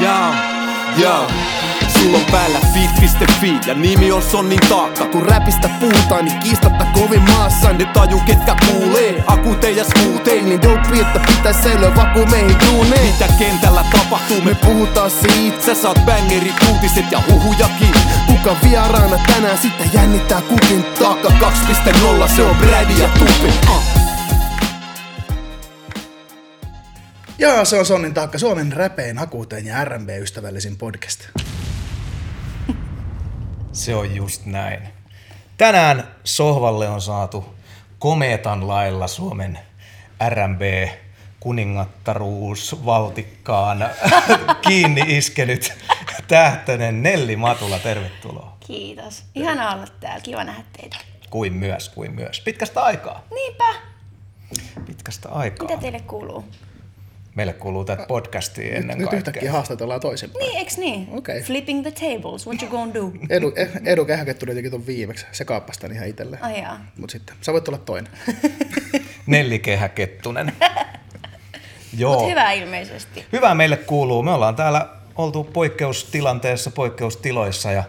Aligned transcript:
Jaa, 0.00 0.34
jaa. 0.96 1.30
Sulla 1.88 2.18
on 2.18 2.24
päällä 2.32 2.58
fit.fi 2.74 3.58
ja 3.66 3.74
nimi 3.74 4.12
on 4.12 4.22
Sonnin 4.22 4.60
taakka. 4.68 5.04
Kun 5.04 5.22
räpistä 5.22 5.70
puhutaan, 5.80 6.24
niin 6.24 6.38
kiistatta 6.38 6.84
kovin 6.84 7.22
maassa. 7.22 7.72
Ne 7.72 7.84
taju 7.84 8.20
ketkä 8.26 8.56
kuulee, 8.66 9.24
akute 9.26 9.70
ja 9.70 9.84
skuuteen 9.84 10.44
Niin 10.44 10.62
dope, 10.62 11.00
että 11.00 11.20
pitäis 11.26 11.56
säilyä 11.62 11.96
vaku 11.96 12.26
meihin 12.26 12.56
duuneen. 12.66 13.06
Mitä 13.06 13.28
kentällä 13.38 13.84
tapahtuu, 13.92 14.42
me 14.42 14.54
puhutaan 14.54 15.10
siitä, 15.10 15.66
Sä 15.66 15.74
saat 15.74 15.98
bangerit, 16.06 16.54
uutiset 16.72 17.12
ja 17.12 17.22
huhujakin. 17.30 17.94
Kuka 18.26 18.56
vieraana 18.64 19.18
tänään? 19.26 19.58
Sitten 19.58 19.90
jännittää 19.92 20.40
kukin 20.40 20.84
Taakka. 20.84 21.28
2.0, 21.28 22.36
se 22.36 22.42
on 22.42 22.56
Brady 22.56 22.92
ja 23.02 23.08
Tupi. 23.08 23.52
Uh. 23.70 23.93
Joo, 27.38 27.64
se 27.64 27.78
on 27.78 27.86
Sonnin 27.86 28.14
taakka, 28.14 28.38
Suomen 28.38 28.72
räpein, 28.72 29.18
akuuteen 29.18 29.66
ja 29.66 29.84
R&B-ystävällisin 29.84 30.76
podcast. 30.76 31.28
Se 33.72 33.94
on 33.94 34.14
just 34.14 34.46
näin. 34.46 34.80
Tänään 35.56 36.08
sohvalle 36.24 36.88
on 36.88 37.00
saatu 37.00 37.54
kometan 37.98 38.68
lailla 38.68 39.06
Suomen 39.06 39.58
R&B 40.28 40.88
kuningattaruus 41.40 42.84
valtikkaan 42.84 43.88
kiinni 44.68 45.02
iskenyt 45.06 45.72
tähtönen 46.28 47.02
Nelli 47.02 47.36
Matula, 47.36 47.78
tervetuloa. 47.78 48.56
Kiitos. 48.66 49.24
Ihana 49.34 49.72
olla 49.72 49.86
täällä. 50.00 50.20
Kiva 50.20 50.44
nähdä 50.44 50.64
teitä. 50.76 50.96
Kuin 51.30 51.52
myös, 51.52 51.88
kuin 51.88 52.12
myös. 52.12 52.40
Pitkästä 52.40 52.82
aikaa. 52.82 53.22
Niinpä. 53.34 53.74
Pitkästä 54.86 55.28
aikaa. 55.28 55.68
Mitä 55.68 55.80
teille 55.80 56.00
kuuluu? 56.00 56.44
Meille 57.34 57.52
kuuluu 57.52 57.84
tätä 57.84 58.04
podcastia 58.08 58.74
ennen 58.76 58.98
Nyt 58.98 59.04
kaikkea. 59.04 59.16
yhtäkkiä 59.16 59.52
haastatellaan 59.52 60.00
toisinpäin. 60.00 60.46
Niin, 60.46 60.58
eiks 60.58 60.78
niin? 60.78 61.08
Okei. 61.10 61.42
Flipping 61.42 61.82
the 61.82 61.90
tables. 61.90 62.46
What 62.46 62.62
you 62.62 62.70
gonna 62.70 62.94
do? 62.94 63.12
Edu, 63.30 63.52
eh, 63.56 63.68
Edu 63.84 64.04
Kähäke 64.04 64.34
tuli 64.34 64.50
jotenkin 64.50 64.72
ton 64.72 64.86
viimeksi. 64.86 65.26
Se 65.32 65.44
kaappasi 65.44 65.80
tän 65.80 65.92
ihan 65.92 66.08
itselleen. 66.08 66.44
Ai 66.44 66.60
jaa. 66.60 66.80
Mut 66.98 67.10
sitten, 67.10 67.36
sä 67.40 67.52
voit 67.52 67.68
olla 67.68 67.78
toinen. 67.78 68.12
Nelli 69.26 69.58
Kehä 69.58 69.88
Kettunen. 69.88 70.52
Joo. 71.98 72.20
Mut 72.20 72.30
hyvä 72.30 72.52
ilmeisesti. 72.52 73.24
Hyvä 73.32 73.54
meille 73.54 73.76
kuuluu. 73.76 74.22
Me 74.22 74.30
ollaan 74.30 74.56
täällä 74.56 74.88
oltu 75.16 75.44
poikkeustilanteessa, 75.44 76.70
poikkeustiloissa 76.70 77.72
ja 77.72 77.84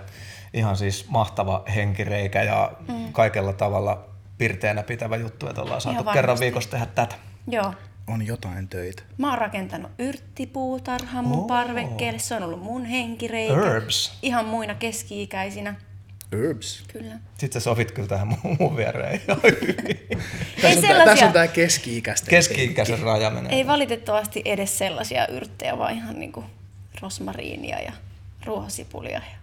ihan 0.54 0.78
siis 0.78 1.10
mahtava 1.10 1.64
henkireikä 1.76 2.44
ja 2.44 2.72
mm. 2.88 3.12
kaikella 3.12 3.54
tavalla 3.54 4.06
pirteänä 4.38 4.84
pitävä 4.84 5.16
juttu, 5.16 5.48
että 5.48 5.62
ollaan 5.62 5.82
saatu 5.82 6.04
kerran 6.04 6.40
viikossa 6.40 6.70
tehdä 6.70 6.86
tätä. 6.86 7.16
Joo. 7.48 7.74
On 8.08 8.28
jotain 8.28 8.68
töitä. 8.68 9.04
Mä 9.18 9.30
oon 9.30 9.38
rakentanut 9.38 9.92
yrttipuutarhan 10.00 11.26
mun 11.26 11.40
Oo. 11.40 11.48
parvekkeelle. 11.48 12.20
Se 12.20 12.36
on 12.36 12.44
ollut 12.44 12.64
mun 12.64 12.86
henkireikä. 12.86 13.56
Herbs. 13.56 14.18
Ihan 14.22 14.46
muina 14.46 14.76
keski-ikäisinä. 14.76 15.76
Herbs. 16.32 16.84
Kyllä. 16.94 17.20
Sitten 17.38 17.62
sä 17.62 17.64
sovit 17.64 17.92
kyllä 17.92 18.08
tähän 18.08 18.28
mun, 18.28 18.58
mun 18.60 18.78
viereen 18.78 19.22
ihan 19.28 19.40
hyvin. 19.44 19.76
Ei 20.64 20.76
Tässä 20.76 20.78
on, 20.78 20.82
tää, 20.82 20.82
sellaisia, 20.82 21.06
tässä 21.06 21.26
on 21.26 21.34
tää 21.34 21.48
keski-ikäisten. 21.48 22.30
Keski-ikäisen 22.30 23.00
raja 23.00 23.30
menee. 23.30 23.54
ei 23.54 23.68
valitettavasti 23.68 24.42
edes 24.46 24.78
sellaisia 24.78 25.28
yrttejä, 25.28 25.78
vaan 25.78 25.94
ihan 25.94 26.20
niinku 26.20 26.44
rosmariinia 27.02 27.80
ja 27.82 27.92
ruohosipulia. 28.46 29.18
Ja... 29.18 29.38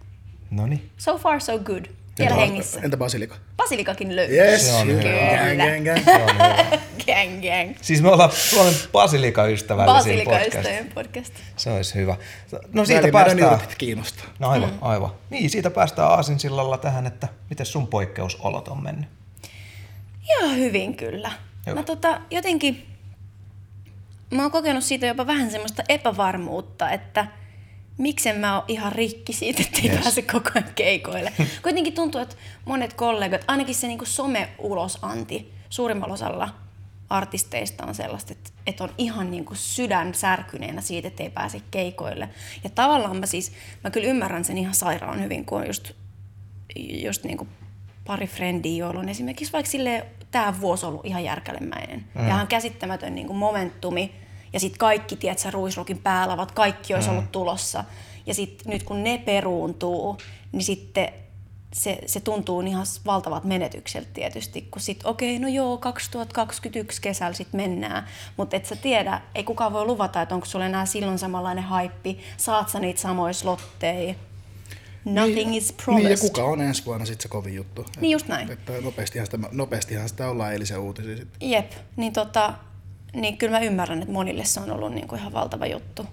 No 0.51 0.67
niin. 0.67 0.89
So 0.97 1.17
far 1.17 1.41
so 1.41 1.59
good. 1.59 1.85
Vielä 2.19 2.35
hengissä. 2.35 2.79
Entä 2.83 2.97
basilika? 2.97 3.35
Basilikakin 3.57 4.15
löytyy. 4.15 4.37
Yes, 4.37 4.65
Se 4.67 4.73
on 4.73 4.87
hyvä. 4.87 5.01
gang, 5.01 5.85
gang, 5.85 6.05
gang. 6.05 6.81
Gang 7.05 7.41
gang. 7.41 7.77
Siis 7.81 8.01
me 8.01 8.09
ollaan 8.09 8.31
Suomen 8.31 8.73
basilika-ystävällisiin 8.91 10.17
podcast. 10.23 10.55
Basilika-ystävien 10.55 10.91
podcast. 10.93 11.33
Se 11.55 11.71
olisi 11.71 11.95
hyvä. 11.95 12.15
No 12.73 12.85
siitä 12.85 13.01
Välimeidän 13.01 13.49
päästään. 13.49 13.77
kiinnostaa. 13.77 14.25
No 14.39 14.49
aivan, 14.49 14.69
mm. 14.69 14.77
aivan. 14.81 15.11
Niin, 15.29 15.49
siitä 15.49 15.69
päästään 15.69 16.09
aasinsillalla 16.09 16.77
tähän, 16.77 17.07
että 17.07 17.27
miten 17.49 17.65
sun 17.65 17.87
poikkeusolot 17.87 18.67
on 18.67 18.83
mennyt. 18.83 19.09
Ihan 20.29 20.57
hyvin 20.57 20.95
kyllä. 20.95 21.31
Joo. 21.65 21.75
Mä 21.75 21.83
tota, 21.83 22.21
jotenkin, 22.31 22.85
mä 24.31 24.41
oon 24.41 24.51
kokenut 24.51 24.83
siitä 24.83 25.07
jopa 25.07 25.27
vähän 25.27 25.51
semmoista 25.51 25.83
epävarmuutta, 25.89 26.91
että 26.91 27.27
miksen 27.97 28.39
mä 28.39 28.55
oon 28.55 28.65
ihan 28.67 28.91
rikki 28.91 29.33
siitä, 29.33 29.61
että 29.61 29.79
ei 29.83 29.89
Yes. 29.89 29.99
pääse 30.03 30.21
koko 30.21 30.49
ajan 30.55 30.69
keikoille. 30.75 31.33
Kuitenkin 31.63 31.93
tuntuu, 31.93 32.21
että 32.21 32.35
monet 32.65 32.93
kollegat, 32.93 33.41
ainakin 33.47 33.75
se 33.75 33.87
niinku 33.87 34.05
some-ulosanti 34.05 35.45
suurimmalla 35.69 36.13
osalla 36.13 36.49
artisteista 37.09 37.85
on 37.85 37.95
sellaista, 37.95 38.33
että, 38.33 38.49
että 38.67 38.83
on 38.83 38.89
ihan 38.97 39.31
niinku 39.31 39.55
sydän 39.55 40.13
särkyneenä 40.13 40.81
siitä, 40.81 41.07
että 41.07 41.23
ei 41.23 41.29
pääse 41.29 41.61
keikoille. 41.71 42.29
Ja 42.63 42.69
tavallaan 42.69 43.17
mä 43.17 43.25
siis, 43.25 43.51
mä 43.83 43.89
kyllä 43.89 44.07
ymmärrän 44.07 44.45
sen 44.45 44.57
ihan 44.57 44.73
sairaan 44.75 45.23
hyvin, 45.23 45.45
kun 45.45 45.59
on 45.61 45.67
just 45.67 45.91
just 46.75 47.23
niinku 47.23 47.47
pari 48.05 48.27
frendiä, 48.27 48.77
joilla 48.77 48.99
on 48.99 49.09
esimerkiksi 49.09 49.53
vaikka 49.53 49.71
sille 49.71 50.05
tämä 50.31 50.61
vuosi 50.61 50.85
ollut 50.85 51.05
ihan 51.05 51.23
järkälemäinen. 51.23 51.99
Mm. 52.15 52.21
Ja 52.21 52.27
ihan 52.27 52.47
käsittämätön 52.47 53.15
niinku 53.15 53.33
momentumi. 53.33 54.11
Ja 54.53 54.59
sitten 54.59 54.77
kaikki, 54.77 55.15
tiedätkö, 55.15 55.51
Ruisrokin 55.51 55.97
päälavat, 55.97 56.51
kaikki 56.51 56.93
olisi 56.93 57.09
mm. 57.09 57.15
ollut 57.15 57.31
tulossa. 57.31 57.83
Ja 58.25 58.33
sitten 58.33 58.71
nyt 58.73 58.83
kun 58.83 59.03
ne 59.03 59.17
peruuntuu, 59.17 60.17
niin 60.51 60.63
sitten 60.63 61.09
se, 61.73 61.99
se 62.05 62.19
tuntuu 62.19 62.61
ihan 62.61 62.85
valtavat 63.05 63.43
menetykseltä 63.43 64.09
tietysti, 64.13 64.67
kun 64.71 64.81
sitten 64.81 65.07
okei, 65.07 65.39
no 65.39 65.47
joo, 65.47 65.77
2021 65.77 67.01
kesällä 67.01 67.33
sitten 67.33 67.61
mennään, 67.61 68.07
mutta 68.37 68.55
et 68.55 68.65
sä 68.65 68.75
tiedä, 68.75 69.21
ei 69.35 69.43
kukaan 69.43 69.73
voi 69.73 69.85
luvata, 69.85 70.21
että 70.21 70.35
onko 70.35 70.45
sulla 70.45 70.65
enää 70.65 70.85
silloin 70.85 71.19
samanlainen 71.19 71.63
haippi, 71.63 72.19
saat 72.37 72.69
sä 72.69 72.79
niitä 72.79 73.01
samoja 73.01 73.33
slotteja, 73.33 74.15
nothing 75.05 75.55
is 75.55 75.73
promised. 75.73 76.09
Niin, 76.09 76.11
ja 76.11 76.17
kuka 76.17 76.43
on 76.43 76.61
ensi 76.61 76.85
vuonna 76.85 77.05
sitten 77.05 77.23
se 77.23 77.27
kovin 77.27 77.55
juttu. 77.55 77.85
Niin 78.01 78.11
just 78.11 78.27
näin. 78.27 78.51
Että 78.51 78.73
nopeastihan 78.81 79.27
sitä, 79.27 79.39
nopeastihan 79.51 80.09
sitä 80.09 80.29
ollaan 80.29 80.53
eilisen 80.53 80.79
uutisia 80.79 81.17
sitten. 81.17 81.49
Jep, 81.49 81.71
niin, 81.95 82.13
tota, 82.13 82.53
niin 83.13 83.37
kyllä 83.37 83.59
mä 83.59 83.65
ymmärrän, 83.65 84.01
että 84.01 84.13
monille 84.13 84.45
se 84.45 84.59
on 84.59 84.71
ollut 84.71 84.93
niin 84.93 85.07
kuin 85.07 85.19
ihan 85.19 85.33
valtava 85.33 85.65
juttu. 85.65 86.05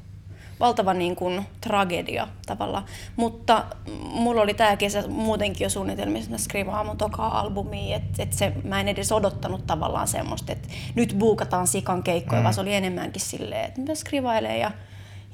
Valtava 0.61 0.95
niin 0.95 1.17
kuin, 1.17 1.47
tragedia 1.61 2.29
tavallaan. 2.47 2.85
Mutta 3.17 3.65
mulla 4.03 4.43
oli 4.43 4.55
tämä 4.55 4.77
kesä 4.77 5.09
muutenkin 5.09 5.65
jo 5.65 5.71
suunnitelmissa, 5.71 6.27
että 6.27 6.35
mä 6.35 6.39
skrivaan 6.39 6.87
mun 6.87 6.97
tokaa 6.97 7.41
albumia. 7.41 7.97
Että 7.97 8.23
et 8.23 8.33
se, 8.33 8.53
mä 8.65 8.81
en 8.81 8.89
edes 8.89 9.13
odottanut 9.13 9.67
tavallaan 9.67 10.09
semmoista, 10.09 10.53
että 10.53 10.69
nyt 10.95 11.15
buukataan 11.19 11.67
sikan 11.67 12.03
keikkoja, 12.03 12.41
mm. 12.41 12.43
vaan 12.43 12.55
se 12.55 12.61
oli 12.61 12.75
enemmänkin 12.75 13.23
silleen, 13.23 13.65
että 13.65 13.81
mä 13.81 13.95
skrivailen 13.95 14.61
ja, 14.61 14.71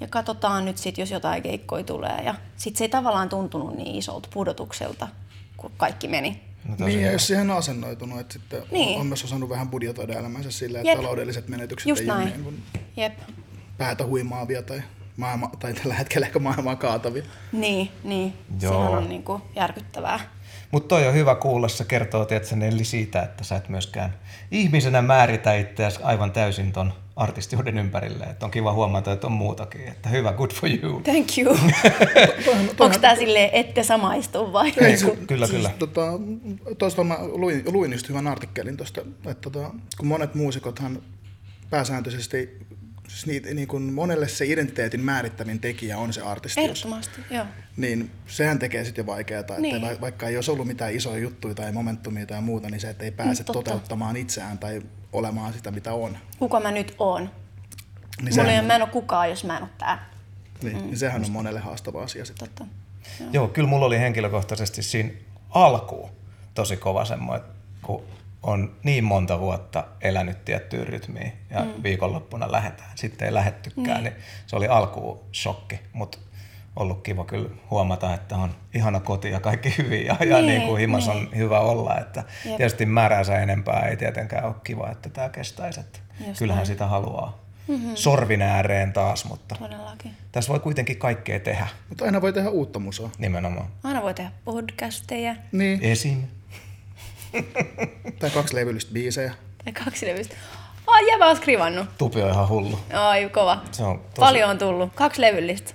ja 0.00 0.06
katsotaan 0.08 0.64
nyt 0.64 0.78
sit, 0.78 0.98
jos 0.98 1.10
jotain 1.10 1.42
keikkoja 1.42 1.84
tulee. 1.84 2.22
Ja 2.24 2.34
sit 2.56 2.76
se 2.76 2.84
ei 2.84 2.88
tavallaan 2.88 3.28
tuntunut 3.28 3.76
niin 3.76 3.96
isolta 3.96 4.28
pudotukselta, 4.34 5.08
kun 5.56 5.72
kaikki 5.76 6.08
meni. 6.08 6.45
No 6.78 6.86
Niin, 6.86 7.00
ja 7.02 7.12
jos 7.12 7.26
siihen 7.26 7.50
on 7.50 7.56
asennoitunut, 7.56 8.20
että 8.20 8.32
sitten 8.32 8.62
Niin. 8.70 8.94
on, 8.94 9.00
on 9.00 9.06
myös 9.06 9.24
osannut 9.24 9.48
vähän 9.50 9.68
budjetoida 9.68 10.12
elämänsä 10.18 10.50
silleen, 10.50 10.80
että 10.80 10.90
Jep. 10.90 10.98
taloudelliset 11.00 11.48
menetykset 11.48 11.88
Just 11.88 12.02
ei 12.02 12.10
ole 12.10 12.18
näin. 12.18 12.28
niin 12.30 12.44
kuin 12.44 12.62
Jep. 12.96 13.18
päätä 13.78 14.04
huimaavia 14.06 14.62
tai, 14.62 14.82
maailma, 15.16 15.50
tai 15.58 15.74
tällä 15.74 15.94
hetkellä 15.94 16.26
ehkä 16.26 16.38
maailmaa 16.38 16.76
kaatavia. 16.76 17.22
Niin, 17.52 17.90
niin. 18.04 18.32
Joo. 18.60 18.72
Sehän 18.72 18.98
on 19.02 19.08
niin 19.08 19.22
kuin 19.22 19.42
järkyttävää. 19.56 20.20
Mutta 20.70 20.88
toi 20.88 21.06
on 21.06 21.14
hyvä 21.14 21.34
kuulla, 21.34 21.68
se 21.68 21.84
kertoo 21.84 22.26
Nelli 22.56 22.84
siitä, 22.84 23.22
että 23.22 23.44
sä 23.44 23.56
et 23.56 23.68
myöskään 23.68 24.14
ihmisenä 24.50 25.02
määritä 25.02 25.54
itseäsi 25.54 26.00
aivan 26.02 26.32
täysin 26.32 26.72
ton 26.72 26.92
artistiuden 27.16 27.78
ympärille. 27.78 28.24
Että 28.24 28.46
on 28.46 28.50
kiva 28.50 28.72
huomata, 28.72 29.12
että 29.12 29.26
on 29.26 29.32
muutakin. 29.32 29.88
Että 29.88 30.08
hyvä, 30.08 30.32
good 30.32 30.50
for 30.50 30.68
you. 30.82 31.00
Thank 31.00 31.28
you. 31.38 31.56
Onko 32.80 32.98
tää 32.98 33.16
silleen, 33.16 33.50
ette 33.52 33.82
samaistu 33.82 34.52
vai? 34.52 34.72
Ei, 34.80 34.96
se, 34.96 35.16
Kyllä, 35.26 35.48
kyllä. 35.48 35.70
Tota, 35.78 36.02
tuosta 36.78 37.04
mä 37.04 37.18
luin, 37.22 37.62
luin 37.66 37.92
just 37.92 38.08
hyvän 38.08 38.26
artikkelin 38.26 38.76
tuosta, 38.76 39.00
että 39.00 39.50
tota, 39.50 39.70
kun 39.98 40.06
monet 40.06 40.34
muusikothan 40.34 41.02
pääsääntöisesti, 41.70 42.58
siis 43.08 43.26
niitä, 43.26 43.54
niin 43.54 43.68
kun 43.68 43.82
monelle 43.82 44.28
se 44.28 44.46
identiteetin 44.46 45.00
määrittävin 45.00 45.60
tekijä 45.60 45.98
on 45.98 46.12
se 46.12 46.20
artistius. 46.20 46.64
Ehdottomasti, 46.64 47.20
joo. 47.30 47.44
Niin 47.76 48.10
sehän 48.26 48.58
tekee 48.58 48.84
sitten 48.84 49.02
jo 49.02 49.06
vaikeaa, 49.06 49.40
että 49.40 49.54
Niin. 49.58 49.82
niin. 49.82 50.00
vaikka 50.00 50.28
ei 50.28 50.36
olisi 50.36 50.50
ollut 50.50 50.66
mitään 50.66 50.94
isoja 50.94 51.18
juttuja 51.18 51.54
tai 51.54 51.72
momentumia 51.72 52.26
tai 52.26 52.40
muuta, 52.40 52.70
niin 52.70 52.80
se, 52.80 52.90
että 52.90 53.04
ei 53.04 53.10
pääse 53.10 53.44
totta. 53.44 53.52
toteuttamaan 53.62 54.16
itseään 54.16 54.58
tai 54.58 54.82
olemaan 55.16 55.52
sitä, 55.52 55.70
mitä 55.70 55.94
on. 55.94 56.18
Kuka 56.38 56.60
mä 56.60 56.70
nyt 56.70 56.94
oon? 56.98 57.22
Niin, 57.22 57.30
Mulla 58.20 58.34
sehän, 58.34 58.50
ei, 58.50 58.62
mä 58.62 58.74
en 58.74 58.82
ole 58.82 58.90
kukaan, 58.90 59.30
jos 59.30 59.44
mä 59.44 59.56
en 59.56 59.62
ole 59.62 59.70
tää. 59.78 60.10
niin, 60.62 60.76
niin 60.76 60.98
sehän 60.98 61.24
on 61.24 61.30
monelle 61.30 61.60
haastava 61.60 62.02
asia 62.02 62.24
sitten. 62.24 62.48
Totta. 62.48 62.66
Joo, 63.32 63.48
kyllä 63.48 63.68
mulla 63.68 63.86
oli 63.86 63.98
henkilökohtaisesti 63.98 64.82
siinä 64.82 65.10
alkuun 65.50 66.10
tosi 66.54 66.76
kova 66.76 67.04
semmoinen, 67.04 67.46
kun 67.82 68.02
on 68.42 68.76
niin 68.82 69.04
monta 69.04 69.40
vuotta 69.40 69.84
elänyt 70.00 70.44
tiettyyn 70.44 70.86
rytmiin 70.86 71.32
ja 71.50 71.60
mm. 71.60 71.82
viikonloppuna 71.82 72.52
lähetään. 72.52 72.90
Sitten 72.94 73.26
ei 73.26 73.34
lähettykään, 73.34 74.04
niin. 74.04 74.14
niin 74.14 74.24
se 74.46 74.56
oli 74.56 74.68
alkuun 74.68 75.20
shokki, 75.34 75.80
mutta 75.92 76.18
ollut 76.76 77.02
kiva 77.02 77.24
kyllä 77.24 77.48
huomata, 77.70 78.14
että 78.14 78.36
on 78.36 78.54
ihana 78.74 79.00
koti 79.00 79.30
ja 79.30 79.40
kaikki 79.40 79.74
hyvin 79.78 80.06
ja, 80.06 80.16
ja 80.26 80.36
Niin, 80.36 80.46
niin 80.46 80.62
kuin 80.62 80.80
himas 80.80 81.08
on 81.08 81.28
hyvä 81.36 81.60
olla. 81.60 81.98
Että 81.98 82.24
Jep. 82.44 82.56
tietysti 82.56 82.86
määräänsä 82.86 83.38
enempää 83.38 83.80
ei 83.88 83.96
tietenkään 83.96 84.44
ole 84.44 84.54
kiva, 84.64 84.90
että 84.90 85.08
tämä 85.08 85.28
kestäisi. 85.28 85.80
Että 85.80 85.98
Just 86.26 86.38
kyllähän 86.38 86.58
näin. 86.58 86.66
sitä 86.66 86.86
haluaa, 86.86 87.38
mm-hmm. 87.68 87.90
sorvin 87.94 88.42
ääreen 88.42 88.92
taas, 88.92 89.24
mutta 89.24 89.54
Todellakin. 89.58 90.10
tässä 90.32 90.50
voi 90.52 90.60
kuitenkin 90.60 90.96
kaikkea 90.98 91.40
tehdä 91.40 91.66
Mutta 91.88 92.04
aina 92.04 92.20
voi 92.20 92.32
tehdä 92.32 92.50
uutta 92.50 92.78
musaa. 92.78 93.10
nimenomaan. 93.18 93.66
Aina 93.84 94.02
voi 94.02 94.14
tehdä 94.14 94.30
podcasteja 94.44 95.36
Niin, 95.52 95.78
Esim. 95.82 96.22
tai 98.18 98.30
kaksi 98.30 98.54
levyllistä 98.56 98.92
biisejä. 98.92 99.34
tai 99.64 99.72
kaksi 99.84 100.06
levystä. 100.06 100.34
Ai, 100.86 101.10
jäbä 101.12 101.26
on 101.26 101.36
skrivannut. 101.36 101.86
Tupi 101.98 102.22
on 102.22 102.30
ihan 102.30 102.48
hullu. 102.48 102.78
Ai, 102.92 103.28
kova. 103.28 103.62
Se 103.72 103.82
on 103.82 103.98
tosi... 103.98 104.20
Paljon 104.20 104.50
on 104.50 104.58
tullut. 104.58 104.92
Kaksi 104.94 105.20
levyllistä. 105.20 105.74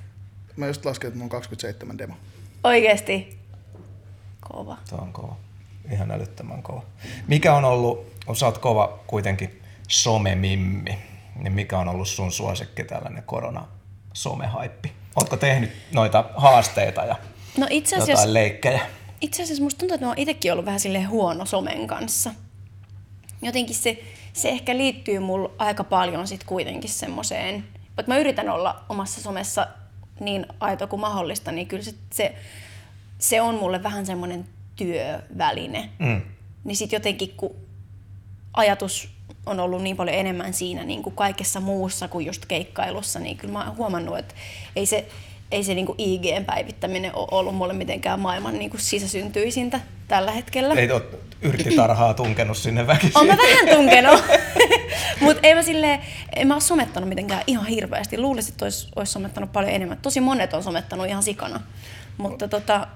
Mä 0.55 0.67
just 0.67 0.85
lasken, 0.85 1.07
että 1.07 1.17
mulla 1.17 1.25
on 1.25 1.29
27 1.29 1.97
demo. 1.97 2.13
Oikeesti. 2.63 3.39
Kova. 4.41 4.77
Se 4.85 4.95
on 4.95 5.13
kova. 5.13 5.35
Ihan 5.91 6.11
älyttömän 6.11 6.63
kova. 6.63 6.83
Mikä 7.27 7.55
on 7.55 7.65
ollut, 7.65 8.11
kun 8.25 8.35
sä 8.35 8.45
oot 8.45 8.57
kova 8.57 8.99
kuitenkin 9.07 9.61
somemimmi, 9.87 10.97
niin 11.35 11.53
mikä 11.53 11.79
on 11.79 11.87
ollut 11.89 12.07
sun 12.07 12.31
suosikki 12.31 12.83
tällainen 12.83 13.23
korona 13.23 13.67
somehaippi? 14.13 14.91
Ootko 15.15 15.37
tehnyt 15.37 15.71
noita 15.93 16.25
haasteita 16.35 17.05
ja 17.05 17.15
No 17.57 17.67
itse 17.69 17.95
asiassa, 17.95 18.11
jotain 18.11 18.33
leikkejä? 18.33 18.81
itse 19.21 19.43
asiassa 19.43 19.63
musta 19.63 19.79
tuntuu, 19.79 19.95
että 19.95 20.05
mä 20.05 20.09
oon 20.11 20.19
itekin 20.19 20.51
ollut 20.51 20.65
vähän 20.65 20.79
silleen 20.79 21.09
huono 21.09 21.45
somen 21.45 21.87
kanssa. 21.87 22.33
Jotenkin 23.41 23.75
se, 23.75 24.03
se 24.33 24.49
ehkä 24.49 24.77
liittyy 24.77 25.19
mulla 25.19 25.51
aika 25.57 25.83
paljon 25.83 26.27
sit 26.27 26.43
kuitenkin 26.43 26.89
semmoiseen, 26.89 27.63
että 27.97 28.11
mä 28.11 28.17
yritän 28.17 28.49
olla 28.49 28.83
omassa 28.89 29.21
somessa 29.21 29.67
niin 30.21 30.45
aito 30.59 30.87
kuin 30.87 30.99
mahdollista, 30.99 31.51
niin 31.51 31.67
kyllä 31.67 31.83
se, 31.83 31.95
se, 32.13 32.35
se 33.17 33.41
on 33.41 33.55
mulle 33.55 33.83
vähän 33.83 34.05
semmoinen 34.05 34.45
työväline. 34.75 35.89
Mm. 35.99 36.21
Niin 36.63 36.75
sitten 36.75 36.97
jotenkin, 36.97 37.33
kun 37.37 37.55
ajatus 38.53 39.09
on 39.45 39.59
ollut 39.59 39.81
niin 39.81 39.97
paljon 39.97 40.17
enemmän 40.17 40.53
siinä 40.53 40.83
niin 40.83 41.03
kuin 41.03 41.15
kaikessa 41.15 41.59
muussa 41.59 42.07
kuin 42.07 42.25
just 42.25 42.45
keikkailussa, 42.45 43.19
niin 43.19 43.37
kyllä 43.37 43.53
mä 43.53 43.65
oon 43.65 43.77
huomannut, 43.77 44.17
että 44.17 44.35
ei 44.75 44.85
se, 44.85 45.07
ei 45.51 45.63
se 45.63 45.73
niin 45.73 45.85
kuin 45.85 45.95
IGn 45.97 46.45
päivittäminen 46.45 47.15
ole 47.15 47.27
ollut 47.31 47.55
mulle 47.55 47.73
mitenkään 47.73 48.19
maailman 48.19 48.59
niin 48.59 48.69
kuin 48.69 48.81
sisäsyntyisintä 48.81 49.79
tällä 50.07 50.31
hetkellä. 50.31 50.73
Ei 50.73 50.91
ole 50.91 51.03
yrttitarhaa 51.41 52.13
tunkenut 52.13 52.57
sinne 52.57 52.87
väkisin. 52.87 53.27
Mä 53.27 53.37
vähän 53.37 53.77
tunkenut. 53.77 54.23
Mutta 55.21 55.47
ei 55.47 55.55
mä 55.55 55.61
silleen, 55.61 55.99
en 56.35 56.47
mä 56.47 56.53
oo 56.53 56.59
somettanut 56.59 57.09
mitenkään 57.09 57.43
ihan 57.47 57.65
hirveästi. 57.65 58.17
Luulisin, 58.17 58.51
että 58.51 58.65
olisi, 58.65 58.87
olisi 58.95 59.11
somettanut 59.11 59.51
paljon 59.51 59.73
enemmän. 59.73 59.97
Tosi 60.01 60.21
monet 60.21 60.53
on 60.53 60.63
somettanut 60.63 61.07
ihan 61.07 61.23
sikana. 61.23 61.61
Mutta 62.17 62.47
tota, 62.47 62.87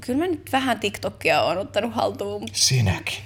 kyllä 0.00 0.18
mä 0.18 0.26
nyt 0.26 0.52
vähän 0.52 0.80
TikTokia 0.80 1.42
oon 1.42 1.58
ottanut 1.58 1.94
haltuun. 1.94 2.48
Sinäkin. 2.52 3.18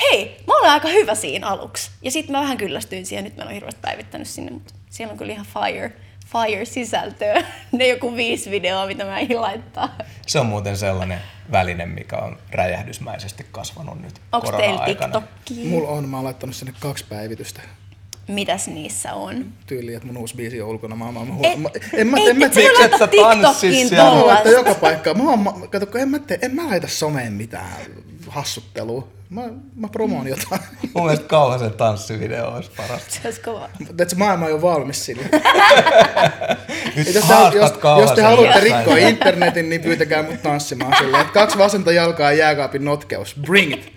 Hei, 0.00 0.36
mä 0.46 0.58
olen 0.58 0.70
aika 0.70 0.88
hyvä 0.88 1.14
siinä 1.14 1.46
aluksi. 1.46 1.90
Ja 2.02 2.10
sitten 2.10 2.32
mä 2.32 2.40
vähän 2.40 2.56
kyllästyin 2.56 3.06
siihen. 3.06 3.24
Nyt 3.24 3.36
mä 3.36 3.42
en 3.42 3.48
ole 3.48 3.54
hirveästi 3.54 3.80
päivittänyt 3.82 4.28
sinne, 4.28 4.50
mutta 4.50 4.74
siellä 4.90 5.12
on 5.12 5.18
kyllä 5.18 5.32
ihan 5.32 5.46
fire, 5.46 5.92
fire 6.32 6.64
sisältöä. 6.64 7.42
Ne 7.72 7.88
joku 7.88 8.16
viisi 8.16 8.50
videoa, 8.50 8.86
mitä 8.86 9.04
mä 9.04 9.18
en 9.18 9.40
laittaa. 9.40 9.96
Se 10.26 10.38
on 10.40 10.46
muuten 10.46 10.76
sellainen 10.76 11.18
väline, 11.52 11.86
mikä 11.86 12.16
on 12.16 12.38
räjähdysmäisesti 12.50 13.46
kasvanut 13.52 14.02
nyt 14.02 14.20
Onko 14.32 14.46
teillä 14.52 14.66
korona-aikana. 14.66 15.20
TikTokki? 15.20 15.54
Mulla 15.68 15.88
on, 15.88 16.08
mä 16.08 16.16
oon 16.16 16.24
laittanut 16.24 16.56
sinne 16.56 16.72
kaksi 16.80 17.04
päivitystä. 17.08 17.60
Mitäs 18.28 18.68
niissä 18.68 19.14
on? 19.14 19.46
Tyyli, 19.66 19.94
että 19.94 20.06
mun 20.06 20.16
uusi 20.16 20.36
biisi 20.36 20.62
on 20.62 20.68
ulkona. 20.68 20.96
Mä, 20.96 21.04
mä, 21.12 21.20
mä, 21.24 21.34
Et- 21.42 21.58
mä, 21.58 21.68
en 21.92 22.06
mä, 22.06 22.16
Ei, 22.18 22.28
en 22.30 22.38
mä 22.38 22.46
et 22.46 22.52
sä 22.54 22.60
tee, 22.60 22.72
laita 22.72 22.84
et 22.94 23.00
sä 23.00 23.06
tanssi 23.22 23.66
TikTokiin 23.66 23.88
siellä? 23.88 24.34
mä 24.44 24.50
joka 24.50 24.74
paikkaan. 24.74 25.18
Mä, 25.18 25.30
oon, 25.30 25.40
mä, 25.40 25.52
kato, 25.70 25.98
en 25.98 26.08
mä, 26.08 26.18
tee, 26.18 26.38
en 26.42 26.54
mä 26.54 26.66
laita 26.68 26.88
someen 26.88 27.32
mitään 27.32 27.76
hassuttelua. 28.28 29.08
Mä, 29.30 29.42
mä 29.74 29.88
promoon 29.88 30.26
jotain. 30.26 30.60
Mun 30.94 31.04
mielestä 31.04 31.28
kauhasen 31.28 31.72
tanssivideo 31.72 32.48
olisi 32.48 32.70
parasta. 32.76 33.10
Se 33.10 33.20
olisi 33.24 33.40
kova. 33.40 33.68
Mutta 33.86 34.08
se 34.08 34.16
maailma 34.16 34.44
on 34.44 34.50
jo 34.50 34.62
valmis 34.62 35.04
sille. 35.04 35.22
Nyt 36.96 37.14
jos, 37.14 37.24
jos, 37.54 37.72
jos 38.00 38.12
te 38.12 38.22
haluatte 38.22 38.60
rikkoa 38.60 38.96
internetin, 38.96 39.68
niin 39.68 39.80
pyytäkää 39.80 40.22
mut 40.22 40.42
tanssimaan 40.42 40.96
silleen. 40.98 41.26
Kaksi 41.26 41.58
vasenta 41.58 41.92
jalkaa 41.92 42.32
jääkaapin 42.32 42.84
notkeus. 42.84 43.34
Bring 43.40 43.72
it! 43.72 43.92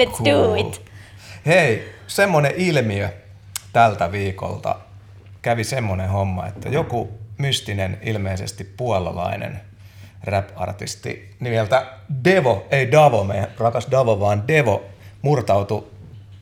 Let's 0.00 0.24
do 0.24 0.54
it. 0.54 0.82
Hei, 1.46 1.94
semmonen 2.06 2.52
ilmiö 2.56 3.08
tältä 3.72 4.12
viikolta 4.12 4.76
kävi 5.42 5.64
semmonen 5.64 6.08
homma, 6.08 6.46
että 6.46 6.68
joku 6.68 7.10
mystinen, 7.38 7.98
ilmeisesti 8.02 8.64
puolalainen 8.64 9.60
rap-artisti 10.26 11.30
nimeltä 11.40 11.86
Devo, 12.24 12.66
ei 12.70 12.92
Davo, 12.92 13.24
meidän 13.24 13.48
rakas 13.58 13.88
Davo, 13.90 14.20
vaan 14.20 14.48
Devo 14.48 14.84
murtautui 15.22 15.86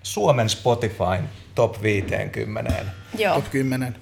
Suomen 0.03 0.49
Spotifyn 0.49 1.29
top 1.55 1.83
50. 1.83 2.75
Joo. 3.19 3.35
Top 3.35 3.51
10. 3.51 3.97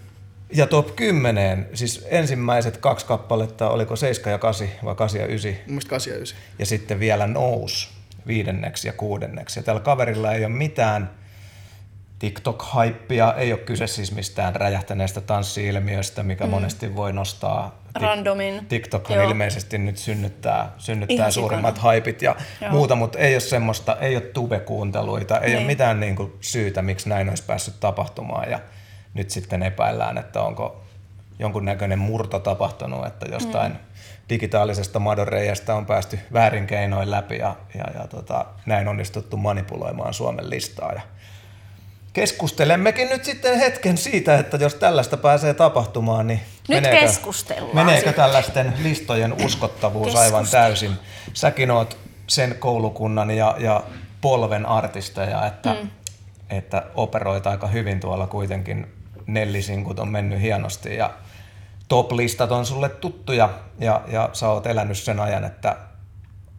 Ja 0.54 0.66
top 0.66 0.96
10, 0.96 1.68
siis 1.74 2.06
ensimmäiset 2.10 2.76
kaksi 2.76 3.06
kappaletta, 3.06 3.70
oliko 3.70 3.96
7 3.96 4.32
ja 4.32 4.38
8 4.38 4.68
vai 4.84 4.94
8 4.94 5.20
ja 5.20 5.26
9, 5.26 5.52
Mun 5.52 5.60
mielestä 5.66 5.90
8 5.90 6.10
ja 6.10 6.16
9. 6.16 6.38
ja 6.58 6.66
sitten 6.66 7.00
vielä 7.00 7.26
nousi 7.26 7.88
viidenneksi 8.26 8.88
ja 8.88 8.92
kuudenneksi. 8.92 9.58
Ja 9.58 9.62
tällä 9.62 9.80
kaverilla 9.80 10.32
ei 10.32 10.44
ole 10.44 10.54
mitään 10.54 11.10
TikTok-haippia, 12.18 13.34
ei 13.36 13.52
ole 13.52 13.60
kyse 13.60 13.86
siis 13.86 14.12
mistään 14.12 14.56
räjähtäneestä 14.56 15.20
tanssi-ilmiöstä, 15.20 16.22
mikä 16.22 16.44
mm. 16.44 16.50
monesti 16.50 16.96
voi 16.96 17.12
nostaa. 17.12 17.81
Randomin. 17.94 18.66
TikTok 18.66 19.10
Joo. 19.10 19.28
ilmeisesti 19.28 19.78
nyt 19.78 19.96
synnyttää, 19.96 20.72
synnyttää 20.78 21.14
Ihan 21.16 21.32
suurimmat 21.32 21.74
sikana. 21.74 21.82
haipit 21.82 22.22
ja 22.22 22.36
Joo. 22.60 22.70
muuta, 22.70 22.94
mutta 22.94 23.18
ei 23.18 23.34
ole 23.34 23.40
semmoista, 23.40 23.96
ei 24.00 24.16
ole 24.16 24.22
tube-kuunteluita, 24.22 25.40
ei 25.40 25.50
ole 25.50 25.56
Niin. 25.56 25.66
mitään 25.66 26.00
niin 26.00 26.16
kuin 26.16 26.32
syytä, 26.40 26.82
miksi 26.82 27.08
näin 27.08 27.28
olisi 27.28 27.42
päässyt 27.46 27.80
tapahtumaan. 27.80 28.50
Ja 28.50 28.60
nyt 29.14 29.30
sitten 29.30 29.62
epäillään, 29.62 30.18
että 30.18 30.42
onko 30.42 30.84
jonkunnäköinen 31.38 31.98
murto 31.98 32.38
tapahtunut, 32.38 33.06
että 33.06 33.26
jostain 33.32 33.72
mm. 33.72 33.78
digitaalisesta 34.28 34.98
madoreijasta 34.98 35.74
on 35.74 35.86
päästy 35.86 36.18
väärin 36.32 36.66
keinoin 36.66 37.10
läpi 37.10 37.36
ja, 37.38 37.56
ja, 37.74 37.84
ja 38.00 38.06
tota, 38.06 38.44
näin 38.66 38.88
onnistuttu 38.88 39.36
manipuloimaan 39.36 40.14
Suomen 40.14 40.50
listaa. 40.50 40.92
Ja 40.92 41.00
keskustelemmekin 42.12 43.08
nyt 43.08 43.24
sitten 43.24 43.58
hetken 43.58 43.98
siitä, 43.98 44.38
että 44.38 44.56
jos 44.56 44.74
tällaista 44.74 45.16
pääsee 45.16 45.54
tapahtumaan, 45.54 46.26
niin 46.26 46.40
Nyt 46.68 46.82
meneekö, 46.82 47.06
keskustellaan 47.06 47.76
meneekö 47.76 48.12
tällaisten 48.12 48.74
listojen 48.82 49.44
uskottavuus 49.44 50.16
aivan 50.16 50.46
täysin? 50.50 50.92
Säkin 51.32 51.70
oot 51.70 51.96
sen 52.26 52.56
koulukunnan 52.58 53.30
ja, 53.30 53.56
ja 53.58 53.82
polven 54.20 54.66
artisteja, 54.66 55.46
että, 55.46 55.74
mm. 55.82 55.90
että 56.50 56.82
operoit 56.94 57.46
aika 57.46 57.66
hyvin 57.66 58.00
tuolla 58.00 58.26
kuitenkin 58.26 58.86
nellisinkut 59.26 59.98
on 59.98 60.08
mennyt 60.08 60.40
hienosti 60.40 60.96
ja 60.96 61.10
top-listat 61.88 62.52
on 62.52 62.66
sulle 62.66 62.88
tuttuja 62.88 63.50
ja, 63.78 64.00
ja 64.08 64.30
sä 64.32 64.48
oot 64.48 64.66
elänyt 64.66 64.98
sen 64.98 65.20
ajan, 65.20 65.44
että 65.44 65.76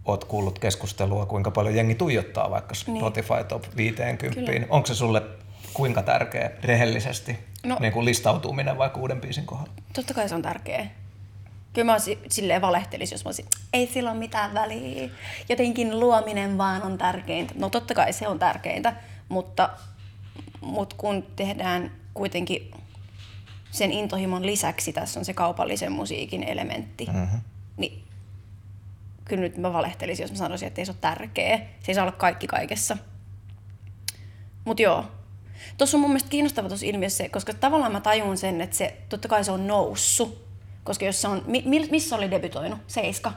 oot 0.06 0.24
kuullut 0.26 0.60
keskustelua, 0.60 1.26
kuinka 1.26 1.52
paljon 1.52 1.76
jengi 1.76 1.96
tuijottaa 1.96 2.52
vaikka 2.52 2.76
Spotify 2.76 3.44
Top 3.48 3.64
50. 3.78 4.18
Kyllä. 4.36 4.66
Onko 4.70 4.88
se 4.88 4.96
sulle 4.96 5.22
kuinka 5.74 6.02
tärkeä 6.04 6.52
rehellisesti 6.64 7.40
No- 7.64 7.78
niin 7.80 7.94
kuin 7.94 8.06
listautuminen 8.06 8.78
vaikka 8.78 9.00
uuden 9.00 9.22
biisin 9.22 9.46
kohdalla? 9.46 9.74
Totta 9.94 10.14
kai 10.14 10.30
se 10.30 10.36
on 10.36 10.42
tärkeä. 10.42 10.88
Kyllä 11.74 11.92
mä 11.92 12.00
si- 12.00 12.20
silleen 12.30 12.62
valehtelisin, 12.62 13.16
jos 13.16 13.26
mä 13.26 13.28
olisin, 13.28 13.46
ei 13.74 13.88
sillä 13.88 14.12
ole 14.12 14.20
mitään 14.20 14.54
väliä. 14.54 15.10
Jotenkin 15.50 16.00
luominen 16.00 16.58
vaan 16.58 16.82
on 16.82 16.98
tärkeintä. 16.98 17.54
No 17.58 17.70
totta 17.70 17.94
kai 17.94 18.14
se 18.14 18.28
on 18.28 18.40
tärkeintä, 18.40 18.96
mutta, 19.30 19.70
mutta 20.62 20.96
kun 21.00 21.28
tehdään 21.36 21.92
kuitenkin 22.14 22.72
sen 23.72 23.92
intohimon 23.92 24.46
lisäksi, 24.46 24.94
tässä 24.94 25.20
on 25.20 25.26
se 25.26 25.34
kaupallisen 25.34 25.92
musiikin 25.92 26.44
elementti, 26.44 27.06
mm-hmm. 27.14 27.42
niin 27.78 28.03
kyllä 29.26 29.42
nyt 29.42 29.58
mä 29.58 29.74
valehtelisin, 29.74 30.24
jos 30.24 30.32
mä 30.32 30.38
sanoisin, 30.38 30.68
että 30.68 30.82
ei 30.82 30.86
se 30.86 30.92
ole 30.92 30.98
tärkeä. 31.02 31.58
Se 31.58 31.92
ei 31.92 31.96
saa 31.96 32.04
olla 32.04 32.12
kaikki 32.18 32.48
kaikessa. 32.48 32.98
Mutta 34.66 34.84
joo. 34.84 35.06
Tuossa 35.78 35.98
on 35.98 36.02
mun 36.02 36.10
mielestä 36.10 36.30
kiinnostava 36.30 36.68
tuossa 36.68 36.86
ilmiössä 36.86 37.18
se, 37.18 37.30
koska 37.30 37.54
tavallaan 37.54 37.92
mä 37.92 38.02
tajun 38.02 38.38
sen, 38.38 38.62
että 38.62 38.76
se, 38.76 38.98
totta 39.10 39.28
kai 39.28 39.44
se 39.44 39.52
on 39.52 39.68
noussut. 39.68 40.44
Koska 40.84 41.06
jos 41.06 41.22
se 41.22 41.28
on, 41.28 41.44
mi, 41.48 41.64
mi- 41.66 41.88
missä 41.92 42.16
oli 42.16 42.32
debytoinut? 42.32 42.80
Seiska. 42.88 43.34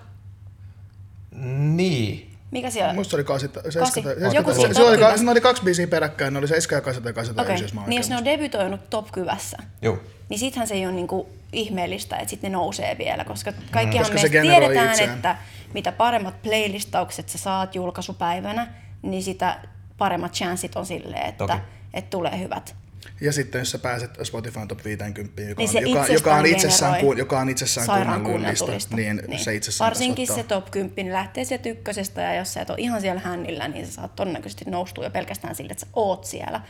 Niin. 1.77 2.31
Mikä 2.51 2.71
siellä? 2.71 2.93
Musta 2.95 3.11
se 3.11 3.17
oli 3.17 3.25
8 3.25 3.51
tai 3.51 3.63
Kasi. 3.63 3.73
7 3.73 4.17
tai 4.21 4.35
Joku 4.37 4.51
7 4.51 4.55
siinä 4.55 4.69
se, 4.69 4.75
se 4.75 4.83
oli, 4.83 4.99
top 4.99 5.25
ne 5.25 5.31
oli 5.31 5.41
kaksi 5.41 5.63
biisiä 5.63 5.87
peräkkäin, 5.87 6.33
ne 6.33 6.39
oli 6.39 6.49
7 6.49 6.77
ja 6.77 6.81
8 6.81 7.03
tai 7.03 7.13
8 7.13 7.37
tai 7.37 7.45
9, 7.45 7.65
jos 7.65 7.75
mä 7.75 7.83
niin 7.87 7.97
jos 7.97 8.09
ne 8.11 8.17
on 8.17 8.25
debytoinut 8.25 8.91
top-kyvässä, 8.91 9.57
Joo. 9.83 9.99
niin 10.29 10.39
sittenhän 10.39 10.69
se 10.69 10.75
ei 10.75 10.87
ole 10.87 10.95
niinku 10.95 11.29
ihmeellistä, 11.53 12.17
että 12.17 12.31
sitten 12.31 12.53
ne 12.53 12.57
nousee 12.59 12.99
vielä, 12.99 13.25
koska 13.25 13.53
kaikkihan 13.71 14.05
Koska 14.05 14.15
me 14.15 14.21
se 14.21 14.29
tiedetään, 14.29 14.91
itseään. 14.91 15.17
että 15.17 15.37
mitä 15.77 15.93
paremmat 15.93 16.43
playlistaukset 16.43 17.29
sä 17.29 17.39
saat 17.39 17.75
julkaisupäivänä, 17.75 18.67
niin 19.03 19.23
sitä 19.23 19.61
paremmat 19.99 20.33
chanssit 20.33 20.77
on 20.77 20.87
silleen, 20.87 21.27
että, 21.27 21.61
että 21.95 22.11
tulee 22.11 22.39
hyvät. 22.39 22.77
Ja 23.21 23.33
sitten 23.33 23.59
jos 23.59 23.71
sä 23.71 23.79
pääset 23.79 24.11
Spotify 24.23 24.67
top 24.69 24.85
50, 24.85 25.43
joka, 25.43 25.63
Niin 25.63 25.77
on, 25.77 25.83
joka, 25.83 26.07
joka, 26.07 26.37
on 26.37 26.47
itsessään, 26.47 27.01
ku, 27.01 27.13
joka 27.13 27.41
on 27.41 27.49
itsessään 27.49 27.87
kuunnellullista, 27.87 28.31
kuunneltullista. 28.31 28.97
niin, 28.97 29.39
se 29.39 29.55
itsessään 29.55 29.87
Varsinkin 29.87 30.27
se 30.27 30.43
top 30.43 30.71
10 30.71 30.93
niin 30.97 31.13
lähtee 31.13 31.45
sieltä 31.45 31.69
ykkösestä 31.69 32.23
ja 32.23 32.35
jos 32.35 32.55
sä 32.55 32.61
et 32.61 32.71
ole 32.71 32.79
ihan 32.81 33.01
siellä 33.01 33.21
hännillä, 33.21 33.69
niin 33.69 33.87
sä 33.87 33.93
saat 33.93 34.17
todennäköisesti 34.17 34.65
noustua 34.71 35.05
jo 35.05 35.11
pelkästään 35.11 35.55
sille, 35.55 35.73
että 35.73 35.87
sä 35.87 35.93
oot 35.93 36.25
siellä. 36.25 36.61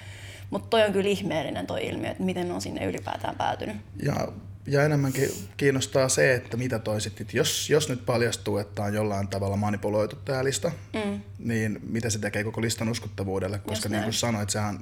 Mutta 0.50 0.68
toi 0.68 0.82
on 0.82 0.92
kyllä 0.92 1.08
ihmeellinen 1.08 1.66
toi 1.66 1.86
ilmiö, 1.86 2.10
että 2.10 2.22
miten 2.22 2.48
ne 2.48 2.54
on 2.54 2.60
sinne 2.60 2.84
ylipäätään 2.84 3.36
päätynyt. 3.36 3.76
Ja, 4.02 4.28
ja 4.66 4.84
enemmänkin 4.84 5.30
kiinnostaa 5.56 6.08
se, 6.08 6.34
että 6.34 6.56
mitä 6.56 6.78
toi 6.78 7.00
sitten, 7.00 7.26
jos, 7.32 7.70
jos 7.70 7.88
nyt 7.88 8.06
paljastuu, 8.06 8.58
että 8.58 8.82
on 8.82 8.94
jollain 8.94 9.28
tavalla 9.28 9.56
manipuloitu 9.56 10.16
tämä 10.16 10.44
lista, 10.44 10.72
mm. 10.94 11.20
niin 11.38 11.80
mitä 11.88 12.10
se 12.10 12.18
tekee 12.18 12.44
koko 12.44 12.60
listan 12.60 12.88
uskottavuudelle, 12.88 13.58
koska 13.58 13.88
niin 13.88 14.02
kuin 14.02 14.12
sanoit, 14.12 14.50
sehän 14.50 14.78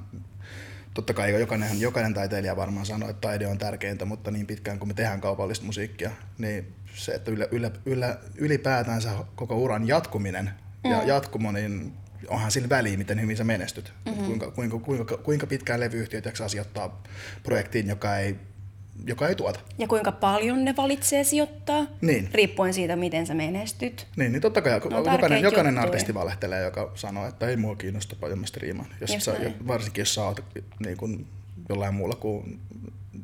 totta 0.93 1.13
kai 1.13 1.39
jokainen, 1.39 1.81
jokainen 1.81 2.13
taiteilija 2.13 2.55
varmaan 2.55 2.85
sanoo, 2.85 3.09
että 3.09 3.27
taide 3.27 3.47
on 3.47 3.57
tärkeintä, 3.57 4.05
mutta 4.05 4.31
niin 4.31 4.47
pitkään 4.47 4.79
kuin 4.79 4.89
me 4.89 4.93
tehdään 4.93 5.21
kaupallista 5.21 5.65
musiikkia, 5.65 6.11
niin 6.37 6.73
se, 6.95 7.11
että 7.11 7.31
ylä, 7.31 7.47
ylä, 7.51 7.71
ylä, 7.85 8.17
ylipäätänsä 8.35 9.11
koko 9.35 9.55
uran 9.55 9.87
jatkuminen 9.87 10.51
mm. 10.83 10.91
ja 10.91 11.03
jatkumo, 11.03 11.51
niin 11.51 11.93
onhan 12.27 12.51
sillä 12.51 12.69
väliä, 12.69 12.97
miten 12.97 13.21
hyvin 13.21 13.37
sä 13.37 13.43
menestyt. 13.43 13.93
Mm-hmm. 14.05 14.25
Kuinka, 14.25 14.51
kuinka, 14.51 14.79
kuinka, 14.79 15.17
kuinka 15.17 15.47
pitkään 15.47 15.79
levyyhtiöt 15.79 16.25
jaksaa 16.25 16.49
sijoittaa 16.49 17.03
projektiin, 17.43 17.87
joka 17.87 18.17
ei, 18.17 18.35
joka 19.07 19.27
ei 19.27 19.35
tuota. 19.35 19.59
Ja 19.77 19.87
kuinka 19.87 20.11
paljon 20.11 20.65
ne 20.65 20.75
valitsee 20.77 21.23
sijoittaa, 21.23 21.85
Niin. 22.01 22.29
riippuen 22.33 22.73
siitä, 22.73 22.95
miten 22.95 23.27
sä 23.27 23.33
menestyt. 23.33 24.07
Niin, 24.17 24.31
niin 24.31 24.41
totta 24.41 24.61
kai 24.61 24.73
on 24.73 24.91
jokainen, 25.05 25.41
jokainen 25.41 25.71
juttuja. 25.73 25.83
artisti 25.83 26.13
valehtelee, 26.13 26.63
joka 26.63 26.91
sanoo, 26.95 27.27
että 27.27 27.47
ei 27.47 27.55
mua 27.57 27.75
kiinnosta 27.75 28.15
paljon 28.19 28.39
mä 28.39 28.45
striimaan. 28.45 28.87
Jos 29.01 29.13
Just 29.13 29.21
sä, 29.25 29.33
näin. 29.33 29.67
varsinkin 29.67 30.01
jos 30.01 30.13
sä 30.13 30.23
oot 30.23 30.43
niin 30.85 30.97
kuin 30.97 31.27
jollain 31.69 31.93
muulla 31.93 32.15
kuin 32.15 32.59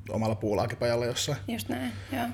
omalla 0.10 0.36
puulaakipajalla 0.36 1.06
jossain. 1.06 1.38
Just 1.48 1.70
näin, 1.70 1.92
joo. 2.12 2.26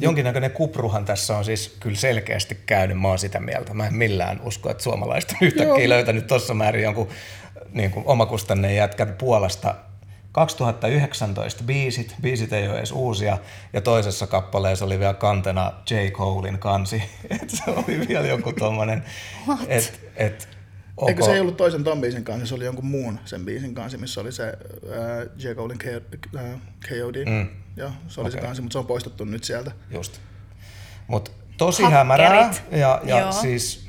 Jonkinnäköinen 0.00 0.50
kupruhan 0.50 1.04
tässä 1.04 1.36
on 1.38 1.44
siis 1.44 1.76
kyllä 1.80 1.96
selkeästi 1.96 2.58
käynyt, 2.66 3.00
mä 3.00 3.08
oon 3.08 3.18
sitä 3.18 3.40
mieltä. 3.40 3.74
Mä 3.74 3.86
en 3.86 3.94
millään 3.94 4.40
usko, 4.44 4.70
että 4.70 4.82
suomalaiset 4.82 5.30
on 5.30 5.36
yhtäkkiä 5.46 5.76
Joo. 5.84 5.88
löytänyt 5.88 6.26
tuossa 6.26 6.54
määrin 6.54 6.82
jonkun 6.82 7.08
niin 7.72 7.90
kuin 7.90 8.06
omakustanne 8.06 8.74
jätkän 8.74 9.14
Puolasta 9.18 9.74
2019 10.38 11.64
biisit, 11.64 12.14
biisit 12.20 12.52
ei 12.52 12.68
ole 12.68 12.78
edes 12.78 12.92
uusia, 12.92 13.38
ja 13.72 13.80
toisessa 13.80 14.26
kappaleessa 14.26 14.84
oli 14.84 14.98
vielä 14.98 15.14
kantena 15.14 15.72
J. 15.90 15.94
Colein 16.12 16.58
kansi. 16.58 17.02
Et 17.42 17.50
se 17.50 17.62
oli 17.70 18.08
vielä 18.08 18.26
joku 18.26 18.52
tommonen, 18.52 19.04
et, 19.68 20.10
et, 20.16 20.48
onko, 20.96 21.08
Eikö 21.08 21.24
se 21.24 21.32
ei 21.32 21.40
ollut 21.40 21.56
toisen 21.56 21.84
ton 21.84 22.00
biisin 22.00 22.24
kanssa, 22.24 22.46
se 22.46 22.54
oli 22.54 22.64
jonkun 22.64 22.86
muun 22.86 23.20
sen 23.24 23.44
biisin 23.44 23.74
kanssa, 23.74 23.98
missä 23.98 24.20
oli 24.20 24.32
se 24.32 24.44
ää, 24.44 25.22
J. 25.36 25.48
Colein 25.48 25.78
K- 25.78 26.36
ää, 26.36 26.58
KOD. 26.88 27.24
Mm. 27.30 27.48
Joo, 27.76 27.90
se 28.08 28.20
oli 28.20 28.28
Okei. 28.28 28.40
se 28.40 28.46
kanssa, 28.46 28.62
mutta 28.62 28.72
se 28.72 28.78
on 28.78 28.86
poistettu 28.86 29.24
nyt 29.24 29.44
sieltä. 29.44 29.70
Just. 29.90 30.20
Mut 31.06 31.32
tosi 31.56 31.82
Hakkerit. 31.82 31.98
hämärää, 31.98 32.54
ja, 32.70 33.00
ja 33.04 33.18
Joo. 33.18 33.32
siis 33.32 33.87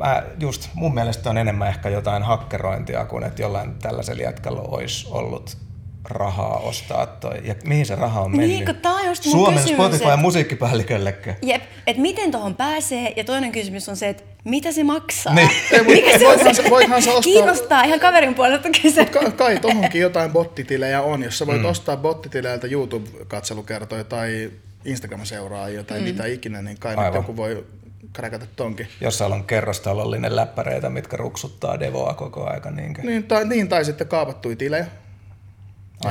mä 0.00 0.22
just, 0.40 0.68
mun 0.74 0.94
mielestä 0.94 1.30
on 1.30 1.38
enemmän 1.38 1.68
ehkä 1.68 1.88
jotain 1.88 2.22
hakkerointia 2.22 3.04
kuin 3.04 3.24
että 3.24 3.42
jollain 3.42 3.74
tällaisella 3.82 4.22
jätkällä 4.22 4.60
olisi 4.60 5.08
ollut 5.10 5.56
rahaa 6.04 6.58
ostaa 6.58 7.06
toi. 7.06 7.40
Ja 7.44 7.54
mihin 7.64 7.86
se 7.86 7.94
raha 7.94 8.20
on 8.20 8.32
Niin, 8.32 8.40
mennyt? 8.50 8.64
kun 8.66 8.76
tää 8.82 8.92
on 8.92 9.06
just 9.06 9.24
mun 9.24 9.32
Suomen 9.32 9.54
kysymys, 9.62 9.76
Spotify 9.76 10.04
että- 10.04 10.16
musiikkipäälliköllekö? 10.16 11.34
Jep, 11.42 11.62
että 11.86 12.02
miten 12.02 12.30
tuohon 12.30 12.54
pääsee, 12.56 13.12
ja 13.16 13.24
toinen 13.24 13.52
kysymys 13.52 13.88
on 13.88 13.96
se, 13.96 14.08
että 14.08 14.22
mitä 14.44 14.72
se 14.72 14.84
maksaa? 14.84 15.34
Niin. 15.34 15.50
Ei, 15.72 15.82
Mikä 15.82 16.18
se 16.18 16.26
on 16.26 16.30
voithan 16.32 16.54
se? 16.54 16.62
se- 16.62 16.70
voithan 16.70 17.02
se 17.02 17.10
ostaa- 17.10 17.22
Kiinnostaa 17.22 17.82
ihan 17.84 18.00
kaverin 18.00 18.34
puolelta 18.34 18.68
kysyä. 18.82 19.04
Ka- 19.04 19.30
kai 19.30 19.58
tohonkin 19.60 20.00
jotain 20.00 20.30
bottitilejä 20.32 21.02
on, 21.02 21.22
jos 21.22 21.38
sä 21.38 21.44
Mm. 21.44 21.50
voit 21.50 21.64
ostaa 21.64 21.96
bottitileiltä 21.96 22.66
YouTube-katselukertoja 22.66 24.04
tai 24.04 24.50
Instagram-seuraajia 24.84 25.84
tai 25.84 25.98
mm. 25.98 26.04
mitä 26.04 26.26
ikinä, 26.26 26.62
niin 26.62 26.78
kai 26.78 26.92
nyt 26.92 26.98
Aivan. 27.04 27.16
joku 27.18 27.36
voi 27.36 27.66
kräkätä 28.12 28.46
tonkin. 28.56 28.88
Jossain 29.00 29.32
on 29.32 29.44
kerrostalollinen 29.44 30.36
läppäreitä, 30.36 30.90
mitkä 30.90 31.16
ruksuttaa 31.16 31.80
devoa 31.80 32.14
koko 32.14 32.46
aika. 32.50 32.70
Niinkö? 32.70 33.02
Niin 33.02 33.24
tai, 33.24 33.48
niin, 33.48 33.68
tai 33.68 33.84
sitten 33.84 34.08
kaapattuja 34.08 34.56
tilejä. 34.56 34.86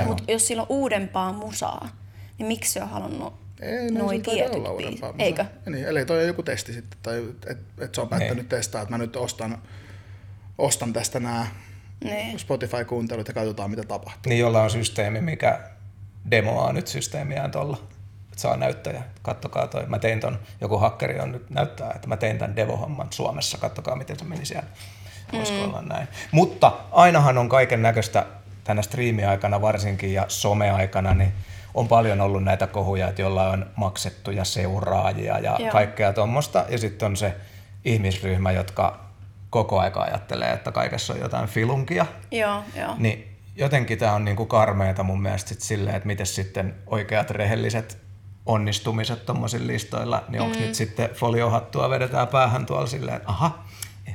Mutta 0.06 0.24
jos 0.28 0.48
sillä 0.48 0.62
on 0.62 0.68
uudempaa 0.70 1.34
musaa, 1.34 1.90
niin 2.38 2.48
miksi 2.48 2.74
se 2.74 2.82
on 2.84 2.90
halunnut 2.90 3.34
Ei, 3.62 3.92
no, 3.92 4.00
noi 4.00 4.18
se 4.18 4.24
taida 4.24 4.40
tietyt 4.40 4.56
olla 4.58 4.72
uudempaa. 4.72 5.14
Eikö? 5.20 5.46
Niin, 5.70 5.86
eli 5.86 6.06
toi 6.06 6.20
on 6.22 6.28
joku 6.28 6.44
testi 6.44 6.74
sitten, 6.74 7.00
tai 7.04 7.24
että 7.48 7.84
et 7.84 7.96
se 7.96 8.02
on 8.02 8.10
päättänyt 8.10 8.36
Niin. 8.38 8.46
testaa, 8.50 8.82
että 8.82 8.92
mä 8.94 8.98
nyt 8.98 9.16
ostan, 9.16 9.58
ostan 10.58 10.94
tästä 10.94 11.20
nämä 11.20 11.48
Niin. 12.04 12.40
Spotify-kuuntelut 12.40 13.28
ja 13.28 13.34
katsotaan 13.34 13.70
mitä 13.70 13.84
tapahtuu. 13.84 14.30
Niin 14.30 14.40
jolla 14.40 14.64
on 14.64 14.70
systeemi, 14.70 15.22
mikä 15.22 15.60
demoaa 16.32 16.74
nyt 16.74 16.88
systeemiään 16.88 17.52
tuolla. 17.52 17.78
Saa 18.40 18.58
näyttäjä. 18.58 19.04
Kattokaa 19.22 19.68
toi. 19.68 19.86
Mä 19.86 20.00
tein 20.00 20.20
ton, 20.20 20.40
joku 20.62 20.78
hakkeri 20.78 21.20
on 21.20 21.32
nyt 21.32 21.50
näyttää, 21.50 21.92
että 21.96 22.08
mä 22.08 22.18
tein 22.18 22.38
tämän 22.38 22.56
devo-homman 22.56 23.08
Suomessa. 23.10 23.58
Kattokaa, 23.58 23.96
miten 23.96 24.20
se 24.20 24.26
meni 24.26 24.46
siellä. 24.46 24.68
Voisiko 25.34 25.64
olla 25.64 25.82
näin. 25.82 26.08
Mutta 26.32 26.72
ainahan 26.92 27.38
on 27.38 27.50
kaiken 27.50 27.82
näköistä 27.82 28.26
tänä 28.64 28.82
striimiaikana 28.82 29.62
varsinkin 29.62 30.14
ja 30.14 30.26
someaikana, 30.28 31.14
niin 31.14 31.34
on 31.74 31.88
paljon 31.88 32.22
ollut 32.22 32.44
näitä 32.44 32.68
kohuja, 32.68 33.08
että 33.08 33.22
jolla 33.22 33.50
on 33.50 33.66
maksettuja 33.76 34.44
seuraajia 34.44 35.40
ja 35.40 35.56
Joo. 35.60 35.72
kaikkea 35.72 36.14
tuommoista. 36.14 36.66
Ja 36.70 36.78
sitten 36.78 37.06
on 37.06 37.18
se 37.18 37.36
ihmisryhmä, 37.86 38.52
jotka 38.52 39.00
koko 39.50 39.80
aika 39.80 40.02
ajattelee, 40.02 40.52
että 40.54 40.72
kaikessa 40.72 41.14
on 41.14 41.20
jotain 41.20 41.48
filunkia. 41.48 42.06
Joo, 42.32 42.64
joo. 42.76 42.96
Niin 42.98 43.38
jotenkin 43.56 43.98
tämä 43.98 44.14
on 44.14 44.26
niinku 44.26 44.46
karmeeta 44.46 45.04
mun 45.04 45.22
mielestä 45.22 45.50
sit 45.50 45.62
silleen, 45.62 45.96
että 45.96 46.08
miten 46.08 46.26
sitten 46.26 46.76
oikeat 46.88 47.30
rehelliset 47.30 48.09
onnistumiset 48.50 49.26
tuommoisilla 49.26 49.68
listoilla, 49.68 50.24
niin 50.30 50.42
onko 50.42 50.58
mm. 50.58 50.62
nyt 50.62 50.76
sitten 50.76 51.10
foliohattua 51.14 51.90
vedetään 51.90 52.28
päähän 52.28 52.66
tuolla 52.66 52.88
silleen, 52.88 53.18
että 53.18 53.30
aha, 53.30 53.64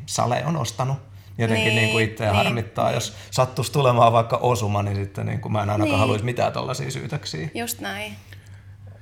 Sale 0.07 0.43
on 0.47 0.57
ostanut. 0.57 0.97
Jotenkin 1.39 1.65
Niin, 1.67 1.77
niin, 1.77 1.97
niin 1.97 2.11
itseä 2.11 2.27
niin. 2.33 2.37
harmittaa, 2.37 2.93
jos 2.93 3.13
sattuisi 3.31 3.73
tulemaan 3.73 4.13
vaikka 4.13 4.37
osuma, 4.37 4.83
niin 4.83 4.97
sitten 4.97 5.27
niin 5.27 5.41
mä 5.53 5.63
en 5.63 5.71
ainakaan 5.71 5.89
Niin. 5.91 5.99
haluaisi 5.99 6.25
mitään 6.25 6.53
tällaisia 6.53 6.91
syytöksiä. 6.91 7.49
Just 7.55 7.81
näin. 7.81 8.13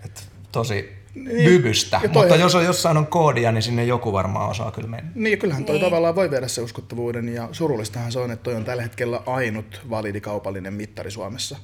Et 0.05 0.29
tosi 0.53 0.93
Niin. 1.15 1.45
bybystä, 1.45 2.01
Ja 2.03 2.09
toi- 2.09 2.23
mutta 2.23 2.37
jos 2.37 2.55
on 2.55 2.65
jossain 2.65 2.97
on 2.97 3.07
koodia, 3.07 3.53
niin 3.53 3.62
sinne 3.62 3.85
joku 3.85 4.12
varmaan 4.12 4.51
osaa 4.51 4.71
kyllä 4.71 4.89
mennä. 4.89 5.11
Niin, 5.15 5.31
ja 5.31 5.37
kyllähän 5.37 5.65
toi 5.65 5.75
Niin. 5.75 5.85
tavallaan 5.85 6.15
voi 6.15 6.31
viedä 6.31 6.49
se 6.49 6.61
uskottavuuden, 6.61 7.29
ja 7.29 7.49
surullistahan 7.53 8.12
se 8.12 8.19
on, 8.19 8.31
että 8.31 8.43
toi 8.43 8.55
on 8.55 8.65
tällä 8.65 8.83
hetkellä 8.83 9.21
ainut 9.27 9.81
validi 9.91 10.21
kaupallinen 10.21 10.75
mittari 10.75 11.11
Suomessa 11.11 11.57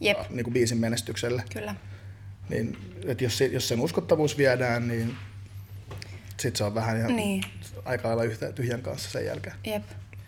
Jep, 0.00 0.18
niin 0.30 0.44
kuin 0.44 0.54
biisin 0.54 0.78
menestykselle. 0.78 1.42
kyllä. 1.52 1.74
Niin, 2.48 2.78
että 3.06 3.24
jos, 3.24 3.38
se, 3.38 3.46
jos 3.46 3.68
sen 3.68 3.80
uskottavuus 3.80 4.38
viedään, 4.38 4.88
niin 4.88 5.16
sit 6.40 6.56
se 6.56 6.64
on 6.64 6.74
vähän 6.74 6.98
ihan 6.98 7.16
Niin. 7.16 7.44
aika 7.84 8.08
lailla 8.08 8.24
yhtä 8.24 8.52
tyhjän 8.52 8.82
kanssa 8.82 9.10
sen 9.10 9.26
jälkeen. 9.26 9.56
Jep, 9.64 9.82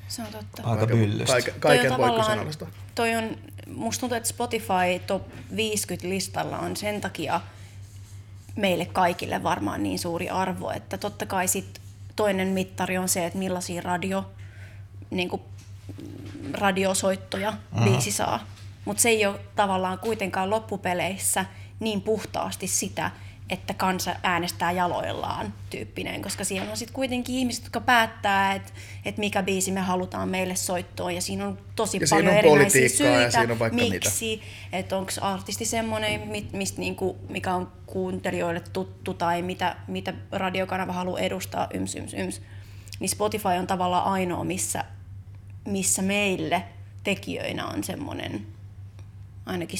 se 0.08 0.22
on 0.22 0.28
totta. 0.32 0.62
Aika 0.62 0.86
myllystä. 0.86 1.32
Kaiken, 1.60 1.90
voi 1.90 1.98
tavallaan- 1.98 2.20
kyseenalaistaa. 2.20 2.68
Toi 2.94 3.14
on, 3.16 3.36
musta 3.74 4.00
tuntuu, 4.00 4.16
että 4.16 4.28
Spotify 4.28 4.98
top 5.06 5.22
50 5.56 6.08
listalla 6.08 6.58
on 6.58 6.76
sen 6.76 7.00
takia 7.00 7.40
meille 8.56 8.84
kaikille 8.86 9.42
varmaan 9.42 9.82
niin 9.82 9.98
suuri 9.98 10.28
arvo, 10.30 10.70
että 10.70 10.98
totta 10.98 11.26
kai 11.26 11.48
sit 11.48 11.80
toinen 12.16 12.48
mittari 12.48 12.98
on 12.98 13.08
se, 13.08 13.26
että 13.26 13.38
millaisia 13.38 13.80
radio, 13.82 14.30
niin 15.10 15.28
kuin, 15.28 15.42
radiosoittoja 16.52 17.50
mm. 17.50 17.84
biisi 17.84 18.12
saa. 18.12 18.46
Mutta 18.84 19.00
se 19.02 19.08
ei 19.08 19.26
ole 19.26 19.40
tavallaan 19.56 19.98
kuitenkaan 19.98 20.50
loppupeleissä 20.50 21.44
niin 21.80 22.02
puhtaasti 22.02 22.66
sitä, 22.66 23.10
että 23.50 23.74
kansa 23.74 24.14
äänestää 24.22 24.72
jaloillaan 24.72 25.54
tyyppinen, 25.70 26.22
koska 26.22 26.44
siellä 26.44 26.70
on 26.70 26.76
sitten 26.76 26.94
kuitenkin 26.94 27.34
ihmiset, 27.34 27.64
jotka 27.64 27.80
päättää, 27.80 28.54
että, 28.54 28.72
että 29.04 29.20
mikä 29.20 29.42
biisi 29.42 29.72
me 29.72 29.80
halutaan 29.80 30.28
meille 30.28 30.56
soittoa, 30.56 31.10
ja 31.10 31.20
siinä 31.20 31.46
on 31.46 31.58
tosi 31.76 31.98
Ja 32.00 32.06
paljon 32.10 32.28
on 32.28 32.38
erinäisiä 32.38 32.80
politiikkaa 32.80 33.06
ja 33.06 33.30
syitä, 33.30 33.38
siinä 33.38 33.52
on 33.52 33.58
vaikka 33.58 33.76
miksi, 33.76 34.42
että 34.72 34.96
onko 34.96 35.12
artisti 35.20 35.64
semmoinen, 35.64 36.28
mit, 36.28 36.52
mistä 36.52 36.80
niinku, 36.80 37.18
mikä 37.28 37.54
on 37.54 37.72
kuuntelijoille 37.86 38.62
tuttu, 38.72 39.14
tai 39.14 39.42
mitä, 39.42 39.76
mitä 39.86 40.14
radiokanava 40.32 40.92
haluaa 40.92 41.20
edustaa, 41.20 41.68
yms, 41.74 41.94
yms, 41.94 42.14
yms. 42.14 42.42
Niin 43.00 43.08
Spotify 43.08 43.48
on 43.48 43.66
tavallaan 43.66 44.04
ainoa, 44.04 44.44
missä, 44.44 44.84
missä 45.66 46.02
meille 46.02 46.62
tekijöinä 47.04 47.66
on 47.66 47.84
semmoinen 47.84 48.46
ainakin 49.46 49.78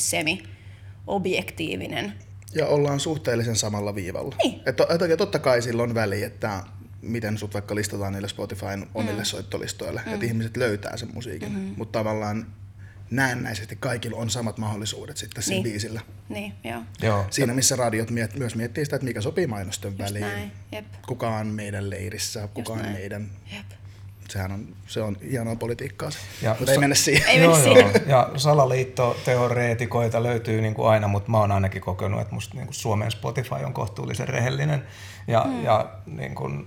semi-objektiivinen 1.10 2.12
Ja 2.54 2.66
ollaan 2.66 3.00
suhteellisen 3.00 3.56
samalla 3.56 3.94
viivalla. 3.94 4.36
Niin. 4.44 4.60
Et, 4.66 4.76
to- 4.76 4.86
et, 4.90 5.18
totta 5.18 5.38
kai 5.38 5.62
sillä 5.62 5.82
on 5.82 5.94
väliä, 5.94 6.26
että 6.26 6.64
miten 7.02 7.38
sut 7.38 7.54
vaikka 7.54 7.74
listataan 7.74 8.12
niille 8.12 8.28
Spotifyn 8.28 8.86
omille 8.94 9.20
mm. 9.20 9.24
soittolistoille, 9.24 10.02
mm. 10.06 10.12
että 10.14 10.26
ihmiset 10.26 10.56
löytää 10.56 10.96
sen 10.96 11.08
musiikin. 11.14 11.52
Mm-hmm. 11.52 11.74
Mutta 11.76 11.98
tavallaan 11.98 12.46
näennäisesti 13.10 13.76
kaikilla 13.76 14.16
on 14.16 14.30
samat 14.30 14.58
mahdollisuudet 14.58 15.16
sitten 15.16 15.42
siinä 15.42 15.54
Niin. 15.54 15.62
biisillä. 15.62 16.00
Niin, 16.28 16.52
joo. 16.64 16.82
Joo. 17.02 17.26
Siinä 17.30 17.54
missä 17.54 17.76
radiot 17.76 18.10
miet, 18.10 18.34
myös 18.34 18.54
miettii 18.56 18.84
sitä, 18.84 18.96
että 18.96 19.04
mikä 19.04 19.20
sopii 19.20 19.46
mainosten 19.46 19.98
väliin. 19.98 20.20
näin, 20.20 20.52
jep. 20.72 20.84
Kuka 21.06 21.36
on 21.36 21.46
meidän 21.46 21.90
leirissä, 21.90 22.48
kuka 22.54 22.72
on 22.72 22.78
näin. 22.78 22.92
meidän... 22.92 23.30
Jep. 23.52 23.66
Sehän 24.30 24.52
on, 24.52 24.68
se 24.86 25.02
on 25.02 25.16
hienoa 25.30 25.56
politiikkaa 25.56 26.10
se. 26.10 26.18
Ja 26.42 26.56
Mutta 26.58 26.72
ei 26.72 26.74
sa- 26.74 26.80
mennä 26.80 26.94
siihen. 26.94 27.28
Ei 27.28 27.42
joo, 27.42 27.52
mennä 27.56 27.68
joo. 27.68 27.90
siihen. 27.90 28.08
Ja 28.08 28.30
salaliittoteoreetikoita 28.36 30.22
löytyy 30.22 30.60
niin 30.60 30.74
kuin 30.74 30.88
aina, 30.88 31.08
mutta 31.08 31.30
mä 31.30 31.38
oon 31.38 31.52
ainakin 31.52 31.82
kokenut, 31.82 32.20
että 32.20 32.34
musta 32.34 32.54
niin 32.56 32.66
kuin 32.66 32.74
Suomen 32.74 33.10
Spotify 33.10 33.54
on 33.54 33.72
kohtuullisen 33.72 34.28
rehellinen. 34.28 34.86
Ja, 35.26 35.44
mm. 35.44 35.64
ja 35.64 35.90
niin 36.06 36.34
kuin, 36.34 36.66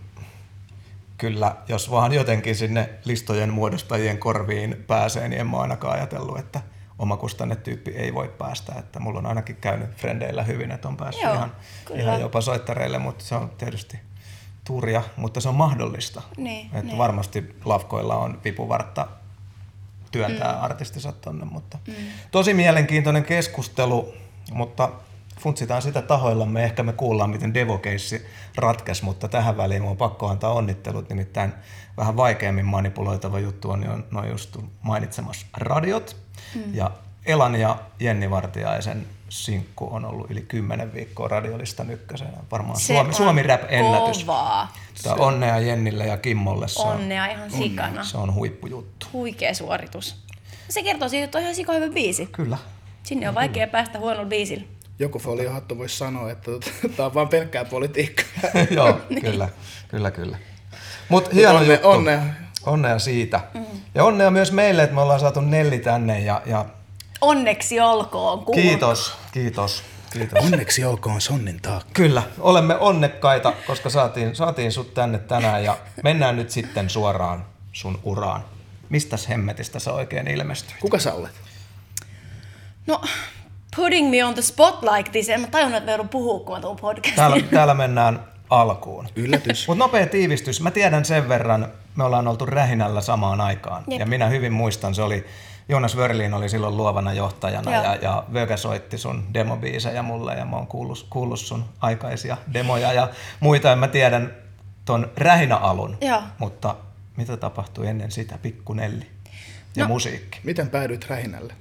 kyllä, 1.17 1.55
jos 1.67 1.91
vaan 1.91 2.13
jotenkin 2.13 2.55
sinne 2.55 2.89
listojen 3.05 3.53
muodostajien 3.53 4.17
korviin 4.17 4.83
pääsee, 4.87 5.27
niin 5.27 5.41
en 5.41 5.47
mä 5.47 5.57
ainakaan 5.57 5.93
ajatellut, 5.97 6.39
että 6.39 6.61
omakustannetyyppi 6.99 7.91
ei 7.91 8.13
voi 8.13 8.27
päästä. 8.37 8.73
Että 8.79 8.99
mulla 8.99 9.19
on 9.19 9.25
ainakin 9.25 9.55
käynyt 9.55 9.89
frendeillä 9.95 10.43
hyvin, 10.43 10.71
että 10.71 10.87
on 10.87 10.97
päässyt 10.97 11.23
Joo, 11.23 11.33
ihan, 11.33 11.55
kyllä. 11.85 12.01
ihan 12.01 12.21
jopa 12.21 12.41
soittareille, 12.41 12.97
mutta 12.99 13.23
se 13.23 13.35
on 13.35 13.49
tietysti 13.49 13.99
turja, 14.63 15.03
mutta 15.17 15.41
se 15.41 15.49
on 15.49 15.55
mahdollista. 15.55 16.21
Niin, 16.37 16.65
että 16.65 16.81
niin. 16.81 16.97
varmasti 16.97 17.55
lafkoilla 17.65 18.15
on 18.15 18.41
vipuvartta 18.43 19.07
työntää 20.11 20.53
mm. 20.53 20.63
artistinsa 20.63 21.11
tonne, 21.11 21.45
mutta 21.45 21.77
mm. 21.87 21.93
tosi 22.31 22.53
mielenkiintoinen 22.53 23.25
keskustelu, 23.25 24.13
mutta 24.51 24.89
funtsitaan 25.39 25.81
sitä 25.81 26.01
tahoillamme, 26.01 26.63
ehkä 26.63 26.83
me 26.83 26.93
kuullaan, 26.93 27.29
miten 27.29 27.53
Devo-keissi 27.53 28.25
ratkesi, 28.55 29.03
mutta 29.03 29.27
tähän 29.27 29.57
väliin 29.57 29.81
mun 29.81 29.91
on 29.91 29.97
pakko 29.97 30.27
antaa 30.27 30.53
onnittelut, 30.53 31.09
nimittäin 31.09 31.53
vähän 31.97 32.17
vaikeammin 32.17 32.65
manipuloitava 32.65 33.39
juttu 33.39 33.71
on 33.71 33.83
jo 33.83 33.99
noin 34.11 34.29
just 34.29 34.57
mainitsemas 34.81 35.45
radiot, 35.57 36.15
mm. 36.55 36.75
ja 36.75 36.91
Elan 37.25 37.55
ja 37.55 37.79
Jenni 37.99 38.29
Vartiaisen 38.29 39.07
sinkku 39.33 39.87
on 39.91 40.05
ollut 40.05 40.31
yli 40.31 40.41
10 40.41 40.93
viikkoa 40.93 41.27
radiolistan 41.27 41.91
ykkösenä. 41.91 42.37
Varmaan 42.51 42.79
Se 42.79 42.85
Suomi, 42.93 43.07
on 43.09 43.13
Suomi 43.13 43.43
Rap-ennätys. 43.43 44.23
Kovaa. 44.23 44.73
Tää 45.03 45.13
onnea 45.15 45.59
Jennille 45.59 46.05
ja 46.05 46.17
Kimmolle. 46.17 46.67
Se 46.67 46.81
on, 46.81 46.87
Onnea 46.87 47.25
ihan 47.25 47.51
sikana. 47.51 48.03
se 48.03 48.17
on 48.17 48.33
huippujuttu. 48.33 49.07
Huikea 49.13 49.53
suoritus. 49.53 50.15
Se 50.69 50.83
kertoo 50.83 51.09
siitä, 51.09 51.25
että 51.25 51.37
on 51.37 51.41
ihan 51.41 51.55
sika 51.55 51.73
hyvä 51.73 51.89
biisi. 51.93 52.25
Kyllä. 52.25 52.57
Sinne 53.03 53.29
on 53.29 53.35
vaikea 53.35 53.67
päästä 53.67 53.99
huonolla 53.99 54.25
biisillä. 54.29 54.63
Joku 54.99 55.19
foliohattu 55.19 55.77
voisi 55.77 55.97
sanoa, 55.97 56.31
että 56.31 56.51
tämä 56.97 57.07
on 57.07 57.13
vaan 57.13 57.27
pelkkää 57.29 57.65
politiikkaa. 57.65 58.25
Joo, 58.71 58.93
kyllä, 59.21 59.49
kyllä, 59.87 60.11
kyllä. 60.11 60.37
Mutta 61.09 61.29
hieno 61.33 61.55
Onne- 61.55 61.73
juttu. 61.73 61.89
onnea. 61.89 62.21
Onnea 62.65 62.99
siitä. 62.99 63.41
Mm. 63.53 63.65
Ja 63.95 64.03
onnea 64.03 64.31
myös 64.31 64.51
meille, 64.51 64.83
että 64.83 64.95
me 64.95 65.01
ollaan 65.01 65.19
saatu 65.19 65.41
Nelli 65.41 65.79
tänne 65.79 66.19
ja, 66.19 66.41
ja 66.45 66.65
Onneksi 67.23 67.79
olkoon. 67.79 68.45
Kuulkaa. 68.45 68.63
kiitos, 68.63 69.13
kiitos, 69.31 69.83
kiitos. 70.13 70.45
Onneksi 70.45 70.85
olkoon 70.85 71.21
Sonnin 71.21 71.61
taakka. 71.61 71.89
Kyllä, 71.93 72.23
olemme 72.39 72.75
onnekkaita, 72.75 73.53
koska 73.67 73.89
saatiin, 73.89 74.35
saatiin 74.35 74.71
sut 74.71 74.93
tänne 74.93 75.17
tänään 75.17 75.63
ja 75.63 75.77
mennään 76.03 76.35
nyt 76.35 76.49
sitten 76.49 76.89
suoraan 76.89 77.45
sun 77.71 77.99
uraan. 78.03 78.45
Mistäs 78.89 79.29
hemmetistä 79.29 79.79
sä 79.79 79.93
oikein 79.93 80.27
ilmestyit? 80.27 80.75
Kuka 80.79 80.99
sä 80.99 81.13
olet? 81.13 81.31
No, 82.87 83.01
putting 83.75 84.09
me 84.09 84.25
on 84.25 84.33
the 84.33 84.41
spot 84.41 84.79
like 84.81 85.11
this. 85.11 85.29
En 85.29 85.41
mä 85.41 85.47
tajunnut, 85.47 85.77
että 85.77 85.85
me 85.85 85.91
joudun 85.91 86.09
puhua, 86.09 86.39
kun 86.39 86.55
mä 86.55 86.61
tuun 86.61 86.75
podcastiin. 86.75 87.15
Täällä, 87.15 87.37
täällä 87.51 87.73
mennään 87.73 88.19
alkuun. 88.49 89.07
Yllätys. 89.15 89.67
Mutta 89.67 89.83
nopea 89.83 90.07
tiivistys. 90.07 90.61
Mä 90.61 90.71
tiedän 90.71 91.05
sen 91.05 91.29
verran, 91.29 91.67
me 91.95 92.03
ollaan 92.03 92.27
oltu 92.27 92.45
Rähinällä 92.45 93.01
samaan 93.01 93.41
aikaan. 93.41 93.83
Jep. 93.87 93.99
Ja 93.99 94.05
minä 94.05 94.27
hyvin 94.27 94.53
muistan, 94.53 94.95
se 94.95 95.01
oli, 95.01 95.25
Jonas 95.69 95.97
Wörlin 95.97 96.33
oli 96.33 96.49
silloin 96.49 96.77
luovana 96.77 97.13
johtajana 97.13 97.71
Joo. 97.71 97.83
ja, 97.83 97.95
ja 97.95 98.23
Vöge 98.33 98.57
soitti 98.57 98.97
sun 98.97 99.33
demobiisejä 99.33 100.01
mulle 100.03 100.33
ja 100.35 100.45
mä 100.45 100.55
oon 100.55 100.67
kuullut, 100.67 101.07
kuullut 101.09 101.39
sun 101.39 101.65
aikaisia 101.81 102.37
demoja 102.53 102.93
ja 102.93 103.09
muita. 103.39 103.67
Ja 103.67 103.75
mä 103.75 103.87
tiedän 103.87 104.33
ton 104.85 105.11
Rähinä-alun, 105.17 105.97
Joo. 106.01 106.21
mutta 106.37 106.75
mitä 107.17 107.37
tapahtui 107.37 107.87
ennen 107.87 108.11
sitä, 108.11 108.37
Pikku 108.37 108.73
Nelli 108.73 109.07
ja 109.75 109.83
No. 109.83 109.87
musiikki? 109.87 110.39
Miten 110.43 110.69
päädyit 110.69 111.07
rähinälle? 111.09 111.53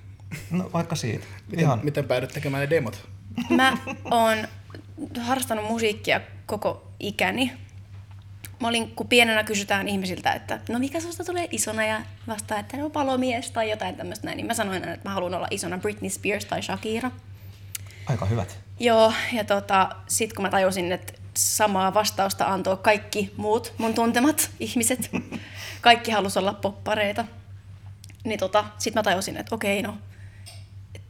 No 0.50 0.70
vaikka 0.72 0.96
siitä. 0.96 1.24
Miten, 1.46 1.64
Ihan. 1.64 1.80
miten 1.82 2.04
päädyit 2.04 2.32
tekemään 2.32 2.60
ne 2.60 2.70
demot? 2.70 3.08
Mä 3.50 3.76
oon 4.10 4.38
harrastanut 5.20 5.64
musiikkia 5.68 6.20
koko 6.46 6.88
ikäni. 7.00 7.52
Mä 8.62 8.68
olin, 8.68 8.90
kun 8.94 9.08
pienenä 9.08 9.44
kysytään 9.44 9.88
ihmisiltä, 9.88 10.32
että 10.32 10.60
no 10.68 10.78
mikä 10.78 11.00
susta 11.00 11.24
tulee 11.24 11.48
isona 11.50 11.84
ja 11.84 12.02
vastaa, 12.28 12.58
että 12.58 12.76
no 12.76 12.90
palomies 12.90 13.50
tai 13.50 13.70
jotain 13.70 13.96
tämmöistä 13.96 14.26
näin, 14.26 14.36
niin 14.36 14.46
mä 14.46 14.54
sanoin 14.54 14.82
aina, 14.82 14.94
että 14.94 15.08
mä 15.08 15.14
haluan 15.14 15.34
olla 15.34 15.46
isona 15.50 15.78
Britney 15.78 16.10
Spears 16.10 16.44
tai 16.44 16.62
Shakira. 16.62 17.10
Aika 18.06 18.26
hyvät. 18.26 18.58
Joo, 18.80 19.12
ja 19.32 19.44
tota, 19.44 19.88
sit 20.06 20.32
kun 20.32 20.42
mä 20.42 20.50
tajusin, 20.50 20.92
että 20.92 21.12
samaa 21.36 21.94
vastausta 21.94 22.46
antoi 22.46 22.76
kaikki 22.76 23.32
muut 23.36 23.74
mun 23.78 23.94
tuntemat 23.94 24.50
ihmiset, 24.60 25.10
kaikki 25.80 26.10
halusi 26.10 26.38
olla 26.38 26.54
poppareita, 26.54 27.24
niin 28.24 28.38
tota, 28.38 28.64
sit 28.78 28.94
mä 28.94 29.02
tajusin, 29.02 29.36
että 29.36 29.54
okei, 29.54 29.82
no 29.82 29.98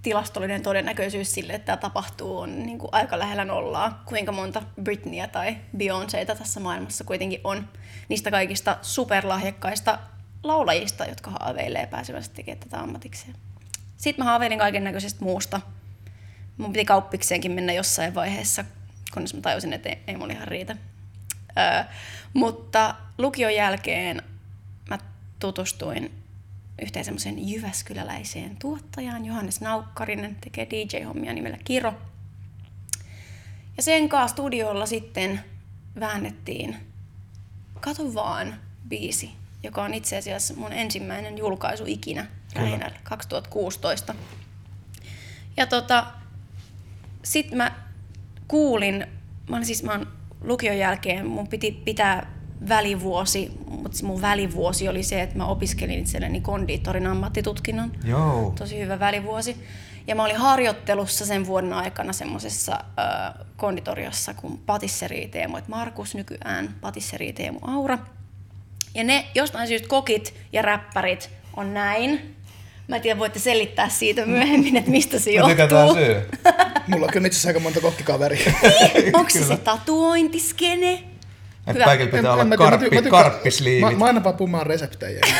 tilastollinen 0.02 0.62
todennäköisyys 0.62 1.32
sille, 1.32 1.52
että 1.52 1.66
tämä 1.66 1.76
tapahtuu, 1.76 2.38
on 2.38 2.66
niin 2.66 2.78
kuin 2.78 2.88
aika 2.92 3.18
lähellä 3.18 3.44
nollaa. 3.44 4.02
Kuinka 4.06 4.32
monta 4.32 4.62
Britneyä 4.82 5.26
tai 5.26 5.56
Beyoncéta 5.76 6.38
tässä 6.38 6.60
maailmassa 6.60 7.04
kuitenkin 7.04 7.40
on 7.44 7.68
niistä 8.08 8.30
kaikista 8.30 8.78
superlahjakkaista 8.82 9.98
laulajista, 10.42 11.04
jotka 11.04 11.30
haaveilee 11.30 11.86
pääsevänsä 11.86 12.30
tekemään 12.34 12.60
tätä 12.60 12.80
ammatikseen. 12.80 13.34
Sitten 13.96 14.24
mä 14.24 14.30
haaveilin 14.30 14.58
kaiken 14.58 14.84
näköisestä 14.84 15.24
muusta. 15.24 15.60
Mun 16.56 16.72
piti 16.72 16.84
kauppikseenkin 16.84 17.52
mennä 17.52 17.72
jossain 17.72 18.14
vaiheessa, 18.14 18.64
kunnes 19.14 19.34
mä 19.34 19.40
tajusin, 19.40 19.72
että 19.72 19.88
ei, 19.88 19.98
ei 20.06 20.16
mulla 20.16 20.32
ihan 20.32 20.48
riitä. 20.48 20.76
Öö, 21.58 21.84
mutta 22.32 22.94
lukion 23.18 23.54
jälkeen 23.54 24.22
mä 24.90 24.98
tutustuin 25.38 26.21
yhteen 26.82 27.04
semmoisen 27.04 27.48
jyväskyläläiseen 27.48 28.56
tuottajaan, 28.56 29.24
Johannes 29.24 29.60
Naukkarinen, 29.60 30.36
tekee 30.40 30.66
DJ-hommia 30.70 31.32
nimellä 31.32 31.58
Kiro. 31.64 31.94
Ja 33.76 33.82
sen 33.82 34.08
kanssa 34.08 34.32
studiolla 34.32 34.86
sitten 34.86 35.40
väännettiin 36.00 36.76
Kato 37.80 38.14
vaan 38.14 38.54
biisi, 38.88 39.30
joka 39.62 39.82
on 39.82 39.94
itse 39.94 40.18
asiassa 40.18 40.54
mun 40.54 40.72
ensimmäinen 40.72 41.38
julkaisu 41.38 41.84
ikinä 41.86 42.26
Rähinällä 42.54 42.98
2016. 43.02 44.14
Ja 45.56 45.66
tota, 45.66 46.06
sit 47.22 47.52
mä 47.52 47.72
kuulin, 48.48 49.06
mä 49.48 49.56
olin 49.56 49.66
siis, 49.66 49.82
mä 49.82 49.92
oon 49.92 50.06
lukion 50.40 50.78
jälkeen, 50.78 51.26
mun 51.26 51.48
piti 51.48 51.72
pitää 51.84 52.41
välivuosi, 52.68 53.50
mutta 53.70 54.06
mun 54.06 54.22
välivuosi 54.22 54.88
oli 54.88 55.02
se, 55.02 55.22
että 55.22 55.36
mä 55.36 55.46
opiskelin 55.46 55.98
itselleni 56.00 56.40
kondiittorin 56.40 57.06
ammattitutkinnon. 57.06 57.92
Joo. 58.04 58.52
Tosi 58.58 58.78
hyvä 58.80 58.98
välivuosi. 59.00 59.56
Ja 60.06 60.14
mä 60.14 60.24
olin 60.24 60.36
harjoittelussa 60.36 61.26
sen 61.26 61.46
vuoden 61.46 61.72
aikana 61.72 62.12
semmoisessa 62.12 62.72
äh, 62.72 63.34
konditoriossa 63.56 64.34
kuin 64.34 64.58
Patisserie 64.66 65.28
Teemu, 65.28 65.56
että 65.56 65.70
Markus 65.70 66.14
nykyään 66.14 66.74
Patisserie 66.80 67.32
Teemu 67.32 67.58
Aura. 67.62 67.98
Ja 68.94 69.04
ne 69.04 69.26
jostain 69.34 69.68
syystä 69.68 69.88
kokit 69.88 70.34
ja 70.52 70.62
räppärit 70.62 71.30
on 71.56 71.74
näin. 71.74 72.36
Mä 72.88 72.96
en 72.96 73.02
tiedä, 73.02 73.18
voitte 73.18 73.38
selittää 73.38 73.88
siitä 73.88 74.26
myöhemmin, 74.26 74.76
että 74.76 74.90
mistä 74.90 75.18
se 75.18 75.40
Mä 75.40 75.48
tykätään 75.48 75.86
johtuu. 75.86 76.04
syy. 76.04 76.28
Mulla 76.88 77.06
on 77.06 77.12
kyllä 77.12 77.26
itse 77.26 77.36
asiassa 77.36 77.48
aika 77.48 77.60
monta 77.60 77.80
kokkikaveria. 77.80 78.52
Onko 79.12 79.30
se 79.30 79.44
se 79.44 79.56
tatuointiskene? 79.56 81.04
Että 81.66 81.84
kaikilla 81.84 82.10
pitää 82.12 82.32
olla 82.32 82.44
mä 82.44 82.56
tiedä, 82.56 82.70
mä 82.70 82.70
karppi, 82.70 82.90
tykkään- 82.90 83.10
karppisliivit. 83.24 83.92
Mä, 83.92 83.98
mä 83.98 84.04
aina 84.04 84.24
vaan 84.24 84.36
pummaan 84.36 84.66
reseptejä. 84.66 85.20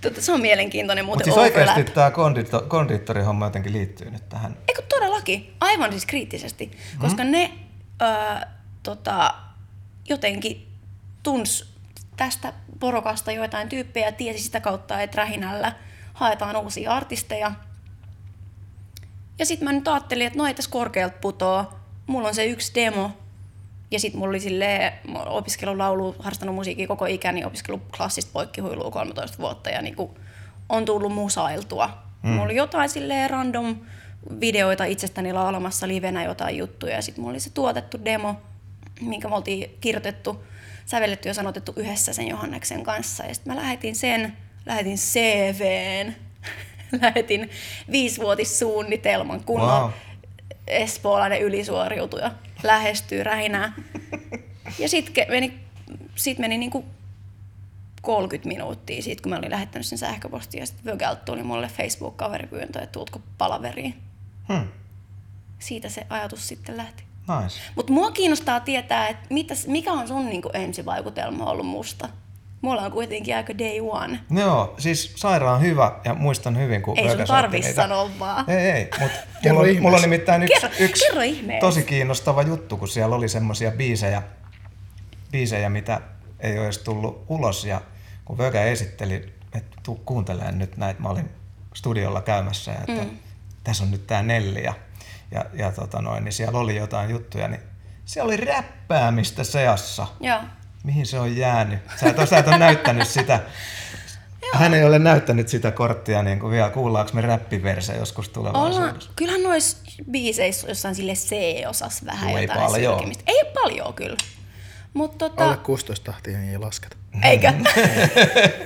Tota, 0.00 0.20
se 0.22 0.32
on 0.32 0.40
mielenkiintoinen 0.40 1.04
Mutta 1.04 1.16
muuten 1.16 1.24
siis 1.24 1.36
oikeasti 1.38 1.72
overlap. 1.80 1.94
tämä 1.94 2.10
kondito, 2.10 2.60
kondiittorihomma 2.68 3.46
jotenkin 3.46 3.72
liittyy 3.72 4.10
nyt 4.10 4.28
tähän. 4.28 4.56
Eikö 4.68 4.82
todellakin? 4.82 5.54
Aivan 5.60 5.90
siis 5.90 6.06
kriittisesti. 6.06 6.70
Koska 6.98 7.24
ne 7.24 7.50
ö, 8.02 8.06
tota, 8.82 9.34
jotenkin 10.08 10.68
tuns 11.22 11.74
tästä 12.16 12.52
porokasta 12.80 13.32
joitain 13.32 13.68
tyyppejä 13.68 14.06
ja 14.06 14.12
tiesi 14.12 14.42
sitä 14.42 14.60
kautta, 14.60 15.00
että 15.02 15.16
rähinällä 15.16 15.72
haetaan 16.12 16.56
uusia 16.56 16.90
artisteja. 16.92 17.52
Ja 19.38 19.46
sitten 19.46 19.64
mä 19.64 19.72
nyt 19.72 19.88
ajattelin, 19.88 20.26
että 20.26 20.38
no 20.38 20.46
ei 20.46 20.54
tässä 20.54 20.70
korkealta 20.70 21.16
putoa. 21.20 21.80
Mulla 22.06 22.28
on 22.28 22.34
se 22.34 22.44
yksi 22.46 22.72
demo. 22.74 23.10
Ja 23.94 24.00
sitten 24.00 24.18
mulla 24.18 24.30
oli 24.30 24.40
silleen, 24.40 24.92
mä 25.12 25.18
oon 25.18 25.28
opiskellut 25.28 25.76
laulu, 25.76 26.16
harrastanut 26.18 26.54
musiikkia 26.54 26.86
koko 26.86 27.06
ikäni, 27.06 27.44
opiskellut 27.44 27.82
klassista 27.96 28.30
poikkihuilua 28.32 28.90
13 28.90 29.38
vuotta 29.38 29.70
ja 29.70 29.82
niinku 29.82 30.18
on 30.68 30.84
tullut 30.84 31.12
musailtua. 31.12 31.90
Mm. 32.22 32.30
Mulla 32.30 32.44
oli 32.44 32.56
jotain 32.56 32.88
silleen 32.88 33.30
random 33.30 33.76
videoita 34.40 34.84
itsestäni 34.84 35.32
laulamassa 35.32 35.88
livenä 35.88 36.24
jotain 36.24 36.56
juttuja 36.56 36.94
ja 36.94 37.02
sitten 37.02 37.22
mulla 37.22 37.32
oli 37.32 37.40
se 37.40 37.50
tuotettu 37.50 38.04
demo, 38.04 38.34
minkä 39.00 39.28
me 39.28 39.34
oltiin 39.34 39.76
kirjoitettu, 39.80 40.44
sävelletty 40.86 41.28
ja 41.28 41.34
sanotettu 41.34 41.72
yhdessä 41.76 42.12
sen 42.12 42.28
Johanneksen 42.28 42.82
kanssa. 42.82 43.24
Ja 43.24 43.34
sitten 43.34 43.54
mä 43.54 43.60
lähetin 43.60 43.96
sen, 43.96 44.36
lähetin 44.66 44.96
CVn, 44.96 46.14
lähetin 47.02 47.50
viisivuotissuunnitelman, 47.90 49.44
kun 49.44 49.60
Wow. 49.60 49.70
wow. 49.70 49.90
espoolainen 50.66 51.40
ylisuoriutuja 51.42 52.30
lähestyy 52.64 53.22
rähinää. 53.22 53.72
Ja 54.78 54.88
sitten 54.88 55.26
meni, 55.28 55.60
sit 56.14 56.38
meni 56.38 56.58
niinku 56.58 56.84
30 58.02 58.48
minuuttia 58.48 59.02
siitä, 59.02 59.22
kun 59.22 59.30
mä 59.30 59.38
olin 59.38 59.50
lähettänyt 59.50 59.86
sen 59.86 59.98
sähköpostia, 59.98 60.60
ja 60.62 60.66
sitten 60.66 60.92
Vögältä 60.92 61.24
tuli 61.24 61.42
mulle 61.42 61.68
Facebook-kaveripyyntö, 61.68 62.78
että 62.78 62.92
tuutko 62.92 63.20
palaveriin. 63.38 63.94
Hmm. 64.48 64.68
Siitä 65.58 65.88
se 65.88 66.06
ajatus 66.10 66.48
sitten 66.48 66.76
lähti. 66.76 67.04
Nice. 67.42 67.60
Mutta 67.76 67.92
mua 67.92 68.10
kiinnostaa 68.10 68.60
tietää, 68.60 69.08
että 69.08 69.26
mikä 69.66 69.92
on 69.92 70.08
sun 70.08 70.26
niinku 70.26 70.50
ensivaikutelma 70.54 71.50
ollut 71.50 71.66
musta? 71.66 72.08
Mulla 72.64 72.82
on 72.82 72.92
kuitenkin 72.92 73.36
aika 73.36 73.58
day 73.58 73.80
one. 73.80 74.20
Joo, 74.30 74.74
siis 74.78 75.12
sairaan 75.16 75.60
hyvä 75.60 75.92
ja 76.04 76.14
muistan 76.14 76.58
hyvin, 76.58 76.82
kun 76.82 76.98
Ei 76.98 77.10
sun 77.10 77.26
tarvi 77.26 77.62
sanoa 77.62 78.10
vaan. 78.18 78.50
Ei, 78.50 78.70
ei, 78.70 78.90
mutta 79.00 79.18
mulla, 79.48 79.62
ihmeessä. 79.62 79.82
mulla 79.82 79.96
on 79.96 80.02
nimittäin 80.02 80.42
yksi, 80.42 80.60
Kerro- 80.60 80.76
yksi 80.78 81.04
kerro 81.04 81.20
tosi 81.60 81.82
kiinnostava 81.82 82.42
juttu, 82.42 82.76
kun 82.76 82.88
siellä 82.88 83.16
oli 83.16 83.28
semmoisia 83.28 83.70
biisejä, 83.70 84.22
biisejä, 85.32 85.68
mitä 85.68 86.00
ei 86.40 86.58
ole 86.58 86.64
edes 86.64 86.78
tullut 86.78 87.24
ulos. 87.28 87.64
Ja 87.64 87.80
kun 88.24 88.38
Vökä 88.38 88.62
esitteli, 88.62 89.14
että 89.54 89.76
tuu 89.82 90.02
kuuntelemaan 90.04 90.58
nyt 90.58 90.76
näitä, 90.76 91.00
mä 91.02 91.08
olin 91.08 91.30
studiolla 91.74 92.22
käymässä, 92.22 92.72
ja 92.72 92.78
että 92.88 93.04
mm. 93.04 93.18
tässä 93.64 93.84
on 93.84 93.90
nyt 93.90 94.06
tää 94.06 94.22
Nelli, 94.22 94.62
ja, 94.62 94.74
ja, 95.30 95.44
ja 95.52 95.72
tota 95.72 96.02
noin, 96.02 96.24
niin 96.24 96.32
siellä 96.32 96.58
oli 96.58 96.76
jotain 96.76 97.10
juttuja, 97.10 97.48
niin 97.48 97.62
siellä 98.04 98.28
oli 98.28 98.36
räppäämistä 98.36 99.44
seassa. 99.44 100.06
Joo. 100.20 100.40
Mihin 100.84 101.06
se 101.06 101.18
on 101.18 101.36
jäänyt? 101.36 101.78
Sä 102.00 102.08
et, 102.08 102.28
sä 102.28 102.38
et 102.38 102.48
ole 102.48 102.58
näyttänyt 102.58 103.08
sitä. 103.08 103.40
Hän 104.52 104.74
ei 104.74 104.84
ole 104.84 104.98
näyttänyt 104.98 105.48
sitä 105.48 105.70
korttia 105.70 106.22
niin 106.22 106.40
kuin 106.40 106.50
vielä. 106.50 106.70
Kuullaanko 106.70 107.12
me 107.14 107.20
räppiverse 107.20 107.96
joskus 107.96 108.30
Ollaan, 108.36 108.52
tulevaisuudessa? 108.54 109.10
kyllähän 109.16 109.42
noissa 109.42 109.76
biiseissä 110.10 110.66
on 110.66 110.70
jossain 110.70 110.94
sille 110.94 111.12
C-osas 111.12 112.04
vähän 112.04 112.30
ei 112.30 112.42
jotain 112.42 112.60
paljon. 112.60 112.92
sylkemistä. 112.94 113.24
Ei 113.26 113.44
paljon 113.54 113.94
kyllä. 113.94 114.16
Mutta 114.94 115.28
tota, 115.30 115.44
Alle 115.44 115.56
16 115.56 116.12
tahtia 116.12 116.40
ei 116.40 116.58
lasketa. 116.58 116.96
Eikö? 117.22 117.52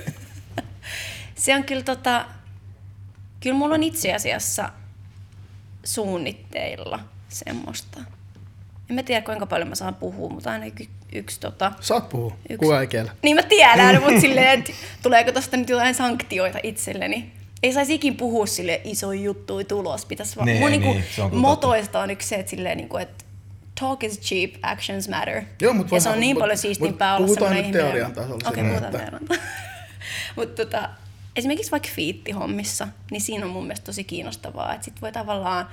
se 1.35 1.55
on 1.55 1.63
kyllä 1.63 1.83
tota, 1.83 2.25
kyllä 3.39 3.55
mulla 3.55 3.75
on 3.75 3.83
itse 3.83 4.13
asiassa 4.13 4.69
suunnitteilla 5.83 6.99
semmoista. 7.29 7.99
En 8.89 8.95
mä 8.95 9.03
tiedä 9.03 9.21
kuinka 9.21 9.45
paljon 9.45 9.67
mä 9.69 9.75
saan 9.75 9.95
puhua, 9.95 10.29
mutta 10.29 10.51
ainakin 10.51 10.89
yksi 11.13 11.39
tota... 11.39 11.71
Saat 11.81 12.09
puhua. 12.09 12.35
Yksi. 12.49 12.57
Kuka 12.57 12.81
ei 12.81 12.87
kiellä. 12.87 13.11
Niin 13.23 13.35
mä 13.35 13.43
tiedän, 13.43 14.01
mutta 14.01 14.21
silleen, 14.27 14.59
että 14.59 14.71
tuleeko 15.03 15.31
tosta 15.31 15.57
nyt 15.57 15.69
jotain 15.69 15.95
sanktioita 15.95 16.59
itselleni. 16.63 17.31
Ei 17.63 17.73
saisi 17.73 17.95
ikin 17.95 18.15
puhua 18.17 18.45
sille 18.45 18.81
iso 18.83 19.11
juttu 19.11 19.63
tulos. 19.63 20.05
Pitäisi 20.05 20.35
vaan. 20.35 20.45
Niin, 20.45 20.59
Mun 20.59 20.71
niin, 20.71 20.81
niinku 20.81 21.01
se 21.15 21.21
on 21.21 21.35
motoista 21.35 21.99
on 21.99 22.11
yksi 22.11 22.27
se, 22.27 22.35
että, 22.35 22.49
silleen, 22.49 22.77
niinku, 22.77 22.97
että 22.97 23.25
talk 23.79 24.03
is 24.03 24.19
cheap, 24.19 24.51
actions 24.61 25.09
matter. 25.09 25.41
Joo, 25.61 25.73
mut 25.73 25.91
ja 25.91 26.01
se 26.01 26.09
on 26.09 26.19
niin 26.19 26.35
mut- 26.35 26.39
paljon 26.39 26.55
mut 26.55 26.61
siistimpää 26.61 27.15
olla 27.15 27.25
puhutaan 27.27 27.49
semmoinen 27.55 27.71
nyt 27.71 27.75
ihminen. 27.75 27.85
teorian 27.91 28.13
tasolla 28.13 28.49
Okei, 28.49 28.63
silleen, 28.63 28.81
puhutaan 28.81 28.91
teorian 28.91 29.25
tasolla. 29.27 29.43
Mutta 30.35 30.65
tota, 30.65 30.89
esimerkiksi 31.35 31.71
vaikka 31.71 31.89
fiittihommissa, 31.95 32.87
niin 33.11 33.21
siinä 33.21 33.45
on 33.45 33.51
mun 33.51 33.63
mielestä 33.63 33.85
tosi 33.85 34.03
kiinnostavaa, 34.03 34.73
että 34.73 34.85
sit 34.85 35.01
voi 35.01 35.11
tavallaan, 35.11 35.67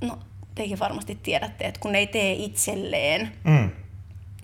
no 0.00 0.18
tekin 0.54 0.78
varmasti 0.78 1.18
tiedätte, 1.22 1.64
että 1.66 1.80
kun 1.80 1.92
ne 1.92 1.98
ei 1.98 2.06
tee 2.06 2.32
itselleen, 2.32 3.32
Mm. 3.44 3.70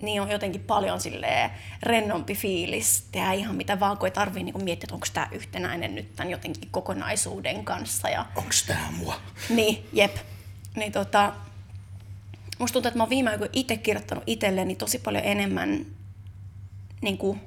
niin 0.01 0.21
on 0.21 0.31
jotenkin 0.31 0.61
paljon 0.61 1.01
silleen 1.01 1.49
rennompi 1.83 2.35
fiilis 2.35 3.07
tehdä 3.11 3.33
ihan 3.33 3.55
mitä 3.55 3.79
vaan, 3.79 3.97
kun 3.97 4.07
ei 4.07 4.11
tarvii 4.11 4.43
niinku 4.43 4.59
miettiä, 4.63 4.85
että 4.85 4.95
onko 4.95 5.07
tämä 5.13 5.27
yhtenäinen 5.31 5.95
nyt 5.95 6.15
tämän 6.15 6.29
jotenkin 6.31 6.69
kokonaisuuden 6.71 7.65
kanssa. 7.65 8.09
Ja, 8.09 8.25
Onks 8.35 8.63
tää 8.63 8.91
mua? 8.97 9.15
niin, 9.49 9.87
jep. 9.93 10.15
Niin 10.75 10.91
tota, 10.91 11.33
musta 12.59 12.73
tuntuu, 12.73 12.87
että 12.87 12.97
mä 12.97 13.03
oon 13.03 13.09
viime 13.09 13.29
aikoina 13.29 13.51
itse 13.55 13.77
kirjoittanut 13.77 14.23
itselleni 14.27 14.75
tosi 14.75 14.99
paljon 14.99 15.23
enemmän 15.25 15.85
niin 17.01 17.17
kuin, 17.17 17.41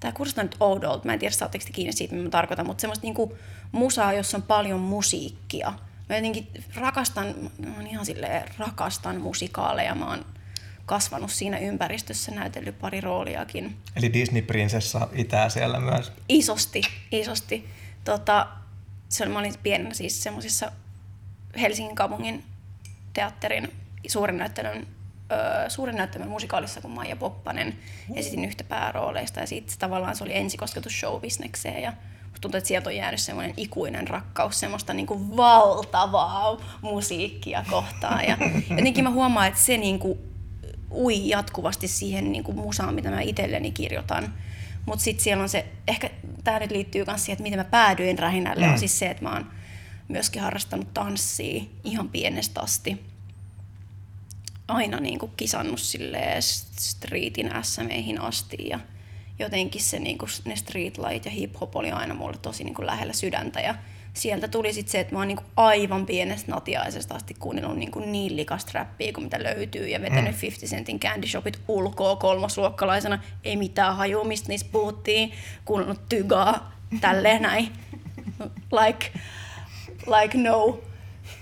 Tämä 0.00 0.12
kuulostaa 0.12 0.44
nyt 0.44 0.56
oudolta, 0.60 1.04
mä 1.06 1.12
en 1.12 1.18
tiedä 1.18 1.34
saatteko 1.34 1.64
te 1.64 1.70
kiinni 1.72 1.92
siitä, 1.92 2.14
mitä 2.14 2.24
mä 2.24 2.30
tarkoitan, 2.30 2.66
mutta 2.66 2.80
semmoista 2.80 3.06
niinku 3.06 3.36
musaa, 3.72 4.12
jossa 4.12 4.36
on 4.36 4.42
paljon 4.42 4.80
musiikkia. 4.80 5.72
Mä 6.10 6.16
jotenkin 6.16 6.48
rakastan, 6.74 7.26
mä 7.58 7.74
oon 7.76 7.86
ihan 7.86 8.06
silleen, 8.06 8.44
rakastan 8.58 9.20
musikaaleja, 9.20 9.94
mä 9.94 10.06
oon 10.06 10.24
kasvanut 10.86 11.30
siinä 11.30 11.58
ympäristössä, 11.58 12.32
näytellyt 12.32 12.78
pari 12.78 13.00
rooliakin. 13.00 13.76
Eli 13.96 14.12
Disney-prinsessa 14.12 15.08
itää 15.12 15.48
siellä 15.48 15.80
myös. 15.80 16.12
Isosti, 16.28 16.82
isosti. 17.12 17.68
Tota, 18.04 18.46
se 19.08 19.24
oli, 19.24 19.32
mä 19.32 19.38
olin 19.38 19.54
pienenä 19.62 19.94
siis 19.94 20.22
semmoisessa 20.22 20.72
Helsingin 21.60 21.96
kaupungin 21.96 22.44
teatterin 23.12 23.72
suuren 24.08 24.38
näyttelyn, 24.38 24.86
öö, 25.32 25.70
suuren 25.70 25.96
näyttelyn 25.96 26.28
musikaalissa, 26.28 26.80
kun 26.80 26.90
Maija 26.90 27.16
Poppanen 27.16 27.78
esitin 28.14 28.44
yhtä 28.44 28.64
päärooleista. 28.64 29.40
Ja 29.40 29.46
siitä 29.46 29.72
tavallaan 29.78 30.16
se 30.16 30.24
oli 30.24 30.36
ensikosketus 30.36 31.00
showbisnekseen. 31.00 31.82
Ja 31.82 31.92
tuntuu, 32.40 32.58
että 32.58 32.68
sieltä 32.68 32.90
on 32.90 32.96
jäänyt 32.96 33.20
semmoinen 33.20 33.54
ikuinen 33.56 34.08
rakkaus 34.08 34.60
semmoista 34.60 34.94
niinku 34.94 35.36
valtavaa 35.36 36.56
musiikkia 36.82 37.64
kohtaan. 37.70 38.24
Ja 38.24 38.38
jotenkin 38.76 39.04
mä 39.04 39.10
huomaan, 39.10 39.48
että 39.48 39.60
se 39.60 39.76
niinku 39.76 40.18
ui 40.90 41.28
jatkuvasti 41.28 41.88
siihen 41.88 42.32
niin 42.32 42.44
kuin 42.44 42.56
musaan, 42.56 42.94
mitä 42.94 43.10
mä 43.10 43.20
itselleni 43.20 43.70
kirjoitan. 43.70 44.34
Mutta 44.86 45.04
sitten 45.04 45.24
siellä 45.24 45.42
on 45.42 45.48
se, 45.48 45.66
ehkä 45.88 46.10
tämä 46.44 46.58
nyt 46.58 46.70
liittyy 46.70 47.04
myös 47.06 47.24
siihen, 47.24 47.34
että 47.34 47.42
miten 47.42 47.58
mä 47.58 47.64
päädyin 47.64 48.18
rähinälle, 48.18 48.66
mm. 48.66 48.72
on 48.72 48.78
siis 48.78 48.98
se, 48.98 49.10
että 49.10 49.22
mä 49.22 49.32
oon 49.32 49.50
myöskin 50.08 50.42
harrastanut 50.42 50.94
tanssia 50.94 51.62
ihan 51.84 52.08
pienestä 52.08 52.60
asti. 52.60 53.04
Aina 54.68 55.00
niin 55.00 55.18
kuin 55.18 55.32
kisannut 55.36 55.80
silleen 55.80 56.42
streetin 56.78 57.50
SMEihin 57.62 58.20
asti 58.20 58.56
ja 58.68 58.80
jotenkin 59.40 59.82
se, 59.82 59.98
niin 59.98 60.18
kuin, 60.18 60.28
ne 60.44 60.56
streetlait 60.56 61.24
ja 61.24 61.30
hip-hop 61.30 61.76
oli 61.76 61.90
aina 61.90 62.14
mulle 62.14 62.36
tosi 62.42 62.64
niin 62.64 62.74
kuin 62.74 62.86
lähellä 62.86 63.12
sydäntä 63.12 63.60
ja 63.60 63.74
sieltä 64.14 64.48
tuli 64.48 64.72
sitten 64.72 64.92
se, 64.92 65.00
että 65.00 65.14
mä 65.14 65.18
oon 65.18 65.28
niin 65.28 65.36
kuin 65.36 65.46
aivan 65.56 66.06
pienestä 66.06 66.52
natiaisesta 66.52 67.14
asti 67.14 67.34
kuunnellut 67.34 67.76
niin, 67.76 67.90
kuin 67.90 68.12
niin 68.12 68.36
likasta 68.36 68.70
räppiä 68.74 69.12
kuin 69.12 69.24
mitä 69.24 69.42
löytyy 69.42 69.88
ja 69.88 70.00
vetänyt 70.00 70.34
mm. 70.34 70.40
50 70.42 70.76
Centin 70.76 71.00
Candy 71.00 71.26
Shopit 71.26 71.60
ulkoa 71.68 72.16
kolmosluokkalaisena. 72.16 73.18
Ei 73.44 73.56
mitään 73.56 73.96
hajua, 73.96 74.24
mistä 74.24 74.48
niistä 74.48 74.68
puhuttiin. 74.72 75.32
Kuunnellut 75.64 76.08
tygaa, 76.08 76.72
tälleen 77.00 77.42
näin. 77.48 77.72
Like, 78.72 79.06
like 80.06 80.38
no 80.38 80.80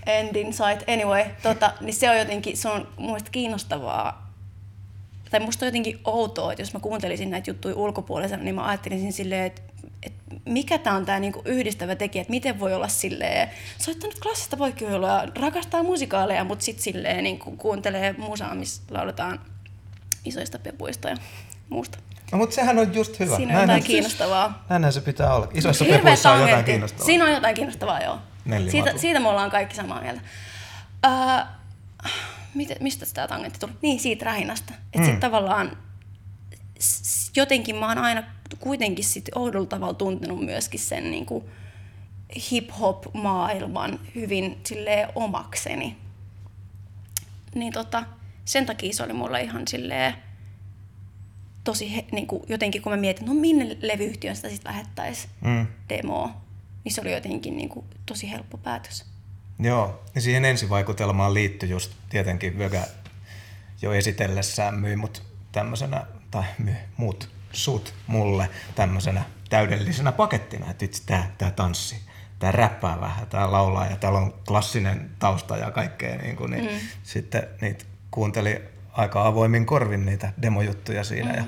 end 0.07 0.37
in 0.37 0.53
sight. 0.53 0.89
Anyway, 0.89 1.25
tota, 1.43 1.73
niin 1.81 1.95
se 1.95 2.11
on 2.11 2.19
jotenkin, 2.19 2.57
se 2.57 2.69
on 2.69 2.89
mun 2.97 3.19
kiinnostavaa 3.33 4.28
tai 5.31 5.41
musta 5.41 5.65
on 5.65 5.69
jotenkin 5.69 6.01
outoa, 6.05 6.53
että 6.53 6.63
jos 6.63 6.75
mä 6.75 6.81
kuuntelisin 6.81 7.31
näitä 7.31 7.51
juttuja 7.51 7.75
ulkopuolisena, 7.75 8.43
niin 8.43 8.55
mä 8.55 8.67
ajattelisin 8.67 9.13
silleen, 9.13 9.45
että, 9.45 9.63
että 10.03 10.35
mikä 10.45 10.79
tämä 10.79 10.97
on 10.97 11.07
tämä 11.07 11.21
niinku 11.21 11.43
yhdistävä 11.45 11.97
tekijä, 11.97 12.23
että 12.23 12.31
miten 12.31 12.61
voi 12.61 12.75
olla 12.75 12.89
silleen, 12.89 13.49
soittanut 13.79 14.19
klassista 14.23 14.57
poikkijoilua, 14.57 15.23
rakastaa 15.41 15.83
musikaaleja, 15.83 16.45
mutta 16.45 16.65
sitten 16.65 16.85
silleen 16.85 17.25
niinku 17.25 17.51
kuuntelee 17.51 18.15
musaa, 18.19 18.55
missä 18.55 18.83
lauletaan 18.91 19.41
isoista 20.25 20.59
pepuista 20.59 21.09
ja 21.09 21.17
muusta. 21.69 21.99
No, 22.33 22.39
mutta 22.39 22.55
sehän 22.55 22.79
on 22.79 22.95
just 22.95 23.21
hyvä. 23.21 23.37
Siinä 23.37 23.55
on 23.55 23.61
jotain 23.61 23.83
kiinnostavaa. 23.83 24.65
Näinhän 24.69 24.93
se 24.93 25.01
pitää 25.01 25.35
olla. 25.35 25.49
Isoissa 25.55 25.85
Hirveä 25.85 25.99
pepuissa 25.99 26.31
on 26.31 26.41
jotain 26.41 26.65
kiinnostavaa. 26.65 27.07
Siinä 27.07 27.25
on 27.25 27.33
jotain 27.33 27.55
kiinnostavaa, 27.55 28.01
joo. 28.01 28.19
Siitä, 28.71 28.93
siitä 28.97 29.21
me 29.21 29.29
ollaan 29.29 29.51
kaikki 29.51 29.75
samaa 29.75 30.01
mieltä. 30.01 30.21
Öö, 31.07 31.13
miten, 32.59 32.77
mistä 32.81 33.07
tämä 33.15 33.29
tangentti 33.29 33.59
tuli? 33.59 33.73
Niin, 33.83 34.01
siitä 34.01 34.25
rähinästä. 34.25 34.75
Että 34.75 34.99
mm. 34.99 35.05
sitten 35.05 35.21
tavallaan 35.21 35.77
jotenkin 37.37 37.77
mä 37.77 37.89
oon 37.89 37.99
aina 37.99 38.23
kuitenkin 38.59 39.05
sit 39.05 39.29
oudolla 39.35 39.67
tavalla 39.67 39.95
tuntenut 39.95 40.45
myöskin 40.45 40.81
sen 40.81 41.11
niin 41.11 41.27
kuin 41.27 41.45
hip-hop-maailman 42.51 44.01
hyvin 44.15 44.61
silleen 44.67 45.09
omakseni. 45.15 45.97
Niin 47.55 47.73
tota, 47.73 48.05
sen 48.45 48.67
takia 48.67 48.93
se 48.93 49.03
oli 49.03 49.13
mulle 49.13 49.43
ihan 49.43 49.69
silleen 49.69 50.15
tosi 51.65 51.97
he, 51.97 52.05
niin 52.13 52.27
kuin 52.27 52.43
jotenkin, 52.49 52.83
kun 52.83 52.93
mä 52.93 52.97
mietin, 52.97 53.27
no 53.27 53.35
minne 53.35 53.77
levyyhtiön 53.83 54.37
sitä 54.37 54.49
sitten 54.49 54.73
lähettäisiin 54.73 55.31
Mm. 55.41 55.67
demoa, 55.89 56.41
niin 56.85 56.93
se 56.93 57.01
oli 57.01 57.13
jotenkin 57.13 57.57
niin 57.57 57.69
kuin 57.69 57.87
tosi 58.07 58.31
helppo 58.31 58.59
päätös. 58.59 59.05
Joo, 59.59 60.03
ja 60.15 60.21
siihen 60.21 60.45
ensivaikutelmaan 60.45 61.35
liittyi 61.35 61.71
just 61.71 61.93
tietenkin 62.09 62.59
Vögä 62.59 62.83
jo 63.83 63.93
esitellessään 63.93 64.75
myi 64.75 64.97
mut 64.97 65.23
tämmöisenä, 65.53 66.07
tai 66.31 66.45
myi 66.59 66.77
mut 66.97 67.29
sut 67.53 67.95
mulle 68.07 68.51
tämmöisenä 68.75 69.25
täydellisenä 69.51 70.13
pakettina, 70.13 70.71
että 70.71 70.85
itse 70.85 71.03
tää, 71.07 71.31
tää 71.39 71.51
tanssi, 71.51 72.01
tää 72.39 72.53
räppää 72.53 73.01
vähän, 73.01 73.27
tää 73.27 73.53
laulaa 73.53 73.87
ja 73.87 73.97
täällä 73.97 74.19
on 74.19 74.35
klassinen 74.49 75.11
tausta 75.19 75.57
ja 75.57 75.71
kaikkea, 75.71 76.17
niin, 76.17 76.37
kuin, 76.37 76.51
niin 76.51 76.65
mm. 76.65 76.79
sitten 77.03 77.49
niitä 77.61 77.85
kuunteli 78.11 78.63
aika 78.93 79.27
avoimin 79.27 79.67
korvin 79.67 80.07
niitä 80.07 80.33
demojuttuja 80.43 81.05
siinä 81.05 81.33
mm. 81.33 81.37
ja, 81.37 81.45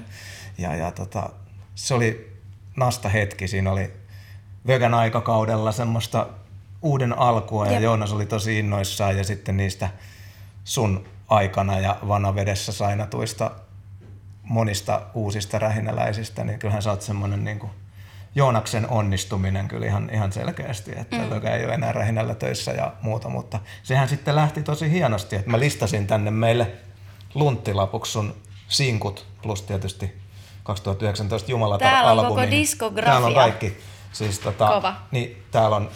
ja, 0.59 0.77
ja 0.77 0.91
tota, 0.91 1.31
se 1.75 1.95
oli 1.95 2.37
nasta 2.77 3.09
hetki, 3.09 3.49
siinä 3.49 3.73
oli 3.73 3.93
Vögän 4.67 4.95
aikakaudella 4.95 5.73
semmoista 5.73 6.27
uuden 6.83 7.19
alkua 7.19 7.67
ja 7.67 7.73
Jep. 7.73 7.83
Joonas 7.83 8.13
oli 8.13 8.27
tosi 8.27 8.59
innoissaan 8.59 9.17
ja 9.17 9.25
sitten 9.25 9.57
niistä 9.57 9.91
sun 10.65 11.09
aikana 11.29 11.79
ja 11.79 11.97
vanavedessä 12.09 12.73
sainatuista 12.73 13.51
monista 14.43 15.03
uusista 15.15 15.59
rähinäläisistä, 15.59 16.45
niin 16.45 16.59
kyllähän 16.59 16.83
sä 16.83 16.91
oot 16.91 17.03
semmoinen 17.03 17.45
niin 17.45 17.59
kuin 17.59 17.73
Joonaksen 18.35 18.89
onnistuminen 18.89 19.69
kyllä 19.69 19.87
ihan, 19.87 20.11
ihan 20.13 20.33
selkeästi, 20.33 20.93
että 20.97 21.17
mm. 21.17 21.31
Lökä 21.31 21.57
ei 21.57 21.65
ole 21.65 21.75
enää 21.75 21.93
rähinällä 21.93 22.35
töissä 22.35 22.71
ja 22.71 22.93
muuta, 23.03 23.29
mutta 23.29 23.61
sehän 23.83 24.09
sitten 24.09 24.37
lähti 24.37 24.63
tosi 24.63 24.91
hienosti, 24.91 25.37
että 25.37 25.51
mä 25.51 25.59
listasin 25.59 26.07
tänne 26.07 26.31
meille 26.31 26.71
lunttilapuksi 27.35 28.13
sun 28.13 28.35
sinkut 28.69 29.27
plus 29.43 29.63
tietysti 29.63 30.21
2019 30.63 31.51
Jumalatar 31.51 31.89
Täällä 31.89 32.23
on 32.23 32.29
koko 32.29 32.51
diskografia. 32.51 33.13
Täällä 33.13 33.27
on 33.27 33.35
kaikki. 33.35 33.77
Siis 34.13 34.39
tota, 34.39 34.69
Kova. 34.69 34.95
Niin, 35.11 35.43
täällä 35.51 35.77
on 35.77 35.91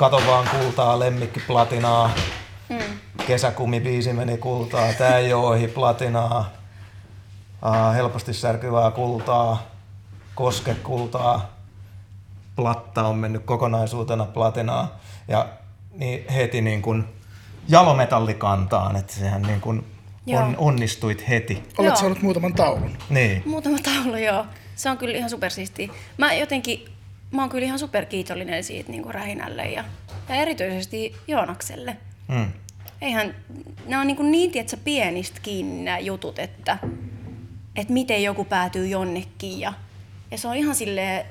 Kato 0.00 0.22
vaan 0.26 0.48
kultaa, 0.48 0.98
lemmikki 0.98 1.40
platinaa, 1.40 2.10
mm. 2.68 2.78
kesäkumibiisi 3.26 4.12
meni 4.12 4.36
kultaa, 4.36 4.92
tää 4.92 5.18
ei 5.18 5.32
oo 5.32 5.46
ohi 5.46 5.68
platinaa, 5.68 6.52
uh, 7.66 7.94
helposti 7.94 8.34
särkyvää 8.34 8.90
kultaa, 8.90 9.66
koske 10.34 10.74
kultaa, 10.74 11.50
platta 12.56 13.06
on 13.06 13.16
mennyt 13.16 13.44
kokonaisuutena 13.44 14.24
platinaa 14.24 14.98
ja 15.28 15.46
niin 15.94 16.28
heti 16.28 16.60
niin 16.60 16.82
kuin 16.82 17.04
jalometallikantaan, 17.68 18.96
että 18.96 19.12
sehän 19.12 19.42
niin 19.42 19.60
kuin 19.60 19.86
Joo. 20.26 20.42
on, 20.42 20.54
onnistuit 20.58 21.28
heti. 21.28 21.62
Olet 21.78 21.88
Joo. 21.88 21.96
saanut 21.96 22.22
muutaman 22.22 22.54
taulun. 22.54 22.96
Niin. 23.10 23.42
Muutama 23.46 23.78
taulu, 23.78 24.16
joo. 24.16 24.46
Se 24.76 24.90
on 24.90 24.98
kyllä 24.98 25.16
ihan 25.16 25.30
supersiistiä. 25.30 25.88
Mä 26.18 26.32
jotenkin, 26.32 26.84
mä 27.30 27.42
oon 27.42 27.48
kyllä 27.50 27.66
ihan 27.66 27.78
superkiitollinen 27.78 28.64
siitä 28.64 28.90
niin 28.90 29.02
kuin 29.02 29.14
Rähinälle 29.14 29.64
ja, 29.70 29.84
ja 30.28 30.34
erityisesti 30.34 31.16
Joonakselle. 31.28 31.96
Mm. 32.28 32.52
Eihän, 33.00 33.34
ne 33.86 33.98
on 33.98 34.06
niin, 34.06 34.16
kuin 34.16 34.30
niin 34.32 34.50
tiedätkö, 34.50 34.76
pienistä 34.84 35.40
kiinni 35.42 35.84
nämä 35.84 35.98
jutut, 35.98 36.38
että, 36.38 36.78
että 37.76 37.92
miten 37.92 38.22
joku 38.22 38.44
päätyy 38.44 38.86
jonnekin 38.88 39.60
ja, 39.60 39.72
ja 40.30 40.38
se 40.38 40.48
on 40.48 40.56
ihan 40.56 40.74
silleen, 40.74 41.24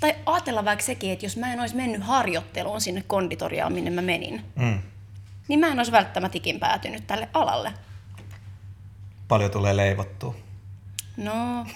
tai 0.00 0.14
ajatella 0.26 0.64
vaikka 0.64 0.84
sekin, 0.84 1.12
että 1.12 1.26
jos 1.26 1.36
mä 1.36 1.52
en 1.52 1.60
olisi 1.60 1.76
mennyt 1.76 2.02
harjoitteluun 2.02 2.80
sinne 2.80 3.04
konditoriaan, 3.06 3.72
minne 3.72 3.90
mä 3.90 4.02
menin, 4.02 4.42
Mm. 4.56 4.78
niin 5.48 5.60
mä 5.60 5.66
en 5.68 5.78
olisi 5.78 5.92
välttämättä 5.92 6.38
ikin 6.38 6.60
päätynyt 6.60 7.06
tälle 7.06 7.28
alalle. 7.32 7.72
Paljon 9.28 9.50
tulee 9.50 9.76
leivottua. 9.76 10.34
No, 11.16 11.66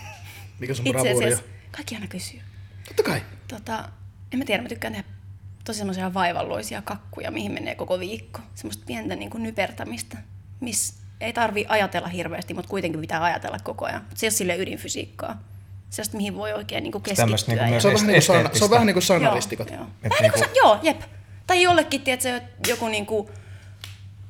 Mikä 0.59 0.75
sun 0.75 0.87
itse 0.87 1.11
asiassa 1.11 1.43
kaikki 1.71 1.95
aina 1.95 2.07
kysyy. 2.07 2.41
Totta 2.89 3.03
kai. 3.03 3.23
Tota, 3.49 3.89
en 4.33 4.39
mä 4.39 4.45
tiedä, 4.45 4.63
mä 4.63 4.69
tykkään 4.69 4.93
tehdä 4.93 5.09
tosi 5.65 5.79
semmoisia 5.79 6.15
vaivalloisia 6.15 6.83
kakkuja, 6.83 7.31
mihin 7.31 7.53
menee 7.53 7.75
koko 7.75 8.01
viikko. 8.01 8.41
Semmoista 8.55 8.85
pientä 8.87 9.17
niin 9.17 9.31
kuin 9.31 9.43
nypertämistä, 9.43 10.17
missä 10.61 10.95
ei 11.21 11.33
tarvi 11.33 11.67
ajatella 11.69 12.09
hirveästi, 12.09 12.55
mutta 12.55 12.71
kuitenkin 12.71 13.01
pitää 13.01 13.25
ajatella 13.25 13.59
koko 13.63 13.85
ajan. 13.87 14.07
Se 14.15 14.27
ei 14.27 14.29
ole 14.29 14.33
sille 14.35 14.57
ydinfysiikkaa. 14.57 15.43
Sellaista, 15.91 16.17
mihin 16.17 16.37
voi 16.37 16.53
oikein 16.53 16.83
niin 16.85 16.93
kuin 16.93 17.03
keskittyä. 17.03 17.57
niinku 17.57 17.75
ja- 17.75 17.81
Se 17.81 17.89
on 17.89 17.95
vähän 17.95 18.07
niin 18.07 18.23
kuin, 18.23 18.59
se 18.59 18.65
on 18.65 18.71
vähän 18.71 18.87
niin 18.87 18.95
kuin 18.95 19.03
Joo, 19.03 19.07
saunalistikot. 19.21 19.71
Joo, 19.71 19.83
Et 20.03 20.11
Vähän 20.11 20.23
niin 20.23 20.33
kuin, 20.33 20.41
niinku- 20.43 20.59
joo, 20.59 20.79
jep. 20.83 21.01
Tai 21.47 21.63
jollekin, 21.63 22.01
tiedätkö, 22.03 22.41
joku 22.69 22.89
niinku 22.89 23.31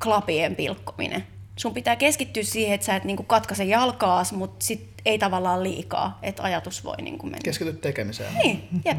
klapien 0.02 0.56
pilkkominen. 0.56 1.26
Sun 1.56 1.74
pitää 1.74 1.96
keskittyä 1.96 2.42
siihen, 2.42 2.74
että 2.74 2.84
sä 2.84 2.96
et 2.96 3.04
niinku 3.04 3.22
katkaise 3.22 3.64
jalkaas, 3.64 4.32
mutta 4.32 4.64
sit 4.64 4.88
ei 5.04 5.18
tavallaan 5.18 5.62
liikaa, 5.62 6.18
että 6.22 6.42
ajatus 6.42 6.84
voi 6.84 6.96
niinku 7.02 7.26
mennä. 7.26 7.38
Keskity 7.44 7.72
tekemiseen. 7.72 8.34
Niin, 8.34 8.68
jep. 8.84 8.98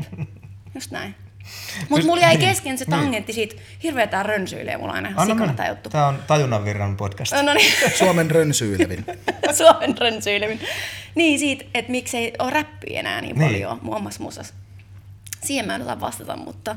Just 0.75 0.91
näin. 0.91 1.15
Mutta 1.89 2.05
mulla 2.05 2.21
jäi 2.21 2.38
kesken 2.38 2.77
se 2.77 2.85
tangentti 2.85 3.33
siitä, 3.33 3.55
hirveä 3.83 4.07
tää 4.07 4.23
rönsyilee 4.23 4.77
mulla 4.77 4.93
aina 4.93 5.09
ihan 5.09 5.21
Anna 5.21 5.33
sikana 5.35 5.53
tää 5.53 5.69
juttu. 5.69 5.89
Tämä 5.89 6.07
on 6.07 6.23
Tajunnan 6.27 6.65
virran 6.65 6.97
podcast. 6.97 7.33
No 7.43 7.53
niin, 7.53 7.73
Suomen 7.99 8.31
rönsyilevin. 8.31 9.05
Suomen 9.57 9.97
rönsyilevin. 9.97 10.59
Niin 11.15 11.39
siitä, 11.39 11.65
että 11.73 11.91
miksei 11.91 12.33
ole 12.39 12.49
räppiä 12.51 12.99
enää 12.99 13.21
niin 13.21 13.35
Niin. 13.38 13.47
paljon 13.51 13.79
muun 13.81 14.01
muassa 14.01 14.23
musassa. 14.23 14.53
Siihen 15.43 15.65
mä 15.65 15.75
en 15.75 15.81
osaa 15.81 15.99
vastata, 15.99 16.38
mutta 16.38 16.75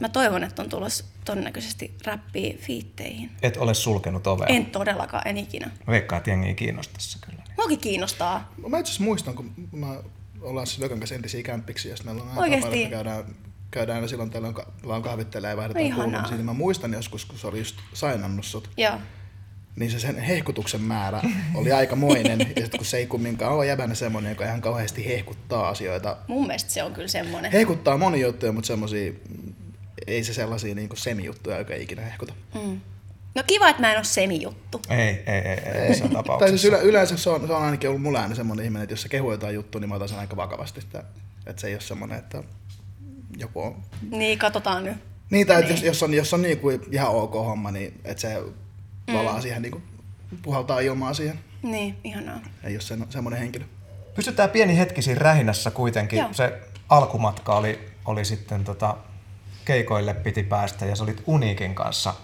mä 0.00 0.08
toivon, 0.08 0.44
että 0.44 0.62
on 0.62 0.68
tulossa 0.68 1.04
todennäköisesti 1.24 1.94
räppiä 2.04 2.54
fiitteihin. 2.58 3.30
Et 3.42 3.56
ole 3.56 3.74
sulkenut 3.74 4.26
ovea. 4.26 4.46
En 4.46 4.66
todellakaan, 4.66 5.28
en 5.28 5.36
ikinä. 5.36 5.70
Veikkaa, 5.86 6.18
että 6.18 6.30
jengi 6.30 6.54
kiinnostaisi 6.54 7.10
se 7.10 7.18
kyllä. 7.26 7.42
Muakin 7.56 7.78
kiinnostaa. 7.78 8.52
Mä 8.68 8.78
itse 8.78 8.90
asiassa 8.90 9.04
muistan, 9.04 9.34
kun 9.34 9.52
mä 9.72 9.96
ollaan 10.42 10.66
siis 10.66 10.78
Lökön 10.78 10.98
kanssa 11.00 11.14
entisiä 11.14 11.42
kämppiksi, 11.42 11.88
ja 11.88 11.96
sitten 11.96 12.14
meillä 12.14 12.30
on 12.30 12.36
tapana, 12.36 12.56
että 12.56 12.90
käydään, 12.90 13.24
käydään 13.70 13.96
aina 13.96 14.08
silloin 14.08 14.30
tällöin, 14.30 14.54
ka- 14.54 14.72
vaan 14.86 15.02
kahvittelee 15.02 15.50
ja 15.50 15.56
vaihdetaan 15.56 15.92
kuulumisia. 15.94 16.36
Mä 16.36 16.52
muistan 16.52 16.92
joskus, 16.92 17.24
kun 17.24 17.38
se 17.38 17.46
oli 17.46 17.58
just 17.58 17.76
sainannut 17.94 18.44
sut, 18.44 18.70
Joo. 18.76 18.98
niin 19.76 19.90
se 19.90 19.98
sen 19.98 20.18
hehkutuksen 20.18 20.80
määrä 20.80 21.22
oli 21.54 21.72
aikamoinen. 21.72 22.38
ja 22.56 22.62
sitten 22.62 22.78
kun 22.78 22.84
se 22.84 22.96
ei 22.96 23.06
kumminkaan 23.06 23.52
ole 23.52 23.66
jäbänä 23.66 23.94
semmoinen, 23.94 24.30
joka 24.30 24.44
ihan 24.44 24.60
kauheasti 24.60 25.06
hehkuttaa 25.06 25.68
asioita. 25.68 26.16
Mun 26.28 26.46
mielestä 26.46 26.70
se 26.70 26.82
on 26.82 26.92
kyllä 26.92 27.08
semmonen. 27.08 27.52
Hehkuttaa 27.52 27.96
moni 27.98 28.20
juttuja, 28.20 28.52
mutta 28.52 28.68
semmosia, 28.68 29.12
ei 30.06 30.24
se 30.24 30.34
sellaisia 30.34 30.74
niin 30.74 30.88
semijuttuja, 30.94 31.58
joka 31.58 31.74
ei 31.74 31.82
ikinä 31.82 32.02
hehkuta. 32.02 32.32
Mm. 32.54 32.80
No 33.34 33.42
kiva, 33.46 33.68
että 33.68 33.82
mä 33.82 33.90
en 33.90 33.96
ole 33.96 34.04
semijuttu. 34.04 34.80
Ei, 34.90 34.98
ei, 34.98 35.24
ei, 35.26 35.58
ei 35.74 35.88
missään 35.88 35.88
Tai 35.88 35.94
siis 35.94 36.12
tapauksessa. 36.12 36.68
yle, 36.68 36.82
yleensä 36.82 37.16
se 37.16 37.30
on, 37.30 37.46
se 37.46 37.52
on 37.52 37.62
ainakin 37.62 37.90
ollut 37.90 38.02
mulla 38.02 38.22
aina 38.22 38.34
semmoinen 38.34 38.64
ihminen, 38.64 38.82
että 38.82 38.92
jos 38.92 39.02
se 39.02 39.08
kehuu 39.08 39.32
jotain 39.32 39.54
juttua, 39.54 39.80
niin 39.80 39.88
mä 39.88 39.94
otan 39.94 40.08
sen 40.08 40.18
aika 40.18 40.36
vakavasti. 40.36 40.80
Että, 40.80 41.04
että 41.46 41.60
se 41.60 41.66
ei 41.66 41.74
ole 41.74 41.80
semmoinen, 41.80 42.18
että 42.18 42.42
joku 43.36 43.62
on... 43.62 43.76
Niin, 44.10 44.38
katsotaan 44.38 44.84
nyt. 44.84 44.96
Niin, 45.30 45.46
tai 45.46 45.60
niin. 45.60 45.70
Jos, 45.70 45.82
jos, 45.82 46.02
on, 46.02 46.14
jos 46.14 46.34
on 46.34 46.42
niin 46.42 46.58
kuin 46.58 46.80
ihan 46.92 47.10
ok 47.10 47.34
homma, 47.34 47.70
niin 47.70 48.00
että 48.04 48.20
se 48.20 48.42
valaa 49.12 49.36
mm. 49.36 49.42
siihen, 49.42 49.62
niin 49.62 49.72
kuin, 49.72 49.82
puhaltaa 50.42 50.80
ilmaa 50.80 51.14
siihen. 51.14 51.38
Niin, 51.62 51.96
ihanaa. 52.04 52.40
Ei 52.64 52.74
ole 52.74 52.80
sen, 52.80 53.06
semmoinen 53.10 53.40
henkilö. 53.40 53.64
Pysytään 54.14 54.50
pieni 54.50 54.78
hetki 54.78 55.02
siinä 55.02 55.18
rähinässä 55.18 55.70
kuitenkin. 55.70 56.18
Joo. 56.18 56.28
Se 56.32 56.60
alkumatka 56.88 57.56
oli, 57.56 57.88
oli 58.04 58.24
sitten 58.24 58.64
tota, 58.64 58.96
keikoille 59.70 60.14
piti 60.14 60.42
päästä 60.42 60.86
ja 60.86 60.96
sä 60.96 61.04
olit 61.04 61.22
Uniikin 61.26 61.74
kanssa 61.74 62.14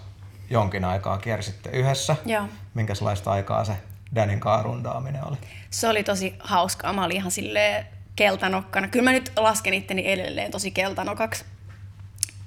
jonkin 0.49 0.85
aikaa 0.85 1.17
kiersitte 1.17 1.69
yhdessä. 1.69 2.15
Joo. 2.25 2.47
Minkälaista 2.73 3.31
aikaa 3.31 3.65
se 3.65 3.73
Danin 4.15 4.39
kaa 4.39 4.63
rundaaminen 4.63 5.27
oli? 5.27 5.37
Se 5.69 5.87
oli 5.87 6.03
tosi 6.03 6.35
hauskaa. 6.39 6.93
Mä 6.93 7.05
olin 7.05 7.17
ihan 7.17 7.31
silleen 7.31 7.85
keltanokkana. 8.15 8.87
Kyllä 8.87 9.03
mä 9.03 9.11
nyt 9.11 9.31
lasken 9.37 9.73
itteni 9.73 10.11
edelleen 10.11 10.51
tosi 10.51 10.71
keltanokaksi. 10.71 11.45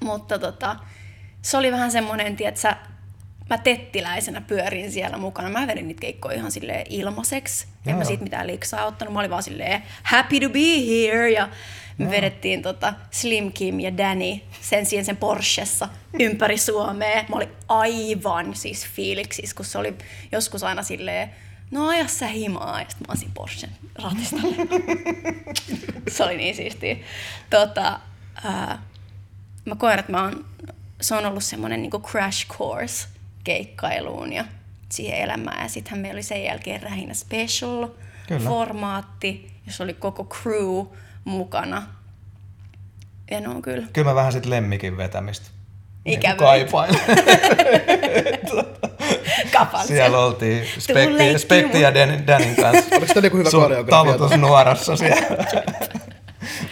Mutta 0.00 0.38
tota, 0.38 0.76
se 1.42 1.56
oli 1.56 1.72
vähän 1.72 1.92
semmoinen, 1.92 2.36
tietsä, 2.36 2.76
mä 3.50 3.58
tettiläisenä 3.58 4.40
pyörin 4.40 4.92
siellä 4.92 5.18
mukana. 5.18 5.48
Mä 5.48 5.66
vedin 5.66 5.88
niitä 5.88 6.00
keikkoja 6.00 6.36
ihan 6.36 6.52
silleen 6.52 6.86
ilmaiseksi. 6.88 7.66
En 7.86 7.96
mä 7.96 8.04
siitä 8.04 8.22
mitään 8.22 8.46
liksaa 8.46 8.86
ottanut. 8.86 9.14
Mä 9.14 9.20
olin 9.20 9.30
vaan 9.30 9.42
silleen 9.42 9.82
happy 10.02 10.40
to 10.40 10.48
be 10.48 10.86
here. 10.86 11.30
Ja 11.30 11.48
me 11.98 12.10
vedettiin 12.10 12.62
tota 12.62 12.94
Slim 13.10 13.52
Kim 13.52 13.80
ja 13.80 13.96
Danny 13.96 14.40
sen 14.60 14.86
siihen 14.86 15.04
sen 15.04 15.16
Porschessa 15.16 15.88
ympäri 16.20 16.58
Suomea. 16.58 17.24
Mä 17.28 17.36
olin 17.36 17.52
aivan 17.68 18.54
siis 18.54 18.86
fiiliksissä, 18.86 19.56
kun 19.56 19.64
se 19.64 19.78
oli 19.78 19.94
joskus 20.32 20.62
aina 20.62 20.82
silleen, 20.82 21.30
no 21.70 21.88
aja 21.88 22.08
sä 22.08 22.26
himaa. 22.26 22.80
Ja 22.80 22.86
sitten 22.88 23.06
mä 23.08 23.12
olisin 23.12 23.30
Porschen 23.34 23.70
ratista. 24.02 24.36
se 26.16 26.24
oli 26.24 26.36
niin 26.36 26.54
siistiä. 26.54 26.96
Tota, 27.50 28.00
ää, 28.44 28.82
mä 29.64 29.74
koen, 29.74 29.98
että 29.98 30.12
mä 30.12 30.22
oon, 30.22 30.44
se 31.00 31.14
on 31.14 31.26
ollut 31.26 31.44
semmoinen 31.44 31.82
niin 31.82 32.02
crash 32.02 32.48
course 32.48 33.08
keikkailuun 33.44 34.32
ja 34.32 34.44
siihen 34.92 35.18
elämään. 35.18 35.62
Ja 35.62 35.68
sittenhän 35.68 36.00
meillä 36.00 36.16
oli 36.16 36.22
sen 36.22 36.44
jälkeen 36.44 36.82
Rähinä 36.82 37.14
Special 37.14 37.88
Kyllä. 38.28 38.48
formaatti, 38.48 39.50
jossa 39.66 39.84
oli 39.84 39.94
koko 39.94 40.24
crew 40.24 40.86
mukana. 41.24 41.82
Ja 43.30 43.40
ne 43.40 43.48
on 43.48 43.62
kyllä 43.62 43.86
Kyllä 43.92 44.08
mä 44.10 44.14
vähän 44.14 44.32
sit 44.32 44.46
lemmikin 44.46 44.96
vetämistä 44.96 45.46
Ikävöit. 46.04 46.38
kaipailen. 46.38 47.00
kapal. 49.52 49.86
Siellä 49.86 50.18
oltiin 50.18 50.64
Spekti, 50.78 51.38
Spekti 51.38 51.80
ja 51.80 51.94
Dan, 51.94 52.26
Danin 52.26 52.56
kanssa. 52.56 52.96
Oliko 52.96 53.12
teillä 53.14 53.26
joku 53.26 53.36
hyvä 53.36 53.50
koreografia? 53.50 53.90
talutus 53.90 54.38
nuorassa 54.38 54.96
siellä. 54.96 55.26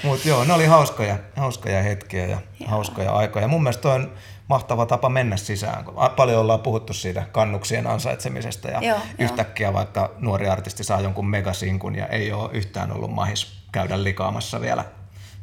Mutta 0.02 0.28
joo, 0.28 0.44
ne 0.44 0.52
oli 0.52 0.66
hauskoja, 0.66 1.18
hauskoja 1.36 1.82
hetkiä 1.82 2.26
ja 2.26 2.38
Joo. 2.60 2.70
hauskoja 2.70 3.12
aikoja. 3.12 3.48
Mun 3.48 3.62
mielestä 3.62 3.82
toi 3.82 3.94
on 3.94 4.12
mahtava 4.48 4.86
tapa 4.86 5.08
mennä 5.08 5.36
sisään. 5.36 5.84
Paljon 6.16 6.40
ollaan 6.40 6.60
puhuttu 6.60 6.92
siitä 6.92 7.26
kannuksien 7.32 7.86
ansaitsemisesta 7.86 8.68
ja 8.68 8.80
Joo, 8.82 8.98
yhtäkkiä 9.18 9.72
vaikka 9.72 10.10
nuori 10.18 10.48
artisti 10.48 10.84
saa 10.84 11.00
jonkun 11.00 11.28
megasinkun 11.28 11.94
ja 11.94 12.06
ei 12.06 12.32
ole 12.32 12.50
yhtään 12.52 12.92
ollut 12.92 13.10
mahis 13.14 13.58
käydä 13.72 14.04
likaamassa 14.04 14.60
vielä 14.60 14.84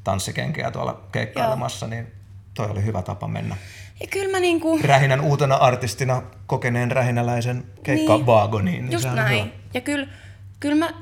tanssikenkiä 0.03 0.71
tuolla 0.71 1.01
keikkailemassa, 1.11 1.87
niin 1.87 2.07
toi 2.53 2.69
oli 2.69 2.85
hyvä 2.85 3.01
tapa 3.01 3.27
mennä. 3.27 3.57
Ja 3.99 4.07
kyllä 4.07 4.31
mä 4.31 4.39
niinku... 4.39 4.79
Rähinän 4.83 5.21
uutena 5.21 5.55
artistina 5.55 6.21
kokeneen 6.47 6.91
rähinäläisen 6.91 7.65
keikkawaagoniin. 7.83 8.85
Niin 8.85 8.91
Just 8.91 9.01
sehän 9.01 9.19
on 9.19 9.25
näin. 9.25 9.43
hyvä. 9.43 9.53
Ja 9.73 9.81
kyllä, 9.81 10.07
kyllä 10.59 10.75
mä, 10.75 10.93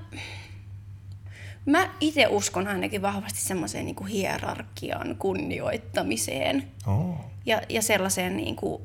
mä 1.66 1.90
itse 2.00 2.28
uskon 2.28 2.68
ainakin 2.68 3.02
vahvasti 3.02 3.42
semmoiseen 3.42 3.86
niinku 3.86 4.04
hierarkian 4.04 5.16
kunnioittamiseen 5.20 6.68
Oh. 6.88 7.16
ja, 7.46 7.62
ja 7.70 7.82
sellaiseen 7.82 8.38
niinku, 8.38 8.82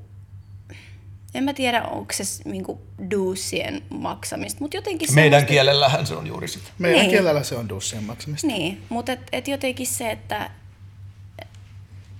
en 1.34 1.44
mä 1.44 1.54
tiedä, 1.54 1.82
onko 1.82 2.12
se 2.12 2.22
niinku 2.44 2.80
duusien 3.10 3.82
maksamista, 3.90 4.60
mutta 4.60 4.76
jotenkin 4.76 5.14
Meidän 5.14 5.40
semmoista- 5.40 5.52
kielellähän 5.52 6.06
se 6.06 6.14
on 6.14 6.26
juuri 6.26 6.48
sitä. 6.48 6.68
Meidän 6.78 7.00
Niin. 7.00 7.10
kielellä 7.10 7.42
se 7.42 7.56
on 7.56 7.68
dussien 7.68 8.04
maksamista. 8.04 8.46
Niin, 8.46 8.82
mutta 8.88 9.12
et, 9.12 9.20
et 9.32 9.48
jotenkin 9.48 9.86
se, 9.86 10.10
että 10.10 10.50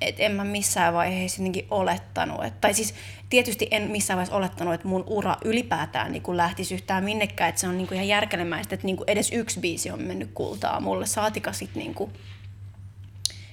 et 0.01 0.15
en 0.19 0.33
mä 0.33 0.45
missään 0.45 0.95
vaiheessa 0.95 1.41
jotenkin 1.43 1.67
olettanut, 1.71 2.45
että, 2.45 2.61
tai 2.61 2.75
siis 2.75 2.95
tietysti 3.31 3.69
en 3.71 3.91
missään 3.91 4.17
vaiheessa 4.17 4.37
olettanut, 4.37 4.75
että 4.75 4.89
mun 4.89 5.05
ura 5.07 5.37
ylipäätään 5.45 6.13
niin 6.13 6.23
lähtisi 6.37 6.75
yhtään 6.75 7.05
minnekään, 7.05 7.49
että 7.49 7.61
se 7.61 7.69
on 7.69 7.79
niin 7.79 7.89
kuin 7.89 7.97
ihan 7.97 8.09
järkelemäistä, 8.09 8.75
että 8.75 8.87
niin 8.87 8.97
kuin 8.97 9.11
edes 9.11 9.33
yksi 9.33 9.61
biisi 9.61 9.91
on 9.91 10.03
mennyt 10.03 10.31
kultaa 10.35 10.81
mulle, 10.81 11.07
saatika 11.07 11.53
sit 11.53 11.75
niin 11.75 11.95
kuin, 11.95 12.13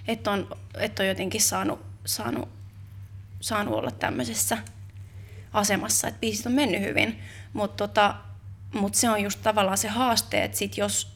että 0.07 0.31
on, 0.31 0.47
että 0.79 1.03
on 1.03 1.07
jotenkin 1.09 1.41
saanut, 1.41 1.79
saanut, 2.05 2.49
saanut 3.39 3.73
olla 3.73 3.91
tämmöisessä 3.91 4.57
asemassa, 5.53 6.07
että 6.07 6.19
biisit 6.19 6.45
on 6.45 6.51
mennyt 6.51 6.81
hyvin, 6.81 7.19
mutta 7.53 7.87
tota, 7.87 8.15
mut 8.73 8.95
se 8.95 9.09
on 9.09 9.21
just 9.21 9.39
tavallaan 9.43 9.77
se 9.77 9.87
haaste, 9.87 10.43
että 10.43 10.57
sit 10.57 10.77
jos 10.77 11.15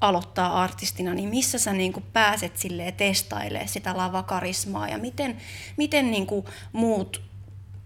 aloittaa 0.00 0.62
artistina, 0.62 1.14
niin 1.14 1.28
missä 1.28 1.58
sä 1.58 1.72
niinku 1.72 2.02
pääset 2.12 2.56
silleen 2.56 2.94
testailemaan 2.94 3.68
sitä 3.68 3.96
lavakarismaa 3.96 4.88
ja 4.88 4.98
miten, 4.98 5.36
miten 5.76 6.10
niinku 6.10 6.48
muut 6.72 7.27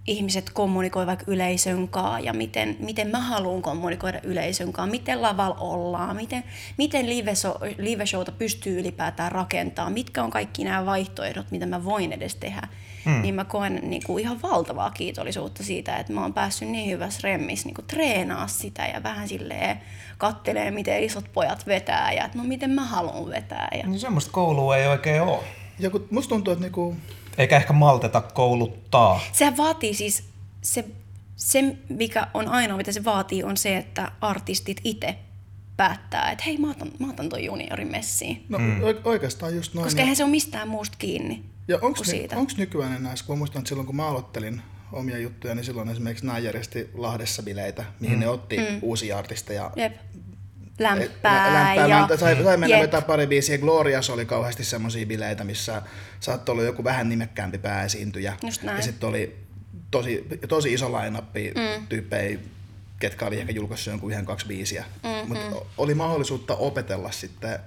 ihmiset 0.06 0.50
kommunikoi 0.50 1.06
vaikka 1.06 1.24
yleisön 1.28 1.88
kanssa 1.88 2.18
ja 2.18 2.32
miten, 2.32 2.76
miten 2.80 3.08
mä 3.08 3.20
haluan 3.20 3.62
kommunikoida 3.62 4.20
yleisön 4.22 4.72
kanssa, 4.72 4.90
miten 4.90 5.22
lavalla 5.22 5.56
ollaan, 5.60 6.16
miten, 6.16 6.44
miten 6.78 7.08
live, 7.08 7.34
so, 7.34 7.54
live 7.78 8.06
showta 8.06 8.32
pystyy 8.32 8.80
ylipäätään 8.80 9.32
rakentamaan, 9.32 9.92
mitkä 9.92 10.22
on 10.22 10.30
kaikki 10.30 10.64
nämä 10.64 10.86
vaihtoehdot, 10.86 11.50
mitä 11.50 11.66
mä 11.66 11.84
voin 11.84 12.12
edes 12.12 12.34
tehdä. 12.34 12.68
Mm. 13.04 13.22
Niin 13.22 13.34
mä 13.34 13.44
koen 13.44 13.80
niin 13.82 14.02
kuin 14.06 14.22
ihan 14.22 14.42
valtavaa 14.42 14.90
kiitollisuutta 14.90 15.62
siitä, 15.62 15.96
että 15.96 16.12
mä 16.12 16.22
oon 16.22 16.34
päässyt 16.34 16.68
niin 16.68 16.90
hyvässä 16.90 17.20
remmissä 17.22 17.68
niin 17.68 17.74
kuin 17.74 17.86
treenaa 17.86 18.46
sitä 18.46 18.86
ja 18.86 19.02
vähän 19.02 19.28
silleen 19.28 19.80
kattelee, 20.18 20.70
miten 20.70 21.02
isot 21.02 21.24
pojat 21.32 21.66
vetää 21.66 22.12
ja 22.12 22.24
että 22.24 22.38
no 22.38 22.44
miten 22.44 22.70
mä 22.70 22.84
haluan 22.84 23.30
vetää. 23.30 23.68
Ja... 23.78 23.86
Niin 23.86 24.00
semmoista 24.00 24.32
koulua 24.32 24.76
ei 24.76 24.86
oikein 24.86 25.22
ole. 25.22 25.38
Ja 25.78 25.90
kun 25.90 26.08
musta 26.10 26.28
tuntuu, 26.28 26.52
että 26.52 26.62
niinku, 26.62 26.96
Eikä 27.38 27.56
ehkä 27.56 27.72
malteta 27.72 28.20
kouluttaa. 28.20 29.20
Sehän 29.32 29.56
vaatii 29.56 29.94
siis, 29.94 30.24
se, 30.62 30.84
se 31.36 31.76
mikä 31.88 32.26
on 32.34 32.48
ainoa 32.48 32.76
mitä 32.76 32.92
se 32.92 33.04
vaatii 33.04 33.44
on 33.44 33.56
se, 33.56 33.76
että 33.76 34.12
artistit 34.20 34.80
itse 34.84 35.16
päättää, 35.76 36.30
että 36.30 36.44
hei 36.44 36.58
mä 36.58 36.70
otan, 36.70 36.92
mä 36.98 37.10
otan 37.10 37.28
toi 37.28 37.44
juniorin 37.44 37.90
messiin. 37.90 38.46
no 38.48 38.58
mm. 38.58 38.80
oikeastaan 39.04 39.54
just 39.54 39.74
noin. 39.74 39.84
Koska 39.84 40.00
ja- 40.00 40.02
eihän 40.02 40.16
se 40.16 40.24
ole 40.24 40.30
mistään 40.30 40.68
muusta 40.68 40.96
kiinni 40.98 41.44
Ja 41.68 41.76
onko 41.76 41.94
kuin 41.94 42.06
siitä. 42.06 42.36
onks 42.36 42.56
nykyään 42.56 42.96
enää, 42.96 43.14
kun 43.26 43.36
mä 43.36 43.38
muistan, 43.38 43.60
että 43.60 43.68
silloin 43.68 43.86
kun 43.86 43.96
mä 43.96 44.06
aloittelin 44.08 44.62
omia 44.92 45.18
juttuja, 45.18 45.54
niin 45.54 45.64
silloin 45.64 45.88
esimerkiksi 45.88 46.26
nämä 46.26 46.38
järjesti 46.38 46.90
Lahdessa 46.94 47.42
bileitä, 47.42 47.84
mihin 48.00 48.16
mm. 48.16 48.20
ne 48.20 48.28
otti 48.28 48.56
mm. 48.56 48.64
uusia 48.82 49.18
artisteja. 49.18 49.70
Jep. 49.76 49.92
Lämpää, 50.78 51.54
Lämpää, 51.54 51.74
ja... 51.74 52.06
ja... 52.10 52.16
sai, 52.16 52.42
sai 52.44 52.56
mennä 52.56 52.76
Jep. 52.76 52.82
vetää 52.82 53.02
pari 53.02 53.26
biisiä. 53.26 53.58
Glorias 53.58 54.10
oli 54.10 54.26
kauheasti 54.26 54.64
semmoisia 54.64 55.06
bileitä, 55.06 55.44
missä 55.44 55.82
saattoi 56.20 56.52
olla 56.52 56.62
joku 56.62 56.84
vähän 56.84 57.08
nimekkäämpi 57.08 57.58
pääesiintyjä. 57.58 58.36
Ja 58.62 58.82
sitten 58.82 59.08
oli 59.08 59.36
tosi, 59.90 60.26
tosi 60.48 60.72
iso 60.72 60.92
lainappi 60.92 61.52
mm. 61.54 61.86
tyyppejä, 61.86 62.38
ketkä 62.98 63.26
oli 63.26 63.40
ehkä 63.40 63.52
julkaissut 63.52 63.90
jonkun 63.92 64.10
yhden 64.10 64.26
kaksi 64.26 64.46
biisiä. 64.46 64.84
Mm, 65.02 65.28
Mutta 65.28 65.66
oli 65.78 65.94
mahdollisuutta 65.94 66.54
opetella 66.54 67.10
sitten 67.10 67.58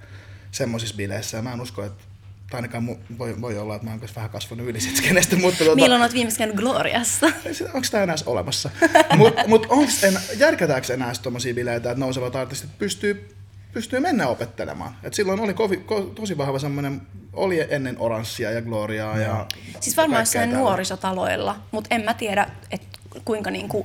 semmoisissa 0.50 0.96
bileissä. 0.96 1.36
Ja 1.36 1.42
mä 1.42 1.52
en 1.52 1.60
usko, 1.60 1.84
että 1.84 2.04
tai 2.50 2.58
ainakaan 2.58 2.88
mu- 2.88 3.18
voi, 3.18 3.40
voi 3.40 3.58
olla, 3.58 3.74
että 3.74 3.86
mä 3.86 3.90
oon 3.90 4.00
vähän 4.16 4.30
kasvanut 4.30 4.66
yli 4.66 4.80
siitä 4.80 4.98
skenestä, 4.98 5.36
mutta 5.42 5.64
tuota, 5.64 5.74
Milloin 5.74 6.02
olet 6.02 6.12
viimeksi 6.12 6.38
käynyt 6.38 6.56
Gloriassa? 6.56 7.26
onko 7.74 7.86
tämä 7.90 8.02
enää 8.02 8.16
olemassa? 8.26 8.70
Mutta 9.16 9.48
mut 9.48 9.66
onks 9.68 10.04
en, 10.04 10.20
järkätäänkö 10.36 10.94
enää 10.94 11.12
tuommoisia 11.22 11.54
bileitä, 11.54 11.90
että 11.90 12.00
nousevat 12.00 12.36
artistit 12.36 12.78
pystyy, 12.78 13.36
pystyy 13.72 14.00
mennä 14.00 14.28
opettelemaan? 14.28 14.96
Et 15.02 15.14
silloin 15.14 15.40
oli 15.40 15.54
kovi, 15.54 15.76
ko, 15.76 16.00
tosi 16.00 16.38
vahva 16.38 16.58
semmoinen, 16.58 17.02
oli 17.32 17.66
ennen 17.70 17.96
oranssia 17.98 18.50
ja 18.50 18.62
gloriaa 18.62 19.18
ja 19.18 19.46
Siis 19.80 19.96
varmaan 19.96 20.22
jossain 20.22 20.52
nuorisotaloilla, 20.52 21.56
mutta 21.70 21.94
en 21.94 22.04
mä 22.04 22.14
tiedä, 22.14 22.46
että 22.70 22.98
kuinka 23.24 23.50
niinku, 23.50 23.82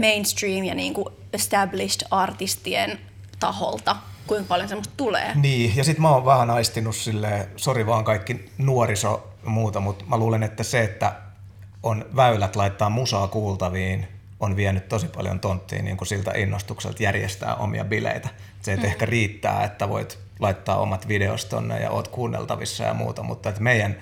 mainstream 0.00 0.64
ja 0.64 0.74
niinku 0.74 1.12
established 1.32 2.06
artistien 2.10 2.98
taholta, 3.40 3.96
kuinka 4.26 4.48
paljon 4.48 4.68
semmoista 4.68 4.94
tulee. 4.96 5.32
Niin, 5.34 5.76
ja 5.76 5.84
sitten 5.84 6.02
mä 6.02 6.10
oon 6.10 6.24
vähän 6.24 6.50
aistinut 6.50 6.96
silleen, 6.96 7.46
sori 7.56 7.86
vaan 7.86 8.04
kaikki 8.04 8.50
nuoriso 8.58 9.28
ja 9.44 9.50
muuta, 9.50 9.80
mutta 9.80 10.04
mä 10.08 10.16
luulen, 10.16 10.42
että 10.42 10.62
se, 10.62 10.84
että 10.84 11.12
on 11.82 12.04
väylät 12.16 12.56
laittaa 12.56 12.90
musaa 12.90 13.28
kuultaviin, 13.28 14.08
on 14.40 14.56
vienyt 14.56 14.88
tosi 14.88 15.08
paljon 15.08 15.40
tonttiin 15.40 15.84
niin 15.84 15.96
kuin 15.96 16.08
siltä 16.08 16.32
innostukselta 16.36 17.02
järjestää 17.02 17.54
omia 17.54 17.84
bileitä. 17.84 18.28
Se, 18.62 18.72
että 18.72 18.86
mm. 18.86 18.90
ehkä 18.92 19.06
riittää, 19.06 19.64
että 19.64 19.88
voit 19.88 20.18
laittaa 20.40 20.78
omat 20.78 21.08
videos 21.08 21.44
tonne 21.44 21.80
ja 21.80 21.90
oot 21.90 22.08
kuunneltavissa 22.08 22.84
ja 22.84 22.94
muuta, 22.94 23.22
mutta 23.22 23.48
että 23.48 23.60
meidän 23.60 23.96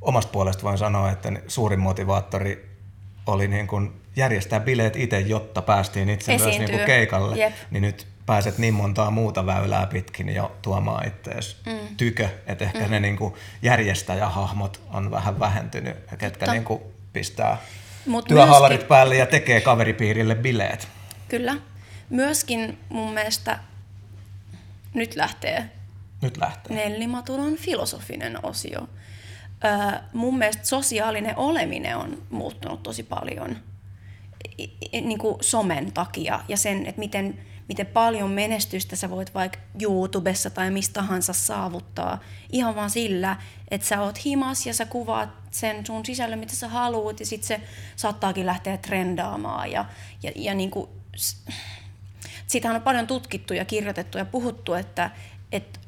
omasta 0.00 0.32
puolesta 0.32 0.62
voin 0.62 0.78
sanoa, 0.78 1.10
että 1.10 1.32
suurin 1.48 1.80
motivaattori 1.80 2.74
oli 3.26 3.48
niin 3.48 3.66
kuin 3.66 3.92
järjestää 4.16 4.60
bileet 4.60 4.96
itse, 4.96 5.20
jotta 5.20 5.62
päästiin 5.62 6.08
itse 6.08 6.38
myös 6.38 6.58
niin 6.58 6.70
kuin 6.70 6.86
keikalle. 6.86 7.36
Jep. 7.36 7.52
Niin 7.70 7.82
nyt 7.82 8.06
pääset 8.26 8.58
niin 8.58 8.74
montaa 8.74 9.10
muuta 9.10 9.46
väylää 9.46 9.86
pitkin 9.86 10.28
jo 10.28 10.56
tuomaan 10.62 11.06
ittees 11.08 11.56
mm. 11.66 11.96
tykö, 11.96 12.28
että 12.46 12.64
ehkä 12.64 12.84
mm. 12.84 12.90
ne 12.90 13.00
niin 13.00 13.16
kuin 13.16 13.34
järjestäjähahmot 13.62 14.80
on 14.92 15.10
vähän 15.10 15.40
vähentynyt, 15.40 15.96
ja 16.10 16.16
ketkä 16.16 16.52
niin 16.52 16.64
kuin 16.64 16.80
pistää 17.12 17.56
Mut 18.06 18.24
työhaalarit 18.24 18.74
myöskin- 18.78 18.88
päälle 18.88 19.16
ja 19.16 19.26
tekee 19.26 19.60
kaveripiirille 19.60 20.34
bileet. 20.34 20.88
Kyllä. 21.28 21.56
Myöskin 22.10 22.78
mun 22.88 23.12
mielestä 23.14 23.58
nyt 24.94 25.16
lähtee 25.16 25.70
Nyt 26.22 26.36
lähtee. 26.36 26.76
Nelli 26.76 27.06
Matulan 27.06 27.54
filosofinen 27.56 28.38
osio. 28.44 28.88
Öö, 29.64 29.98
mun 30.12 30.38
mielestä 30.38 30.66
sosiaalinen 30.66 31.36
oleminen 31.36 31.96
on 31.96 32.22
muuttunut 32.30 32.82
tosi 32.82 33.02
paljon 33.02 33.56
i- 34.58 35.00
niin 35.00 35.18
kuin 35.18 35.36
somen 35.40 35.92
takia 35.92 36.40
ja 36.48 36.56
sen, 36.56 36.86
että 36.86 36.98
miten, 36.98 37.38
miten 37.68 37.86
paljon 37.86 38.30
menestystä 38.30 38.96
sä 38.96 39.10
voit 39.10 39.34
vaikka 39.34 39.58
YouTubessa 39.80 40.50
tai 40.50 40.70
mistä 40.70 40.92
tahansa 40.92 41.32
saavuttaa. 41.32 42.20
Ihan 42.52 42.74
vaan 42.74 42.90
sillä, 42.90 43.36
että 43.70 43.86
sä 43.86 44.00
oot 44.00 44.24
himas 44.24 44.66
ja 44.66 44.74
sä 44.74 44.86
kuvaat 44.86 45.28
sen 45.50 45.86
sun 45.86 46.06
sisällön, 46.06 46.38
mitä 46.38 46.56
sä 46.56 46.68
haluat 46.68 47.20
ja 47.20 47.26
sit 47.26 47.42
se 47.44 47.60
saattaakin 47.96 48.46
lähteä 48.46 48.76
trendaamaan. 48.76 49.70
Ja, 49.70 49.84
ja, 50.22 50.32
ja 50.36 50.54
niin 50.54 50.70
kuin, 50.70 50.88
siitähän 52.46 52.76
on 52.76 52.82
paljon 52.82 53.06
tutkittu 53.06 53.54
ja 53.54 53.64
kirjoitettu 53.64 54.18
ja 54.18 54.24
puhuttu, 54.24 54.74
että, 54.74 55.10
että 55.52 55.80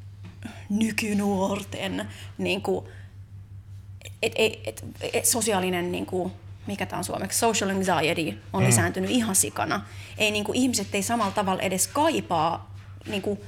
nykynuorten 0.69 2.07
niin 2.37 2.61
kuin, 2.61 2.85
et, 4.21 4.33
et, 4.35 4.53
et, 4.65 4.85
et, 5.13 5.25
sosiaalinen, 5.25 5.91
niin 5.91 6.05
kuin, 6.05 6.31
mikä 6.67 6.85
tämä 6.85 6.97
on 6.97 7.03
suomeksi, 7.03 7.39
social 7.39 7.69
anxiety 7.69 8.41
on 8.53 8.61
mm. 8.61 8.67
lisääntynyt 8.67 9.09
ihan 9.09 9.35
sikana. 9.35 9.81
Ei, 10.17 10.31
niin 10.31 10.43
kuin, 10.43 10.57
ihmiset 10.57 10.95
ei 10.95 11.03
samalla 11.03 11.31
tavalla 11.31 11.61
edes 11.61 11.87
kaipaa 11.87 12.75
niin 13.07 13.21
kuin, 13.21 13.39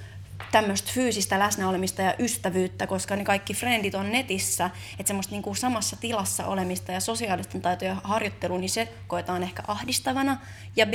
tämmöistä 0.51 0.91
fyysistä 0.93 1.39
läsnäolemista 1.39 2.01
ja 2.01 2.13
ystävyyttä, 2.19 2.87
koska 2.87 3.15
ne 3.15 3.23
kaikki 3.23 3.53
frendit 3.53 3.95
on 3.95 4.11
netissä, 4.11 4.69
että 4.91 5.07
semmoista 5.07 5.31
niin 5.31 5.41
kuin 5.41 5.55
samassa 5.55 5.95
tilassa 5.95 6.45
olemista 6.45 6.91
ja 6.91 6.99
sosiaalisten 6.99 7.61
taitojen 7.61 7.97
harjoittelu, 8.03 8.57
niin 8.57 8.69
se 8.69 8.93
koetaan 9.07 9.43
ehkä 9.43 9.63
ahdistavana, 9.67 10.37
ja 10.75 10.85
B, 10.85 10.93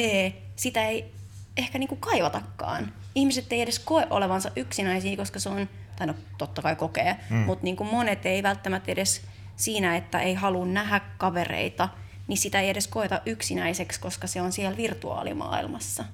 sitä 0.56 0.86
ei 0.86 1.12
ehkä 1.56 1.78
niin 1.78 1.88
kuin 1.88 2.00
kaivatakaan. 2.00 2.92
Ihmiset 3.14 3.52
ei 3.52 3.60
edes 3.60 3.78
koe 3.78 4.06
olevansa 4.10 4.50
yksinäisiä, 4.56 5.16
koska 5.16 5.38
se 5.38 5.48
on, 5.48 5.68
tai 5.96 6.06
no 6.06 6.14
totta 6.38 6.62
kai 6.62 6.76
kokee, 6.76 7.16
mm. 7.30 7.36
mutta 7.36 7.64
niin 7.64 7.76
kuin 7.76 7.90
monet 7.90 8.26
ei 8.26 8.42
välttämättä 8.42 8.92
edes 8.92 9.22
siinä, 9.56 9.96
että 9.96 10.20
ei 10.20 10.34
halua 10.34 10.66
nähdä 10.66 11.00
kavereita, 11.18 11.88
niin 12.26 12.36
sitä 12.38 12.60
ei 12.60 12.68
edes 12.70 12.88
koeta 12.88 13.20
yksinäiseksi, 13.26 14.00
koska 14.00 14.26
se 14.26 14.40
on 14.42 14.52
siellä 14.52 14.76
virtuaalimaailmassa. 14.76 16.04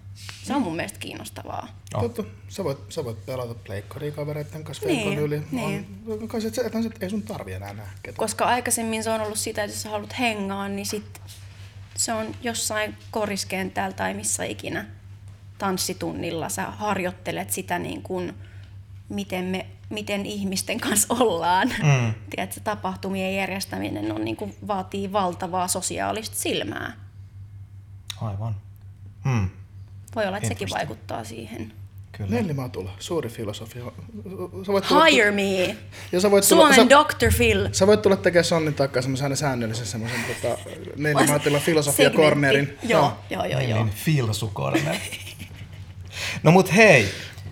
Se 0.43 0.55
on 0.55 0.63
mun 0.63 0.77
mielestä 0.77 0.99
kiinnostavaa. 0.99 1.69
Oh. 1.95 2.03
Totta, 2.03 2.25
sä 2.49 2.65
voit, 2.65 2.79
sä 2.89 3.05
voit 3.05 3.27
pelata 3.27 3.55
pleikkaria 3.55 4.13
kavereiden 4.13 4.65
kanssa 4.65 4.87
Niin, 4.87 5.19
yli. 5.19 5.43
niin. 5.53 6.03
On, 6.09 6.29
kai 6.29 6.41
se, 6.41 6.49
että, 6.49 6.61
että 6.63 7.07
ei 7.07 7.11
sun 7.11 7.23
tarvi 7.23 7.53
enää 7.53 7.73
nähdä 7.73 7.91
ketään. 8.03 8.17
Koska 8.19 8.45
aikaisemmin 8.45 9.05
se 9.05 9.11
on 9.11 9.21
ollut 9.21 9.39
sitä, 9.39 9.65
että 9.65 9.75
jos 9.75 9.83
sä 9.83 9.91
haluat 9.91 10.19
hengaa, 10.19 10.69
niin 10.69 10.87
sit 10.87 11.21
se 11.97 12.13
on 12.13 12.35
jossain 12.43 12.97
koriskentällä 13.11 13.93
tai 13.93 14.15
missä 14.15 14.45
ikinä 14.45 14.87
tanssitunnilla. 15.59 16.49
Sä 16.49 16.63
harjoittelet 16.71 17.51
sitä 17.51 17.79
niin 17.79 18.03
kuin, 18.03 18.35
miten, 19.11 19.45
me, 19.45 19.67
miten 19.91 20.27
ihmisten 20.27 20.81
kanssa 20.81 21.15
ollaan. 21.15 21.69
Mm. 21.83 22.15
Tiedätkö, 22.31 22.61
tapahtumien 22.65 23.37
järjestäminen 23.37 24.13
on, 24.13 24.25
niin 24.25 24.37
kuin, 24.37 24.55
vaatii 24.67 25.13
valtavaa 25.13 25.69
sosiaalista 25.69 26.37
silmää. 26.37 26.93
Aivan. 28.21 28.55
Hmm. 29.25 29.51
Voi 30.15 30.27
olla, 30.27 30.37
että 30.37 30.49
sekin 30.49 30.69
vaikuttaa 30.71 31.25
siihen. 31.25 31.73
Kyllä. 32.13 32.31
Nelli 32.31 32.53
Matula, 32.53 32.91
suuri 32.99 33.29
filosofia. 33.29 33.85
Sä 34.67 34.73
voit 34.73 34.89
tulla, 34.89 35.05
Hire 35.05 35.31
me. 35.31 35.77
ja 36.13 36.21
sä 36.21 36.31
voit 36.31 36.49
tulla, 36.49 36.73
Suomen 36.73 36.89
sä, 36.91 36.97
Dr. 36.99 37.37
Phil. 37.37 37.69
sä 37.73 37.87
voit 37.87 38.03
tulla 38.03 38.17
tekemään 38.17 38.45
Sonnin 38.45 38.75
takaa 38.75 39.03
semmoisen 39.03 39.25
aina 39.25 39.37
säännöllisen 39.37 39.87
semmoisen 39.87 40.21
tota, 40.43 40.59
Nelli 40.97 41.27
Matula 41.27 41.59
filosofia 41.59 41.97
Segmentti. 42.07 42.23
cornerin. 42.23 42.79
Joo, 42.83 43.13
joo, 43.31 43.45
joo. 43.45 43.61
joo. 43.61 43.85
Niin, 43.85 43.95
filsukorne. 43.95 45.01
no 46.43 46.51
mut 46.51 46.75
hei, 46.77 47.09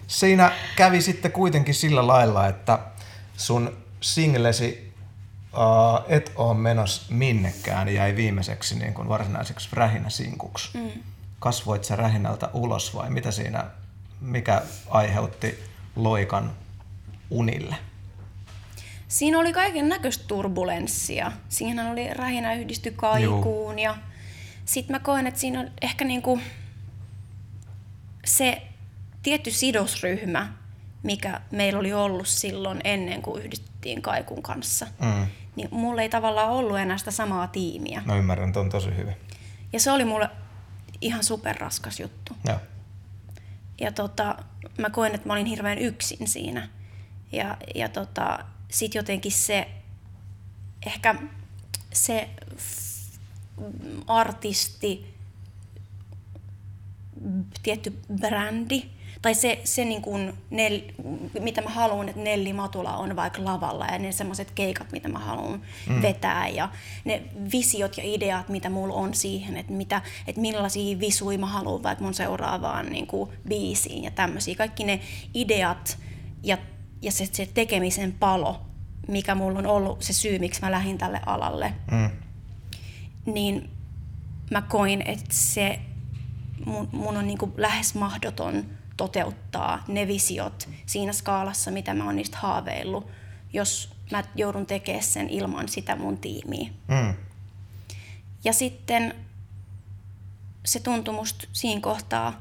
siinä 0.09 0.53
kävi 0.77 1.03
sitten 1.03 1.33
kuitenkin 1.33 1.75
sillä 1.75 2.07
lailla, 2.07 2.47
että 2.47 2.79
sun 3.37 3.77
singlesi 4.01 4.93
uh, 5.53 6.05
Et 6.09 6.33
oo 6.37 6.55
menos 6.55 7.11
minnekään 7.11 7.95
jäi 7.95 8.17
viimeiseksi 8.17 8.79
niin 8.79 8.95
kuin 8.95 9.09
varsinaiseksi 9.09 9.69
rähinäsinkuksi. 9.73 10.79
Mm. 10.79 10.91
Kasvoit 11.39 11.85
sä 11.85 11.97
rähinältä 11.97 12.51
ulos 12.53 12.95
vai 12.95 13.11
mitä 13.11 13.31
siinä, 13.31 13.65
mikä 14.21 14.63
aiheutti 14.91 15.59
loikan 15.97 16.53
unille? 17.31 17.77
Siinä 19.09 19.39
oli 19.39 19.53
kaiken 19.53 19.89
näköistä 19.89 20.25
turbulenssia. 20.27 21.33
Siinä 21.49 21.91
oli 21.91 22.15
rähinä 22.15 22.55
yhdisty 22.55 22.91
kaikuun 22.91 23.79
ja 23.79 23.97
sitten 24.65 24.97
mä 24.97 25.01
koen, 25.01 25.27
että 25.27 25.41
siinä 25.41 25.61
on 25.61 25.71
ehkä 25.83 26.05
niinku 26.05 26.41
se 28.25 28.63
tietty 29.29 29.51
sidosryhmä, 29.51 30.53
mikä 31.03 31.41
meillä 31.51 31.79
oli 31.79 31.93
ollut 31.93 32.29
silloin 32.29 32.81
ennen 32.85 33.23
kuin 33.23 33.43
yhdistettiin 33.43 34.03
kaikun 34.03 34.43
kanssa. 34.43 34.87
Mm. 35.01 35.27
Niin 35.57 35.69
mulla 35.71 36.03
ei 36.03 36.09
tavallaan 36.09 36.51
ollut 36.51 36.79
enää 36.79 36.99
sitä 36.99 37.11
samaa 37.11 37.47
tiimiä. 37.47 38.03
Mä 38.05 38.17
ymmärrän 38.17 38.53
ton 38.53 38.69
tosi 38.71 38.97
hyvin. 38.97 39.17
Ja 39.73 39.81
se 39.81 39.93
oli 39.93 40.05
mulle 40.05 40.31
ihan 41.01 41.25
superraskas 41.25 42.01
juttu. 42.01 42.37
Joo. 42.45 42.59
Ja 43.81 43.93
tota, 43.93 44.37
mä 44.79 44.91
koen, 44.91 45.15
että 45.15 45.27
mä 45.27 45.33
olin 45.33 45.47
hirveän 45.47 45.79
yksin 45.79 46.29
siinä. 46.29 46.69
Ja, 47.33 47.57
ja 47.75 47.89
tota, 47.89 48.39
sit 48.71 48.95
jotenkin 48.95 49.33
se, 49.33 49.69
ehkä 50.87 51.15
se 51.93 52.29
artisti, 54.07 55.15
tietty 57.63 57.99
brändi, 58.19 58.98
tai 59.29 59.35
se, 59.35 59.61
se 59.65 59.85
niin 59.85 60.03
kuin 60.03 60.33
nel, 60.51 60.81
mitä 61.41 61.61
mä 61.61 61.71
haluan, 61.71 62.09
että 62.09 62.21
Nelli 62.23 62.53
Matula 62.53 62.97
on 62.97 63.17
vaikka 63.17 63.45
lavalla 63.45 63.87
ja 63.87 63.99
ne 63.99 64.13
semmoiset 64.13 64.51
keikat, 64.51 64.93
mitä 64.93 65.09
mä 65.09 65.19
haluan 65.19 65.63
mm. 65.89 66.03
vetää 66.03 66.49
ja 66.49 66.69
ne 67.05 67.23
visiot 67.53 67.97
ja 67.97 68.03
ideat, 68.07 68.49
mitä 68.49 68.71
mulla 68.71 68.95
on 68.95 69.15
siihen, 69.15 69.57
että, 69.57 69.73
mitä, 69.73 70.03
että 70.27 70.41
millaisia 70.41 71.01
visuja 71.01 71.39
mä 71.39 71.47
haluan 71.47 71.83
vaikka 71.83 72.05
mun 72.05 72.15
seuraavaan 72.15 72.87
niin 72.87 73.07
kuin 73.07 73.31
biisiin 73.49 74.05
ja 74.05 74.11
tämmöisiä. 74.11 74.55
Kaikki 74.55 74.85
ne 74.85 75.01
ideat 75.35 75.99
ja, 76.43 76.59
ja 77.03 77.13
se, 77.13 77.29
se 77.33 77.49
tekemisen 77.55 78.13
palo, 78.13 78.61
mikä 79.09 79.35
mulla 79.35 79.59
on 79.59 79.67
ollut 79.67 80.03
se 80.03 80.13
syy, 80.13 80.39
miksi 80.39 80.61
mä 80.61 80.71
lähdin 80.71 80.99
tälle 80.99 81.21
alalle, 81.27 81.75
Mm. 81.91 82.11
niin 83.27 83.71
mä 84.51 84.63
koin, 84.63 85.03
että 85.03 85.35
se 85.35 85.79
mun, 86.67 86.89
mun 86.93 87.17
on 87.17 87.27
niin 87.27 87.39
kuin 87.39 87.53
lähes 87.57 87.95
mahdoton 87.95 88.78
toteuttaa 88.99 89.85
ne 89.89 90.07
visiot 90.07 90.69
siinä 90.87 91.13
skaalassa, 91.13 91.71
mitä 91.71 91.95
mä 91.95 92.05
oon 92.05 92.17
niistä 92.17 92.39
haaveillut, 92.41 93.07
jos 93.53 93.95
mä 94.11 94.25
joudun 94.35 94.67
tekemään 94.67 95.05
sen 95.05 95.31
ilman 95.31 95.69
sitä 95.69 95.97
mun 95.97 96.19
tiimiä. 96.19 96.71
Mm. 96.89 97.15
Ja 98.45 98.53
sitten 98.53 99.15
se 100.65 100.81
tuntui 100.81 101.15
musta 101.15 101.49
siinä 101.53 101.81
kohtaa 101.81 102.33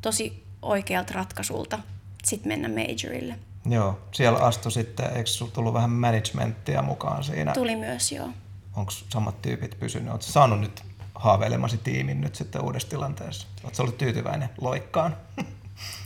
tosi 0.00 0.44
oikealta 0.62 1.14
ratkaisulta 1.14 1.78
sitten 2.24 2.48
mennä 2.52 2.68
majorille. 2.68 3.38
Joo, 3.66 4.00
siellä 4.12 4.38
astui 4.38 4.72
sitten, 4.72 5.16
eikö 5.16 5.30
sulla 5.30 5.52
tullut 5.52 5.74
vähän 5.74 5.90
managementtia 5.90 6.82
mukaan 6.82 7.24
siinä? 7.24 7.52
Tuli 7.52 7.76
myös 7.76 8.12
joo. 8.12 8.28
Onko 8.76 8.92
samat 9.08 9.42
tyypit 9.42 9.80
pysynyt? 9.80 10.10
Oletko 10.10 10.26
saanut 10.26 10.60
nyt 10.60 10.82
haaveilemasi 11.14 11.78
tiimin 11.78 12.20
nyt 12.20 12.34
sitten 12.34 12.62
uudessa 12.62 12.88
tilanteessa? 12.88 13.46
Oletko 13.64 13.82
ollut 13.82 13.98
tyytyväinen 13.98 14.48
loikkaan? 14.60 15.16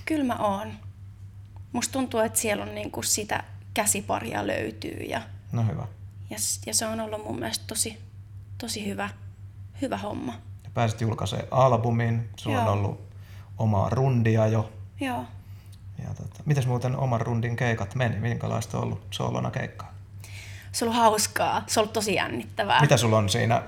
Kyllä 0.04 0.24
mä 0.24 0.36
oon. 0.36 0.72
Musta 1.72 1.92
tuntuu, 1.92 2.20
että 2.20 2.38
siellä 2.38 2.64
on 2.64 2.74
niinku 2.74 3.02
sitä 3.02 3.44
käsiparia 3.74 4.46
löytyy 4.46 5.00
ja, 5.08 5.22
No 5.52 5.62
hyvä. 5.62 5.86
ja, 6.30 6.36
ja 6.66 6.74
se 6.74 6.86
on 6.86 7.00
ollut 7.00 7.24
mun 7.24 7.38
mielestä 7.38 7.64
tosi, 7.66 7.98
tosi 8.58 8.86
hyvä, 8.86 9.08
hyvä 9.82 9.96
homma. 9.96 10.32
Ja 10.64 10.70
pääsit 10.74 11.00
julkaisemaan 11.00 11.48
albumin, 11.50 12.28
sulla 12.36 12.56
Joo. 12.56 12.66
on 12.66 12.72
ollut 12.72 13.00
omaa 13.58 13.88
rundia 13.90 14.46
jo. 14.46 14.72
Joo. 15.00 15.24
Ja 15.98 16.14
tota, 16.14 16.42
mitäs 16.44 16.66
muuten 16.66 16.96
oman 16.96 17.20
rundin 17.20 17.56
keikat 17.56 17.94
meni? 17.94 18.16
Minkälaista 18.16 18.78
on 18.78 18.84
ollut 18.84 19.06
soolona 19.10 19.50
keikkaa? 19.50 19.94
Se 20.72 20.84
on 20.84 20.88
ollut 20.88 21.02
hauskaa. 21.02 21.62
Se 21.66 21.80
on 21.80 21.82
ollut 21.82 21.92
tosi 21.92 22.14
jännittävää. 22.14 22.80
Mitä 22.80 22.96
sulla 22.96 23.18
on 23.18 23.28
siinä? 23.28 23.62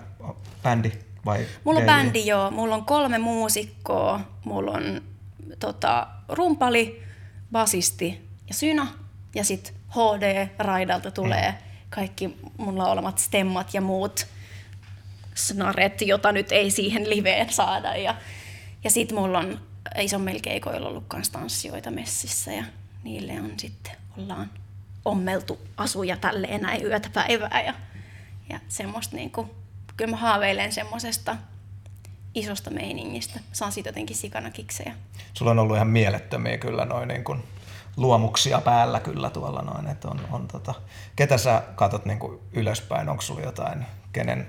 Bändi 0.62 0.92
vai 1.24 1.46
Mulla 1.64 1.78
on 1.80 1.86
DJ? 1.86 1.90
bändi 1.90 2.26
joo. 2.26 2.50
Mulla 2.50 2.74
on 2.74 2.84
kolme 2.84 3.18
muusikkoa. 3.18 4.20
Mulla 4.44 4.70
on 4.70 5.00
tota, 5.58 6.06
rumpali, 6.28 7.02
basisti 7.52 8.28
ja 8.48 8.54
synä. 8.54 8.86
Ja 9.34 9.44
sitten 9.44 9.74
HD-raidalta 9.90 11.10
tulee 11.10 11.54
kaikki 11.90 12.36
mun 12.58 12.78
laulamat 12.78 13.18
stemmat 13.18 13.74
ja 13.74 13.80
muut 13.80 14.26
snaret, 15.34 16.02
jota 16.02 16.32
nyt 16.32 16.52
ei 16.52 16.70
siihen 16.70 17.10
liveen 17.10 17.52
saada. 17.52 17.96
Ja, 17.96 18.14
ja 18.84 18.90
sitten 18.90 19.18
mulla 19.18 19.38
on 19.38 19.60
isommilla 19.98 20.40
keikoilla 20.42 20.88
ollut 20.88 21.04
kans 21.08 21.30
tanssijoita 21.30 21.90
messissä 21.90 22.52
ja 22.52 22.64
niille 23.04 23.40
on 23.40 23.52
sitten, 23.56 23.92
ollaan 24.18 24.50
ommeltu 25.04 25.58
asuja 25.76 26.16
tälleen 26.16 26.60
näin 26.60 26.86
yötä 26.86 27.10
päivää 27.12 27.62
ja, 27.66 27.74
ja 28.48 28.60
semmoista 28.68 29.16
niinku, 29.16 29.50
kyllä 30.00 30.10
mä 30.10 30.16
haaveilen 30.16 30.72
semmosesta 30.72 31.36
isosta 32.34 32.70
meiningistä. 32.70 33.40
Saan 33.52 33.72
siitä 33.72 33.88
jotenkin 33.88 34.16
sikana 34.16 34.50
kiksejä. 34.50 34.94
Sulla 35.34 35.50
on 35.50 35.58
ollut 35.58 35.76
ihan 35.76 35.88
mielettömiä 35.88 36.58
kyllä 36.58 36.84
noin 36.84 37.08
niin 37.08 37.24
kuin 37.24 37.44
luomuksia 37.96 38.60
päällä 38.60 39.00
kyllä 39.00 39.30
tuolla 39.30 39.62
noin, 39.62 39.86
että 39.86 40.08
on, 40.08 40.20
on 40.30 40.48
tota, 40.48 40.74
ketä 41.16 41.38
sä 41.38 41.62
katot 41.74 42.04
niin 42.04 42.18
kuin 42.18 42.38
ylöspäin, 42.52 43.08
onko 43.08 43.22
sulla 43.22 43.40
jotain, 43.40 43.86
kenen, 44.12 44.46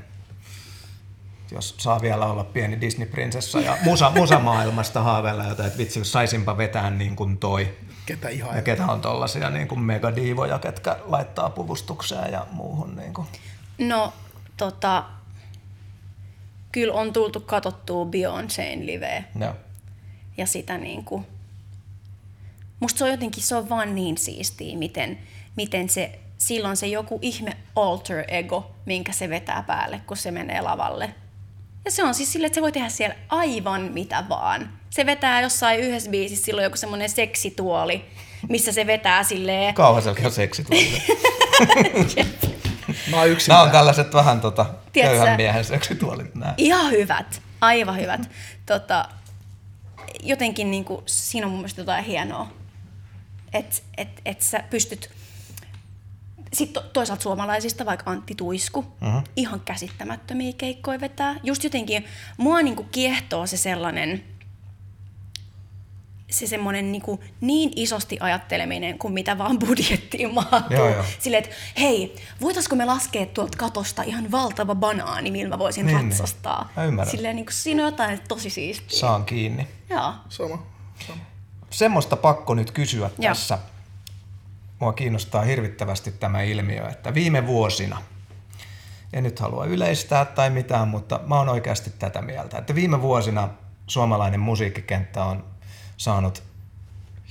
jos 1.51 1.75
saa 1.77 2.01
vielä 2.01 2.25
olla 2.25 2.43
pieni 2.43 2.81
Disney-prinsessa 2.81 3.59
ja 3.59 3.77
musa, 3.83 4.11
musamaailmasta 4.19 5.03
haaveilla 5.03 5.43
jotain, 5.43 5.67
että 5.67 5.79
vitsi, 5.79 5.99
jos 5.99 6.11
saisinpa 6.11 6.57
vetää 6.57 6.89
niin 6.89 7.15
kuin 7.15 7.37
toi. 7.37 7.77
Ketä 8.05 8.29
ihan 8.29 8.55
Ja 8.55 8.61
ketä 8.61 8.85
on 8.85 9.01
tollasia 9.01 9.49
niin 9.49 9.67
kuin 9.67 9.79
megadiivoja, 9.79 10.59
ketkä 10.59 10.97
laittaa 11.05 11.49
puvustukseen 11.49 12.31
ja 12.31 12.47
muuhun. 12.51 12.95
Niin 12.95 13.13
kuin. 13.13 13.27
No, 13.77 14.13
tota, 14.57 15.03
kyllä 16.71 16.93
on 16.93 17.13
tultu 17.13 17.39
katsottua 17.39 18.05
Beyoncéin 18.05 18.85
liveä 18.85 19.23
Joo. 19.39 19.53
ja 20.37 20.45
sitä 20.45 20.77
niin 20.77 21.05
kuin, 21.05 21.27
musta 22.79 22.97
se 22.97 23.03
on 23.03 23.11
jotenkin, 23.11 23.43
se 23.43 23.55
on 23.55 23.69
vaan 23.69 23.95
niin 23.95 24.17
siistiä, 24.17 24.77
miten, 24.77 25.19
miten 25.55 25.89
se, 25.89 26.19
silloin 26.37 26.77
se 26.77 26.87
joku 26.87 27.19
ihme 27.21 27.57
alter 27.75 28.23
ego, 28.27 28.71
minkä 28.85 29.11
se 29.11 29.29
vetää 29.29 29.63
päälle, 29.67 30.01
kun 30.07 30.17
se 30.17 30.31
menee 30.31 30.61
lavalle. 30.61 31.15
Ja 31.85 31.91
se 31.91 32.03
on 32.03 32.13
siis 32.13 32.31
silleen, 32.31 32.47
että 32.47 32.55
se 32.55 32.61
voi 32.61 32.71
tehdä 32.71 32.89
siellä 32.89 33.15
aivan 33.29 33.81
mitä 33.81 34.23
vaan. 34.29 34.79
Se 34.89 35.05
vetää 35.05 35.41
jossain 35.41 35.79
yhdessä 35.79 36.09
biisissä 36.09 36.45
silloin 36.45 36.63
joku 36.63 36.77
semmoinen 36.77 37.09
seksituoli, 37.09 38.05
missä 38.49 38.71
se 38.71 38.87
vetää 38.87 39.23
silleen, 39.23 39.73
Kauan 39.73 40.01
selkeä 40.01 40.29
seksi 40.29 40.63
tuli. 40.63 40.87
Mä 43.11 43.17
oon 43.17 43.29
yksin 43.29 43.51
Nämä 43.51 43.61
on 43.61 43.71
tällaiset 43.71 44.13
vähän 44.13 44.41
tota, 44.41 44.65
Tiedätkö 44.93 45.17
köyhän 45.17 45.37
miehen 45.37 45.65
seksituolit. 45.65 46.35
Nää. 46.35 46.53
Ihan 46.57 46.91
hyvät, 46.91 47.41
aivan 47.61 47.97
hyvät. 47.97 48.29
Tota, 48.65 49.09
jotenkin 50.23 50.71
niin 50.71 50.85
kuin, 50.85 51.01
siinä 51.05 51.45
on 51.45 51.51
mun 51.51 51.59
mielestä 51.59 51.81
jotain 51.81 52.05
hienoa, 52.05 52.47
että 53.53 53.75
et, 53.97 54.21
et 54.25 54.41
sä 54.41 54.63
pystyt... 54.69 55.09
Sitten 56.53 56.83
toisaalta 56.93 57.23
suomalaisista, 57.23 57.85
vaikka 57.85 58.11
Antti 58.11 58.35
Tuisku, 58.35 58.79
uh-huh. 58.79 59.23
ihan 59.35 59.59
käsittämättömiä 59.59 60.53
keikkoja 60.57 61.01
vetää. 61.01 61.35
Just 61.43 61.63
jotenkin, 61.63 62.05
mua 62.37 62.61
niin 62.61 62.75
kuin 62.75 62.89
kiehtoo 62.91 63.47
se 63.47 63.57
sellainen, 63.57 64.23
se 66.31 66.47
semmoinen 66.47 66.91
niin, 66.91 67.01
kuin 67.01 67.19
niin 67.41 67.71
isosti 67.75 68.17
ajatteleminen 68.19 68.99
kuin 68.99 69.13
mitä 69.13 69.37
vaan 69.37 69.59
budjettiin 69.59 70.33
mahtuu. 70.33 70.77
Joo, 70.77 70.89
joo. 70.89 71.03
Silleen, 71.19 71.43
että 71.43 71.55
hei, 71.79 72.15
voitaisiko 72.41 72.75
me 72.75 72.85
laskea 72.85 73.25
tuolta 73.25 73.57
katosta 73.57 74.03
ihan 74.03 74.31
valtava 74.31 74.75
banaani, 74.75 75.31
millä 75.31 75.49
mä 75.49 75.59
voisin 75.59 75.85
Niin, 75.85 75.97
niin, 75.97 76.09
niin. 76.09 76.19
ratsastaa. 76.19 76.69
Mä 76.75 76.83
ymmärrän. 76.83 77.11
Silleen, 77.11 77.35
niin 77.35 77.45
kuin, 77.45 77.53
siinä 77.53 77.83
on 77.83 77.91
jotain 77.91 78.19
tosi 78.27 78.49
siistiä. 78.49 78.99
Saan 78.99 79.25
kiinni. 79.25 79.67
Joo. 79.89 80.13
Sama. 80.29 80.65
sama. 81.07 81.21
Semmoista 81.69 82.15
pakko 82.15 82.53
nyt 82.53 82.71
kysyä 82.71 83.09
Joo. 83.17 83.33
tässä. 83.33 83.57
Mua 84.79 84.93
kiinnostaa 84.93 85.41
hirvittävästi 85.41 86.11
tämä 86.11 86.41
ilmiö, 86.41 86.87
että 86.89 87.13
viime 87.13 87.47
vuosina, 87.47 88.01
en 89.13 89.23
nyt 89.23 89.39
halua 89.39 89.65
yleistää 89.65 90.25
tai 90.25 90.49
mitään, 90.49 90.87
mutta 90.87 91.19
mä 91.25 91.35
oon 91.35 91.49
oikeasti 91.49 91.89
tätä 91.99 92.21
mieltä, 92.21 92.57
että 92.57 92.75
viime 92.75 93.01
vuosina 93.01 93.49
suomalainen 93.87 94.39
musiikkikenttä 94.39 95.23
on 95.23 95.50
saanut 96.01 96.43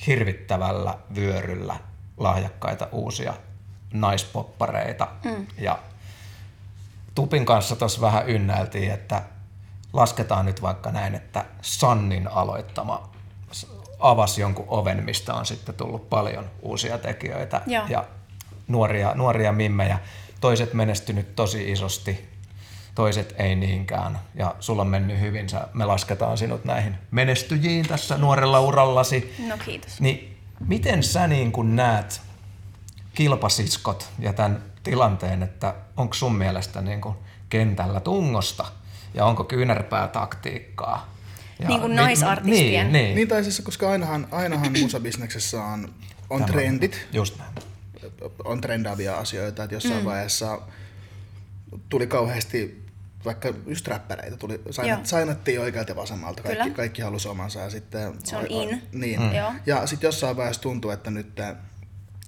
hirvittävällä 0.06 0.98
vyöryllä 1.14 1.76
lahjakkaita 2.16 2.88
uusia 2.92 3.34
naispoppareita. 3.92 5.08
Mm. 5.24 5.46
Ja 5.58 5.78
Tupin 7.14 7.46
kanssa 7.46 7.76
tuossa 7.76 8.00
vähän 8.00 8.28
ynnäiltiin, 8.28 8.90
että 8.90 9.22
lasketaan 9.92 10.46
nyt 10.46 10.62
vaikka 10.62 10.90
näin, 10.90 11.14
että 11.14 11.44
Sannin 11.62 12.28
aloittama 12.28 13.10
avasi 13.98 14.40
jonkun 14.40 14.64
oven, 14.68 15.04
mistä 15.04 15.34
on 15.34 15.46
sitten 15.46 15.74
tullut 15.74 16.10
paljon 16.10 16.50
uusia 16.62 16.98
tekijöitä 16.98 17.62
Joo. 17.66 17.84
ja 17.88 18.04
nuoria, 18.68 19.14
nuoria 19.14 19.52
mimmejä. 19.52 19.98
Toiset 20.40 20.74
menestynyt 20.74 21.36
tosi 21.36 21.72
isosti, 21.72 22.29
toiset 22.94 23.34
ei 23.38 23.56
niinkään. 23.56 24.18
Ja 24.34 24.54
sulla 24.60 24.82
on 24.82 24.88
mennyt 24.88 25.20
hyvin, 25.20 25.48
sä, 25.48 25.68
me 25.74 25.84
lasketaan 25.84 26.38
sinut 26.38 26.64
näihin 26.64 26.94
menestyjiin 27.10 27.88
tässä 27.88 28.18
nuorella 28.18 28.60
urallasi. 28.60 29.34
No 29.48 29.58
kiitos. 29.64 30.00
Niin 30.00 30.36
miten 30.66 31.02
sä 31.02 31.26
niin 31.26 31.52
kun 31.52 31.76
näet 31.76 32.20
kilpasiskot 33.14 34.08
ja 34.18 34.32
tämän 34.32 34.62
tilanteen, 34.82 35.42
että 35.42 35.74
onko 35.96 36.14
sun 36.14 36.34
mielestä 36.34 36.80
niin 36.80 37.00
kun 37.00 37.16
kentällä 37.48 38.00
tungosta 38.00 38.64
ja 39.14 39.24
onko 39.24 39.44
kyynärpää 39.44 40.08
taktiikkaa? 40.08 41.14
Ja 41.58 41.68
Niin 41.68 41.80
kuin 41.80 41.96
naisartistien. 41.96 42.92
Niin, 42.92 43.04
niin. 43.04 43.14
Niin 43.14 43.28
tai 43.28 43.44
siis, 43.44 43.60
koska 43.60 43.90
ainahan, 43.90 44.28
ainahan 44.30 44.72
musabisneksessä 44.80 45.64
on, 45.64 45.94
on 46.30 46.40
Tämä- 46.40 46.52
trendit, 46.52 47.06
Just 47.12 47.38
näin. 47.38 47.52
on 48.44 48.60
trendaavia 48.60 49.16
asioita, 49.16 49.64
että 49.64 49.76
jossain 49.76 49.98
mm. 49.98 50.04
vaiheessa 50.04 50.58
tuli 51.88 52.06
kauheasti 52.06 52.84
vaikka 53.24 53.54
just 53.66 53.88
räppäreitä, 53.88 54.36
tuli, 54.36 54.60
sainat, 54.70 55.06
sainattiin 55.06 55.60
oikealta 55.60 55.90
ja 55.90 55.96
vasemmalta, 55.96 56.42
kaikki, 56.42 56.62
Kyllä. 56.62 56.76
kaikki 56.76 57.02
halusi 57.02 57.28
omansa 57.28 57.60
ja 57.60 57.70
sitten... 57.70 58.12
Se 58.24 58.36
on 58.36 58.46
in. 58.48 58.82
Niin, 58.92 59.20
Mm. 59.20 59.34
Joo. 59.34 59.52
ja 59.66 59.86
sitten 59.86 60.08
jossain 60.08 60.36
vaiheessa 60.36 60.62
tuntuu, 60.62 60.90
että 60.90 61.10
nyt, 61.10 61.32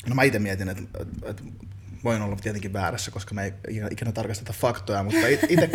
no 0.09 0.15
mä 0.15 0.23
itse 0.23 0.39
mietin, 0.39 0.69
että, 0.69 0.83
että 1.27 1.43
voin 2.05 2.23
olla 2.23 2.37
tietenkin 2.37 2.73
väärässä, 2.73 3.11
koska 3.11 3.35
me 3.35 3.45
ei 3.45 3.53
ikinä, 3.91 4.13
tarkasteta 4.13 4.53
faktoja, 4.53 5.03
mutta 5.03 5.19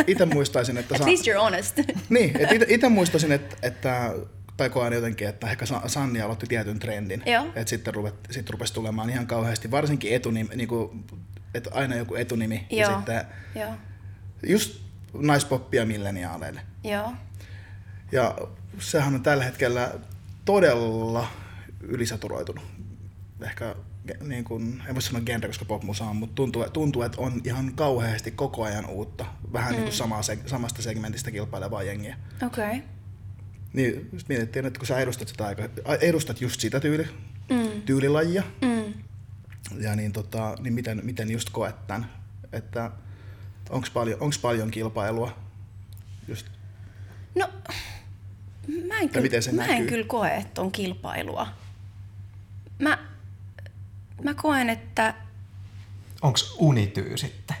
itse 0.06 0.26
muistaisin, 0.26 0.76
että... 0.76 0.94
At 0.94 1.00
sa- 1.00 1.06
least 1.06 1.26
you're 1.26 1.40
honest. 1.40 1.78
niin, 2.08 2.36
että 2.36 2.64
itse 2.68 2.88
muistaisin, 2.88 3.32
että, 3.32 3.56
että 3.62 4.14
tai 4.56 4.70
koen 4.70 4.92
jotenkin, 4.92 5.28
että 5.28 5.50
ehkä 5.50 5.66
Sa- 5.66 5.82
Sanni 5.88 6.20
aloitti 6.20 6.46
tietyn 6.46 6.78
trendin. 6.78 7.22
Joo. 7.26 7.46
Että 7.46 7.70
sitten 7.70 7.94
rupet, 7.94 8.14
sit 8.30 8.50
rupesi 8.50 8.74
tulemaan 8.74 9.10
ihan 9.10 9.26
kauheasti, 9.26 9.70
varsinkin 9.70 10.14
etunimi, 10.14 10.56
niin 10.56 10.68
kuin, 10.68 11.04
että 11.54 11.70
aina 11.72 11.96
joku 11.96 12.14
etunimi. 12.14 12.66
Ja 12.70 12.86
Joo. 12.86 12.96
sitten 12.96 13.24
Joo. 13.54 13.70
just 14.46 14.80
naispoppia 15.14 15.86
milleniaaleille. 15.86 16.60
Joo. 16.84 17.12
Ja 18.12 18.38
sehän 18.78 19.14
on 19.14 19.22
tällä 19.22 19.44
hetkellä 19.44 19.94
todella 20.44 21.28
ylisaturoitunut. 21.80 22.64
Ehkä 23.42 23.74
niin 24.20 24.44
kuin, 24.44 24.82
en 24.88 24.94
voi 24.94 25.02
sanoa 25.02 25.22
genre, 25.22 25.48
koska 25.48 25.64
popmusa 25.64 26.04
on, 26.04 26.16
mutta 26.16 26.34
tuntuu, 26.34 26.64
tuntuu, 26.72 27.02
että 27.02 27.20
on 27.20 27.40
ihan 27.44 27.72
kauheasti 27.74 28.30
koko 28.30 28.64
ajan 28.64 28.86
uutta. 28.86 29.26
Vähän 29.52 29.68
mm. 29.68 29.74
niin 29.74 29.84
kuin 29.84 29.96
samaa, 29.96 30.20
samasta 30.46 30.82
segmentistä 30.82 31.30
kilpailevaa 31.30 31.82
jengiä. 31.82 32.16
Okei. 32.46 32.68
Okay. 32.68 32.80
Niin 33.72 34.08
just 34.12 34.28
mietittiin, 34.28 34.66
että 34.66 34.78
kun 34.78 34.86
sä 34.86 34.98
edustat, 34.98 35.28
sitä 35.28 35.46
aika, 35.46 35.68
edustat 36.00 36.40
just 36.40 36.60
sitä 36.60 36.80
tyyli, 36.80 37.08
mm. 37.50 37.82
tyylilajia, 37.82 38.42
Mm. 38.62 38.94
Ja 39.76 39.96
niin, 39.96 40.12
tota, 40.12 40.56
niin 40.60 40.72
miten, 40.72 41.00
miten 41.04 41.30
just 41.30 41.50
koet 41.50 41.86
tämän, 41.86 42.10
että 42.52 42.90
onko 43.70 43.88
paljon, 43.94 44.20
onks 44.20 44.38
paljon 44.38 44.70
kilpailua 44.70 45.36
just 46.28 46.46
No, 47.34 47.48
mä 48.88 48.98
en, 48.98 49.10
Ja 49.14 49.20
miten 49.20 49.42
se 49.42 49.50
kyllä, 49.50 49.66
mä 49.66 49.72
en 49.72 49.86
kyllä 49.86 50.06
koe, 50.06 50.34
että 50.36 50.60
on 50.60 50.72
kilpailua. 50.72 51.46
Mä, 52.78 53.08
mä 54.22 54.34
koen, 54.34 54.70
että 54.70 55.14
Onko 56.22 56.38
unityy 56.58 57.16
sitten? 57.16 57.56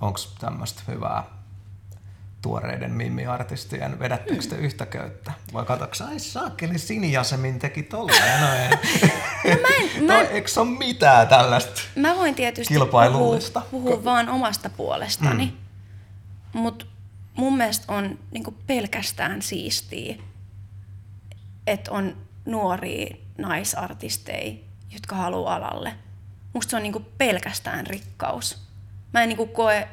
Onko 0.00 0.20
tämmöistä 0.40 0.82
hyvää 0.88 1.37
tuoreiden 2.42 2.90
mimmiartistien, 2.90 3.98
vedättekö 3.98 4.42
te 4.48 4.56
yhtä 4.56 4.86
köyttä? 4.86 5.32
Vai 5.52 5.64
katsoks, 5.64 6.00
ai 6.00 6.18
saakeli 6.18 6.78
Sinijasemin 6.78 7.58
teki 7.58 7.82
tolleen 7.82 8.40
noin. 8.40 8.70
No 9.44 9.54
mä 9.54 9.68
en, 9.96 10.04
mä, 10.04 10.12
Toi, 10.12 10.26
eikö 10.26 10.48
se 10.48 10.60
ole 10.60 10.68
mitään 10.78 11.28
tällaista? 11.28 11.80
mä 11.96 12.16
voin 12.16 12.34
tietysti 12.34 12.74
Kilpailullista. 12.74 13.62
puhua, 13.70 13.90
puhua 13.90 14.04
vaan 14.04 14.28
omasta 14.28 14.70
puolestani, 14.70 15.46
mm. 15.46 16.60
mutta 16.60 16.86
mun 17.36 17.56
mielestä 17.56 17.92
on 17.92 18.18
niinku 18.30 18.54
pelkästään 18.66 19.42
siistiä, 19.42 20.14
että 21.66 21.90
on 21.92 22.16
nuoria 22.46 23.16
naisartisteja, 23.38 24.54
jotka 24.90 25.16
haluaa 25.16 25.56
alalle. 25.56 25.94
Musta 26.52 26.70
se 26.70 26.76
on 26.76 26.82
niinku 26.82 27.06
pelkästään 27.18 27.86
rikkaus. 27.86 28.58
Mä 29.12 29.22
en 29.22 29.28
niinku 29.28 29.46
koe, 29.46 29.88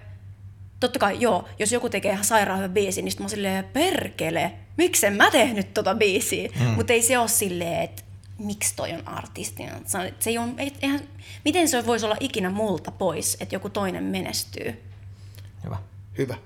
totta 0.88 1.00
kai 1.00 1.18
joo, 1.20 1.48
jos 1.60 1.72
joku 1.72 1.90
tekee 1.90 2.12
ihan 2.12 2.26
sairaan 2.26 2.60
hyvän 2.60 2.72
biisin, 2.74 3.06
niin 3.06 3.12
sit 3.12 3.20
mä 3.20 3.24
oon 3.24 3.30
silleen, 3.30 3.66
perkele, 3.66 4.52
miksen 4.78 5.14
mä 5.14 5.32
tehnyt 5.32 5.74
tota 5.74 5.96
biisiä? 5.96 6.50
Mm. 6.60 6.66
Mutta 6.66 6.94
ei 6.94 7.02
se 7.02 7.18
ole 7.18 7.28
silleen, 7.28 7.82
että 7.82 8.04
miksi 8.38 8.76
toi 8.76 8.94
on 8.94 9.08
artistina. 9.08 9.72
Se 10.20 10.30
ei 10.30 10.38
on, 10.38 10.54
ei- 10.58 10.76
eihän, 10.82 11.00
miten 11.46 11.68
se 11.70 11.86
voisi 11.86 12.06
olla 12.06 12.18
ikinä 12.20 12.50
multa 12.50 12.92
pois, 12.92 13.38
että 13.40 13.56
joku 13.56 13.70
toinen 13.70 14.04
menestyy? 14.04 14.84
Hyvä. 15.64 15.78
hyvä? 16.18 16.38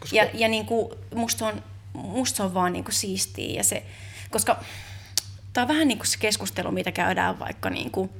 Koska 0.00 0.16
Ja, 0.16 0.28
ja 0.34 0.48
niin 0.48 0.66
kuin, 0.66 0.88
musta, 1.14 1.46
on, 1.46 1.62
musta 1.92 2.36
se 2.36 2.42
on 2.42 2.54
vaan 2.54 2.72
niin 2.72 2.84
kuin 2.84 2.94
siistiä. 2.94 3.56
Ja 3.56 3.64
se, 3.64 3.82
koska 4.30 4.60
tämä 5.52 5.62
on 5.62 5.68
vähän 5.68 5.88
niin 5.88 5.98
kuin 5.98 6.06
se 6.06 6.18
keskustelu, 6.18 6.70
mitä 6.70 6.92
käydään 6.92 7.38
vaikka 7.38 7.70
niin 7.70 7.90
kuin 7.90 8.10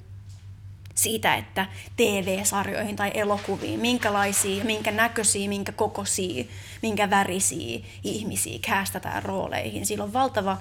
siitä, 0.97 1.35
että 1.35 1.67
TV-sarjoihin 1.97 2.97
tai 2.97 3.11
elokuviin, 3.15 3.81
minkälaisia, 3.81 4.65
minkä 4.65 4.91
näköisiä, 4.91 5.49
minkä 5.49 5.73
kokoisia, 5.73 6.45
minkä 6.83 7.11
värisiä 7.11 7.81
ihmisiä 8.05 8.59
käästetään 8.63 9.23
rooleihin. 9.23 9.87
Sillä 9.87 10.05
on 10.05 10.13
valtava 10.13 10.59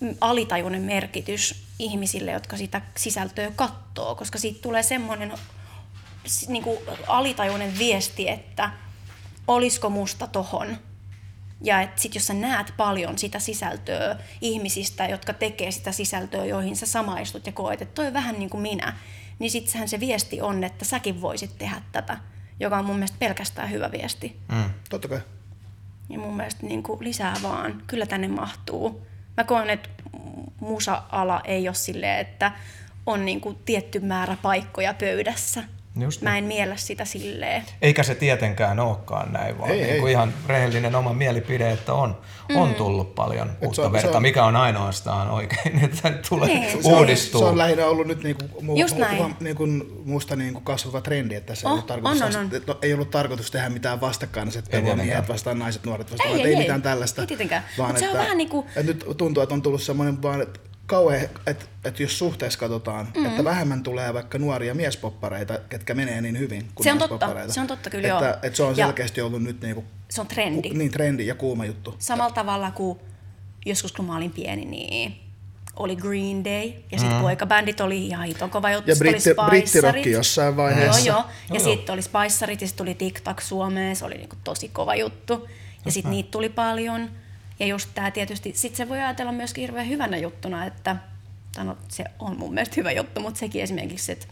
mm, 0.00 0.16
alitajuinen 0.20 0.82
merkitys 0.82 1.64
ihmisille, 1.78 2.30
jotka 2.30 2.56
sitä 2.56 2.80
sisältöä 2.96 3.52
katsoo, 3.56 4.14
koska 4.14 4.38
siitä 4.38 4.62
tulee 4.62 4.82
semmoinen 4.82 5.32
niin 6.48 6.64
alitajuinen 7.06 7.78
viesti, 7.78 8.28
että 8.28 8.70
olisiko 9.48 9.90
musta 9.90 10.26
tohon. 10.26 10.78
Ja 11.64 11.80
että 11.80 12.02
sit 12.02 12.14
jos 12.14 12.26
sä 12.26 12.34
näet 12.34 12.74
paljon 12.76 13.18
sitä 13.18 13.38
sisältöä 13.38 14.16
ihmisistä, 14.40 15.06
jotka 15.06 15.32
tekee 15.32 15.70
sitä 15.70 15.92
sisältöä, 15.92 16.44
joihin 16.44 16.76
sä 16.76 16.86
samaistut 16.86 17.46
ja 17.46 17.52
koet, 17.52 17.82
että 17.82 17.94
toi 17.94 18.06
on 18.06 18.12
vähän 18.12 18.38
niin 18.38 18.50
kuin 18.50 18.60
minä, 18.60 18.96
niin 19.38 19.50
sittenhän 19.50 19.88
se 19.88 20.00
viesti 20.00 20.40
on, 20.40 20.64
että 20.64 20.84
säkin 20.84 21.20
voisit 21.20 21.58
tehdä 21.58 21.82
tätä, 21.92 22.18
joka 22.60 22.78
on 22.78 22.84
mun 22.84 22.96
mielestä 22.96 23.16
pelkästään 23.18 23.70
hyvä 23.70 23.92
viesti. 23.92 24.36
Mm. 24.52 24.70
Totta 24.90 25.08
kai. 25.08 25.20
Ja 26.08 26.18
mun 26.18 26.36
mielestä 26.36 26.66
niin 26.66 26.82
kuin 26.82 27.04
lisää 27.04 27.36
vaan, 27.42 27.82
kyllä 27.86 28.06
tänne 28.06 28.28
mahtuu. 28.28 29.06
Mä 29.36 29.44
koen, 29.44 29.70
että 29.70 29.88
musa-ala 30.60 31.40
ei 31.44 31.68
ole 31.68 31.74
silleen, 31.74 32.20
että 32.20 32.52
on 33.06 33.24
niin 33.24 33.40
kuin 33.40 33.58
tietty 33.64 34.00
määrä 34.00 34.36
paikkoja 34.42 34.94
pöydässä. 34.94 35.64
Just 36.00 36.22
Mä 36.22 36.30
niin. 36.30 36.38
en 36.38 36.44
miellä 36.44 36.76
sitä 36.76 37.04
silleen. 37.04 37.62
Eikä 37.82 38.02
se 38.02 38.14
tietenkään 38.14 38.80
olekaan 38.80 39.32
näin, 39.32 39.58
vaan 39.58 39.70
Ei, 39.70 39.76
niin 39.80 39.90
ei. 39.90 40.00
kuin 40.00 40.12
ihan 40.12 40.34
rehellinen 40.46 40.94
oma 40.94 41.12
mielipide, 41.12 41.70
että 41.70 41.92
on, 41.94 42.18
Mm. 42.48 42.56
on 42.56 42.74
tullut 42.74 43.14
paljon 43.14 43.50
uutta 43.60 43.74
se 43.76 43.82
on- 43.82 43.92
verta, 43.92 44.10
se 44.10 44.16
on- 44.16 44.22
mikä 44.22 44.44
on 44.44 44.56
ainoastaan 44.56 45.30
oikein, 45.30 45.78
että 45.84 46.12
tulee 46.28 46.48
Niin. 46.48 46.82
Se 46.82 46.88
on, 46.88 46.98
uudistuu. 46.98 47.40
se 47.40 47.46
on 47.46 47.58
lähinnä 47.58 47.86
ollut 47.86 48.06
nyt 48.06 48.22
niinku, 48.22 48.44
mu, 48.62 48.76
Just 48.76 48.96
näin. 48.96 49.22
mu, 49.22 49.28
niinku, 49.40 49.66
musta 50.04 50.36
niinku 50.36 50.60
kasvava 50.60 51.00
trendi, 51.00 51.34
että 51.34 51.54
se 51.54 51.60
ei, 51.60 51.66
Oh, 51.66 51.72
ollut 51.72 51.86
tarkoitus, 51.86 52.22
on, 52.22 52.28
on, 52.36 52.36
on. 52.36 52.50
että 52.56 52.74
ei 52.82 52.94
ollut 52.94 53.10
tarkoitus 53.10 53.50
tehdä 53.50 53.68
mitään 53.68 54.00
vastakkainasettelua, 54.00 54.96
miehet 54.96 55.28
vastaan 55.28 55.58
naiset, 55.58 55.84
nuoret 55.84 56.10
vastaan, 56.12 56.30
Ei, 56.30 56.34
ei, 56.36 56.40
ei, 56.42 56.46
ei, 56.46 56.54
ei. 56.54 56.60
mitään 56.60 56.82
tällaista. 56.82 57.20
Ei 57.22 57.26
tietenkään. 57.26 57.64
Vaan 57.78 57.98
se 57.98 58.04
on 58.04 58.10
että, 58.10 58.22
vähän 58.22 58.38
niinku- 58.38 58.66
että 58.68 58.82
nyt 58.82 59.04
tuntuu, 59.16 59.42
että 59.42 59.54
on 59.54 59.62
tullut 59.62 59.82
semmoinen 59.82 60.22
vaan, 60.22 60.42
että 60.42 60.60
kauhean, 60.86 61.28
että, 61.46 61.64
että 61.84 62.02
jos 62.02 62.18
suhteessa 62.18 62.58
katsotaan, 62.58 63.08
mm. 63.16 63.26
että 63.26 63.44
vähemmän 63.44 63.82
tulee 63.82 64.14
vaikka 64.14 64.38
nuoria 64.38 64.74
miespoppareita, 64.74 65.58
ketkä 65.68 65.94
menee 65.94 66.20
niin 66.20 66.38
hyvin 66.38 66.68
kuin 66.74 66.84
Se 66.84 66.92
on 66.92 66.98
totta. 66.98 67.28
Se 67.48 67.60
on 67.60 67.66
totta 67.66 67.90
kyllä, 67.90 68.08
että, 68.08 68.24
joo. 68.24 68.34
Että 68.42 68.56
se 68.56 68.62
on 68.62 68.76
Ja- 68.76 68.86
selkeästi 68.86 69.20
ollut 69.20 69.42
nyt 69.42 69.60
niinku, 69.62 69.84
Se 70.10 70.20
on 70.20 70.26
trendi. 70.26 70.68
ku, 70.70 70.76
niin 70.76 70.90
trendi 70.90 71.26
ja 71.26 71.34
kuuma 71.34 71.64
juttu. 71.64 71.94
Samalla 71.98 72.34
tavalla 72.34 72.70
kuin 72.70 72.98
joskus 73.66 73.92
kun 73.92 74.04
mä 74.04 74.16
olin 74.16 74.30
pieni, 74.30 74.64
niin 74.64 75.16
oli 75.76 75.96
Green 75.96 76.44
Day 76.44 76.72
ja 76.92 76.98
sitten 76.98 77.16
mm. 77.16 77.20
poikabändit 77.22 77.80
oli 77.80 78.06
ihan 78.06 78.26
hiton 78.26 78.50
kova 78.50 78.70
juttu. 78.70 78.90
Ja 78.90 78.94
britti- 78.96 79.46
brittirokki 79.46 80.10
jossain 80.10 80.56
vaiheessa. 80.56 81.00
Joo, 81.06 81.16
joo. 81.16 81.24
Ja 81.52 81.60
sitten 81.60 81.92
oli 81.92 82.02
Spicerit 82.02 82.60
ja 82.60 82.66
sitten 82.66 82.86
tuli 82.86 82.94
TikTok 82.94 83.40
Suomeen, 83.40 83.96
se 83.96 84.04
oli 84.04 84.14
niinku 84.14 84.36
tosi 84.44 84.68
kova 84.68 84.94
juttu. 84.94 85.48
Ja 85.84 85.92
sitten 85.92 86.10
niitä 86.10 86.30
tuli 86.30 86.48
paljon. 86.48 87.10
Ja 87.58 87.66
just 87.66 87.90
tämä 87.94 88.10
tietysti, 88.10 88.52
sitten 88.54 88.76
se 88.76 88.88
voi 88.88 88.98
ajatella 88.98 89.32
myöskin 89.32 89.62
hirveän 89.62 89.88
hyvänä 89.88 90.16
juttuna, 90.16 90.66
että, 90.66 90.96
tai 91.54 91.64
no, 91.64 91.76
se 91.88 92.04
on 92.18 92.38
mun 92.38 92.54
mielestä 92.54 92.74
hyvä 92.76 92.92
juttu, 92.92 93.20
mutta 93.20 93.40
sekin 93.40 93.62
esimerkiksi, 93.62 94.12
että 94.12 94.26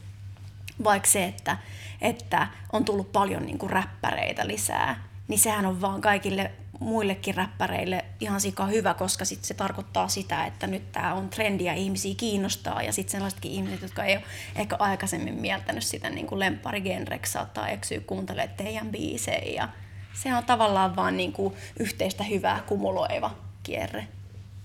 vaikka 0.85 1.09
se, 1.09 1.25
että, 1.25 1.57
että 2.01 2.47
on 2.73 2.85
tullut 2.85 3.13
paljon 3.13 3.47
niin 3.47 3.59
kuin 3.59 3.71
räppäreitä 3.71 4.47
lisää, 4.47 5.05
niin 5.29 5.39
sehän 5.39 5.67
on 5.67 5.81
vaan 5.81 6.01
kaikille 6.01 6.51
muillekin 6.81 7.35
räppäreille 7.35 8.05
ihan 8.21 8.41
sika 8.41 8.67
hyvä, 8.67 8.95
koska 8.95 9.25
sit 9.25 9.45
se 9.45 9.55
tarkoittaa 9.55 10.09
sitä, 10.09 10.47
että 10.47 10.67
nyt 10.67 10.93
tämä 10.93 11.15
on 11.15 11.29
trendi 11.29 11.65
ja 11.65 11.75
ihmisiä 11.75 12.15
kiinnostaa. 12.17 12.83
Ja 12.83 12.93
sitten 12.93 13.13
sellaisetkin 13.13 13.53
ihmiset, 13.53 13.83
jotka 13.83 14.05
ei 14.05 14.17
ole 14.17 14.25
ehkä 14.57 14.77
aikaisemmin 14.79 15.35
mieltänyt 15.35 15.85
sitä 15.85 16.11
niin 16.11 16.27
kuin 16.27 16.39
lempparigenreksi, 16.39 17.33
saattaa 17.33 17.69
eksyä 17.69 18.01
kuuntelemaan 18.01 18.57
teidän 18.57 18.91
biisejä. 18.91 19.63
Ja 19.63 19.69
se 20.15 20.35
on 20.35 20.45
tavallaan 20.45 20.97
vaan 20.97 21.17
niin 21.17 21.33
kuin 21.33 21.55
yhteistä 21.79 22.25
hyvää 22.25 22.63
kumuloiva 22.67 23.31
kierre 23.63 24.09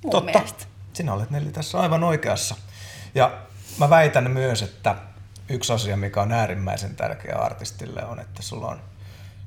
mun 0.03 0.11
Totta. 0.11 0.31
mielestä. 0.31 0.65
Sinä 0.93 1.13
olet 1.13 1.29
Nelli 1.29 1.51
tässä 1.51 1.79
aivan 1.79 2.03
oikeassa. 2.03 2.55
Ja 3.15 3.37
mä 3.79 3.89
väitän 3.89 4.31
myös, 4.31 4.61
että 4.61 4.95
yksi 5.49 5.73
asia, 5.73 5.97
mikä 5.97 6.21
on 6.21 6.31
äärimmäisen 6.31 6.95
tärkeä 6.95 7.35
artistille, 7.35 8.05
on, 8.05 8.19
että 8.19 8.41
sulla 8.41 8.67
on 8.67 8.81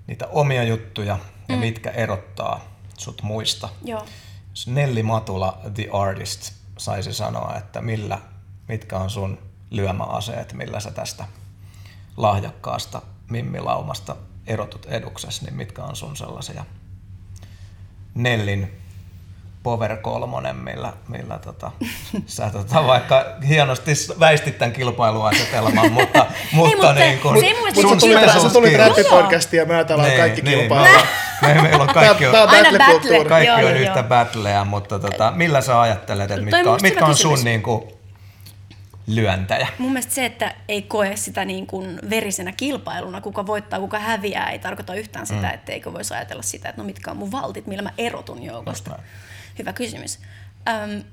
niitä 0.06 0.26
omia 0.26 0.62
juttuja 0.62 1.18
ja 1.48 1.54
mm. 1.56 1.60
mitkä 1.60 1.90
erottaa 1.90 2.60
sut 2.98 3.22
muista. 3.22 3.68
Joo. 3.84 4.06
Jos 4.50 4.66
Nelli 4.66 5.02
Matula, 5.02 5.60
The 5.74 5.88
Artist, 5.92 6.52
saisi 6.78 7.12
sanoa, 7.12 7.56
että 7.56 7.80
millä, 7.80 8.18
mitkä 8.68 8.98
on 8.98 9.10
sun 9.10 9.38
lyömäaseet, 9.70 10.52
millä 10.52 10.80
sä 10.80 10.90
tästä 10.90 11.24
lahjakkaasta 12.16 13.02
mimmilaumasta 13.30 14.16
erotut 14.50 14.86
eduksessa, 14.86 15.44
niin 15.44 15.54
mitkä 15.54 15.82
on 15.82 15.96
sun 15.96 16.16
sellaisia 16.16 16.64
Nellin 18.14 18.80
Power 19.62 19.96
kolmonen, 19.96 20.56
millä, 20.56 20.92
millä 21.08 21.38
tota, 21.38 21.70
sä 22.26 22.50
tota, 22.50 22.86
vaikka 22.86 23.24
hienosti 23.48 23.92
väistit 24.20 24.58
tämän 24.58 24.72
kilpailuasetelman, 24.72 25.92
mutta, 25.92 26.26
mutta, 26.52 26.76
mutta 26.76 26.92
niin 26.92 27.18
kun, 27.18 27.38
se 27.40 27.46
ei 27.46 27.54
mielestä 27.54 27.80
sun 27.80 28.00
se 28.00 28.42
Sä 28.42 28.50
tulit, 28.52 28.76
räppipodcastiin 28.76 29.58
ja 29.58 29.66
me 29.66 29.84
täällä 29.84 30.04
on 30.04 30.10
kaikki 30.16 30.42
niin, 30.42 30.58
kilpailua. 30.58 31.02
Me, 31.42 31.54
me, 31.54 31.62
meillä 31.62 31.82
on 31.82 31.94
kaikki, 31.94 32.26
on 32.26 32.34
Aina 32.34 32.48
battle-kulttuuri. 32.48 33.18
battle. 33.18 33.24
kaikki 33.24 33.46
Joo, 33.46 33.56
on 33.56 33.62
joo, 33.62 33.80
yhtä 33.80 33.98
joo. 33.98 34.08
battleja, 34.08 34.64
mutta 34.64 34.98
tota, 34.98 35.32
millä 35.36 35.60
sä 35.60 35.80
ajattelet, 35.80 36.30
että 36.30 36.44
mitkä 36.44 36.76
mitkä 36.82 37.06
on 37.06 37.16
sun 37.16 37.44
niin 37.44 37.62
kuin, 37.62 37.99
lyöntäjä? 39.14 39.68
Mun 39.78 39.92
mielestä 39.92 40.14
se, 40.14 40.24
että 40.24 40.54
ei 40.68 40.82
koe 40.82 41.16
sitä 41.16 41.44
niin 41.44 41.66
kuin 41.66 41.98
verisenä 42.10 42.52
kilpailuna, 42.52 43.20
kuka 43.20 43.46
voittaa, 43.46 43.80
kuka 43.80 43.98
häviää, 43.98 44.50
ei 44.50 44.58
tarkoita 44.58 44.94
yhtään 44.94 45.26
sitä, 45.26 45.48
mm. 45.48 45.54
etteikö 45.54 45.92
voisi 45.92 46.14
ajatella 46.14 46.42
sitä, 46.42 46.68
että 46.68 46.82
no 46.82 46.86
mitkä 46.86 47.10
on 47.10 47.16
mun 47.16 47.32
valtit, 47.32 47.66
millä 47.66 47.82
mä 47.82 47.92
erotun 47.98 48.42
joukosta. 48.42 48.98
Hyvä 49.58 49.72
kysymys. 49.72 50.18
Öm, 50.68 51.04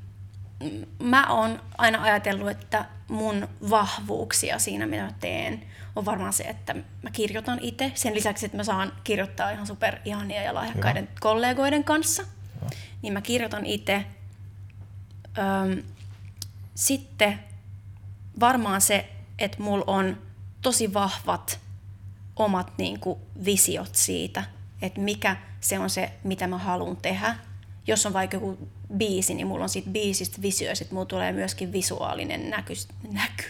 mä 1.04 1.34
oon 1.34 1.62
aina 1.78 2.04
ajatellut, 2.04 2.50
että 2.50 2.86
mun 3.08 3.48
vahvuuksia 3.70 4.60
siinä, 4.60 4.86
mitä 4.86 5.04
mä 5.04 5.14
teen, 5.20 5.64
on 5.96 6.06
varmaan 6.06 6.34
se, 6.34 6.44
että 6.44 6.76
mä 7.02 7.10
kirjoitan 7.12 7.60
itse. 7.62 7.92
Sen 7.96 8.16
lisäksi, 8.16 8.46
että 8.46 8.58
mä 8.58 8.64
saan 8.64 8.94
kirjoittaa 9.04 9.52
ihan 9.52 9.68
super 9.68 9.96
ihania 10.06 10.42
ja 10.42 10.54
lahjakkaiden 10.54 11.10
kollegoiden 11.20 11.84
kanssa. 11.84 12.24
Niin 13.02 13.14
mä 13.14 13.22
kirjoitan 13.22 13.66
itse. 13.66 14.06
Öm, 15.38 15.84
sitten 16.76 17.40
varmaan 18.40 18.82
se, 18.82 19.10
että 19.40 19.64
mulla 19.64 19.84
on 19.88 20.18
tosi 20.62 20.94
vahvat 20.94 21.60
omat 22.36 22.72
niin 22.78 23.00
kuin, 23.00 23.20
visiot 23.46 23.96
siitä, 23.96 24.44
että 24.82 25.02
mikä 25.02 25.36
se 25.60 25.80
on 25.80 25.90
se, 25.90 26.12
mitä 26.24 26.48
mä 26.48 26.58
haluan 26.58 26.98
tehdä. 26.98 27.36
Jos 27.88 28.06
on 28.06 28.14
vaikka 28.14 28.36
joku 28.36 28.70
biisi, 28.98 29.34
niin 29.34 29.48
mulla 29.48 29.64
on 29.64 29.70
siitä 29.70 29.90
biisistä 29.90 30.42
visio, 30.42 30.70
ja 30.70 30.76
sitten 30.76 30.96
mulla 30.96 31.06
tulee 31.06 31.32
myöskin 31.32 31.72
visuaalinen 31.72 32.50
näky, 32.50 32.74
näky. 33.12 33.44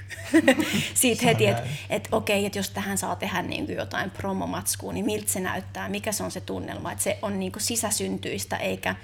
siitä 0.93 1.25
heti, 1.25 1.45
että 1.45 1.63
et, 1.89 2.07
okei, 2.11 2.45
että 2.45 2.59
jos 2.59 2.69
tähän 2.69 2.97
saa 2.97 3.15
tehdä 3.15 3.41
niin 3.41 3.65
kuin 3.65 3.77
jotain 3.77 4.11
promomatskua, 4.11 4.93
niin 4.93 5.05
miltä 5.05 5.31
se 5.31 5.39
näyttää, 5.39 5.89
mikä 5.89 6.11
se 6.11 6.23
on 6.23 6.31
se 6.31 6.41
tunnelma, 6.41 6.91
että 6.91 7.03
se 7.03 7.19
on 7.21 7.39
niin 7.39 7.51
kuin 7.51 7.63
sisäsyntyistä, 7.63 8.57
eikä 8.57 8.95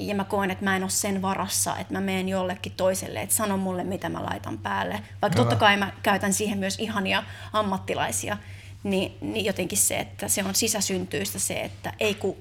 ja 0.00 0.14
mä 0.14 0.24
koen, 0.24 0.50
että 0.50 0.64
mä 0.64 0.76
en 0.76 0.82
ole 0.82 0.90
sen 0.90 1.22
varassa, 1.22 1.76
että 1.76 1.92
mä 1.92 2.00
menen 2.00 2.28
jollekin 2.28 2.72
toiselle, 2.76 3.22
että 3.22 3.34
sano 3.34 3.56
mulle, 3.56 3.84
mitä 3.84 4.08
mä 4.08 4.24
laitan 4.24 4.58
päälle. 4.58 5.02
Vaikka 5.22 5.36
totta 5.36 5.56
kai 5.56 5.76
mä 5.76 5.92
käytän 6.02 6.32
siihen 6.32 6.58
myös 6.58 6.78
ihania 6.78 7.22
ammattilaisia, 7.52 8.36
niin, 8.82 9.18
niin 9.20 9.44
jotenkin 9.44 9.78
se, 9.78 9.98
että 9.98 10.28
se 10.28 10.44
on 10.44 10.54
sisäsyntyistä 10.54 11.38
se, 11.38 11.60
että 11.60 11.92
ei 12.00 12.14
kun 12.14 12.36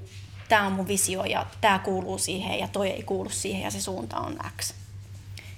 tämä 0.49 0.68
on 0.68 0.72
mun 0.72 0.88
visio 0.88 1.24
ja 1.24 1.45
tämä 1.62 1.80
kuuluu 1.80 2.18
siihen 2.18 2.60
ja 2.60 2.68
toi 2.68 2.89
ei 2.89 3.03
kuulu 3.03 3.30
siihen 3.30 3.62
ja 3.62 3.72
se 3.72 3.82
suunta 3.82 4.18
on 4.18 4.38
X. 4.62 4.74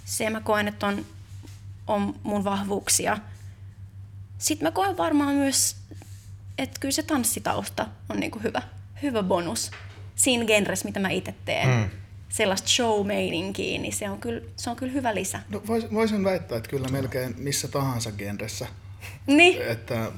Se 0.06 0.30
mä 0.30 0.41
koen, 0.41 0.68
että 0.68 0.88
on, 0.88 1.06
on 1.88 2.16
mun 2.24 2.43
vahvuuksia. 2.43 3.18
Sitten 4.38 4.68
mä 4.68 4.72
koen 4.72 4.97
varmaan 4.97 5.36
myös, 5.36 5.76
että 6.58 6.80
kyllä 6.80 6.91
se 6.91 7.04
tanssitausta 7.04 7.88
on 8.10 8.20
niinku 8.20 8.39
hyvä, 8.39 8.62
hyvä 9.02 9.24
bonus 9.24 9.72
siinä 10.20 10.45
genres, 10.45 10.84
mitä 10.86 10.99
mä 10.99 11.09
itse 11.09 11.34
teen. 11.45 11.70
Mm. 11.70 11.89
Sellaista 12.30 12.67
show-meininkiä, 12.67 13.80
niin 13.80 13.93
se 13.93 14.09
on 14.09 14.20
kyllä, 14.20 14.41
se 14.55 14.70
on 14.70 14.76
kyllä 14.76 14.93
hyvä 14.93 15.15
lisä. 15.15 15.39
No, 15.49 15.59
vois- 15.67 15.93
voisin 15.93 16.24
väittää, 16.24 16.57
että 16.57 16.70
kyllä 16.70 16.88
melkein 16.88 17.36
missä 17.38 17.67
tahansa 17.67 18.11
genressä. 18.11 18.67
Niin, 19.28 19.61
Että 19.61 20.11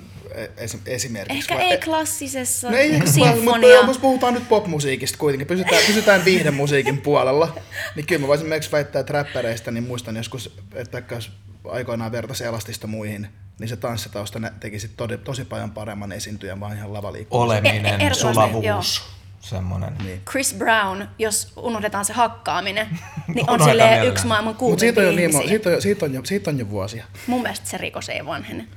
es, 0.58 0.78
esimerkiksi... 0.86 1.38
ehkä 1.38 1.56
vai- 1.56 1.64
ei 1.72 1.78
klassisessa 1.78 2.72
No 2.72 2.78
ei, 2.78 2.92
mutta, 2.92 3.12
sinfonia. 3.12 3.84
mutta 3.84 4.02
puhutaan 4.02 4.34
nyt 4.34 4.50
popmusiikista 4.50 5.18
kuitenkin, 5.18 5.48
pysytään, 5.48 5.84
pysytään 5.88 6.26
viihdemusiikin 6.26 7.02
puolella, 7.02 7.56
niin 7.96 8.06
kyllä 8.06 8.22
mä 8.22 8.28
voisin 8.28 8.48
myös 8.48 8.72
väittää, 8.72 9.00
että 9.00 9.14
räppäreistä, 9.14 9.72
niin 9.72 9.84
muistan 9.84 10.16
joskus, 10.16 10.58
että 10.76 11.04
jos 11.12 11.32
aikoinaan 11.66 12.12
vertaisi 12.12 12.44
elastista 12.44 12.88
muihin, 12.88 13.28
niin 13.60 13.68
se 13.70 13.78
tanssitausta 13.78 14.40
nä- 14.40 14.54
tekisi 14.60 14.88
tosi, 14.98 15.18
tosi 15.18 15.46
paljon 15.46 15.72
paremman 15.72 16.12
esiintyjän 16.12 16.60
vaan 16.60 16.78
ihan 16.78 16.94
lavaliikkumisen. 16.94 17.46
Oleminen, 17.46 18.02
E- 18.02 18.08
e- 18.08 18.14
sulavuus, 18.14 19.04
semmoinen. 19.42 19.98
Niin. 20.04 20.22
Chris 20.32 20.54
Brown, 20.54 21.04
jos 21.20 21.54
unohdetaan 21.58 22.06
se 22.06 22.14
hakkaaminen, 22.14 22.88
niin 23.36 23.50
on 23.50 23.60
silleen 23.60 23.76
mielellään. 23.76 24.08
yksi 24.08 24.28
maailman 24.28 24.56
Mutta 24.60 24.80
siitä, 24.80 25.02
kuumimpia 25.02 25.26
on 25.26 25.32
jo 25.34 25.40
niin, 25.40 25.50
siitä, 25.50 25.70
on, 25.70 25.74
jo- 25.76 25.82
siitä, 25.82 26.06
on 26.06 26.14
jo, 26.14 26.22
siitä 26.26 26.50
on 26.50 26.60
jo 26.60 26.70
vuosia. 26.70 27.06
Mun 27.28 27.42
mielestä 27.42 27.70
se 27.70 27.78
rikos 27.78 28.10
ei 28.10 28.26
vanhene. 28.26 28.68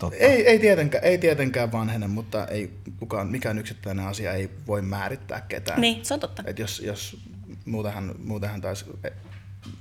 Totta. 0.00 0.16
Ei, 0.16 0.46
ei, 0.46 0.58
tietenkään, 0.58 1.04
ei 1.04 1.18
tietenkään 1.18 1.72
vanhene, 1.72 2.06
mutta 2.06 2.46
ei 2.46 2.70
kukaan, 2.98 3.26
mikään 3.26 3.58
yksittäinen 3.58 4.06
asia 4.06 4.32
ei 4.32 4.50
voi 4.66 4.82
määrittää 4.82 5.40
ketään. 5.40 5.80
Niin, 5.80 6.04
se 6.04 6.14
on 6.14 6.20
totta. 6.20 6.42
Et 6.46 6.58
jos, 6.58 6.80
jos 6.80 7.18
muutenhan, 7.64 8.14
muutenhan 8.24 8.60
taas, 8.60 8.84
e, 9.04 9.08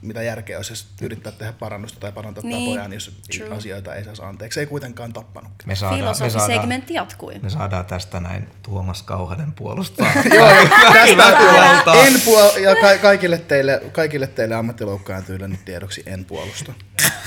mitä 0.02 0.22
järkeä 0.22 0.58
olisi, 0.58 0.72
jos 0.72 0.88
yrittää 1.02 1.32
tehdä 1.32 1.54
parannusta 1.54 2.00
tai 2.00 2.12
parantaa 2.12 2.44
Niin, 2.44 2.58
niin, 2.58 2.66
tapojaan, 2.70 2.94
jos 2.94 3.12
true. 3.38 3.58
asioita 3.58 3.96
ei 3.96 4.04
saisi 4.04 4.22
anteeksi. 4.24 4.60
Ei 4.60 4.66
kuitenkaan 4.66 5.14
tappanut. 5.14 5.52
Me 5.66 5.76
saadaan, 5.76 6.00
me, 6.00 6.14
saadaan, 6.14 6.32
Filosofisegmentti 6.32 6.94
jatkui. 6.94 7.40
me 7.42 7.50
saadaan 7.50 7.86
tästä 7.86 8.20
näin 8.20 8.48
Tuomas 8.64 9.04
Kauhanen 9.04 9.52
puolustaa. 9.52 10.08
Joo, 10.36 10.48
tästä 10.94 11.94
en 11.94 12.14
puol- 12.14 12.58
ja 12.60 12.76
ka- 12.76 12.98
kaikille 13.02 13.38
teille, 13.38 13.82
kaikille 13.92 14.28
teille 14.28 14.56
ammattiloukkaantyille 14.56 15.48
nyt 15.48 15.66
tiedoksi 15.66 16.04
en 16.06 16.26
puolusta. 16.26 16.74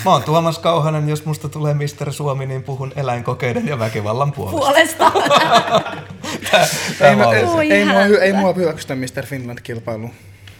Mä 0.04 0.10
oon 0.10 0.22
Tuomas 0.22 0.58
Kauhanen, 0.58 1.08
jos 1.08 1.24
musta 1.24 1.48
tulee 1.48 1.74
Mister 1.74 2.12
Suomi, 2.12 2.46
niin 2.46 2.62
puhun 2.62 2.92
eläinkokeiden 2.96 3.68
ja 3.68 3.78
väkivallan 3.78 4.32
puolesta. 4.32 4.58
Puolesta. 4.60 5.12
Tää 6.98 7.10
ei, 7.10 7.16
mä, 7.16 7.24
ei, 7.34 7.72
ei, 7.72 7.84
mua, 7.84 8.02
ei 8.20 8.32
mua 8.32 8.52
hyväksytä 8.52 8.94
Mr. 8.94 9.26
Finland-kilpailuun. 9.26 10.10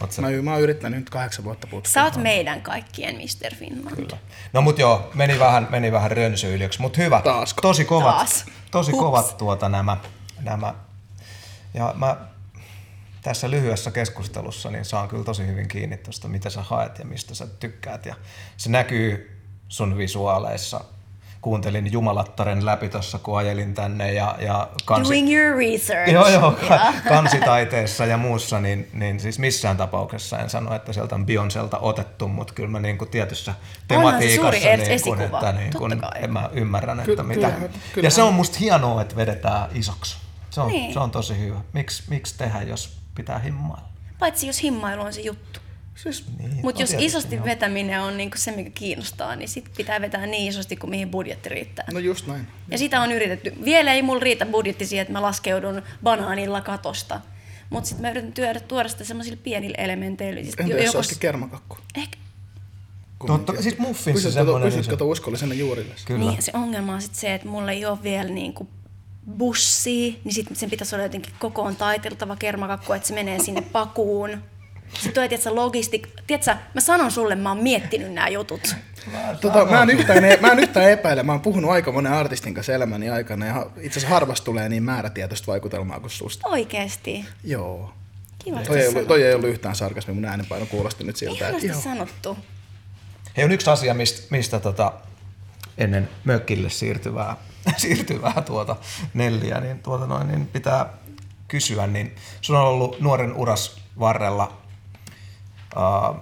Sä- 0.09 0.21
Mä, 0.21 0.29
mä 0.41 0.51
oon 0.51 0.61
yrittänyt 0.61 0.99
nyt 0.99 1.09
kahdeksan 1.09 1.45
vuotta 1.45 1.67
putkeen. 1.67 1.93
Sä 1.93 2.03
oot 2.03 2.17
meidän 2.17 2.61
kaikkien 2.61 3.15
Mr. 3.15 3.55
Finland. 3.55 3.95
Kyllä. 3.95 4.17
No 4.53 4.61
mut 4.61 4.79
joo, 4.79 5.11
meni 5.13 5.39
vähän, 5.39 5.67
meni 5.71 5.91
vähän 5.91 6.11
rönsyilyksi, 6.11 6.81
mut 6.81 6.97
hyvä. 6.97 7.21
Taasko? 7.21 7.61
Tosi 7.61 7.85
kovat, 7.85 8.15
Taas. 8.15 8.45
tosi 8.71 8.91
Hups. 8.91 9.03
kovat 9.03 9.37
tuota 9.37 9.69
nämä, 9.69 9.97
nämä. 10.41 10.73
Ja 11.73 11.93
mä 11.97 12.17
tässä 13.21 13.49
lyhyessä 13.49 13.91
keskustelussa 13.91 14.71
niin 14.71 14.85
saan 14.85 15.07
kyllä 15.07 15.23
tosi 15.23 15.47
hyvin 15.47 15.67
kiinni 15.67 15.97
tuosta, 15.97 16.27
mitä 16.27 16.49
sä 16.49 16.61
haet 16.61 16.99
ja 16.99 17.05
mistä 17.05 17.35
sä 17.35 17.47
tykkäät. 17.47 18.05
Ja 18.05 18.15
se 18.57 18.69
näkyy 18.69 19.41
sun 19.69 19.97
visuaaleissa. 19.97 20.81
Kuuntelin 21.41 21.91
Jumalattaren 21.91 22.65
läpi 22.65 22.89
tuossa, 22.89 23.19
kun 23.19 23.37
ajelin 23.37 23.73
tänne 23.73 24.13
ja, 24.13 24.35
ja 24.39 24.67
kansi, 24.85 25.09
Doing 25.09 25.33
your 25.33 25.57
research. 25.57 26.11
Joo, 26.13 26.27
joo, 26.27 26.51
ka- 26.51 26.75
Joo. 26.75 26.93
kansitaiteessa 27.15 28.05
ja 28.05 28.17
muussa, 28.17 28.59
niin, 28.59 28.89
niin 28.93 29.19
siis 29.19 29.39
missään 29.39 29.77
tapauksessa 29.77 30.39
en 30.39 30.49
sano, 30.49 30.75
että 30.75 30.93
sieltä 30.93 31.15
on 31.15 31.25
Beyoncelta 31.25 31.77
otettu, 31.79 32.27
mutta 32.27 32.53
kyllä 32.53 32.69
mä 32.69 32.79
niin 32.79 32.97
kuin 32.97 33.09
tietyssä 33.09 33.53
tematiikassa 33.87 34.41
suuri 34.41 34.59
niin 34.59 34.79
kuin, 34.79 34.91
esikuva, 34.91 35.23
että 35.23 35.51
niin 35.51 35.73
kuin, 35.77 36.01
en 36.15 36.33
mä 36.33 36.49
ymmärrän, 36.53 37.01
Ky- 37.05 37.11
että 37.11 37.23
mitä. 37.23 37.51
kyllä- 37.51 37.65
ja 37.65 37.69
kyllähän- 37.93 38.11
se 38.11 38.21
on 38.23 38.33
musta 38.33 38.57
hienoa, 38.59 39.01
että 39.01 39.15
vedetään 39.15 39.69
isoksi. 39.73 40.17
Se 40.49 40.61
on, 40.61 40.67
Niin. 40.67 40.93
se 40.93 40.99
on 40.99 41.11
tosi 41.11 41.39
hyvä. 41.39 41.59
Miks, 41.73 42.03
miksi 42.09 42.37
tehdä, 42.37 42.61
jos 42.61 42.97
pitää 43.15 43.39
himmailla? 43.39 43.87
Paitsi 44.19 44.47
jos 44.47 44.63
himmailu 44.63 45.01
on 45.01 45.13
se 45.13 45.21
juttu. 45.21 45.59
Siis, 46.03 46.25
Niin, 46.37 46.51
Mutta 46.63 46.81
jos 46.81 46.89
tietysti, 46.89 47.05
isosti 47.05 47.35
joo. 47.35 47.45
vetäminen 47.45 48.01
on 48.01 48.17
niinku 48.17 48.37
se, 48.37 48.51
mikä 48.51 48.69
kiinnostaa, 48.69 49.35
niin 49.35 49.49
sit 49.49 49.65
pitää 49.77 50.01
vetää 50.01 50.25
niin 50.25 50.49
isosti 50.49 50.75
kuin 50.75 50.89
mihin 50.89 51.09
budjetti 51.09 51.49
riittää. 51.49 51.85
no 51.93 51.99
just 51.99 52.27
näin. 52.27 52.47
Ja 52.71 52.77
sitä 52.77 53.01
on 53.01 53.11
yritetty. 53.11 53.53
Vielä 53.65 53.93
ei 53.93 54.01
mulla 54.01 54.19
riitä 54.19 54.45
budjetti 54.45 54.85
siihen, 54.85 55.01
että 55.01 55.13
mä 55.13 55.21
laskeudun 55.21 55.81
banaanilla 56.03 56.61
katosta. 56.61 57.21
Mutta 57.69 57.87
sitten 57.87 58.01
mä 58.05 58.11
yritän 58.11 58.33
työdä, 58.33 58.59
tuoda 58.59 58.89
sitä 58.89 59.03
semmoisilla 59.03 59.37
pienillä 59.43 59.75
elementeillä. 59.77 60.41
Siis 60.41 60.55
Entä 60.59 60.71
jo- 60.73 60.77
jos 60.77 60.81
se 60.81 60.85
joko- 60.85 60.97
olisikin 60.97 61.19
kermakakku? 61.19 61.77
Ehkä, 61.97 62.17
Totta, 63.27 63.53
siis 63.61 63.77
muffinsi 63.77 64.11
Pysytkö, 64.13 64.33
semmoinen, 64.33 64.67
pysytkö 64.71 64.91
niin 64.91 64.97
tuon 64.97 65.11
uskollisena 65.11 65.53
juurille? 65.53 65.95
Kyllä. 66.05 66.31
niin, 66.31 66.41
se 66.41 66.51
ongelma 66.55 66.93
on 66.93 67.01
sit 67.01 67.15
se, 67.15 67.33
että 67.33 67.47
mulla 67.47 67.71
ei 67.71 67.85
ole 67.85 68.03
vielä 68.03 68.29
niinku 68.29 68.67
bussiin, 69.37 70.19
niin 70.23 70.33
sitten 70.33 70.55
sen 70.55 70.69
pitäisi 70.69 70.95
olla 70.95 71.05
jotenkin 71.05 71.33
kokoon 71.39 71.75
taiteltava 71.75 72.35
kermakakku, 72.35 72.93
että 72.93 73.07
se 73.07 73.13
menee 73.13 73.39
sinne 73.43 73.61
pakuun. 73.61 74.43
Sitten 74.93 75.13
tulee, 75.13 75.27
tiedätkö, 75.27 75.55
logistik... 75.55 76.07
Tiedätkö, 76.27 76.55
mä 76.73 76.81
sanon 76.81 77.11
sulle, 77.11 77.35
mä 77.35 77.49
oon 77.49 77.63
miettinyt 77.63 78.13
nämä 78.13 78.29
jutut. 78.29 78.75
Tota, 79.41 79.65
mä, 79.65 79.83
en 79.83 79.89
yhtään, 79.89 80.23
mä 80.41 80.47
en 80.47 80.59
yhtään 80.59 80.91
epäile. 80.91 81.23
Mä 81.23 81.31
oon 81.31 81.41
puhunut 81.41 81.71
aika 81.71 81.91
monen 81.91 82.13
artistin 82.13 82.53
kanssa 82.53 82.73
elämäni 82.73 83.09
aikana 83.09 83.45
ja 83.45 83.65
itse 83.81 83.99
asiassa 83.99 84.13
harvasta 84.13 84.45
tulee 84.45 84.69
niin 84.69 84.83
määrätietoista 84.83 85.47
vaikutelmaa 85.51 85.99
kuin 85.99 86.11
susta. 86.11 86.49
Oikeesti. 86.49 87.25
Joo. 87.43 87.93
Kiva, 88.43 88.61
Toi 88.61 88.79
ei, 88.79 88.87
ollut, 88.87 89.07
toi 89.07 89.23
ei 89.23 89.33
ollut 89.33 89.49
yhtään 89.49 89.75
sarkasmi, 89.75 90.13
mun 90.13 90.25
äänenpaino 90.25 90.65
kuulosti 90.65 91.03
nyt 91.03 91.15
siltä. 91.15 91.45
Ihanasti 91.45 91.67
joo. 91.67 91.81
sanottu. 91.81 92.37
Hei, 93.37 93.45
on 93.45 93.51
yksi 93.51 93.69
asia, 93.69 93.93
mistä, 93.93 94.27
mistä 94.29 94.59
tota, 94.59 94.93
ennen 95.77 96.09
mökille 96.23 96.69
siirtyvää, 96.69 97.37
siirtyvää 97.77 98.43
tuota 98.45 98.75
Nelliä, 99.13 99.59
niin, 99.59 99.79
tuota 99.79 100.07
noin, 100.07 100.27
niin 100.27 100.47
pitää 100.47 100.93
kysyä, 101.47 101.87
niin 101.87 102.15
sun 102.41 102.55
on 102.55 102.65
ollut 102.65 102.99
nuoren 102.99 103.33
uras 103.33 103.81
varrella 103.99 104.58
uh, 105.75 106.15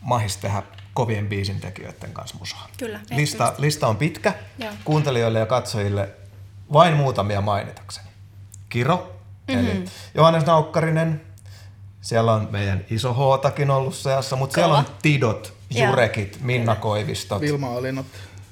mahis 0.00 0.36
tehdä 0.36 0.62
kovien 0.94 1.26
biisin 1.26 1.60
tekijöiden 1.60 2.12
kanssa 2.12 2.36
musaa. 2.38 2.68
Kyllä, 2.78 3.00
Lista, 3.10 3.52
lista 3.58 3.88
on 3.88 3.96
pitkä. 3.96 4.34
Joo. 4.58 4.72
Kuuntelijoille 4.84 5.38
ja 5.38 5.46
katsojille 5.46 6.08
vain 6.72 6.94
muutamia 6.94 7.40
mainitakseni. 7.40 8.08
Kiro, 8.68 9.16
mm-hmm. 9.48 9.66
eli 9.66 9.84
Johannes 10.14 10.46
Naukkarinen, 10.46 11.20
siellä 12.00 12.32
on 12.32 12.48
meidän 12.50 12.84
iso 12.90 13.14
Hootakin 13.14 13.70
ollut 13.70 13.94
seassa, 13.94 14.36
mutta 14.36 14.54
siellä 14.54 14.74
on. 14.74 14.84
Tidot, 15.02 15.52
Joo. 15.70 15.88
Jurekit, 15.88 16.38
Minna 16.40 16.76
Koivistot, 16.76 17.40
Vilma 17.40 17.76
Alinot, 17.76 18.06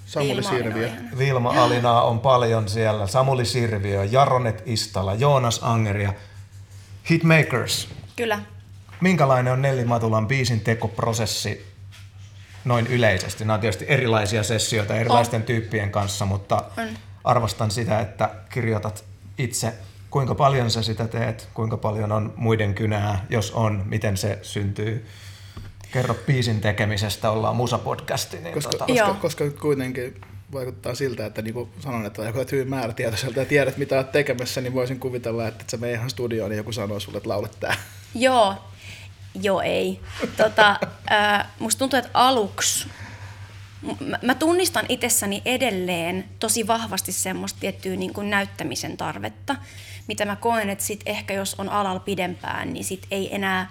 Samuli 0.07 0.35
Vilma 0.35 0.49
Alina 0.49 0.65
Sirviö. 0.65 0.91
Vilma 1.19 1.65
Alinaa 1.65 2.03
on 2.03 2.21
paljon 2.21 2.69
siellä, 2.69 3.07
Samuli 3.07 3.45
Sirviö, 3.45 4.05
Jaronet 4.05 4.63
Istala, 4.67 5.15
Joonas 5.15 5.61
Angeria, 5.63 6.13
Hitmakers. 7.11 7.89
Kyllä. 8.17 8.39
Minkälainen 9.03 9.53
on 9.53 9.63
Nelli 9.63 9.85
Matulan 9.85 10.27
biisin 10.27 10.61
tekoprosessi 10.61 11.67
noin 12.65 12.87
yleisesti? 12.87 13.45
Nämä 13.45 13.55
on 13.55 13.61
tietysti 13.61 13.85
erilaisia 13.89 14.43
sessioita 14.43 14.95
erilaisten 14.95 15.43
tyyppien 15.43 15.91
kanssa, 15.91 16.27
mutta 16.27 16.57
On. 16.57 16.89
arvostan 17.25 17.71
sitä, 17.71 18.01
että 18.01 18.31
kirjoitat 18.51 19.05
itse. 19.39 19.75
Kuinka 20.11 20.35
paljon 20.35 20.71
sä 20.71 20.83
sitä 20.83 21.09
teet? 21.09 21.49
Kuinka 21.55 21.77
paljon 21.77 22.13
on 22.13 22.33
muiden 22.37 22.75
kynää? 22.75 23.27
Jos 23.31 23.51
on, 23.51 23.83
miten 23.87 24.17
se 24.17 24.39
syntyy? 24.43 25.07
Kerro 25.93 26.15
biisin 26.15 26.61
tekemisestä, 26.61 27.31
ollaan 27.31 27.57
musapodcasti. 27.57 28.37
Niin 28.37 28.55
Koska, 28.55 28.71
tota, 28.71 28.87
koska, 28.87 29.15
koska 29.15 29.51
kuitenkin 29.51 30.21
vaikuttaa 30.53 30.95
siltä, 30.95 31.27
että 31.27 31.43
niin 31.43 31.55
kuin 31.55 31.71
sanon, 31.81 32.07
että 32.07 32.23
olet 32.23 32.53
hyvin 32.53 32.71
määrätietoiselta 32.71 33.39
ja 33.39 33.47
tiedät, 33.47 33.77
mitä 33.77 33.97
olet 33.97 34.13
tekemässä, 34.13 34.61
niin 34.61 34.75
voisin 34.75 35.01
kuvitella, 35.01 35.49
että 35.49 35.77
mene 35.77 35.93
ihan 35.93 36.11
studioon 36.11 36.51
ja 36.51 36.57
joku 36.57 36.73
sanoo 36.73 37.01
sulle, 37.01 37.17
että 37.17 37.29
laulat 37.29 37.57
tää. 37.61 37.75
Joo. 38.15 38.72
Joo, 39.35 39.61
ei. 39.61 40.01
Tota, 40.37 40.81
ää, 41.11 41.51
musta 41.59 41.79
tuntuu, 41.79 41.99
että 41.99 42.11
aluksi 42.15 42.89
mä, 44.07 44.19
mä 44.23 44.35
tunnistan 44.35 44.87
itsessäni 44.89 45.43
edelleen 45.45 46.25
tosi 46.39 46.67
vahvasti 46.67 47.13
semmoista 47.13 47.61
tiettyä 47.61 47.97
niin 47.97 48.13
kuin 48.13 48.31
näyttämisen 48.31 48.97
tarvetta, 48.97 49.57
mitä 50.09 50.25
mä 50.25 50.37
koen, 50.37 50.71
että 50.71 50.85
sit 50.85 51.01
ehkä 51.07 51.35
jos 51.35 51.55
on 51.59 51.69
alalla 51.69 52.01
pidempään, 52.01 52.73
niin 52.73 52.85
sit 52.85 53.07
ei 53.11 53.35
enää 53.35 53.71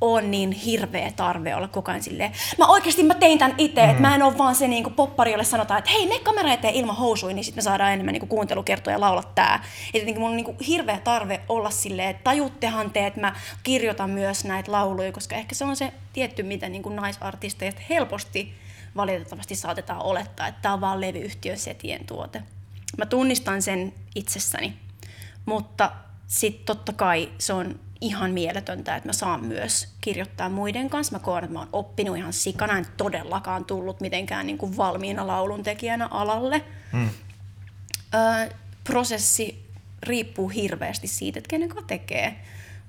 ole 0.00 0.22
niin 0.22 0.52
hirveä 0.52 1.12
tarve 1.16 1.54
olla 1.54 1.68
koko 1.68 1.90
ajan 1.90 2.02
silleen, 2.02 2.32
mä 2.58 2.66
oikeasti 2.66 3.02
mä 3.02 3.14
tein 3.14 3.38
tän 3.38 3.54
itse, 3.58 3.82
mm. 3.82 3.90
että 3.90 4.02
mä 4.02 4.14
en 4.14 4.22
ole 4.22 4.38
vaan 4.38 4.54
se 4.54 4.68
niin 4.68 4.94
poppari, 4.94 5.30
jolle 5.30 5.44
sanotaan, 5.44 5.78
että 5.78 5.90
hei, 5.90 6.08
me 6.08 6.18
kamera 6.18 6.52
eteen 6.52 6.74
ilman 6.74 6.96
housuja, 6.96 7.34
niin 7.34 7.44
sitten 7.44 7.58
me 7.58 7.62
saadaan 7.62 7.92
enemmän 7.92 8.12
niin 8.12 8.28
kuuntelukertoja 8.28 8.96
ja 8.96 9.00
laulaa 9.00 9.32
tää. 9.34 9.64
Et 9.94 10.00
jotenkin 10.00 10.20
mulla 10.20 10.30
on 10.30 10.36
niin 10.36 10.56
hirveä 10.66 11.00
tarve 11.04 11.40
olla 11.48 11.70
silleen, 11.70 12.08
että 12.08 12.24
tajuttehan 12.24 12.90
te, 12.90 13.06
että 13.06 13.20
mä 13.20 13.34
kirjoitan 13.62 14.10
myös 14.10 14.44
näitä 14.44 14.72
lauluja, 14.72 15.12
koska 15.12 15.36
ehkä 15.36 15.54
se 15.54 15.64
on 15.64 15.76
se 15.76 15.92
tietty, 16.12 16.42
mitä 16.42 16.68
niin 16.68 16.96
naisartisteista 16.96 17.80
helposti 17.90 18.54
valitettavasti 18.96 19.54
saatetaan 19.54 20.02
olettaa, 20.02 20.48
että 20.48 20.62
tämä 20.62 20.74
on 20.74 20.80
vaan 20.80 21.00
levyyhtiön 21.00 21.58
setien 21.58 22.06
tuote. 22.06 22.42
Mä 22.98 23.06
tunnistan 23.06 23.62
sen 23.62 23.94
itsessäni, 24.14 24.76
mutta 25.46 25.92
sitten 26.26 26.66
totta 26.66 26.92
kai 26.92 27.32
se 27.38 27.52
on 27.52 27.80
ihan 28.00 28.30
mieletöntä, 28.30 28.96
että 28.96 29.08
mä 29.08 29.12
saan 29.12 29.44
myös 29.44 29.94
kirjoittaa 30.00 30.48
muiden 30.48 30.90
kanssa. 30.90 31.12
Mä 31.12 31.18
koen, 31.18 31.44
että 31.44 31.52
mä 31.52 31.58
oon 31.58 31.68
oppinut 31.72 32.16
ihan 32.16 32.32
sikana, 32.32 32.78
en 32.78 32.86
todellakaan 32.96 33.64
tullut 33.64 34.00
mitenkään 34.00 34.46
niin 34.46 34.58
kuin 34.58 34.76
valmiina 34.76 35.26
lauluntekijänä 35.26 36.06
alalle. 36.06 36.64
Hmm. 36.92 37.08
Ö, 38.14 38.54
prosessi 38.84 39.66
riippuu 40.02 40.48
hirveästi 40.48 41.06
siitä, 41.06 41.38
että 41.38 41.48
kenen 41.48 41.68
kanssa 41.68 41.86
tekee. 41.86 42.40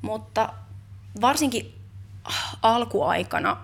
Mutta 0.02 0.54
varsinkin 1.22 1.76
alkuaikana 2.62 3.58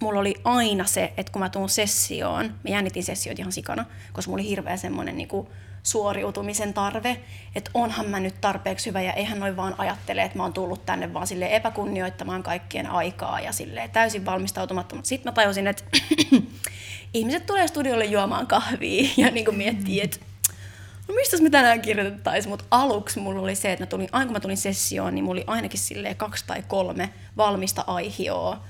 mulla 0.00 0.20
oli 0.20 0.34
aina 0.44 0.84
se, 0.84 1.12
että 1.16 1.32
kun 1.32 1.42
mä 1.42 1.48
tuun 1.48 1.68
sessioon, 1.68 2.44
mä 2.44 2.70
jännitin 2.70 3.04
sessioita 3.04 3.42
ihan 3.42 3.52
sikana, 3.52 3.84
koska 4.12 4.30
mulla 4.30 4.42
oli 4.42 4.48
hirveä 4.48 4.76
semmoinen 4.76 5.16
niinku 5.16 5.48
suoriutumisen 5.82 6.74
tarve, 6.74 7.20
että 7.54 7.70
onhan 7.74 8.06
mä 8.06 8.20
nyt 8.20 8.40
tarpeeksi 8.40 8.86
hyvä 8.86 9.02
ja 9.02 9.12
eihän 9.12 9.40
noin 9.40 9.56
vaan 9.56 9.74
ajattele, 9.78 10.22
että 10.22 10.38
mä 10.38 10.42
oon 10.42 10.52
tullut 10.52 10.86
tänne 10.86 11.14
vaan 11.14 11.26
sille 11.26 11.56
epäkunnioittamaan 11.56 12.42
kaikkien 12.42 12.86
aikaa 12.86 13.40
ja 13.40 13.52
sille 13.52 13.90
täysin 13.92 14.24
valmistautumatta. 14.24 14.94
Mutta 14.94 15.08
sitten 15.08 15.30
mä 15.30 15.34
tajusin, 15.34 15.66
että 15.66 15.84
ihmiset 17.14 17.46
tulee 17.46 17.68
studiolle 17.68 18.04
juomaan 18.04 18.46
kahvia 18.46 19.10
ja 19.16 19.30
niinku 19.30 19.52
miettii, 19.52 20.00
että 20.00 20.18
no 21.08 21.14
mistä 21.14 21.42
me 21.42 21.50
tänään 21.50 21.82
kirjoitettaisiin, 21.82 22.50
mutta 22.50 22.64
aluksi 22.70 23.20
mulla 23.20 23.42
oli 23.42 23.54
se, 23.54 23.72
että 23.72 23.82
mä 23.82 23.86
tulin, 23.86 24.08
aina 24.12 24.26
kun 24.26 24.32
mä 24.32 24.40
tulin 24.40 24.56
sessioon, 24.56 25.14
niin 25.14 25.24
mulla 25.24 25.38
oli 25.38 25.44
ainakin 25.46 25.80
silleen 25.80 26.16
kaksi 26.16 26.44
tai 26.46 26.62
kolme 26.68 27.10
valmista 27.36 27.84
aihioa, 27.86 28.64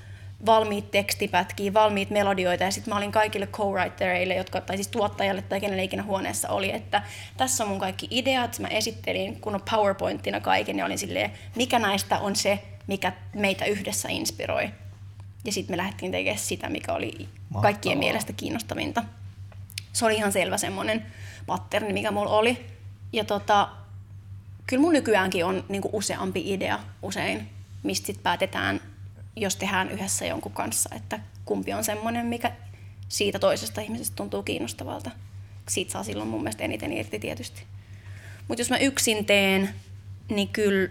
valmiit 0.45 0.91
tekstipätkiä, 0.91 1.73
valmiit 1.73 2.09
melodioita 2.09 2.63
ja 2.63 2.71
sitten 2.71 2.93
mä 2.93 2.97
olin 2.97 3.11
kaikille 3.11 3.47
co-writereille, 3.47 4.35
jotka, 4.35 4.61
tai 4.61 4.77
siis 4.77 4.87
tuottajalle 4.87 5.41
tai 5.41 5.61
kenelle 5.61 5.83
ikinä 5.83 6.03
huoneessa 6.03 6.49
oli, 6.49 6.71
että 6.75 7.03
tässä 7.37 7.63
on 7.63 7.69
mun 7.69 7.79
kaikki 7.79 8.07
ideat, 8.11 8.59
mä 8.59 8.67
esittelin 8.67 9.41
kun 9.41 9.55
on 9.55 9.61
PowerPointina 9.71 10.39
kaiken 10.39 10.77
ja 10.77 10.85
olin 10.85 10.97
silleen, 10.97 11.31
mikä 11.55 11.79
näistä 11.79 12.19
on 12.19 12.35
se, 12.35 12.59
mikä 12.87 13.13
meitä 13.33 13.65
yhdessä 13.65 14.09
inspiroi. 14.09 14.69
Ja 15.45 15.51
sitten 15.51 15.73
me 15.73 15.77
lähdettiin 15.77 16.11
tekemään 16.11 16.39
sitä, 16.39 16.69
mikä 16.69 16.93
oli 16.93 17.11
Mahtavaa. 17.17 17.61
kaikkien 17.61 17.97
mielestä 17.97 18.33
kiinnostavinta. 18.33 19.03
Se 19.93 20.05
oli 20.05 20.15
ihan 20.15 20.31
selvä 20.31 20.57
semmoinen 20.57 21.05
patterni, 21.45 21.93
mikä 21.93 22.11
mulla 22.11 22.31
oli. 22.31 22.65
Ja 23.13 23.23
tota, 23.25 23.69
kyllä 24.67 24.81
mun 24.81 24.93
nykyäänkin 24.93 25.45
on 25.45 25.63
niinku 25.69 25.89
useampi 25.93 26.53
idea 26.53 26.79
usein, 27.01 27.49
mistä 27.83 28.07
sit 28.07 28.23
päätetään, 28.23 28.81
jos 29.35 29.55
tehdään 29.55 29.89
yhdessä 29.89 30.25
jonkun 30.25 30.51
kanssa, 30.51 30.89
että 30.95 31.19
kumpi 31.45 31.73
on 31.73 31.83
semmoinen, 31.83 32.25
mikä 32.25 32.51
siitä 33.09 33.39
toisesta 33.39 33.81
ihmisestä 33.81 34.15
tuntuu 34.15 34.43
kiinnostavalta. 34.43 35.11
Siitä 35.69 35.91
saa 35.91 36.03
silloin 36.03 36.29
mun 36.29 36.43
mielestä 36.43 36.63
eniten 36.63 36.93
irti 36.93 37.19
tietysti. 37.19 37.63
Mutta 38.47 38.61
jos 38.61 38.69
mä 38.69 38.77
yksin 38.77 39.25
teen, 39.25 39.69
niin 40.29 40.47
kyllä 40.47 40.89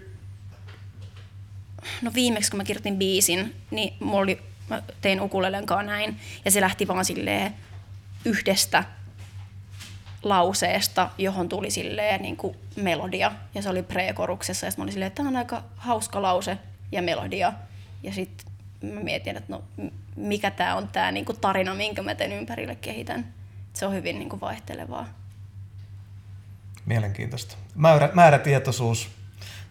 no 2.03 2.11
viimeksi 2.15 2.51
kun 2.51 2.59
mä 2.59 2.65
kirjoitin 2.65 2.97
biisin, 2.97 3.55
niin 3.71 3.95
mulla 4.01 4.21
oli, 4.21 4.43
mä 4.71 4.83
tein 5.01 5.21
ukulelen 5.21 5.67
näin, 5.85 6.21
ja 6.45 6.51
se 6.51 6.61
lähti 6.61 6.89
vaan 6.89 7.05
silleen 7.05 7.55
yhdestä 8.25 8.85
lauseesta, 10.23 11.11
johon 11.19 11.49
tuli 11.49 11.71
silleen 11.71 12.23
niin 12.23 12.37
kuin 12.37 12.57
melodia, 12.77 13.33
ja 13.55 13.63
se 13.63 13.69
oli 13.69 13.83
prekoruksessa, 13.83 14.67
ja 14.67 14.73
mä 14.77 14.83
olin 14.83 14.93
silleen, 14.93 15.07
että 15.07 15.17
tämä 15.17 15.29
on 15.29 15.37
aika 15.37 15.65
hauska 15.77 16.23
lause 16.23 16.59
ja 16.93 17.03
melodia, 17.03 17.53
ja 18.03 18.13
sitten 18.13 18.53
mä 18.83 19.01
mietin, 19.01 19.37
että 19.37 19.53
no 19.53 19.63
mikä 20.17 20.51
tämä 20.51 20.77
on 20.77 20.89
tämä 20.89 21.13
niin 21.13 21.25
kuin 21.25 21.41
tarina, 21.41 21.75
minkä 21.75 22.03
mä 22.03 22.15
teen 22.15 22.33
ympärille 22.33 22.75
kehitän. 22.75 23.35
Se 23.73 23.87
on 23.87 23.95
hyvin 23.95 24.19
niin 24.19 24.29
kuin 24.29 24.41
vaihtelevaa. 24.41 25.07
Mielenkiintoista. 26.87 27.57
Määrä, 27.75 28.11
määrätietoisuus 28.15 29.09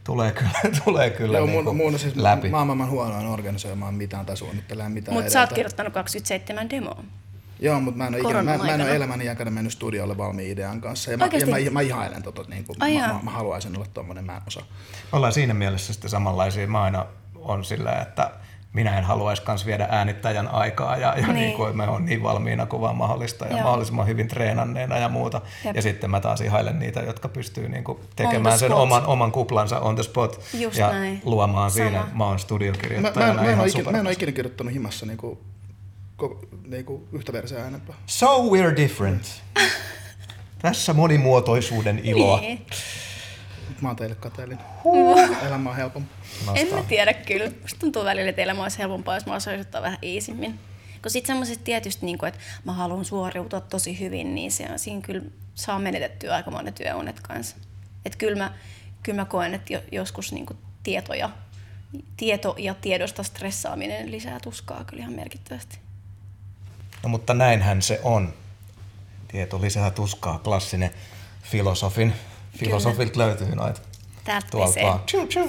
tulee 0.03 0.32
kyllä, 0.32 0.51
tulee 0.86 1.09
kyllä 1.09 1.38
Joo, 1.38 1.47
niin 1.47 1.63
mun, 1.63 1.75
mun 1.75 1.99
siis 1.99 2.15
läpi. 2.15 2.49
mä 2.49 2.57
oon 2.57 2.67
maailman 2.67 2.89
huonoin 2.89 3.27
organisoimaan 3.27 3.93
mitään 3.93 4.25
tai 4.25 4.38
suunnittelemaan 4.38 4.91
mitään 4.91 5.15
Mutta 5.17 5.32
sä 5.32 5.39
oot 5.39 5.53
kirjoittanut 5.53 5.93
27 5.93 6.69
demoa. 6.69 7.03
Joo, 7.59 7.80
mutta 7.80 7.97
mä 7.97 8.07
en 8.07 8.13
ole, 8.13 8.21
ikinä, 8.21 8.43
mä, 8.43 8.57
mä 8.57 8.73
en 8.73 8.82
ole 8.82 8.95
elämäni 8.95 9.30
aikana 9.30 9.51
mennyt 9.51 9.73
studiolle 9.73 10.17
valmiin 10.17 10.51
idean 10.51 10.82
kanssa. 10.82 11.11
Ja 11.11 11.17
mä, 11.17 11.25
ja 11.25 11.45
mä, 11.45 11.71
mä 11.71 11.82
ihailen 11.82 12.23
tota, 12.23 12.43
niin 12.49 12.65
kuin, 12.65 12.80
mä, 12.80 13.07
mä, 13.07 13.19
mä, 13.23 13.32
haluaisin 13.32 13.75
olla 13.75 13.86
tommonen, 13.93 14.25
mä 14.25 14.36
en 14.36 14.41
osaa. 14.47 14.63
Ollaan 15.11 15.34
siinä 15.34 15.53
mielessä 15.53 15.93
sitten 15.93 16.09
samanlaisia. 16.09 16.67
Mä 16.67 16.84
aina 16.84 17.05
on 17.49 17.65
sillä, 17.65 17.91
että 17.91 18.31
minä 18.73 18.97
en 18.97 19.03
haluaisi 19.03 19.41
kans 19.41 19.65
viedä 19.65 19.87
äänittäjän 19.91 20.47
aikaa 20.47 20.97
ja, 20.97 21.13
ja 21.17 21.27
Niin. 21.27 21.35
niin. 21.35 21.53
kuin 21.53 21.77
me 21.77 21.87
on 21.87 22.05
niin 22.05 22.23
valmiina 22.23 22.65
kuin 22.65 22.81
vaan 22.81 22.95
mahdollista 22.95 23.45
ja 23.45 23.51
Joo. 23.51 23.61
mahdollisimman 23.63 24.07
hyvin 24.07 24.27
treenanneena 24.27 24.97
ja 24.97 25.09
muuta. 25.09 25.41
Jep. 25.65 25.75
Ja 25.75 25.81
sitten 25.81 26.09
mä 26.11 26.19
taas 26.19 26.41
ihailen 26.41 26.79
niitä, 26.79 26.99
jotka 26.99 27.27
pystyy 27.29 27.69
niin 27.69 27.83
kuin 27.83 27.97
tekemään 28.15 28.59
sen 28.59 28.73
oman, 28.73 29.05
oman 29.05 29.31
kuplansa 29.31 29.79
on 29.79 29.95
the 29.95 30.03
spot 30.03 30.41
Just 30.53 30.77
ja 30.77 30.89
näin. 30.91 31.21
luomaan 31.25 31.71
Sama. 31.71 31.83
siinä. 31.85 31.99
Mä 32.13 32.23
oon 32.23 32.31
Mä, 32.31 32.33
mä, 32.33 32.37
studiokirjoittajana 32.37 33.33
mä, 33.33 33.41
en, 33.47 33.53
ihan 33.53 33.67
ikinä, 33.67 33.91
mä 33.91 33.97
en 33.97 34.05
ole 34.05 34.13
ikinä 34.13 34.31
kirjoittanut 34.31 34.73
himassa 34.73 35.05
niinku, 35.05 35.41
ko, 36.15 36.39
niinku 36.67 37.07
yhtä 37.11 37.33
versiä 37.33 37.67
enempää. 37.67 37.95
So 38.05 38.27
we're 38.49 38.75
different. 38.77 39.41
Tässä 40.61 40.93
monimuotoisuuden 40.93 41.99
iloa. 42.03 42.39
Niin. 42.39 42.65
Mä 43.82 43.89
oon 43.89 43.95
teille 43.95 44.15
kateellinen. 44.15 44.65
Elämä 45.47 45.69
on 45.69 45.75
helpompi. 45.75 46.09
En 46.55 46.73
mä 46.73 46.84
tiedä 46.84 47.13
kyllä. 47.13 47.51
Musta 47.61 47.80
tuntuu 47.80 48.05
välillä, 48.05 48.30
että 48.30 48.41
elämä 48.41 48.63
olisi 48.63 48.77
helpompaa, 48.77 49.15
jos 49.15 49.25
mä 49.25 49.36
osaisin 49.36 49.61
ottaa 49.61 49.82
vähän 49.82 49.97
iisimmin. 50.03 50.59
Kun 51.01 51.11
sitten 51.11 51.27
semmoisesta 51.27 51.63
tietysti, 51.63 52.05
niin 52.05 52.25
että 52.25 52.39
mä 52.63 52.73
haluan 52.73 53.05
suoriutua 53.05 53.61
tosi 53.61 53.99
hyvin, 53.99 54.36
niin 54.36 54.51
se, 54.51 54.67
siinä 54.75 55.01
kyllä 55.01 55.21
saa 55.55 55.80
menetettyä 55.80 56.36
aika 56.36 56.51
monen 56.51 56.73
työunet 56.73 57.19
kanssa. 57.19 57.55
Että 58.05 58.17
kyllä 58.17 58.38
mä, 58.38 58.53
kyllä 59.03 59.21
mä 59.21 59.25
koen, 59.25 59.53
että 59.53 59.73
jo, 59.73 59.82
joskus 59.91 60.32
niin 60.32 60.45
tietoja, 60.84 61.30
tieto 62.17 62.55
ja 62.57 62.73
tiedosta 62.73 63.23
stressaaminen 63.23 64.11
lisää 64.11 64.39
tuskaa 64.39 64.84
kyllä 64.84 65.01
ihan 65.01 65.13
merkittävästi. 65.13 65.80
No 67.03 67.09
mutta 67.09 67.34
näinhän 67.34 67.82
se 67.82 67.99
on. 68.03 68.34
Tieto 69.27 69.61
lisää 69.61 69.91
tuskaa, 69.91 70.39
klassinen 70.39 70.91
filosofin. 71.41 72.13
Filosofilta 72.60 73.20
löytyy 73.20 73.55
noita. 73.55 73.82
Tuolta. 74.51 74.99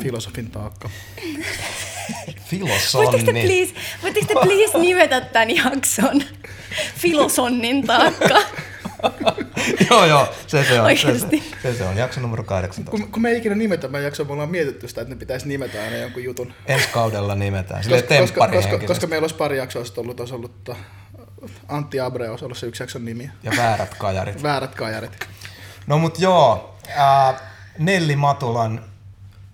Filosofin 0.02 0.50
taakka. 0.50 0.90
Voitteko 1.22 2.34
te, 2.34 2.42
Filosonni. 2.44 3.42
please, 3.42 3.74
voitteko 4.02 4.26
te 4.26 4.34
please 4.34 4.78
nimetä 4.88 5.20
tämän 5.20 5.56
jakson 5.56 6.22
Filosonnin 6.96 7.86
taakka? 7.86 8.42
joo, 9.90 10.06
joo, 10.06 10.28
se 10.46 10.64
se 10.64 10.80
on. 10.80 10.96
Se, 10.96 11.18
se, 11.18 11.28
se, 11.62 11.74
se 11.74 11.84
on 11.84 11.96
jakso 11.96 12.20
numero 12.20 12.44
18. 12.44 12.90
Kun, 12.90 13.12
kun 13.12 13.22
me 13.22 13.30
ei 13.30 13.38
ikinä 13.38 13.54
nimetä, 13.54 13.88
mä 13.88 13.98
jakson, 13.98 14.26
me 14.26 14.32
ollaan 14.32 14.50
mietitty 14.50 14.88
sitä, 14.88 15.00
että 15.00 15.14
ne 15.14 15.18
pitäisi 15.18 15.48
nimetä 15.48 15.82
aina 15.82 15.96
jonkun 15.96 16.24
jutun. 16.24 16.52
Ensi 16.66 16.88
kaudella 16.88 17.34
nimetään. 17.34 17.82
Silleen 17.82 18.02
Koska, 18.02 18.48
koska, 18.48 18.70
koska, 18.70 18.86
koska 18.86 19.06
meillä 19.06 19.24
olisi 19.24 19.36
pari 19.36 19.58
jaksoa 19.58 19.84
sitten 19.84 20.02
ollut, 20.02 20.20
olisi 20.20 20.34
ollut 20.34 20.64
tota, 20.64 20.80
Antti 21.68 22.00
Abre 22.00 22.30
olisi 22.30 22.44
ollut 22.44 22.58
se 22.58 22.66
yksi 22.66 22.82
jakson 22.82 23.04
nimi. 23.04 23.30
Ja 23.42 23.52
väärät 23.56 23.94
kajarit. 23.94 24.42
Väärät 24.42 24.74
kajarit. 24.74 25.26
No 25.86 25.98
mut 25.98 26.18
joo, 26.18 26.69
ää, 26.96 27.40
Nelli 27.78 28.16
Matulan 28.16 28.84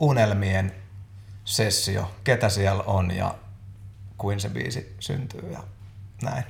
unelmien 0.00 0.72
sessio, 1.44 2.10
ketä 2.24 2.48
siellä 2.48 2.82
on 2.82 3.10
ja 3.10 3.34
kuin 4.18 4.40
se 4.40 4.48
biisi 4.48 4.96
syntyy 5.00 5.52
ja 5.52 5.62
näin. 6.22 6.44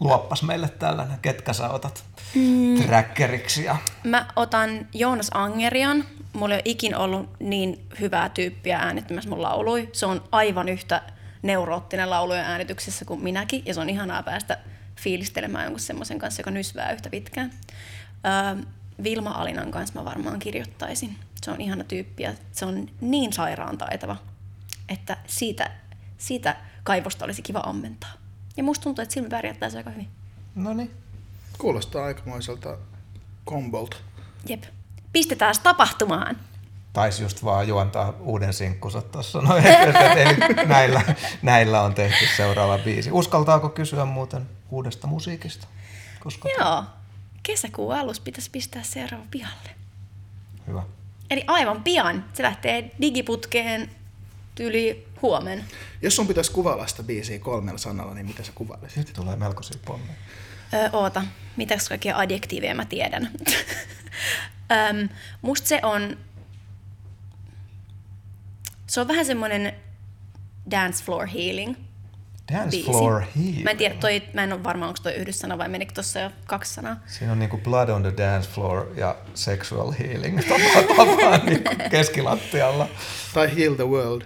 Luoppas 0.00 0.42
meille 0.42 0.68
tällainen, 0.68 1.18
ketkä 1.22 1.52
sä 1.52 1.68
otat 1.68 2.04
mm. 2.34 2.82
trackeriksi 2.82 3.64
ja 3.64 3.76
Mä 4.04 4.26
otan 4.36 4.88
Joonas 4.94 5.30
Angerian. 5.34 6.04
Mulla 6.32 6.54
ei 6.54 6.58
ole 6.58 6.62
ikin 6.64 6.96
ollut 6.96 7.30
niin 7.40 7.86
hyvää 8.00 8.28
tyyppiä 8.28 8.78
äänittämässä 8.78 9.30
mun 9.30 9.42
laului. 9.42 9.88
Se 9.92 10.06
on 10.06 10.24
aivan 10.32 10.68
yhtä 10.68 11.02
neuroottinen 11.42 12.10
laulujen 12.10 12.44
äänityksessä 12.44 13.04
kuin 13.04 13.22
minäkin, 13.22 13.62
ja 13.66 13.74
se 13.74 13.80
on 13.80 13.90
ihanaa 13.90 14.22
päästä 14.22 14.58
fiilistelemään 14.96 15.64
jonkun 15.64 15.80
semmoisen 15.80 16.18
kanssa, 16.18 16.40
joka 16.40 16.50
nysvää 16.50 16.92
yhtä 16.92 17.10
pitkään. 17.10 17.50
Öö, 18.26 18.64
Vilma 19.02 19.30
Alinan 19.30 19.70
kanssa 19.70 19.98
mä 19.98 20.04
varmaan 20.04 20.38
kirjoittaisin. 20.38 21.16
Se 21.42 21.50
on 21.50 21.60
ihana 21.60 21.84
tyyppi 21.84 22.22
ja 22.22 22.32
se 22.52 22.66
on 22.66 22.88
niin 23.00 23.32
sairaan 23.32 23.78
taitava, 23.78 24.16
että 24.88 25.16
siitä, 25.26 25.70
siitä 26.18 26.56
kaivosta 26.84 27.24
olisi 27.24 27.42
kiva 27.42 27.58
ammentaa. 27.58 28.12
Ja 28.56 28.62
musta 28.64 28.82
tuntuu, 28.82 29.02
että 29.02 29.12
silmi 29.14 29.28
pärjättäisi 29.28 29.76
aika 29.76 29.90
hyvin. 29.90 30.08
no 30.54 30.74
niin. 30.74 30.90
Kuulostaa 31.58 32.04
aikamoiselta 32.04 32.78
kombolta. 33.44 33.96
Jep. 34.48 34.64
Pistetään 35.12 35.54
tapahtumaan. 35.62 36.36
Taisi 36.92 37.22
just 37.22 37.44
vaan 37.44 37.68
juontaa 37.68 38.14
uuden 38.20 38.52
sinkkunsa 38.52 39.02
tuossa. 39.02 39.40
No, 39.40 39.56
eli 39.56 40.66
näillä, 40.66 41.02
näillä 41.42 41.82
on 41.82 41.94
tehty 41.94 42.26
seuraava 42.36 42.78
biisi. 42.78 43.10
Uskaltaako 43.12 43.68
kysyä 43.68 44.04
muuten 44.04 44.48
uudesta 44.70 45.06
musiikista? 45.06 45.66
Koska 46.20 46.48
Joo. 46.58 46.84
Kesäkuun 47.46 47.94
alussa 47.94 48.22
pitäisi 48.22 48.50
pistää 48.50 48.82
seuraava 48.82 49.26
pihalle. 49.30 49.70
Hyvä. 50.66 50.82
Eli 51.30 51.44
aivan 51.46 51.82
pian. 51.82 52.24
Se 52.32 52.42
lähtee 52.42 52.90
digiputkeen 53.00 53.90
yli 54.60 55.06
huomen. 55.22 55.64
Jos 56.02 56.16
sun 56.16 56.26
pitäisi 56.26 56.52
kuvailla 56.52 56.86
sitä 56.86 57.02
biisiä 57.02 57.38
kolmella 57.38 57.78
sanalla, 57.78 58.14
niin 58.14 58.26
mitä 58.26 58.42
sä 58.42 58.52
kuvailisit? 58.54 58.96
Nyt 58.96 59.12
tulee 59.12 59.36
melkoisia 59.36 59.80
pommeja. 59.84 60.14
Öö, 60.74 60.88
oota, 60.92 61.22
mitäs 61.56 61.88
kaikkia 61.88 62.18
adjektiiveja 62.18 62.74
mä 62.74 62.84
tiedän. 62.84 63.30
Öm, 64.90 65.08
musta 65.42 65.68
se 65.68 65.80
on... 65.82 66.16
Se 68.86 69.00
on 69.00 69.08
vähän 69.08 69.26
semmoinen 69.26 69.72
dance 70.70 71.04
floor 71.04 71.26
healing. 71.26 71.76
Dance 72.52 72.70
biisi. 72.70 72.90
floor 72.90 73.22
healing. 73.36 73.64
Mä 73.64 73.70
en 73.70 73.76
tiedä, 73.76 73.94
toi, 73.94 74.22
mä 74.34 74.44
en 74.44 74.52
ole 74.52 74.64
varma, 74.64 74.86
onko 74.86 74.98
toi 75.02 75.12
yhdyssana 75.14 75.58
vai 75.58 75.68
menikö 75.68 75.92
tuossa 75.92 76.20
jo 76.20 76.30
kaksi 76.46 76.74
sanaa. 76.74 76.96
Siinä 77.06 77.32
on 77.32 77.38
niinku 77.38 77.58
blood 77.58 77.88
on 77.88 78.02
the 78.02 78.12
dance 78.16 78.48
floor 78.48 78.86
ja 78.96 79.16
sexual 79.34 79.92
healing 79.98 80.40
tapaan 80.96 81.46
niinku 81.46 81.70
keskilattialla. 81.90 82.88
Tai 83.34 83.56
Heal 83.58 83.74
the 83.74 83.84
World. 83.88 84.22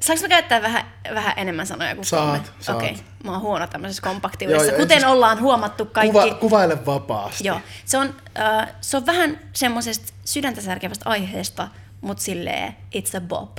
Saanko 0.00 0.22
mä 0.22 0.28
käyttää 0.28 0.62
vähän, 0.62 0.84
vähän 1.14 1.34
enemmän 1.36 1.66
sanoja 1.66 1.94
kuin 1.94 2.04
Saat, 2.04 2.24
kolme? 2.24 2.44
saat. 2.60 2.76
Okei, 2.78 2.96
mä 3.24 3.32
oon 3.32 3.40
huono 3.40 3.66
tämmöisessä 3.66 4.02
kompaktiudessa. 4.02 4.66
Joo, 4.66 4.76
Kuten 4.78 5.00
siis- 5.00 5.10
ollaan 5.12 5.40
huomattu 5.40 5.86
kaikki. 5.86 6.12
Kuva, 6.12 6.34
kuvaile 6.34 6.86
vapaasti. 6.86 7.48
Joo, 7.48 7.60
se 7.84 7.98
on, 7.98 8.14
äh, 8.40 8.68
se 8.80 8.96
on 8.96 9.06
vähän 9.06 9.40
semmoisesta 9.52 10.12
sydäntä 10.24 10.60
särkevästä 10.60 11.08
aiheesta, 11.10 11.68
mutta 12.00 12.22
silleen 12.22 12.76
it's 12.96 13.16
a 13.16 13.20
bop. 13.20 13.56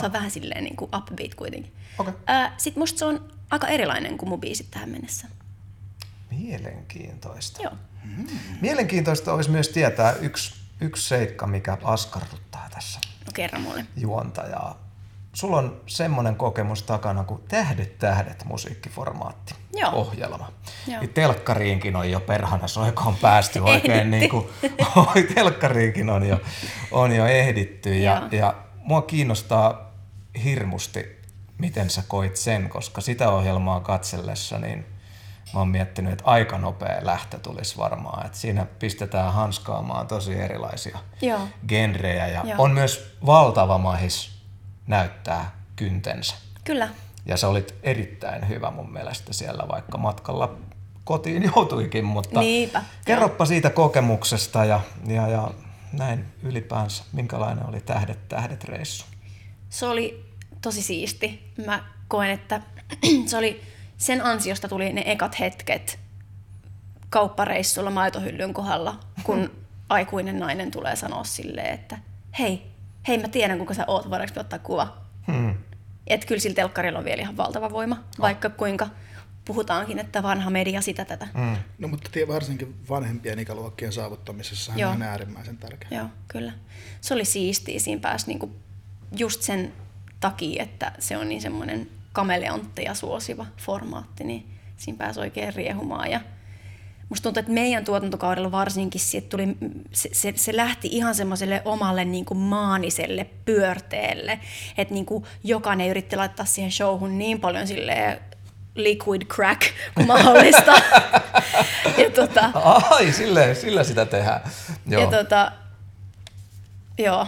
Se 0.00 0.06
on 0.06 0.12
vähän 0.12 0.30
silleen 0.30 0.64
niin 0.64 0.76
kuin 0.76 0.90
upbeat 0.96 1.34
kuitenkin. 1.34 1.72
Okei. 1.98 2.14
Äh, 2.30 2.52
Sitten 2.56 2.80
musta 2.82 2.98
se 2.98 3.04
on 3.04 3.32
aika 3.50 3.66
erilainen 3.68 4.18
kuin 4.18 4.28
mun 4.28 4.40
biisit 4.40 4.70
tähän 4.70 4.88
mennessä. 4.88 5.28
Mielenkiintoista. 6.30 7.62
Joo. 7.62 7.72
Mielenkiintoista 8.60 9.32
olisi 9.32 9.50
myös 9.50 9.68
tietää 9.68 10.12
yksi, 10.12 10.54
yksi 10.80 11.08
seikka, 11.08 11.46
mikä 11.46 11.78
askarruttaa 11.84 12.68
tässä 12.74 13.00
No 13.26 13.32
kerran 13.34 13.62
mulle. 13.62 13.86
juontajaa. 13.96 14.78
Sulla 15.32 15.56
on 15.58 15.80
semmoinen 15.86 16.36
kokemus 16.36 16.82
takana 16.82 17.24
kuin 17.24 17.42
Tähdet 17.48 17.98
tähdet 17.98 18.44
musiikkiformaatti 18.44 19.54
Joo. 19.76 19.90
ohjelma. 19.92 20.52
Joo. 20.86 21.00
Niin 21.00 21.12
telkkariinkin 21.14 21.96
on 21.96 22.10
jo 22.10 22.20
perhana 22.20 22.68
soikoon 22.68 23.16
päästy 23.16 23.58
oikein 23.70 24.10
niin 24.10 24.30
kuin, 24.30 24.46
oi, 25.16 25.22
telkkariinkin 25.34 26.10
on 26.10 26.26
jo, 26.26 26.40
on 26.90 27.12
jo 27.12 27.26
ehditty 27.26 27.98
ja, 27.98 28.14
Joo. 28.14 28.28
ja 28.32 28.54
mua 28.76 29.02
kiinnostaa 29.02 29.92
hirmusti, 30.44 31.19
miten 31.60 31.90
sä 31.90 32.02
koit 32.08 32.36
sen, 32.36 32.68
koska 32.68 33.00
sitä 33.00 33.30
ohjelmaa 33.30 33.80
katsellessa 33.80 34.58
niin 34.58 34.86
mä 35.54 35.60
oon 35.60 35.68
miettinyt, 35.68 36.12
että 36.12 36.24
aika 36.24 36.58
nopea 36.58 36.98
lähtö 37.02 37.38
tulisi 37.38 37.76
varmaan, 37.76 38.26
että 38.26 38.38
siinä 38.38 38.66
pistetään 38.78 39.32
hanskaamaan 39.32 40.06
tosi 40.06 40.34
erilaisia 40.34 40.98
Joo. 41.22 41.40
genrejä 41.68 42.26
ja 42.26 42.42
Joo. 42.44 42.54
on 42.58 42.70
myös 42.70 43.16
valtava 43.26 43.78
mahis 43.78 44.30
näyttää 44.86 45.50
kyntensä. 45.76 46.34
Kyllä. 46.64 46.88
Ja 47.26 47.36
sä 47.36 47.48
olit 47.48 47.74
erittäin 47.82 48.48
hyvä 48.48 48.70
mun 48.70 48.92
mielestä 48.92 49.32
siellä, 49.32 49.68
vaikka 49.68 49.98
matkalla 49.98 50.56
kotiin 51.04 51.42
joutuikin, 51.56 52.04
mutta 52.04 52.40
Niinpä, 52.40 52.82
kerroppa 53.04 53.46
siitä 53.46 53.70
kokemuksesta 53.70 54.64
ja, 54.64 54.80
ja, 55.06 55.28
ja 55.28 55.50
näin 55.92 56.26
ylipäänsä, 56.42 57.04
minkälainen 57.12 57.66
oli 57.66 57.80
Tähdet 57.80 58.28
tähdet 58.28 58.64
reissu? 58.64 59.06
Se 59.68 59.86
oli 59.86 60.29
tosi 60.60 60.82
siisti. 60.82 61.52
Mä 61.66 61.84
koen, 62.08 62.30
että 62.30 62.62
se 63.26 63.36
oli, 63.36 63.62
sen 63.96 64.24
ansiosta 64.24 64.68
tuli 64.68 64.92
ne 64.92 65.02
ekat 65.06 65.40
hetket 65.40 65.98
kauppareissulla 67.10 67.90
maitohyllyn 67.90 68.54
kohdalla, 68.54 69.00
kun 69.22 69.50
aikuinen 69.88 70.38
nainen 70.38 70.70
tulee 70.70 70.96
sanoa 70.96 71.24
silleen, 71.24 71.74
että 71.74 71.98
hei, 72.38 72.62
hei 73.08 73.18
mä 73.18 73.28
tiedän 73.28 73.58
kuka 73.58 73.74
sä 73.74 73.84
oot, 73.86 74.10
voidaanko 74.10 74.40
ottaa 74.40 74.58
kuva? 74.58 74.96
Hmm. 75.26 75.54
Että 76.06 76.26
kyllä 76.26 76.40
sillä 76.40 76.54
telkkarilla 76.54 76.98
on 76.98 77.04
vielä 77.04 77.22
ihan 77.22 77.36
valtava 77.36 77.70
voima, 77.70 78.04
vaikka 78.20 78.50
kuinka 78.50 78.88
puhutaankin, 79.44 79.98
että 79.98 80.22
vanha 80.22 80.50
media 80.50 80.80
sitä 80.80 81.04
tätä. 81.04 81.28
Mm. 81.34 81.56
No 81.78 81.88
mutta 81.88 82.10
tie- 82.12 82.28
varsinkin 82.28 82.74
vanhempien 82.88 83.38
ikäluokkien 83.38 83.92
saavuttamisessa 83.92 84.72
Joo. 84.76 84.90
on 84.90 85.02
äärimmäisen 85.02 85.58
tärkeä. 85.58 85.88
Joo, 85.98 86.06
kyllä. 86.28 86.52
Se 87.00 87.14
oli 87.14 87.24
siistiä. 87.24 87.80
Siinä 87.80 88.00
pääsi 88.00 88.26
niinku 88.26 88.50
just 89.16 89.42
sen 89.42 89.72
takia, 90.20 90.62
että 90.62 90.92
se 90.98 91.16
on 91.16 91.28
niin 91.28 91.40
semmoinen 91.40 91.88
kameleontteja 92.12 92.94
suosiva 92.94 93.46
formaatti, 93.56 94.24
niin 94.24 94.46
siinä 94.76 94.98
pääsi 94.98 95.20
oikein 95.20 95.54
riehumaan. 95.54 96.10
Ja 96.10 96.20
musta 97.08 97.22
tuntuu, 97.22 97.40
että 97.40 97.52
meidän 97.52 97.84
tuotantokaudella 97.84 98.52
varsinkin 98.52 99.00
siitä 99.00 99.28
tuli, 99.28 99.56
se, 99.92 100.08
se, 100.12 100.32
se 100.36 100.56
lähti 100.56 100.88
ihan 100.92 101.14
semmoiselle 101.14 101.62
omalle 101.64 102.04
niin 102.04 102.24
kuin 102.24 102.38
maaniselle 102.38 103.26
pyörteelle, 103.44 104.40
että 104.78 104.94
niin 104.94 105.06
kuin 105.06 105.24
jokainen 105.44 105.88
yritti 105.88 106.16
laittaa 106.16 106.46
siihen 106.46 106.72
showhun 106.72 107.18
niin 107.18 107.40
paljon 107.40 107.66
silleen 107.66 108.20
liquid 108.74 109.22
crack 109.22 109.62
kuin 109.94 110.06
mahdollista. 110.12 110.72
ja 111.98 112.10
tota, 112.14 112.50
Ai, 112.90 113.12
sille, 113.12 113.54
sillä 113.54 113.84
sitä 113.84 114.06
tehdään. 114.06 114.40
Joo. 114.86 115.02
ja 115.02 115.10
tota, 115.10 115.52
joo, 116.98 117.26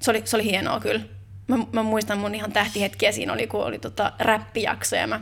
se 0.00 0.10
oli, 0.10 0.22
se 0.24 0.36
oli 0.36 0.44
hienoa 0.44 0.80
kyllä. 0.80 1.00
Mä, 1.48 1.58
mä 1.72 1.82
muistan 1.82 2.18
mun 2.18 2.34
ihan 2.34 2.52
tähtihetkiä 2.52 3.12
siinä 3.12 3.32
oli, 3.32 3.46
kun 3.46 3.64
oli 3.64 3.78
tota 3.78 4.12
räppijakso 4.18 4.96
ja 4.96 5.06
mä 5.06 5.20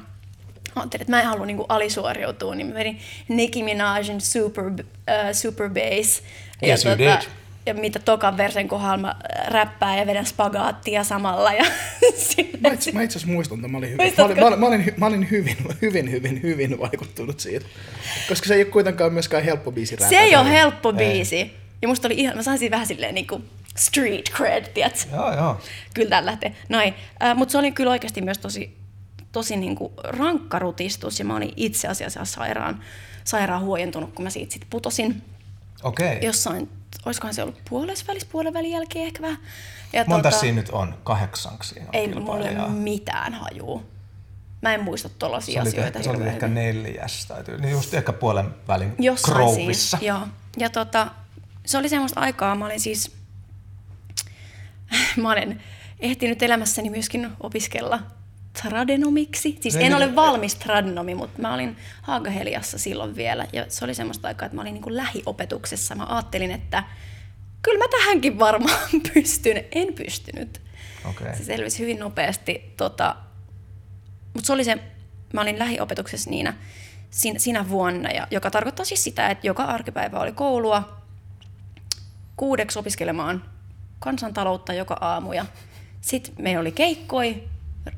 ajattelin, 0.77 1.03
että 1.03 1.11
mä 1.11 1.21
en 1.21 1.27
halua 1.27 1.47
niinku 1.47 1.67
alisuoriutua, 1.69 2.55
niin 2.55 2.67
mä 2.67 2.75
vedin 2.75 2.99
Nicki 3.29 3.63
Minajin 3.63 4.21
Super, 4.21 4.65
uh, 4.65 4.83
super 5.33 5.69
Bass. 5.69 6.23
Yes, 6.67 6.85
ja, 6.85 6.91
you 6.91 6.99
did. 6.99 7.29
ja 7.67 7.75
mitä 7.75 7.99
tokan 7.99 8.37
versen 8.37 8.69
kohdalla 8.69 8.97
mä 8.97 9.17
räppään 9.49 9.99
ja 9.99 10.07
vedän 10.07 10.27
spagaattia 10.27 11.05
samalla. 11.05 11.53
Ja 11.53 11.65
Mä 12.61 12.69
itse, 12.69 12.93
mä 12.93 13.03
itse 13.03 13.19
asiassa 13.19 13.33
muistan, 13.33 13.59
että 13.59 13.69
mä 13.69 13.79
olin, 13.79 13.91
hyvin, 13.91 14.13
mä, 14.19 14.25
olin, 14.25 14.39
mä, 14.39 14.47
olin, 14.47 14.61
mä, 14.61 14.67
olin, 14.67 14.95
mä 14.97 15.07
olin 15.07 15.31
hyvin, 15.31 15.57
hyvin, 15.83 16.11
hyvin, 16.11 16.43
hyvin 16.43 16.79
vaikuttunut 16.81 17.41
siitä. 17.41 17.67
Koska 18.29 18.49
se 18.49 18.55
ei 18.55 18.61
ole 18.63 18.71
kuitenkaan 18.71 19.13
myöskään 19.13 19.45
helppo 19.45 19.73
biisi 19.73 19.97
se 20.09 20.17
ei 20.17 20.37
ole 20.37 20.51
helppo 20.51 20.93
biisi. 20.93 21.53
Ja 21.83 21.89
musta 21.89 22.09
oli 22.09 22.15
ihan, 22.15 22.37
mä 22.37 22.43
sain 22.43 22.59
siinä 22.59 22.75
vähän 22.75 22.87
silleen 22.87 23.15
niinku 23.15 23.43
street 23.77 24.31
cred, 24.31 24.65
tiedätkö? 24.75 25.17
Joo, 25.17 25.37
joo. 25.37 25.61
Kyllä 25.95 26.11
täällä 26.11 26.31
lähtee. 26.31 26.57
Noin. 26.69 26.95
Äh, 27.23 27.37
Mutta 27.37 27.53
se 27.53 27.59
oli 27.59 27.73
kyllä 27.73 27.91
oikeasti 27.91 28.21
myös 28.21 28.39
tosi, 28.39 28.77
tosi 29.33 29.57
niinku 29.57 29.93
rankka 30.05 30.59
rutistus 30.59 31.19
ja 31.19 31.25
mä 31.25 31.37
olin 31.37 31.53
itse 31.57 31.89
asiassa 31.89 32.25
sairaan, 32.25 32.83
sairaan 33.25 33.63
huojentunut, 33.63 34.13
kun 34.15 34.23
mä 34.23 34.31
siitä 34.31 34.53
sitten 34.53 34.71
putosin 34.71 35.23
Okei. 35.83 36.07
Okay. 36.07 36.19
jossain, 36.27 36.69
olisikohan 37.07 37.35
se 37.35 37.43
ollut 37.43 37.61
puolessa 37.69 38.05
välissä, 38.09 38.29
puolen 38.33 38.55
välin 38.55 38.71
jälkeen 38.71 39.07
ehkä 39.07 39.23
vähän. 39.23 39.39
Ja 39.93 40.05
Monta 40.07 40.31
siinä 40.31 40.57
nyt 40.57 40.69
on? 40.71 40.95
Kahdeksanksi 41.05 41.75
siinä 41.75 41.87
on 41.87 41.95
Ei 41.95 42.09
mulla 42.09 42.33
ole 42.33 42.69
mitään 42.69 43.35
hajua. 43.35 43.83
Mä 44.63 44.75
en 44.75 44.85
muista 44.85 45.09
oli, 45.27 45.37
asioita 45.37 46.03
se 46.03 46.11
oli 46.11 46.19
hirveän 46.19 46.35
ehkä 46.35 46.47
hyvin. 46.47 46.55
neljäs, 46.55 47.27
tai 47.27 47.43
niin 47.59 47.71
just 47.71 47.95
ehkä 47.95 48.13
puolen 48.13 48.55
välin 48.69 48.95
Jossain 48.99 49.35
Crowissa. 49.35 49.99
siinä, 49.99 50.15
joo. 50.15 50.29
Ja 50.59 50.71
tota, 50.71 51.11
se 51.67 51.79
oli 51.79 51.89
semmoista 51.89 52.21
aikaa, 52.21 52.55
mä 52.55 52.67
olin 52.67 52.81
siis, 52.81 53.16
mä 55.17 55.33
olen 55.33 55.63
ehtinyt 56.01 56.43
elämässäni 56.43 56.91
myöskin 56.91 57.29
opiskella 57.41 58.01
tradenomiksi. 58.63 59.59
Siis 59.61 59.77
en 59.77 59.95
ole 59.95 60.15
valmis 60.15 60.55
tradenomi, 60.55 61.15
mutta 61.15 61.43
mä 61.43 61.55
olin 61.55 61.77
Haagaheliassa 62.03 62.79
silloin 62.79 63.17
vielä. 63.17 63.47
Ja 63.53 63.65
se 63.69 63.85
oli 63.85 63.95
semmoista 63.95 64.29
aikaa, 64.29 64.47
että 64.47 64.57
mä 64.57 64.63
olin 64.63 64.75
niin 64.75 64.83
kuin 64.83 64.97
lähiopetuksessa. 64.97 65.95
Mä 65.95 66.07
ajattelin, 66.09 66.51
että 66.51 66.85
kyllä 67.63 67.79
mä 67.79 67.99
tähänkin 67.99 68.39
varmaan 68.39 68.81
pystyn. 69.15 69.65
En 69.73 69.95
pystynyt. 69.95 70.61
Okei. 71.05 71.37
Se 71.37 71.45
selvisi 71.45 71.79
hyvin 71.79 71.99
nopeasti. 71.99 72.73
Tota, 72.77 73.17
mutta 74.35 74.47
se 74.47 74.53
oli 74.53 74.65
se, 74.65 74.79
mä 75.33 75.41
olin 75.41 75.59
lähiopetuksessa 75.59 76.31
niinä, 76.31 76.55
siinä, 77.11 77.39
siinä 77.39 77.69
vuonna, 77.69 78.11
ja, 78.11 78.27
joka 78.31 78.51
tarkoittaa 78.51 78.85
siis 78.85 79.05
sitä, 79.05 79.29
että 79.29 79.47
joka 79.47 79.63
arkipäivä 79.63 80.21
oli 80.21 80.33
koulua 80.33 81.03
kuudeksi 82.37 82.79
opiskelemaan 82.79 83.56
kansantaloutta 83.99 84.73
joka 84.73 84.97
aamu. 85.01 85.33
Ja 85.33 85.47
sitten 86.01 86.35
meillä 86.39 86.61
oli 86.61 86.73
keikkoi, 86.73 87.49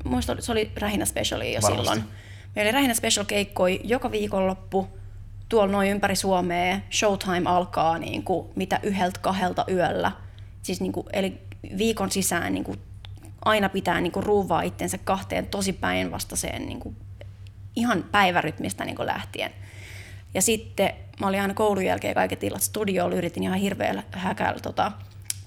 muista 0.03 0.35
se 0.39 0.51
oli 0.51 0.71
Rähinä 0.75 1.05
Speciali 1.05 1.53
jo 1.53 1.61
Varmasti. 1.61 1.77
silloin. 1.77 2.03
Meillä 2.55 2.69
oli 2.69 2.73
Rähinä 2.73 2.93
Special 2.93 3.25
keikkoi 3.25 3.81
joka 3.83 4.11
viikonloppu 4.11 4.87
tuolla 5.49 5.71
noin 5.71 5.89
ympäri 5.89 6.15
Suomea. 6.15 6.79
Showtime 6.91 7.49
alkaa 7.49 7.97
niin 7.97 8.23
kuin, 8.23 8.49
mitä 8.55 8.79
yhdeltä 8.83 9.19
kahdelta 9.19 9.65
yöllä. 9.71 10.11
Siis 10.61 10.81
niin 10.81 10.91
kuin, 10.91 11.07
eli 11.13 11.41
viikon 11.77 12.11
sisään 12.11 12.53
niin 12.53 12.63
kuin, 12.63 12.79
aina 13.45 13.69
pitää 13.69 14.01
niin 14.01 14.11
kuin, 14.11 14.23
ruuvaa 14.23 14.61
itsensä 14.61 14.97
kahteen 14.97 15.47
tosi 15.47 15.73
päinvastaiseen 15.73 16.65
niin 16.65 16.79
kuin, 16.79 16.95
ihan 17.75 18.05
päivärytmistä 18.11 18.85
niin 18.85 18.95
kuin 18.95 19.07
lähtien. 19.07 19.51
Ja 20.33 20.41
sitten 20.41 20.93
mä 21.19 21.27
olin 21.27 21.41
aina 21.41 21.53
koulun 21.53 21.85
jälkeen 21.85 22.15
kaiket 22.15 22.43
illat 22.43 22.61
studiolla, 22.61 23.15
yritin 23.15 23.43
ihan 23.43 23.59
hirveällä 23.59 24.03
häkällä 24.11 24.59
tota, 24.59 24.91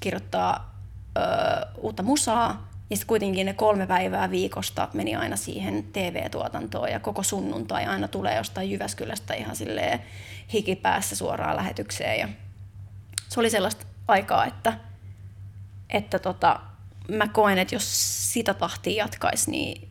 kirjoittaa 0.02 0.74
ö, 1.16 1.20
uutta 1.76 2.02
musaa. 2.02 2.68
Ja 2.90 2.96
sitten 2.96 3.08
kuitenkin 3.08 3.46
ne 3.46 3.52
kolme 3.52 3.86
päivää 3.86 4.30
viikosta 4.30 4.88
meni 4.92 5.16
aina 5.16 5.36
siihen 5.36 5.84
TV-tuotantoon 5.92 6.90
ja 6.90 7.00
koko 7.00 7.22
sunnuntai 7.22 7.84
aina 7.86 8.08
tulee 8.08 8.36
jostain 8.36 8.70
Jyväskylästä 8.70 9.34
ihan 9.34 9.56
silleen 9.56 10.02
hikipäässä 10.52 11.16
suoraan 11.16 11.56
lähetykseen. 11.56 12.20
Ja 12.20 12.28
se 13.28 13.40
oli 13.40 13.50
sellaista 13.50 13.86
aikaa, 14.08 14.46
että, 14.46 14.72
että 15.90 16.18
tota, 16.18 16.60
mä 17.08 17.28
koen, 17.28 17.58
että 17.58 17.74
jos 17.74 18.32
sitä 18.32 18.54
tahtia 18.54 19.04
jatkaisi, 19.04 19.50
niin 19.50 19.88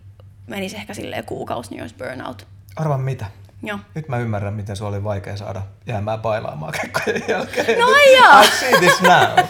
menisi 0.48 0.76
ehkä 0.76 0.94
silleen 0.94 1.26
kuukausi, 1.26 1.72
niin 1.72 1.82
olisi 1.82 1.96
burnout. 1.96 2.48
Arva 2.76 2.98
mitä? 2.98 3.26
Joo. 3.64 3.80
Nyt 3.96 4.08
mä 4.08 4.18
ymmärrän, 4.18 4.54
miten 4.54 4.76
se 4.76 4.84
oli 4.84 5.04
vaikea 5.04 5.38
saada 5.38 5.62
jäämään 5.86 6.20
bailaamaan 6.20 6.74
keikkojen 6.82 7.24
jälkeen. 7.28 7.80
No 7.80 7.88
jaa. 8.18 8.42
I 8.42 8.48
see 8.48 8.80
this 8.80 9.02
now. 9.02 9.46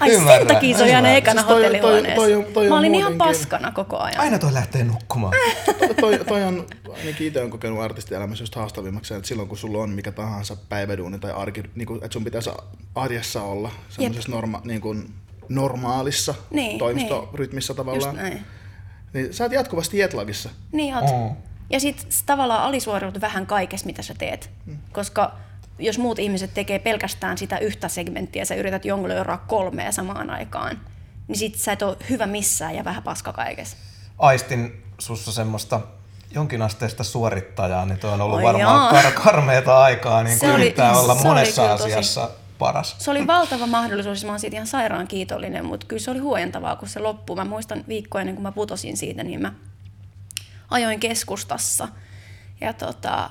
Ai 0.00 0.10
sen 0.10 0.20
Ymmärrän, 0.20 0.46
takia 0.46 0.76
se 0.76 0.82
oli 0.82 0.94
aina 0.94 1.08
ekana 1.10 1.40
Siis 1.40 1.46
toi- 1.46 1.54
toi- 1.56 1.64
hotellihuoneessa. 1.64 2.14
toi 2.14 2.34
on- 2.34 2.44
toi 2.44 2.64
on 2.66 2.72
Mä 2.72 2.78
olin 2.78 2.94
ihan 2.94 3.14
paskana 3.18 3.70
koko 3.72 3.98
ajan. 3.98 4.20
Aina 4.20 4.38
toi 4.38 4.52
lähtee 4.54 4.84
nukkumaan. 4.84 5.34
To- 5.64 5.94
toi, 6.00 6.18
toi 6.28 6.42
on, 6.42 6.66
ainakin 6.98 7.26
itse 7.26 7.42
on 7.42 7.50
kokenut 7.50 7.80
artistielämässä 7.80 8.42
just 8.42 8.54
haastavimmaksi, 8.54 9.14
että 9.14 9.28
silloin 9.28 9.48
kun 9.48 9.58
sulla 9.58 9.78
on 9.82 9.90
mikä 9.90 10.12
tahansa 10.12 10.56
päiväduuni 10.68 11.18
tai 11.18 11.32
arki, 11.32 11.62
niin 11.74 11.86
kuin, 11.86 11.96
että 12.04 12.12
sun 12.12 12.24
pitäisi 12.24 12.50
arjessa 12.94 13.42
olla 13.42 13.70
semmoisessa 13.88 14.30
norma, 14.32 14.60
niin 14.64 14.80
kuin 14.80 15.14
normaalissa 15.48 16.34
Niin, 16.50 16.78
toimistorytmissä 16.78 17.70
Just 17.70 17.76
tavallaan, 17.76 18.16
näin. 18.16 18.42
niin 19.12 19.34
sä 19.34 19.44
oot 19.44 19.52
jatkuvasti 19.52 19.98
jetlagissa. 19.98 20.50
Niin 20.72 20.94
oot. 20.96 21.04
Mm. 21.30 21.36
Ja 21.70 21.80
sit 21.80 22.06
tavallaan 22.26 22.62
alisuoriudut 22.62 23.20
vähän 23.20 23.46
kaikessa, 23.46 23.86
mitä 23.86 24.02
sä 24.02 24.14
teet. 24.18 24.50
Koska 24.92 25.32
jos 25.78 25.98
muut 25.98 26.18
ihmiset 26.18 26.54
tekee 26.54 26.78
pelkästään 26.78 27.38
sitä 27.38 27.58
yhtä 27.58 27.88
segmenttiä 27.88 28.42
ja 28.42 28.46
sä 28.46 28.54
yrität 28.54 28.84
jongleroida 28.84 29.36
kolmea 29.36 29.92
samaan 29.92 30.30
aikaan, 30.30 30.80
niin 31.28 31.38
sit 31.38 31.54
sä 31.54 31.72
et 31.72 31.82
ole 31.82 31.96
hyvä 32.10 32.26
missään 32.26 32.74
ja 32.74 32.84
vähän 32.84 33.02
paska 33.02 33.32
kaikessa. 33.32 33.76
Aistin 34.18 34.82
sussa 34.98 35.32
semmoista 35.32 35.80
jonkinasteista 36.30 37.04
suorittajaa, 37.04 37.86
niin 37.86 37.98
toi 37.98 38.12
on 38.12 38.20
ollut 38.20 38.36
Oi 38.36 38.42
varmaan 38.42 38.94
kar- 38.94 39.12
karmeeta 39.24 39.78
aikaa, 39.82 40.22
niin 40.22 40.38
kuin 40.38 40.50
oli- 40.50 40.60
yrittää 40.62 40.98
olla 40.98 41.12
oli 41.12 41.22
monessa 41.22 41.62
kyllä 41.62 41.76
tosi- 41.78 41.92
asiassa 41.92 42.30
paras. 42.58 42.96
Se 42.98 43.10
oli 43.10 43.26
valtava 43.26 43.66
mahdollisuus 43.66 44.22
ja 44.22 44.26
mä 44.26 44.32
oon 44.32 44.40
siitä 44.40 44.56
ihan 44.56 44.66
sairaan 44.66 45.08
kiitollinen, 45.08 45.64
mutta 45.64 45.86
kyllä 45.86 46.00
se 46.02 46.10
oli 46.10 46.18
huojentavaa, 46.18 46.76
kun 46.76 46.88
se 46.88 47.00
loppui. 47.00 47.36
Mä 47.36 47.44
muistan 47.44 47.84
viikkoa 47.88 48.20
ennen 48.20 48.34
kuin 48.36 48.42
mä 48.42 48.52
putosin 48.52 48.96
siitä, 48.96 49.22
niin 49.24 49.42
mä 49.42 49.52
ajoin 50.70 51.00
keskustassa. 51.00 51.88
Ja, 52.60 52.72
tota, 52.72 53.30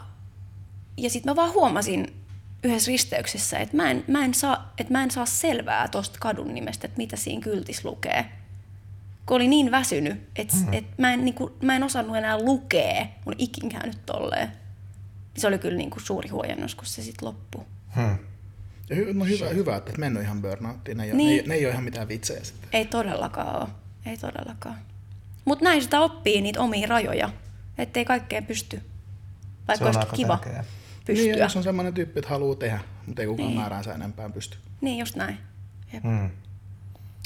ja 0.98 1.10
sitten 1.10 1.32
mä 1.32 1.36
vaan 1.36 1.54
huomasin 1.54 2.23
yhdessä 2.64 2.92
risteyksessä, 2.92 3.60
että 3.60 3.78
mä 3.78 3.92
en, 3.92 4.04
mä 4.08 4.26
en, 4.26 4.34
saa, 4.34 4.74
että 4.78 4.94
mä 4.94 5.04
en 5.04 5.12
saa 5.12 5.26
selvää 5.26 5.88
tuosta 5.88 6.20
kadun 6.22 6.54
nimestä, 6.54 6.88
että 6.88 6.98
mitä 6.98 7.16
siinä 7.16 7.42
kyltis 7.42 7.86
lukee. 7.86 8.26
Kun 9.26 9.36
oli 9.36 9.48
niin 9.48 9.72
väsynyt, 9.72 10.22
että 10.36 10.56
mm. 10.56 10.74
et 10.74 10.86
mä, 10.98 11.14
en, 11.14 11.26
niinku, 11.26 11.58
mä 11.62 11.76
en 11.76 11.84
osannut 11.84 12.18
enää 12.18 12.40
lukea. 12.40 12.92
Ei 12.92 13.08
ikin 13.38 13.70
käynyt 13.70 14.06
tolleen. 14.06 14.52
Se 15.38 15.48
oli 15.48 15.60
kyllä 15.60 15.78
niinku 15.78 16.00
suuri 16.00 16.30
huojennus, 16.30 16.76
kun 16.76 16.86
se 16.86 17.04
sitten 17.04 17.28
loppui. 17.28 17.64
Hmm. 17.96 18.18
Ja 18.90 18.96
no 19.14 19.26
hyvä, 19.26 19.50
hyvä, 19.50 19.76
että 19.76 19.92
et 19.92 19.98
mennyt 19.98 20.24
ihan 20.24 20.42
burnouttiin. 20.42 20.98
Ne 20.98 21.04
ei, 21.04 21.14
Niin. 21.14 21.28
niin. 21.28 21.42
ne, 21.44 21.48
ne 21.48 21.54
ei 21.56 21.66
ole 21.66 21.72
ihan 21.72 21.84
mitään 21.84 22.08
vitsejä 22.08 22.44
sitten. 22.44 22.70
Ei 22.74 22.86
todellakaan 22.86 23.62
ole. 23.62 23.70
Ei 24.06 24.18
todellakaan. 24.18 24.78
Mutta 25.46 25.64
näin 25.64 25.82
sitä 25.82 26.00
oppii 26.02 26.42
niitä 26.42 26.62
omia 26.62 26.88
rajoja, 26.88 27.30
ettei 27.78 28.06
kaikkeen 28.06 28.46
pysty. 28.46 28.82
Vaikka 29.68 29.86
olisi 29.86 30.00
kiva 30.16 30.38
tärkeää. 30.38 30.64
Pystyä. 31.06 31.24
Niin, 31.26 31.32
Niin, 31.32 31.42
jos 31.44 31.58
on 31.58 31.64
semmoinen 31.64 31.94
tyyppi, 31.94 32.20
että 32.20 32.30
haluaa 32.30 32.56
tehdä, 32.56 32.80
mutta 33.08 33.22
ei 33.22 33.28
kukaan 33.28 33.38
Niin. 33.48 33.48
niin. 33.56 33.60
määräänsä 33.60 33.94
enempää 33.94 34.30
pysty. 34.30 34.58
niin 34.82 34.98
just 35.00 35.16
näin. 35.16 35.38
Jep. 35.94 36.04
Hmm. 36.04 36.30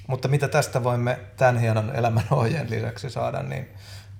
Mutta 0.07 0.27
mitä 0.27 0.47
tästä 0.47 0.83
voimme 0.83 1.19
tämän 1.37 1.57
hienon 1.59 1.95
elämän 1.95 2.23
ohjeen 2.31 2.69
lisäksi 2.69 3.09
saada, 3.09 3.43
niin 3.43 3.67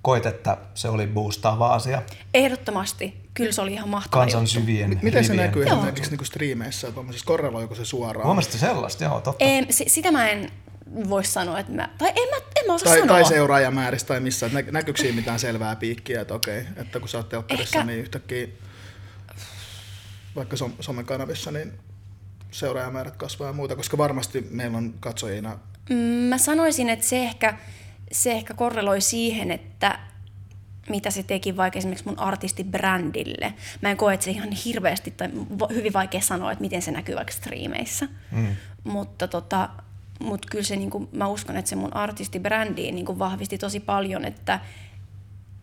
koit, 0.02 0.26
että 0.26 0.56
se 0.74 0.88
oli 0.88 1.06
boostaava 1.06 1.74
asia 1.74 2.02
Ehdottomasti. 2.34 3.28
Kyllä 3.34 3.52
se 3.52 3.60
oli 3.62 3.72
ihan 3.72 3.88
mahtava 3.88 4.22
kansan 4.22 4.40
juttu. 4.40 4.52
syvien 4.60 4.90
M- 4.90 4.98
Miten 5.02 5.24
se 5.24 5.32
rivien. 5.32 5.46
näkyy 5.46 5.62
Joo. 5.66 5.72
esimerkiksi 5.76 6.16
niin 6.16 6.26
striimeissä 6.26 6.92
tuommoisessa? 6.92 7.26
Korreloiko 7.26 7.74
se 7.74 7.84
suoraan? 7.84 8.26
Huomasitko 8.26 8.58
sellaista? 8.58 9.04
Joo, 9.04 9.20
totta. 9.20 9.44
Ei, 9.44 9.66
si- 9.70 9.88
sitä 9.88 10.10
mä 10.12 10.28
en 10.28 10.50
voi 11.08 11.24
sanoa, 11.24 11.58
että 11.58 11.72
mä... 11.72 11.88
Tai 11.98 12.08
en 12.08 12.28
mä, 12.30 12.36
en 12.60 12.66
mä 12.66 12.74
osaa 12.74 12.88
Tai, 12.88 12.98
sanoa. 13.00 13.16
tai 13.16 13.24
seuraajamääristä 13.24 14.08
tai 14.08 14.20
missä, 14.20 14.46
että 14.46 14.62
nä- 14.62 14.72
näkyykö 14.72 15.00
siinä 15.00 15.16
mitään 15.16 15.38
selvää 15.38 15.76
piikkiä, 15.76 16.20
että 16.20 16.34
okei, 16.34 16.64
että 16.76 17.00
kun 17.00 17.08
sä 17.08 17.18
oot 17.18 17.28
telkkarissa, 17.28 17.78
Ehkä- 17.78 17.86
niin 17.86 17.98
yhtäkkiä 17.98 18.46
vaikka 20.38 20.56
som- 20.56 20.74
somekanavissa, 20.80 21.50
niin 21.50 21.72
seuraajamäärät 22.50 23.16
kasvaa 23.16 23.46
ja 23.48 23.52
muuta, 23.52 23.76
koska 23.76 23.98
varmasti 23.98 24.46
meillä 24.50 24.78
on 24.78 24.94
katsojina 25.00 25.58
Mm, 25.90 25.96
Mä 25.96 26.38
sanoisin, 26.38 26.88
että 26.88 27.06
se 27.06 27.22
ehkä, 27.22 27.58
se 28.12 28.32
ehkä 28.32 28.54
korreloi 28.54 29.00
siihen, 29.00 29.50
että 29.50 29.98
mitä 30.88 31.10
se 31.10 31.22
teki 31.22 31.56
vaikka 31.56 31.78
esimerkiksi 31.78 32.06
mun 32.06 32.18
artistibrändille. 32.18 33.54
Mä 33.80 33.90
en 33.90 33.96
koe, 33.96 34.14
että 34.14 34.24
se 34.24 34.30
ihan 34.30 34.52
hirveästi, 34.52 35.10
tai 35.10 35.28
hyvin 35.74 35.92
vaikea 35.92 36.20
sanoa, 36.20 36.52
että 36.52 36.62
miten 36.62 36.82
se 36.82 36.90
näkyy 36.90 37.14
vaikka 37.14 37.32
striimeissä. 37.32 38.08
Mm. 38.30 38.56
Mutta 38.84 39.28
tota, 39.28 39.68
mut 40.20 40.46
kyllä 40.46 40.64
se, 40.64 40.76
niinku, 40.76 41.08
mä 41.12 41.26
uskon, 41.26 41.56
että 41.56 41.68
se 41.68 41.76
mun 41.76 41.96
artistibrändiin 41.96 42.94
niinku 42.94 43.18
vahvisti 43.18 43.58
tosi 43.58 43.80
paljon, 43.80 44.24
että 44.24 44.60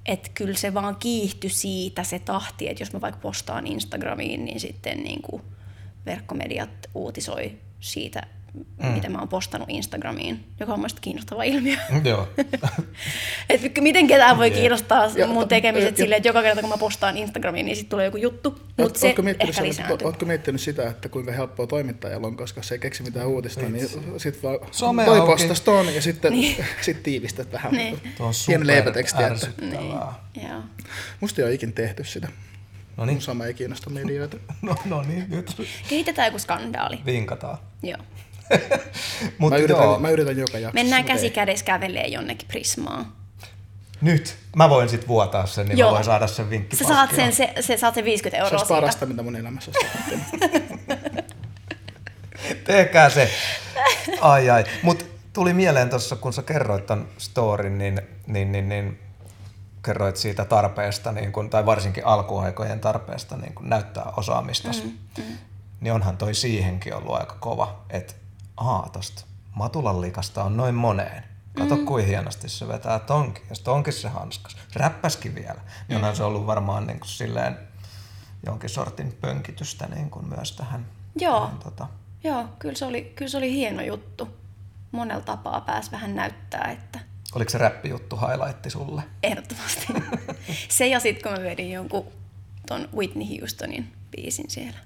et 0.06 0.32
kyllä 0.34 0.56
se 0.56 0.74
vaan 0.74 0.96
kiihtyi 0.96 1.50
siitä 1.50 2.04
se 2.04 2.20
tahti, 2.20 2.70
että 2.70 2.82
jos 2.82 2.94
mä 2.94 3.02
vaikka 3.02 3.22
postaan 3.22 3.68
Instagramiin, 3.68 4.46
niin 4.46 4.60
sitten 4.60 5.04
niinku 5.04 5.42
verkkomediat 6.06 6.70
uutisoi 6.96 7.58
siitä 7.80 8.22
mm. 8.84 8.88
mitä 8.88 9.10
mä 9.10 9.20
oon 9.20 9.28
postannut 9.28 9.70
Instagramiin, 9.70 10.44
joka 10.60 10.74
on 10.74 10.80
mielestäni 10.80 11.02
kiinnostava 11.02 11.44
ilmiö. 11.44 11.78
Joo. 12.04 12.28
Et 13.50 13.62
miten 13.82 14.08
ketään 14.08 14.38
voi 14.38 14.52
kiinnostaa 14.52 15.06
Ja- 15.16 15.28
mun 15.28 15.48
tekemiset 15.48 15.98
silleen, 15.98 16.18
että 16.18 16.30
joka 16.30 16.42
kerta 16.42 16.62
kun 16.62 16.70
mä 16.70 16.78
postaan 16.78 17.18
Instagramiin, 17.18 17.66
niin 17.66 17.76
sitten 17.76 17.90
tulee 17.90 18.06
joku 18.06 18.18
juttu, 18.18 18.60
mutta 18.78 19.00
se 19.00 19.16
ehkä 19.40 19.64
lisääntyy. 19.64 20.08
ootko 20.08 20.26
miettinyt 20.26 20.62
sitä, 20.62 20.88
että 20.90 21.10
kuinka 21.10 21.32
helppoa 21.32 21.68
toimittajalla 21.68 22.28
on, 22.28 22.38
koska 22.38 22.62
se 22.62 22.76
ei 22.76 22.80
keksi 22.80 23.04
mitään 23.04 23.28
uutista, 23.28 23.62
niin 23.62 23.90
sit 24.18 24.44
vaan 24.44 24.58
Some 24.72 25.06
toi 25.06 25.22
postas 25.22 25.62
ton 25.62 25.96
ja 25.96 26.02
sitten 26.02 26.34
sit 26.82 27.04
tiivistät 27.04 27.52
vähän. 27.52 27.72
Niin. 27.72 28.00
Tuo 28.18 28.28
on 28.28 28.34
Pieni 28.48 28.64
super 28.64 28.68
leipäteksti, 28.68 29.24
että 29.24 29.34
ärsyttävää. 29.34 30.14
Joo. 30.44 30.62
musta 31.20 31.42
ei 31.42 31.46
ole 31.46 31.54
ikin 31.54 31.74
tehty 31.74 32.04
sitä. 32.04 32.28
No 32.98 33.06
niin, 33.06 33.14
Mun 33.16 33.22
sama 33.22 33.46
ei 33.46 33.54
kiinnosta 33.54 33.90
medioita. 33.90 34.38
no, 34.62 34.76
no 34.86 35.02
niin, 35.04 35.26
nyt 35.30 35.56
Kehitetään 35.90 36.26
joku 36.26 36.40
skandaali. 36.40 37.00
vinkataan. 37.06 37.58
Joo. 37.84 37.98
Mä 39.24 39.30
Mutta 39.38 39.58
yritän, 39.58 39.84
joo, 39.84 40.00
mä 40.00 40.10
yritän 40.10 40.38
joka 40.38 40.58
jaksossa. 40.58 40.74
Mennään 40.84 41.04
käsi 41.04 41.30
kädessä 41.30 41.66
kävelee 41.66 42.08
jonnekin 42.08 42.48
Prismaan. 42.48 43.06
nyt 44.02 44.36
mä 44.56 44.70
voin 44.70 44.90
sit 44.90 45.08
vuotaa 45.08 45.46
sen, 45.46 45.68
niin 45.68 45.78
Joo. 45.78 45.90
mä 45.90 45.94
voin 45.94 46.06
saada 46.06 46.28
sen 46.28 46.50
vinkki. 46.50 46.76
Sä 46.76 46.84
saat 46.88 47.16
sen, 47.16 47.34
se, 47.34 47.54
se, 47.60 47.78
saat 47.78 47.94
sen 47.96 48.06
50 48.06 48.38
Se 48.38 48.40
euroa 48.44 48.52
olisi 48.60 48.66
siitä. 48.68 48.82
parasta, 48.82 49.06
mitä 49.06 49.24
mun 49.24 49.36
elämässä 49.36 49.72
on 49.72 49.76
tapahtunut. 49.86 51.26
Tehkää 52.64 53.10
se. 53.10 53.32
Ai 54.22 54.50
ai. 54.50 54.66
Mut 54.84 55.06
tuli 55.34 55.54
mieleen 55.54 55.90
tuossa, 55.90 56.16
kun 56.16 56.34
sä 56.34 56.42
kerroit 56.42 56.86
ton 56.86 57.08
storin, 57.18 57.78
niin, 57.78 58.02
niin, 58.28 58.52
niin, 58.52 58.70
niin 58.70 59.00
kerroit 59.86 60.16
siitä 60.18 60.46
tarpeesta, 60.46 61.12
niin 61.12 61.32
kun, 61.32 61.50
tai 61.50 61.66
varsinkin 61.66 62.06
alkuaikojen 62.06 62.80
tarpeesta 62.80 63.38
niin 63.38 63.54
kun 63.56 63.70
näyttää 63.70 64.14
osaamista. 64.18 64.70
Mm, 64.84 64.92
mm. 65.18 65.38
Niin 65.82 65.94
onhan 65.94 66.18
toi 66.18 66.34
siihenkin 66.36 66.96
ollut 66.96 67.16
aika 67.16 67.36
kova, 67.40 67.82
että 67.90 68.14
aa, 68.58 68.90
tosta 68.94 69.26
Matulan 69.56 70.02
likasta 70.02 70.44
on 70.44 70.58
noin 70.58 70.76
moneen. 70.76 71.24
Kato, 71.58 71.76
mm. 71.76 71.86
kuin 71.86 72.06
hienosti 72.06 72.50
se 72.50 72.68
vetää 72.68 73.00
tonkin. 73.00 73.44
Ja 73.50 73.56
sit 73.56 73.68
onkin 73.68 73.94
se 73.94 74.08
hanskas. 74.10 74.58
Räppäskin 74.76 75.36
vielä. 75.36 75.62
Niin 75.88 75.98
onhan 75.98 76.16
se 76.16 76.24
ollut 76.24 76.48
varmaan 76.48 76.88
niin 76.88 77.00
kuin 77.00 77.10
silleen 77.10 77.58
jonkin 78.46 78.70
sortin 78.70 79.18
pönkitystä 79.22 79.88
niin 79.88 80.10
kuin 80.10 80.26
myös 80.28 80.52
tähän. 80.52 80.86
Joo. 81.20 81.40
tähän 81.42 81.58
tota, 81.58 81.88
Joo, 82.24 82.46
kyllä 82.60 82.76
se, 82.76 82.86
oli, 82.86 83.14
kyllä 83.16 83.30
se 83.30 83.38
oli 83.38 83.52
hieno 83.52 83.82
juttu. 83.82 84.28
Monella 84.92 85.22
tapaa 85.22 85.62
pääsi 85.62 85.92
vähän 85.92 86.16
näyttää, 86.16 86.72
että 86.72 87.00
Oliko 87.36 87.50
se 87.50 87.58
räppijuttu 87.58 88.18
highlightti 88.18 88.70
sulle? 88.70 89.02
ehdottomasti. 89.24 89.86
se 90.70 90.88
ja 90.88 91.00
sitten 91.00 91.24
kun 91.24 91.42
mä 91.42 91.50
vedin 91.50 91.72
jonkun 91.72 92.06
ton 92.68 92.90
Whitney 92.96 93.40
Houstonin 93.40 93.94
biisin 94.12 94.50
siellä. 94.50 94.80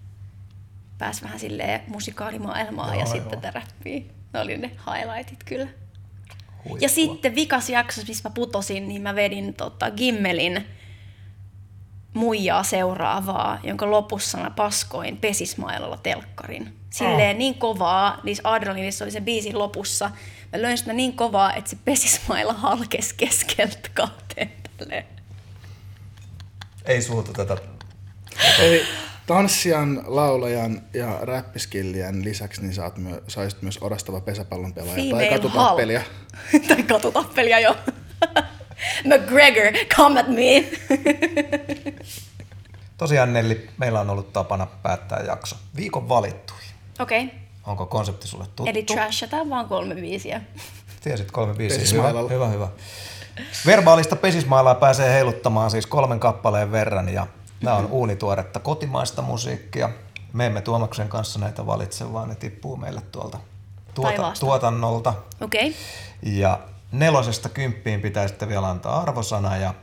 Pääsi 1.00 1.24
vähän 1.24 1.40
silleen 1.40 1.82
musikaalimaailmaa 1.88 2.88
Joo, 2.88 2.94
ja 2.94 3.00
joo. 3.00 3.14
sitten 3.14 3.42
tätä 3.42 3.60
räppiä. 3.60 4.02
Ne 4.34 4.40
oli 4.40 4.58
ne 4.58 4.68
highlightit 4.68 5.44
kyllä. 5.44 5.68
Huippua. 6.58 6.78
Ja 6.82 6.90
sitten 6.90 7.36
vikas 7.36 7.70
jaksossa, 7.70 8.08
missä 8.08 8.30
mä 8.30 8.34
putosin, 8.34 8.88
niin 8.88 9.02
mä 9.02 9.16
vedin 9.16 9.54
tota 9.54 9.92
Gimmelin 9.92 10.66
muijaa 12.14 12.64
seuraavaa, 12.64 13.60
jonka 13.64 13.92
lopussa 13.92 14.38
mä 14.38 14.50
paskoin 14.50 15.18
pesismailalla 15.18 15.98
telkkarin. 15.98 16.76
Silleen 16.90 17.38
niin 17.38 17.56
kovaa, 17.56 18.20
niissä 18.24 18.50
adrenaliinissa 18.50 19.06
oli 19.06 19.12
se 19.12 19.22
biisin 19.22 19.60
lopussa. 19.60 20.12
Mä 20.54 20.62
löin 20.62 20.78
sitä 20.78 20.94
niin 20.94 21.14
kovaa, 21.14 21.54
että 21.54 21.70
se 21.70 21.78
pesismailla 21.86 22.54
halkesi 22.54 23.16
keskeltä 23.16 23.90
kahteen 23.94 24.52
tälleen. 24.78 25.06
Ei 26.86 27.02
suutu 27.02 27.34
tätä. 27.34 27.58
Eli 28.60 28.86
tanssijan, 29.30 30.04
laulajan 30.06 30.82
ja 30.94 31.20
räppiskillien 31.22 32.24
lisäksi 32.24 32.62
niin 32.62 32.74
saat 32.74 32.98
myö, 32.98 33.22
saisit 33.28 33.62
myös 33.62 33.78
orastava 33.82 34.22
pesäpallon 34.22 34.74
pelaaja 34.74 35.16
tai 35.16 35.30
katutappelia. 35.30 36.02
Tai 36.68 36.84
katutappelia 36.84 37.60
jo. 37.60 37.76
McGregor, 39.10 39.86
come 39.96 40.20
at 40.20 40.28
me. 40.28 40.66
Tosiaan 42.98 43.34
Nelli, 43.34 43.70
meillä 43.78 44.00
on 44.00 44.10
ollut 44.10 44.34
tapana 44.34 44.68
päättää 44.84 45.24
jakso. 45.28 45.56
Viikon 45.76 46.10
valittuihin. 46.10 46.72
Okei, 47.00 47.24
okay. 47.24 47.38
Onko 47.66 47.86
konsepti 47.86 48.28
sulle 48.28 48.46
tuttu? 48.46 48.66
eli 48.66 48.84
trashataan 48.84 49.50
vaan 49.50 49.68
kolme 49.68 49.96
biisiä. 49.96 50.42
Tiesit 51.04 51.32
kolme 51.32 51.54
biisiä. 51.54 52.04
Hyvä, 52.08 52.30
hyvä, 52.30 52.48
hyvä. 52.48 52.68
Verbaalista 53.66 54.16
pesismailaa 54.16 54.76
pääsee 54.76 55.14
heiluttamaan 55.14 55.72
siis 55.72 55.86
kolmen 55.86 56.20
kappaleen 56.20 56.72
verran 56.72 57.10
ja 57.10 57.28
nämä 57.62 57.76
on 57.78 57.86
uunituoretta 57.86 58.60
kotimaista 58.60 59.22
musiikkia. 59.22 59.90
Me 60.34 60.46
emme 60.46 60.62
Tuomaksen 60.62 61.10
kanssa 61.10 61.40
näitä 61.40 61.66
valitse, 61.66 62.14
vaan 62.14 62.30
ne 62.30 62.36
tippuu 62.36 62.78
meille 62.78 63.02
tuolta 63.02 63.38
tuota, 64.02 64.34
tuotannolta. 64.40 65.14
Okei. 65.42 65.68
Okay. 65.70 66.34
Ja 66.34 66.60
nelosesta 66.92 67.50
kymppiin 67.50 68.02
pitää 68.02 68.28
sitten 68.28 68.50
vielä 68.50 68.70
antaa 68.70 69.02
arvosana 69.02 69.58
ja 69.58 69.74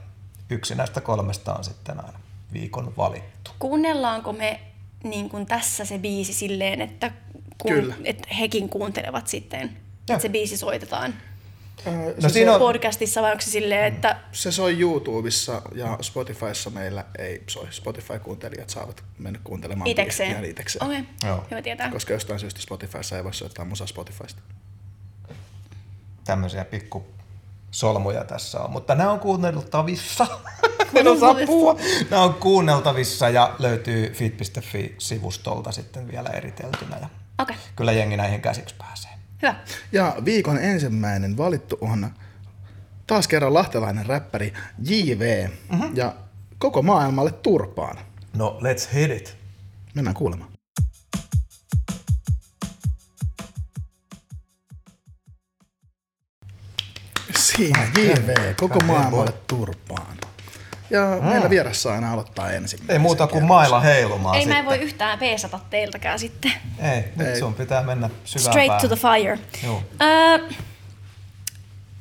yksi 0.50 0.74
näistä 0.74 1.00
kolmesta 1.00 1.54
on 1.54 1.64
sitten 1.64 2.04
aina 2.04 2.18
viikon 2.52 2.92
valittu. 2.96 3.50
Kuunnellaanko 3.58 4.32
me 4.32 4.60
niin 5.04 5.28
kuin 5.28 5.46
tässä 5.46 5.84
se 5.84 5.98
biisi 5.98 6.32
silleen, 6.32 6.80
että, 6.80 7.10
kun, 7.58 7.94
että 8.04 8.34
hekin 8.34 8.68
kuuntelevat 8.68 9.26
sitten, 9.26 9.60
Joo. 9.60 10.16
että 10.16 10.22
se 10.22 10.28
biisi 10.28 10.56
soitetaan 10.56 11.14
Öö, 11.86 12.14
No 12.22 12.28
siinä 12.28 12.52
on, 12.54 12.58
podcastissa 12.60 13.22
vai 13.22 13.30
onko 13.30 13.40
se 13.40 13.50
silleen, 13.50 13.94
että 13.94 14.16
Se 14.32 14.52
soi 14.52 14.80
YouTubessa 14.80 15.62
ja 15.74 15.98
Spotifyssa 16.02 16.70
meillä 16.70 17.04
ei 17.18 17.42
soi. 17.46 17.66
Spotify-kuuntelijat 17.70 18.70
saavat 18.70 19.04
mennä 19.18 19.40
kuuntelemaan 19.44 19.86
itekseen? 19.90 20.30
ihan 20.30 20.44
itekseen. 20.44 20.86
Okei, 20.86 21.04
Joo. 21.24 21.34
okay. 21.34 21.46
hyvä 21.50 21.62
tietää. 21.62 21.90
Koska 21.90 22.12
jostain 22.12 22.40
syystä 22.40 22.60
Spotifyssa 22.60 23.16
ei 23.16 23.24
voi 23.24 23.34
soittaa 23.34 23.64
musa 23.64 23.86
Spotifysta. 23.86 24.40
tämmöisiä 26.24 26.64
pikku 26.64 27.06
solmuja 27.70 28.24
tässä 28.24 28.60
on, 28.60 28.70
mutta 28.70 28.94
nämä 28.94 29.10
on 29.10 29.20
kuunneltavissa. 29.20 30.26
en 30.94 31.08
osaa 31.08 31.34
puhua. 31.46 31.76
Nämä 32.10 32.22
on 32.22 32.34
kuunneltavissa 32.34 33.28
ja 33.28 33.54
löytyy 33.58 34.10
fit.fi-sivustolta 34.10 35.72
sitten 35.72 36.08
vielä 36.10 36.28
eriteltynä. 36.28 36.96
Ja 37.00 37.08
Okei, 37.38 37.56
okay. 37.56 37.68
kyllä 37.76 37.92
jengi 37.92 38.16
näihin 38.16 38.40
käsiksi 38.40 38.74
pääsee. 38.78 39.10
Hyvä. 39.42 39.54
Ja 39.92 40.16
viikon 40.24 40.58
ensimmäinen 40.58 41.36
valittu 41.36 41.78
on 41.80 42.10
taas 43.06 43.28
kerran 43.28 43.54
lahtelainen 43.54 44.06
räppäri 44.06 44.52
JV 44.78 45.48
mm-hmm. 45.48 45.96
ja 45.96 46.14
koko 46.58 46.82
maailmalle 46.82 47.32
turpaan. 47.32 47.98
No, 48.36 48.58
let's 48.62 48.94
hit 48.94 49.10
it. 49.10 49.36
Mennään 49.94 50.14
kuulemaan. 50.14 50.50
Siinä 57.36 57.88
JV, 57.96 58.54
koko 58.54 58.80
maailmalle 58.80 59.32
turpaan. 59.46 60.16
Ja 60.90 61.18
meillä 61.22 61.50
vieressä 61.50 61.92
aina 61.92 62.12
aloittaa 62.12 62.50
ensimmäisen. 62.50 62.92
Ei 62.92 62.98
muuta 62.98 63.26
kuin 63.26 63.44
mailla 63.44 63.80
heilumaan 63.80 64.34
Ei 64.36 64.40
mä 64.40 64.42
sitten. 64.44 64.58
en 64.58 64.64
voi 64.66 64.78
yhtään 64.78 65.18
peesata 65.18 65.60
teiltäkään 65.70 66.18
sitten. 66.18 66.52
Ei, 66.78 67.04
nyt 67.16 67.28
Ei. 67.28 67.38
sun 67.38 67.54
pitää 67.54 67.82
mennä 67.82 68.10
syvään 68.24 68.52
Straight 68.52 68.78
to 68.88 68.96
päähän. 68.96 68.98
the 68.98 69.40
fire. 69.40 69.66
Joo. 69.68 69.82
Öö, 70.02 70.38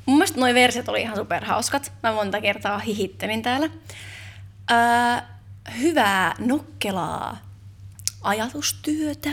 mun 0.06 0.16
mielestä 0.16 0.40
noi 0.40 0.54
versiot 0.54 0.88
oli 0.88 1.00
ihan 1.02 1.16
superhauskat. 1.16 1.92
Mä 2.02 2.12
monta 2.12 2.40
kertaa 2.40 2.78
hihittelin 2.78 3.42
täällä. 3.42 3.68
Öö, 4.70 5.22
hyvää, 5.80 6.34
nokkelaa 6.38 7.38
ajatustyötä. 8.22 9.30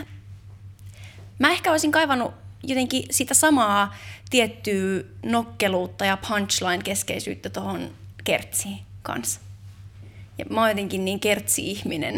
Mä 1.40 1.52
ehkä 1.52 1.72
olisin 1.72 1.92
kaivannut 1.92 2.34
jotenkin 2.64 3.04
sitä 3.12 3.34
samaa 3.34 3.96
tiettyä 4.30 5.04
nokkeluutta 5.26 6.06
ja 6.06 6.18
punchline-keskeisyyttä 6.28 7.50
tuohon 7.50 7.92
kertsiin 8.24 8.80
kanssa. 9.04 9.40
Ja 10.38 10.46
mä 10.50 10.62
oon 10.62 10.70
jotenkin 10.70 11.06
niin 11.06 11.20
kertsi-ihminen, 11.20 12.16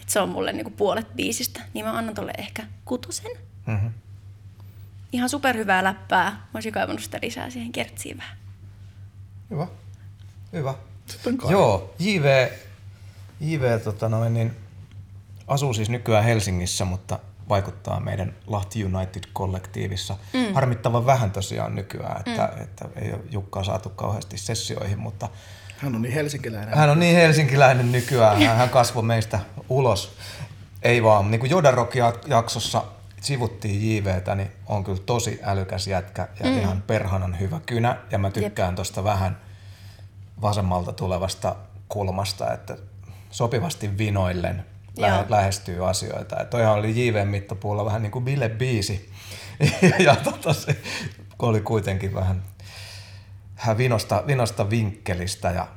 että 0.00 0.12
se 0.12 0.20
on 0.20 0.28
mulle 0.28 0.52
niinku 0.52 0.70
puolet 0.70 1.16
biisistä, 1.16 1.60
niin 1.74 1.84
mä 1.84 1.98
annan 1.98 2.14
tolle 2.14 2.32
ehkä 2.38 2.66
kutosen. 2.84 3.30
Mm-hmm. 3.66 3.90
Ihan 5.12 5.28
superhyvää 5.28 5.84
läppää. 5.84 6.30
Mä 6.30 6.50
olisin 6.54 6.72
kaivannut 6.72 7.02
sitä 7.02 7.18
lisää 7.22 7.50
siihen 7.50 7.72
kertsiin 7.72 8.18
vähän. 8.18 8.36
Hyvä. 9.50 9.66
Hyvä. 10.52 10.74
Sitten 11.06 11.38
kai. 11.38 11.52
Joo, 11.52 11.94
JV, 11.98 12.48
JV 13.40 13.80
tota 13.80 14.08
noin, 14.08 14.34
niin, 14.34 14.56
asuu 15.46 15.74
siis 15.74 15.90
nykyään 15.90 16.24
Helsingissä, 16.24 16.84
mutta 16.84 17.18
vaikuttaa 17.48 18.00
meidän 18.00 18.34
Lahti 18.46 18.84
United-kollektiivissa. 18.84 20.16
Mm. 20.32 20.54
Harmittavan 20.54 21.06
vähän 21.06 21.30
tosiaan 21.30 21.74
nykyään, 21.74 22.22
että, 22.26 22.52
mm. 22.56 22.62
että 22.62 22.88
ei 22.96 23.12
ole 23.12 23.20
Jukkaa 23.30 23.64
saatu 23.64 23.88
kauheasti 23.88 24.38
sessioihin, 24.38 24.98
mutta 24.98 25.28
Hän 25.78 25.94
on 25.94 26.02
niin 26.02 26.14
helsinkiläinen. 26.14 26.78
hän 26.78 26.90
on 26.90 27.00
niin 27.00 27.16
helsinkiläinen 27.16 27.92
nykyään, 27.92 28.42
hän 28.42 28.68
kasvoi 28.68 29.02
meistä 29.02 29.40
ulos. 29.68 30.16
Ei 30.82 31.02
vaan, 31.02 31.30
niin 31.30 31.40
kuin 31.40 31.50
Jodarock-jaksossa 31.50 32.82
sivuttiin 33.20 33.96
JVtä, 33.96 34.34
niin 34.34 34.50
on 34.66 34.84
kyllä 34.84 35.00
tosi 35.06 35.40
älykäs 35.42 35.86
jätkä 35.86 36.28
ja 36.40 36.46
mm. 36.46 36.58
ihan 36.58 36.82
perhanan 36.82 37.40
hyvä 37.40 37.60
kynä. 37.66 37.96
Ja 38.10 38.18
mä 38.18 38.30
tykkään 38.30 38.74
tuosta 38.74 39.04
vähän 39.04 39.36
vasemmalta 40.42 40.92
tulevasta 40.92 41.56
kulmasta, 41.88 42.52
että 42.52 42.76
sopivasti 43.30 43.98
vinoillen 43.98 44.64
lähe, 44.96 45.16
Joo. 45.16 45.26
lähestyy 45.28 45.88
asioita. 45.88 46.36
Ja 46.36 46.44
toihan 46.44 46.74
oli 46.74 47.06
JVn 47.06 47.28
mittapuulla 47.28 47.84
vähän 47.84 48.02
niin 48.02 48.12
kuin 48.12 48.24
bilebiisi. 48.24 49.10
ja, 49.82 49.96
ja 50.06 50.16
tota, 50.16 50.52
se 50.52 50.76
oli 51.38 51.60
kuitenkin 51.60 52.14
vähän, 52.14 52.42
vähän 53.64 53.78
vinosta, 53.78 54.22
vinosta 54.26 54.70
vinkkelistä 54.70 55.50
ja 55.50 55.68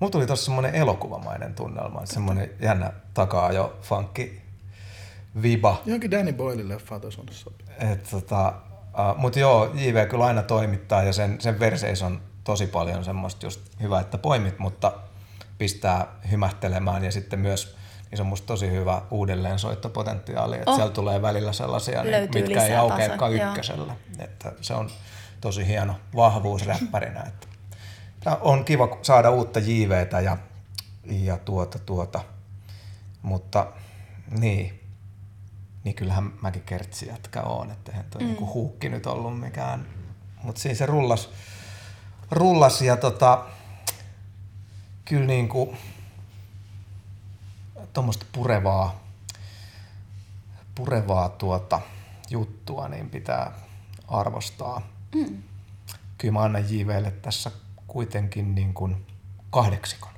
mulla 0.00 0.10
tuli 0.10 0.26
tuossa 0.26 0.44
semmoinen 0.44 0.74
elokuvamainen 0.74 1.54
tunnelma, 1.54 2.06
semmoinen 2.06 2.50
jännä 2.60 2.92
takaa 3.14 3.52
jo 3.52 3.78
funkki 3.82 4.42
viba. 5.42 5.82
Johonkin 5.86 6.10
Danny 6.10 6.32
Boyle 6.32 6.68
leffa 6.68 7.00
tuossa 7.00 7.20
on 7.20 7.26
sopii. 7.30 7.66
Et, 7.92 8.08
tota, 8.10 8.54
uh, 8.78 9.16
Mutta 9.16 9.38
joo, 9.38 9.70
JV 9.74 10.08
kyllä 10.08 10.24
aina 10.24 10.42
toimittaa 10.42 11.02
ja 11.02 11.12
sen, 11.12 11.40
sen 11.40 11.60
verseissä 11.60 12.06
on 12.06 12.20
tosi 12.44 12.66
paljon 12.66 13.04
semmoista 13.04 13.46
just 13.46 13.60
hyvä, 13.82 14.00
että 14.00 14.18
poimit, 14.18 14.58
mutta 14.58 14.92
pistää 15.58 16.06
hymähtelemään 16.30 17.04
ja 17.04 17.12
sitten 17.12 17.38
myös 17.38 17.76
niin 18.10 18.16
se 18.16 18.22
on 18.22 18.26
musta 18.26 18.46
tosi 18.46 18.70
hyvä 18.70 19.02
uudelleen 19.10 19.58
soittopotentiaali, 19.58 20.56
että 20.56 20.70
oh. 20.70 20.76
siellä 20.76 20.92
tulee 20.92 21.22
välillä 21.22 21.52
sellaisia, 21.52 22.02
niin, 22.02 22.30
mitkä 22.34 22.64
ei 22.64 22.76
aukeakaan 22.76 23.32
ykkösellä. 23.32 23.94
Että 24.18 24.52
se 24.60 24.74
on 24.74 24.90
tosi 25.40 25.66
hieno 25.66 25.94
vahvuus 26.16 26.66
räppärinä. 26.66 27.20
Että 27.20 27.48
on 28.40 28.64
kiva 28.64 28.98
saada 29.02 29.30
uutta 29.30 29.60
JVtä 29.60 30.20
ja, 30.20 30.36
ja 31.04 31.36
tuota, 31.36 31.78
tuota. 31.78 32.20
mutta 33.22 33.72
niin, 34.40 34.80
niin 35.84 35.94
kyllähän 35.94 36.32
mäkin 36.42 36.62
kertsijätkä 36.62 37.42
on, 37.42 37.70
että 37.70 37.92
eihän 37.92 38.06
toi 38.10 38.20
mm. 38.20 38.26
niinku 38.26 38.52
huukki 38.54 38.88
nyt 38.88 39.06
ollut 39.06 39.40
mikään. 39.40 39.86
Mutta 40.42 40.60
siinä 40.60 40.74
se 40.74 40.86
rullas, 40.86 41.30
rullas 42.30 42.82
ja 42.82 42.96
tota, 42.96 43.46
kyllä 45.04 45.26
niinku, 45.26 45.74
tuommoista 47.92 48.26
purevaa, 48.32 49.00
purevaa 50.74 51.28
tuota 51.28 51.80
juttua 52.30 52.88
niin 52.88 53.10
pitää 53.10 53.52
arvostaa. 54.08 54.97
Mm. 55.14 55.42
Kyllä 56.18 56.32
mä 56.32 56.42
annan 56.42 56.64
JVlle 56.70 57.10
tässä 57.10 57.50
kuitenkin 57.86 58.54
niin 58.54 58.74
kuin 58.74 59.06
kahdeksikon. 59.50 60.12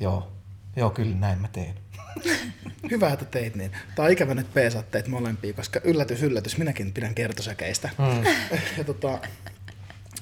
Joo, 0.00 0.32
joo 0.76 0.90
kyllä 0.90 1.16
näin 1.16 1.38
mä 1.38 1.48
teen. 1.48 1.74
Hyvä, 2.90 3.08
että 3.08 3.24
teit 3.24 3.54
niin. 3.54 3.72
Tämä 3.94 4.06
on 4.06 4.12
ikävä 4.12 4.34
nyt 4.34 4.54
peesaa 4.54 4.82
teitä 4.82 5.10
molempia, 5.10 5.52
koska 5.52 5.80
yllätys, 5.84 6.22
yllätys, 6.22 6.58
minäkin 6.58 6.92
pidän 6.92 7.14
kertosäkeistä. 7.14 7.90
Mm. 7.98 8.24
ja 8.78 8.84
tota, 8.84 9.18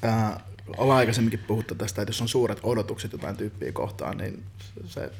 äh, 0.05 0.33
ollaan 0.77 0.99
aikaisemminkin 0.99 1.45
puhuttu 1.47 1.75
tästä, 1.75 2.03
että 2.03 2.11
jos 2.11 2.21
on 2.21 2.29
suuret 2.29 2.61
odotukset 2.63 3.13
jotain 3.13 3.37
tyyppiä 3.37 3.73
kohtaan, 3.73 4.17
niin 4.17 4.43
se 4.87 5.11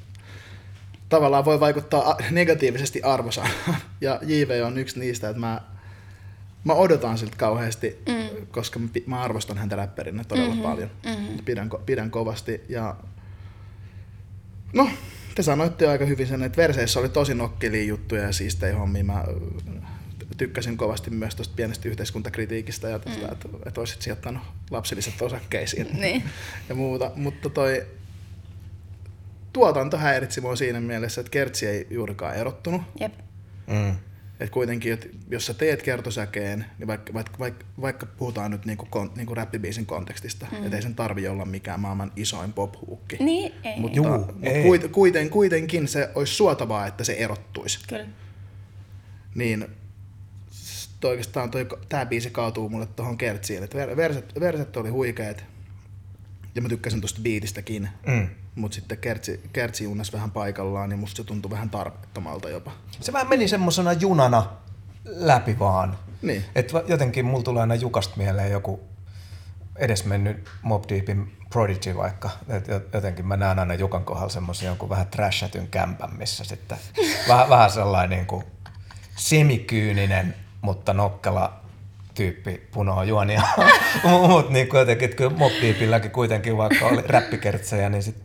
tavallaan 1.09 1.45
voi 1.45 1.61
vaikuttaa 1.61 2.17
negatiivisesti 2.31 3.03
arvosanaan. 3.03 3.55
Ja 4.01 4.21
JV 4.23 4.63
on 4.67 4.79
yksi 4.79 5.01
niistä, 5.01 5.29
että 5.29 5.41
mä, 5.41 5.61
mä 6.65 6.75
odotan 6.75 7.19
siltä 7.19 7.37
kauheasti, 7.37 8.03
mm. 8.09 8.47
koska 8.47 8.79
mä, 8.79 8.89
mä 9.07 9.23
arvostan 9.23 9.59
häntä 9.59 9.77
räppärinä 9.77 10.25
todella 10.25 10.49
mm-hmm. 10.49 10.63
paljon. 10.63 10.91
Mm-hmm. 11.07 11.45
Pidän, 11.45 11.71
pidän 11.87 12.11
kovasti. 12.11 12.61
Ja 12.69 12.97
no, 14.73 14.91
te 15.35 15.43
sanoitte 15.43 15.89
aika 15.89 16.05
hyvin 16.05 16.27
sen, 16.27 16.43
että 16.43 16.63
verseissä 16.63 17.01
oli 17.01 17.09
tosi 17.09 17.35
nokkelia 17.35 17.85
juttuja 17.85 18.23
ja 18.23 18.33
siistejä 18.33 18.77
hommia. 18.77 19.05
Mä 19.05 19.25
tykkäsin 20.37 20.77
kovasti 20.77 21.11
myös 21.11 21.35
tuosta 21.35 21.55
pienestä 21.57 21.89
yhteiskuntakritiikistä 21.89 22.89
ja 22.89 22.99
tästä, 22.99 23.27
mm. 23.27 23.33
että, 23.33 23.49
että 23.67 23.81
olisit 23.81 24.03
sijoittanut 24.03 24.43
lapsilliset 24.71 25.23
osakkeisiin 25.23 25.89
niin. 26.01 26.25
ja 26.69 26.75
muuta. 26.75 27.11
Mutta 27.17 27.51
toi 27.51 27.87
tuotanto 29.53 29.97
häiritsi 29.97 30.41
mua 30.41 30.57
siinä 30.57 30.81
mielessä, 30.81 31.21
että 31.21 31.31
kertsi 31.31 31.67
ei 31.67 31.87
juurikaan 31.91 32.37
erottunut. 32.37 32.83
Jep. 33.01 33.13
Mm. 33.67 33.97
Et 34.41 34.51
kuitenkin, 34.51 34.93
että 34.93 35.07
jos 35.31 35.47
sä 35.47 35.55
teet 35.55 35.83
kertosäkeen, 35.83 36.65
niin 36.79 36.87
vaikka, 36.87 37.13
vaikka, 37.15 37.39
vaikka, 37.39 37.67
vaikka 37.81 38.07
puhutaan 38.07 38.51
nyt 38.51 38.67
niinku, 38.67 38.87
kon, 38.91 39.13
niinku 39.17 39.35
räppibiisin 39.35 39.87
kontekstista, 39.87 40.47
mm. 40.53 40.65
että 40.65 40.77
ei 40.77 40.83
sen 40.83 40.95
tarvi 40.95 41.29
olla 41.29 41.45
mikään 41.45 41.81
maailman 41.81 42.13
isoin 42.17 42.53
pop-huukki. 42.53 43.17
Niin, 43.21 43.53
ei. 43.65 43.81
Mutta, 43.81 43.97
Juu, 43.97 44.09
mutta 44.09 44.35
ei. 44.43 44.89
Kuiten, 44.93 45.31
kuitenkin 45.31 45.89
se 45.89 46.11
olisi 46.15 46.35
suotavaa, 46.35 46.87
että 46.87 47.05
se 47.05 47.13
erottuisi. 47.13 47.79
Kyllä. 47.89 48.07
Niin 49.35 49.67
oikeastaan 51.05 51.51
toi, 51.51 51.67
tää 51.89 52.07
biisi 52.07 52.31
kaatuu 52.31 52.69
mulle 52.69 52.87
tuohon 52.87 53.19
kertsiin. 53.19 53.63
Et 53.63 53.75
verset, 53.75 54.41
verset 54.41 54.77
oli 54.77 54.89
huikeet 54.89 55.45
ja 56.55 56.63
mä 56.63 56.69
tykkäsin 56.69 57.01
tuosta 57.01 57.21
biitistäkin, 57.23 57.89
mm. 58.07 58.29
Mutta 58.55 58.75
sitten 58.75 58.99
kertsi, 58.99 59.41
kertsi 59.53 59.85
junnas 59.85 60.13
vähän 60.13 60.31
paikallaan, 60.31 60.89
niin 60.89 60.99
musta 60.99 61.17
se 61.17 61.25
tuntui 61.25 61.51
vähän 61.51 61.71
tarpeettomalta 61.71 62.49
jopa. 62.49 62.73
Se 63.01 63.13
vähän 63.13 63.29
meni 63.29 63.49
semmosena 63.49 63.93
junana 63.93 64.47
läpi 65.05 65.59
vaan. 65.59 65.99
Niin. 66.23 66.45
Et 66.55 66.73
jotenkin 66.87 67.25
mulla 67.25 67.43
tulee 67.43 67.61
aina 67.61 67.75
Jukasta 67.75 68.17
mieleen 68.17 68.51
joku 68.51 68.81
edesmennyt 69.77 70.49
Mob 70.63 70.85
Deepin 70.89 71.37
Prodigy 71.51 71.97
vaikka. 71.97 72.31
Et 72.49 72.67
jotenkin 72.95 73.27
mä 73.27 73.37
näen 73.37 73.59
aina 73.59 73.75
Jukan 73.75 74.05
kohdalla 74.05 74.29
semmoisen 74.29 74.67
jonkun 74.67 74.89
vähän 74.89 75.07
trashatyn 75.07 75.69
kämpän, 75.69 76.15
missä 76.17 76.45
sitten 76.45 76.79
vähän, 77.29 77.49
vähän 77.49 77.71
sellainen 77.71 78.19
niin 78.19 78.27
kuin 78.27 78.45
semikyyninen 79.17 80.35
mutta 80.63 80.93
nokkela 80.93 81.60
tyyppi 82.21 82.61
punoo 82.71 83.03
juonia. 83.03 83.43
Mutta 84.29 84.53
niin 84.53 84.69
jotenkin, 84.73 85.05
että 85.05 85.17
kyllä 85.17 85.31
Mobdeepilläkin 85.31 86.11
kuitenkin, 86.11 86.57
vaikka 86.57 86.87
oli 86.87 87.03
räppikertsejä, 87.07 87.89
niin 87.89 88.03
sit 88.03 88.17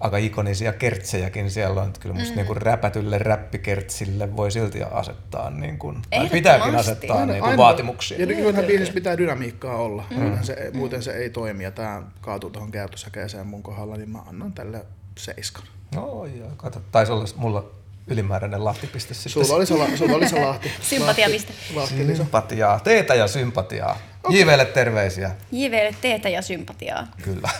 aika 0.00 0.16
ikonisia 0.16 0.72
kertsejäkin 0.72 1.50
siellä 1.50 1.80
on. 1.82 1.88
Että 1.88 2.00
kyllä 2.00 2.14
musta 2.14 2.34
mm. 2.34 2.42
niin 2.42 2.56
räpätylle 2.56 3.18
räppikertsille 3.18 4.36
voi 4.36 4.50
silti 4.50 4.82
asettaa, 4.82 5.50
niin 5.50 5.78
kuin, 5.78 6.02
tai 6.10 6.28
pitääkin 6.28 6.76
asettaa 6.76 7.18
aina, 7.18 7.32
niin 7.32 7.40
kuin 7.40 7.50
aina, 7.50 7.62
vaatimuksia. 7.62 8.20
Ja 8.20 8.26
kyllähän 8.26 8.64
biisissä 8.64 8.94
pitää 8.94 9.18
dynamiikkaa 9.18 9.76
olla, 9.76 10.04
mm. 10.10 10.16
muuten, 10.16 10.44
se, 10.44 10.70
muuten 10.74 11.02
se 11.02 11.12
ei 11.12 11.30
toimi. 11.30 11.64
Ja 11.64 11.70
tämä 11.70 12.02
kaatuu 12.20 12.50
tuohon 12.50 12.70
kertosäkeeseen 12.70 13.46
mun 13.46 13.62
kohdalla, 13.62 13.96
niin 13.96 14.10
mä 14.10 14.18
annan 14.26 14.52
tälle 14.52 14.84
seiskan. 15.18 15.64
No 15.94 16.26
joo, 16.38 16.50
kato, 16.56 16.82
taisi 16.92 17.12
olla 17.12 17.24
mulla 17.36 17.70
ylimääräinen 18.06 18.64
lahtipiste 18.64 19.14
sitten. 19.14 19.32
Sulla 19.44 19.56
oli 19.56 19.66
se, 19.66 19.74
la, 19.74 19.96
sulla 19.96 20.16
oli 20.16 20.28
se 20.28 20.40
lahti. 20.46 20.72
Sympatiapiste. 20.82 21.52
Lahti, 21.74 22.16
sympatiaa. 22.16 22.80
Teetä 22.80 23.14
ja 23.14 23.26
sympatiaa. 23.26 23.98
Okay. 24.24 24.40
JVlle 24.40 24.64
terveisiä. 24.64 25.30
JVlle 25.52 25.94
teetä 26.00 26.28
ja 26.28 26.42
sympatiaa. 26.42 27.06
Kyllä. 27.22 27.50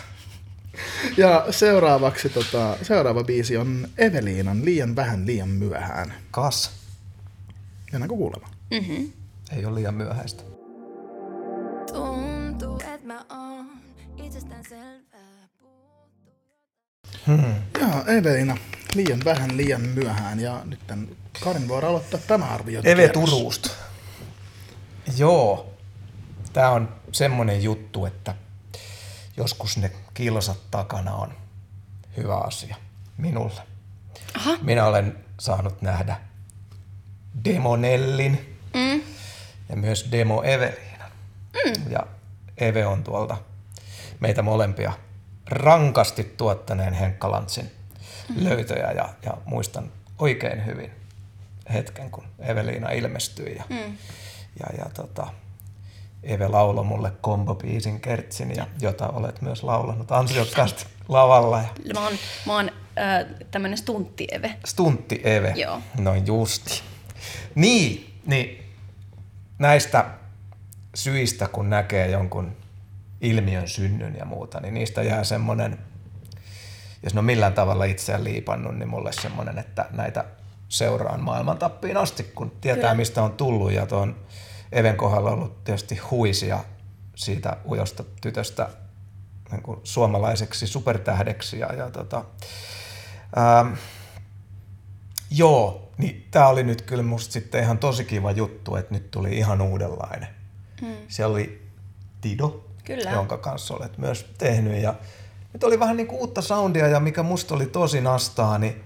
Ja 1.17 1.45
seuraavaksi 1.49 2.29
tota, 2.29 2.77
seuraava 2.81 3.23
biisi 3.23 3.57
on 3.57 3.87
Eveliinan 3.97 4.65
Liian 4.65 4.95
vähän 4.95 5.25
liian 5.25 5.49
myöhään. 5.49 6.13
Kas. 6.31 6.71
Mennäänkö 7.91 8.15
kuulemaan? 8.15 8.51
Mm-hmm. 8.71 9.11
Ei 9.57 9.65
ole 9.65 9.75
liian 9.75 9.93
myöhäistä. 9.93 10.43
Tuntuu, 11.93 12.79
että 12.93 13.07
mä 13.07 13.25
oon 13.29 13.65
itsestään 14.23 14.63
selvää. 14.69 15.23
Hmm. 17.27 17.53
Ja 17.81 18.13
Evelina, 18.13 18.57
liian 18.95 19.19
vähän, 19.25 19.57
liian 19.57 19.81
myöhään. 19.81 20.39
Ja 20.39 20.61
nyt 20.65 20.79
Karin 21.43 21.67
voi 21.67 21.83
aloittaa 21.83 22.19
tämä 22.27 22.45
arvio. 22.45 22.81
Eve 22.83 23.07
Turusta. 23.09 23.69
Joo. 25.17 25.73
Tämä 26.53 26.69
on 26.69 26.95
semmoinen 27.11 27.63
juttu, 27.63 28.05
että 28.05 28.35
joskus 29.37 29.77
ne 29.77 29.91
kilsat 30.13 30.71
takana 30.71 31.15
on 31.15 31.33
hyvä 32.17 32.37
asia 32.37 32.75
minulle. 33.17 33.61
Aha. 34.35 34.57
Minä 34.61 34.85
olen 34.85 35.17
saanut 35.39 35.81
nähdä 35.81 36.19
Demonellin 37.45 38.57
mm. 38.73 39.01
ja 39.69 39.75
myös 39.75 40.11
Demo 40.11 40.43
Eveliinan. 40.43 41.11
Mm. 41.53 41.91
Ja 41.91 42.07
Eve 42.57 42.85
on 42.85 43.03
tuolta 43.03 43.37
meitä 44.19 44.41
molempia 44.41 44.93
rankasti 45.45 46.23
tuottaneen 46.23 46.93
Henkka 46.93 47.31
Lantsin 47.31 47.71
löytöjä 48.35 48.91
ja, 48.91 49.09
ja 49.25 49.37
muistan 49.45 49.91
oikein 50.19 50.65
hyvin 50.65 50.91
hetken, 51.73 52.11
kun 52.11 52.23
Eveliina 52.39 52.89
ilmestyi 52.89 53.55
ja, 53.55 53.63
mm. 53.69 53.97
ja, 54.59 54.65
ja 54.77 54.85
tota, 54.93 55.27
Eve 56.23 56.47
lauloi 56.47 56.83
mulle 56.83 57.11
kombobiisin 57.21 58.01
kertsin, 58.01 58.55
ja, 58.55 58.67
jota 58.81 59.07
olet 59.07 59.41
myös 59.41 59.63
laulanut 59.63 60.11
ansiokkaasti 60.11 60.85
lavalla. 61.07 61.61
Ja... 61.61 61.93
Mä 61.93 62.03
oon, 62.03 62.13
mä 62.45 62.53
oon 62.53 62.69
äh, 62.97 63.25
tämmönen 63.51 63.77
stuntti-Eve. 63.77 64.55
Stuntti-Eve, 64.65 65.53
Joo. 65.55 65.81
no 65.97 66.15
justi. 66.15 66.81
Niin, 67.55 68.13
niin 68.25 68.63
näistä 69.59 70.05
syistä, 70.95 71.47
kun 71.47 71.69
näkee 71.69 72.09
jonkun 72.09 72.55
ilmiön 73.21 73.67
synnyn 73.67 74.15
ja 74.15 74.25
muuta, 74.25 74.59
niin 74.59 74.73
niistä 74.73 75.03
jää 75.03 75.23
semmoinen– 75.23 75.77
jos 77.03 77.13
ne 77.13 77.19
on 77.19 77.25
millään 77.25 77.53
tavalla 77.53 77.85
itseään 77.85 78.23
liipannut, 78.23 78.75
niin 78.75 78.89
mulle 78.89 79.11
semmoinen, 79.13 79.57
että 79.57 79.85
näitä 79.91 80.25
seuraan 80.69 81.21
maailman 81.21 81.57
tappiin 81.57 81.97
asti, 81.97 82.23
kun 82.23 82.51
tietää 82.61 82.81
Kyllä. 82.81 82.93
mistä 82.93 83.23
on 83.23 83.31
tullut. 83.31 83.71
Ja 83.71 83.85
tuon 83.85 84.15
Even 84.71 84.95
kohdalla 84.95 85.29
on 85.29 85.37
ollut 85.37 85.63
tietysti 85.63 85.97
huisia 85.97 86.59
siitä 87.15 87.57
ujosta 87.69 88.03
tytöstä 88.21 88.69
niin 89.51 89.63
kuin 89.63 89.79
suomalaiseksi 89.83 90.67
supertähdeksi. 90.67 91.59
Ja, 91.59 91.73
ja 91.73 91.89
tota, 91.89 92.25
ähm, 93.37 93.73
joo, 95.31 95.91
niin 95.97 96.27
tää 96.31 96.47
oli 96.47 96.63
nyt 96.63 96.81
kyllä 96.81 97.03
musta 97.03 97.33
sitten 97.33 97.63
ihan 97.63 97.77
tosi 97.77 98.05
kiva 98.05 98.31
juttu, 98.31 98.75
että 98.75 98.93
nyt 98.93 99.11
tuli 99.11 99.37
ihan 99.37 99.61
uudenlainen. 99.61 100.29
Mm. 100.81 100.95
Se 101.07 101.25
oli 101.25 101.67
Tido, 102.21 102.65
Kyllä. 102.83 103.11
jonka 103.11 103.37
kanssa 103.37 103.73
olet 103.73 103.97
myös 103.97 104.33
tehnyt. 104.37 104.81
Ja 104.81 104.93
nyt 105.53 105.63
oli 105.63 105.79
vähän 105.79 105.97
niin 105.97 106.07
kuin 106.07 106.19
uutta 106.19 106.41
soundia 106.41 106.87
ja 106.87 106.99
mikä 106.99 107.23
musta 107.23 107.55
oli 107.55 107.65
tosi 107.65 108.01
nastaa, 108.01 108.57
niin 108.57 108.83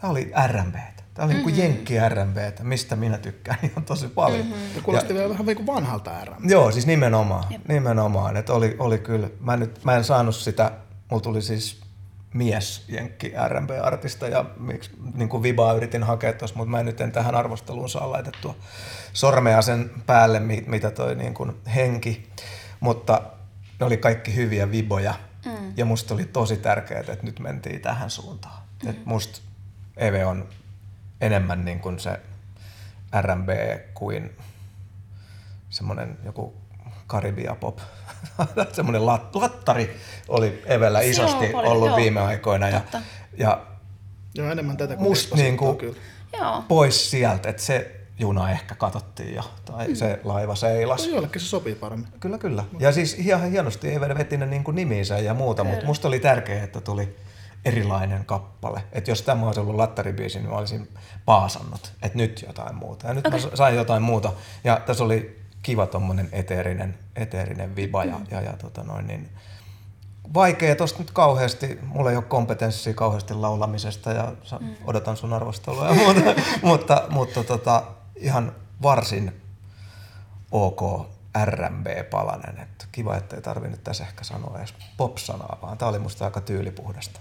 tää 0.00 0.10
oli 0.10 0.32
R&B. 0.46 0.74
Tää 1.14 1.24
oli 1.24 1.34
mm-hmm. 1.34 1.46
niin 1.46 1.56
kuin 1.56 1.58
jenkki 1.58 1.94
R&B, 2.08 2.36
mistä 2.62 2.96
minä 2.96 3.18
tykkään 3.18 3.58
ihan 3.62 3.84
tosi 3.84 4.08
paljon. 4.08 4.46
Mm-hmm. 4.46 4.74
Ja 4.76 4.82
kuulosti 4.82 5.14
vielä 5.14 5.28
vähän 5.28 5.46
niin 5.46 5.56
kuin 5.56 5.66
vanhalta 5.66 6.24
RM. 6.24 6.48
Joo, 6.50 6.70
siis 6.70 6.86
nimenomaan. 6.86 7.44
Jep. 7.50 7.68
Nimenomaan. 7.68 8.36
Että 8.36 8.52
oli, 8.52 8.76
oli 8.78 8.98
kyllä, 8.98 9.28
mä, 9.40 9.56
nyt, 9.56 9.84
mä 9.84 9.96
en 9.96 10.04
saanut 10.04 10.36
sitä, 10.36 10.70
mulla 11.10 11.22
tuli 11.22 11.42
siis 11.42 11.80
mies 12.34 12.84
jenkki 12.88 13.32
R&B-artista 13.48 14.28
ja 14.28 14.44
miksi, 14.58 14.90
niin 15.14 15.28
kuin 15.28 15.42
vibaa 15.42 15.72
yritin 15.72 16.02
hakea 16.02 16.32
tuossa, 16.32 16.56
mutta 16.56 16.70
mä 16.70 16.80
en 16.80 16.86
nyt 16.86 17.00
en 17.00 17.12
tähän 17.12 17.34
arvosteluun 17.34 17.88
saa 17.88 18.12
laitettua 18.12 18.54
sormea 19.12 19.62
sen 19.62 19.90
päälle, 20.06 20.40
mi- 20.40 20.64
mitä 20.66 20.90
toi 20.90 21.14
niin 21.14 21.34
kuin 21.34 21.52
henki. 21.74 22.28
Mutta 22.80 23.22
ne 23.80 23.86
oli 23.86 23.96
kaikki 23.96 24.36
hyviä 24.36 24.70
viboja 24.70 25.14
mm. 25.44 25.72
ja 25.76 25.84
musta 25.84 26.14
oli 26.14 26.24
tosi 26.24 26.56
tärkeää, 26.56 27.00
että 27.00 27.26
nyt 27.26 27.38
mentiin 27.38 27.80
tähän 27.80 28.10
suuntaan. 28.10 28.62
Mm. 28.82 28.90
Et 28.90 29.06
musta 29.06 29.40
Eve 29.96 30.26
on 30.26 30.48
enemmän 31.20 31.64
niin 31.64 31.80
kuin 31.80 32.00
se 32.00 32.20
R&B 33.20 33.48
kuin 33.94 34.36
semmoinen 35.70 36.18
joku 36.24 36.54
Karibia 37.06 37.56
pop. 37.60 37.78
semmoinen 38.72 39.06
lat, 39.06 39.34
lattari 39.34 39.96
oli 40.28 40.62
Evellä 40.66 41.00
isosti 41.00 41.46
paljon, 41.46 41.72
ollut 41.72 41.88
joo. 41.88 41.96
viime 41.96 42.20
aikoina. 42.20 42.68
Ja, 42.68 42.80
Totta. 42.80 43.00
ja 43.38 43.66
Joo, 44.34 44.50
enemmän 44.50 44.76
tätä 44.76 44.96
kuin 44.96 45.08
Musta 45.08 45.36
Despacitoa 45.36 45.44
niinku- 45.44 45.74
kyllä. 45.74 45.96
Joo. 46.32 46.64
pois 46.68 47.10
sieltä, 47.10 47.48
että 47.48 47.62
se 47.62 48.03
juna 48.18 48.50
ehkä 48.50 48.74
katsottiin 48.74 49.34
jo, 49.34 49.42
tai 49.64 49.88
mm. 49.88 49.94
se 49.94 50.20
laiva 50.24 50.54
seilas. 50.54 51.06
No 51.06 51.12
joillekin 51.12 51.40
se 51.40 51.46
sopii 51.46 51.74
paremmin. 51.74 52.08
Kyllä, 52.20 52.38
kyllä. 52.38 52.64
Ja 52.78 52.92
siis 52.92 53.14
ihan 53.14 53.50
hienosti 53.50 53.94
Eve 53.94 54.14
veti 54.18 54.36
ne 54.36 54.46
niin 54.46 54.64
kuin 54.64 54.74
nimiinsä 54.74 55.18
ja 55.18 55.34
muuta, 55.34 55.64
mutta 55.64 55.86
musta 55.86 56.08
oli 56.08 56.20
tärkeää, 56.20 56.64
että 56.64 56.80
tuli 56.80 57.16
erilainen 57.64 58.24
kappale. 58.24 58.84
Että 58.92 59.10
jos 59.10 59.22
tämä 59.22 59.46
olisi 59.46 59.60
ollut 59.60 59.74
lattaribiisi, 59.74 60.38
niin 60.38 60.50
mä 60.50 60.56
olisin 60.56 60.88
paasannut, 61.24 61.92
että 62.02 62.18
nyt 62.18 62.44
jotain 62.46 62.74
muuta. 62.74 63.08
Ja 63.08 63.14
nyt 63.14 63.26
okay. 63.26 63.40
mä 63.40 63.56
sain 63.56 63.76
jotain 63.76 64.02
muuta. 64.02 64.32
Ja 64.64 64.80
tässä 64.86 65.04
oli 65.04 65.40
kiva 65.62 65.86
tommonen 65.86 66.28
eteerinen, 66.32 66.98
eteerinen 67.16 67.76
viba 67.76 68.04
ja, 68.04 68.18
mm. 68.18 68.26
ja, 68.30 68.40
ja 68.40 68.52
tota 68.52 68.82
noin, 68.82 69.06
niin 69.06 69.30
vaikea 70.34 70.76
tosta 70.76 70.98
nyt 70.98 71.10
kauheasti, 71.10 71.78
mulla 71.82 72.10
ei 72.10 72.16
ole 72.16 72.24
kompetenssia 72.24 72.94
kauheasti 72.94 73.34
laulamisesta 73.34 74.10
ja 74.10 74.32
mm. 74.60 74.74
odotan 74.84 75.16
sun 75.16 75.32
arvostelua 75.32 75.88
ja 75.88 75.94
muuta, 75.94 76.20
mutta, 76.62 77.02
mutta 77.10 77.44
tota, 77.44 77.82
ihan 78.16 78.56
varsin 78.82 79.42
ok 80.50 80.80
R&B-palanen. 81.44 82.58
Että 82.58 82.86
kiva, 82.92 83.16
ettei 83.16 83.42
tarvi 83.42 83.68
nyt 83.68 83.84
tässä 83.84 84.04
ehkä 84.04 84.24
sanoa 84.24 84.58
edes 84.58 84.74
pop-sanaa, 84.96 85.58
vaan 85.62 85.78
tää 85.78 85.88
oli 85.88 85.98
musta 85.98 86.24
aika 86.24 86.40
tyylipuhdasta. 86.40 87.20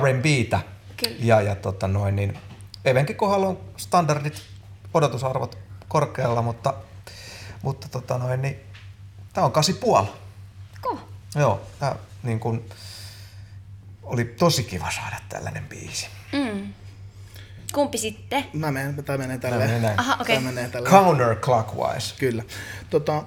R&Btä. 0.00 0.60
Kyllä. 0.96 1.16
Ja, 1.18 1.40
ja 1.40 1.54
tota 1.54 1.88
noin, 1.88 2.16
niin 2.16 2.38
Evenkin 2.84 3.16
kohdalla 3.16 3.46
on 3.46 3.60
standardit, 3.76 4.42
odotusarvot 4.94 5.58
korkealla, 5.88 6.42
mutta, 6.42 6.74
mutta 7.62 7.88
tota 7.88 8.18
noin, 8.18 8.42
niin 8.42 8.60
tää 9.32 9.44
on 9.44 9.52
kasi 9.52 9.72
puoli. 9.72 10.08
Kova. 10.80 11.00
Joo, 11.34 11.60
tää 11.78 11.96
niin 12.22 12.40
kun, 12.40 12.64
oli 14.02 14.24
tosi 14.24 14.64
kiva 14.64 14.90
saada 14.90 15.16
tällainen 15.28 15.68
biisi. 15.68 16.06
Mm. 16.32 16.74
Kumpi 17.74 17.98
sitten? 17.98 18.44
Mä 18.52 18.70
menen, 18.70 19.04
tämä 19.04 19.18
menee 19.18 19.38
Tää 19.38 19.50
tälleen. 19.50 19.70
menee 19.70 19.82
näin. 19.82 20.00
Aha, 20.00 20.16
okei. 20.20 20.36
Tämä 20.36 20.48
menee 20.50 20.68
tälleen. 20.68 20.94
Counterclockwise. 20.94 22.14
Kyllä. 22.18 22.42
Tota, 22.90 23.24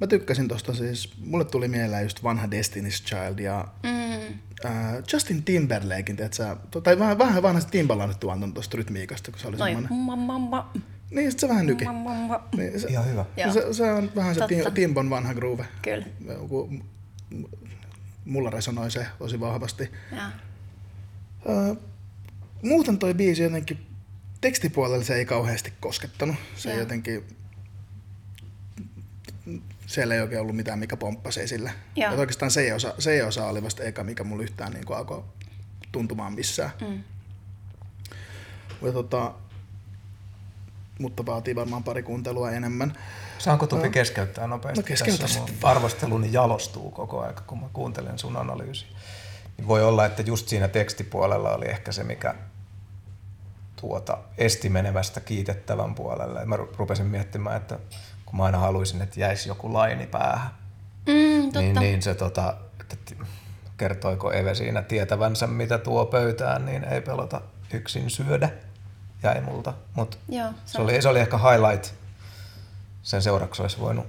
mä 0.00 0.06
tykkäsin 0.06 0.48
tosta 0.48 0.74
siis, 0.74 1.12
mulle 1.24 1.44
tuli 1.44 1.68
mieleen 1.68 2.02
just 2.02 2.22
vanha 2.22 2.46
Destiny's 2.46 3.04
Child 3.04 3.38
ja 3.38 3.68
Mm. 3.82 4.38
äh, 4.64 4.94
Justin 5.12 5.42
Timberlakein, 5.42 6.16
tiedätkö, 6.16 6.56
to- 6.70 6.80
tai 6.80 6.98
vähän, 6.98 7.18
vähän 7.18 7.42
vanhasta 7.42 7.70
Timbalandit 7.70 8.20
tuotanto 8.20 8.54
tosta 8.54 8.76
rytmiikasta, 8.76 9.30
kun 9.30 9.40
se 9.40 9.48
oli 9.48 9.56
Noi. 9.56 9.68
semmoinen. 9.72 9.98
Mamma. 10.20 10.72
Niin, 11.10 11.30
sit 11.30 11.40
se 11.40 11.48
vähän 11.48 11.66
nyki. 11.66 11.84
Mamma. 11.84 12.48
Niin, 12.56 12.80
se, 12.80 12.88
Ihan 12.88 13.06
hyvä. 13.10 13.24
Joo. 13.36 13.52
se, 13.52 13.72
se, 13.72 13.92
on 13.92 14.10
vähän 14.16 14.34
se 14.34 14.40
Totta. 14.40 14.54
Tim, 14.64 14.72
Timbon 14.74 15.10
vanha 15.10 15.34
groove. 15.34 15.66
Kyllä. 15.82 16.06
Joku- 16.26 16.84
Mulla 18.24 18.50
resonoi 18.50 18.90
se 18.90 19.06
tosi 19.18 19.40
vahvasti. 19.40 19.90
Joo. 20.12 20.20
Äh, 21.70 21.76
muuten 22.62 22.98
toi 22.98 23.14
biisi 23.14 23.42
jotenkin, 23.42 23.86
tekstipuolella 24.40 25.04
se 25.04 25.14
ei 25.14 25.24
kauheasti 25.24 25.72
koskettanut. 25.80 26.36
Se 26.56 26.70
Joo. 26.70 26.78
jotenkin, 26.78 27.24
siellä 29.86 30.14
ei 30.14 30.20
oikein 30.20 30.40
ollut 30.40 30.56
mitään, 30.56 30.78
mikä 30.78 30.96
pomppasi 30.96 31.40
esille. 31.40 31.72
Joo. 31.96 32.12
Et 32.12 32.18
oikeastaan 32.18 32.50
se 32.50 32.74
osa, 32.74 32.94
se 32.98 33.24
osa 33.24 33.46
oli 33.46 33.62
vasta 33.62 33.82
eka, 33.82 34.04
mikä 34.04 34.24
mulla 34.24 34.42
yhtään 34.42 34.72
niin 34.72 34.96
alkoi 34.96 35.24
tuntumaan 35.92 36.32
missään. 36.32 36.70
Mm. 36.80 37.02
Ja 38.82 38.92
tota, 38.92 39.34
mutta 40.98 41.26
vaatii 41.26 41.54
varmaan 41.54 41.84
pari 41.84 42.02
kuuntelua 42.02 42.50
enemmän. 42.50 42.98
Saanko 43.38 43.66
Tupi 43.66 43.90
keskeyttää 43.90 44.46
nopeasti? 44.46 44.80
No 44.80 44.86
keskeytä 44.86 45.18
Tässä 45.18 45.40
mun 45.40 45.50
arvosteluni 45.62 46.32
jalostuu 46.32 46.90
koko 46.90 47.20
ajan, 47.20 47.34
kun 47.46 47.60
mä 47.60 47.66
kuuntelen 47.72 48.18
sun 48.18 48.36
analyysiä. 48.36 48.88
Voi 49.66 49.82
olla, 49.84 50.04
että 50.06 50.22
just 50.22 50.48
siinä 50.48 50.68
tekstipuolella 50.68 51.54
oli 51.54 51.68
ehkä 51.68 51.92
se, 51.92 52.04
mikä 52.04 52.34
tuota, 53.80 54.18
esti 54.38 54.68
menevästä 54.68 55.20
kiitettävän 55.20 55.94
puolelle. 55.94 56.44
Mä 56.44 56.56
ru- 56.56 56.74
rupesin 56.76 57.06
miettimään, 57.06 57.56
että 57.56 57.78
kun 58.26 58.36
mä 58.36 58.44
aina 58.44 58.58
haluaisin, 58.58 59.02
että 59.02 59.20
jäisi 59.20 59.48
joku 59.48 59.72
laini 59.72 60.06
päähän, 60.06 60.50
Mm, 61.06 61.42
totta. 61.42 61.60
niin, 61.60 61.74
niin 61.74 62.02
se 62.02 62.14
tota, 62.14 62.56
että 62.80 62.96
kertoiko 63.76 64.32
Eve 64.32 64.54
siinä 64.54 64.82
tietävänsä, 64.82 65.46
mitä 65.46 65.78
tuo 65.78 66.06
pöytään, 66.06 66.66
niin 66.66 66.84
ei 66.84 67.00
pelota 67.00 67.40
yksin 67.72 68.10
syödä, 68.10 68.50
jäi 69.22 69.40
multa. 69.40 69.74
Mutta 69.94 70.16
Joo, 70.28 70.48
se, 70.66 70.80
oli, 70.80 71.02
se 71.02 71.08
oli 71.08 71.20
ehkä 71.20 71.38
highlight. 71.38 71.94
Sen 73.02 73.22
seuraksi 73.22 73.62
olisi 73.62 73.80
voinut 73.80 74.06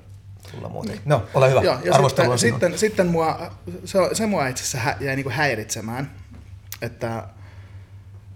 tulla 0.51 0.69
muutenkin. 0.69 1.01
No, 1.05 1.27
ole 1.33 1.49
hyvä. 1.49 1.61
Joo, 1.61 1.77
ja 1.83 1.93
Arvostelu 1.93 2.31
on 2.31 2.39
sitten, 2.39 2.59
sinun. 2.59 2.79
sitten, 2.79 2.79
sitten 2.79 3.07
mua, 3.07 3.51
se, 3.85 3.99
se 4.13 4.25
mua 4.25 4.47
itse 4.47 4.63
asiassa 4.63 4.77
hä, 4.77 4.97
jäi 4.99 5.15
niinku 5.15 5.29
häiritsemään, 5.29 6.11
että 6.81 7.23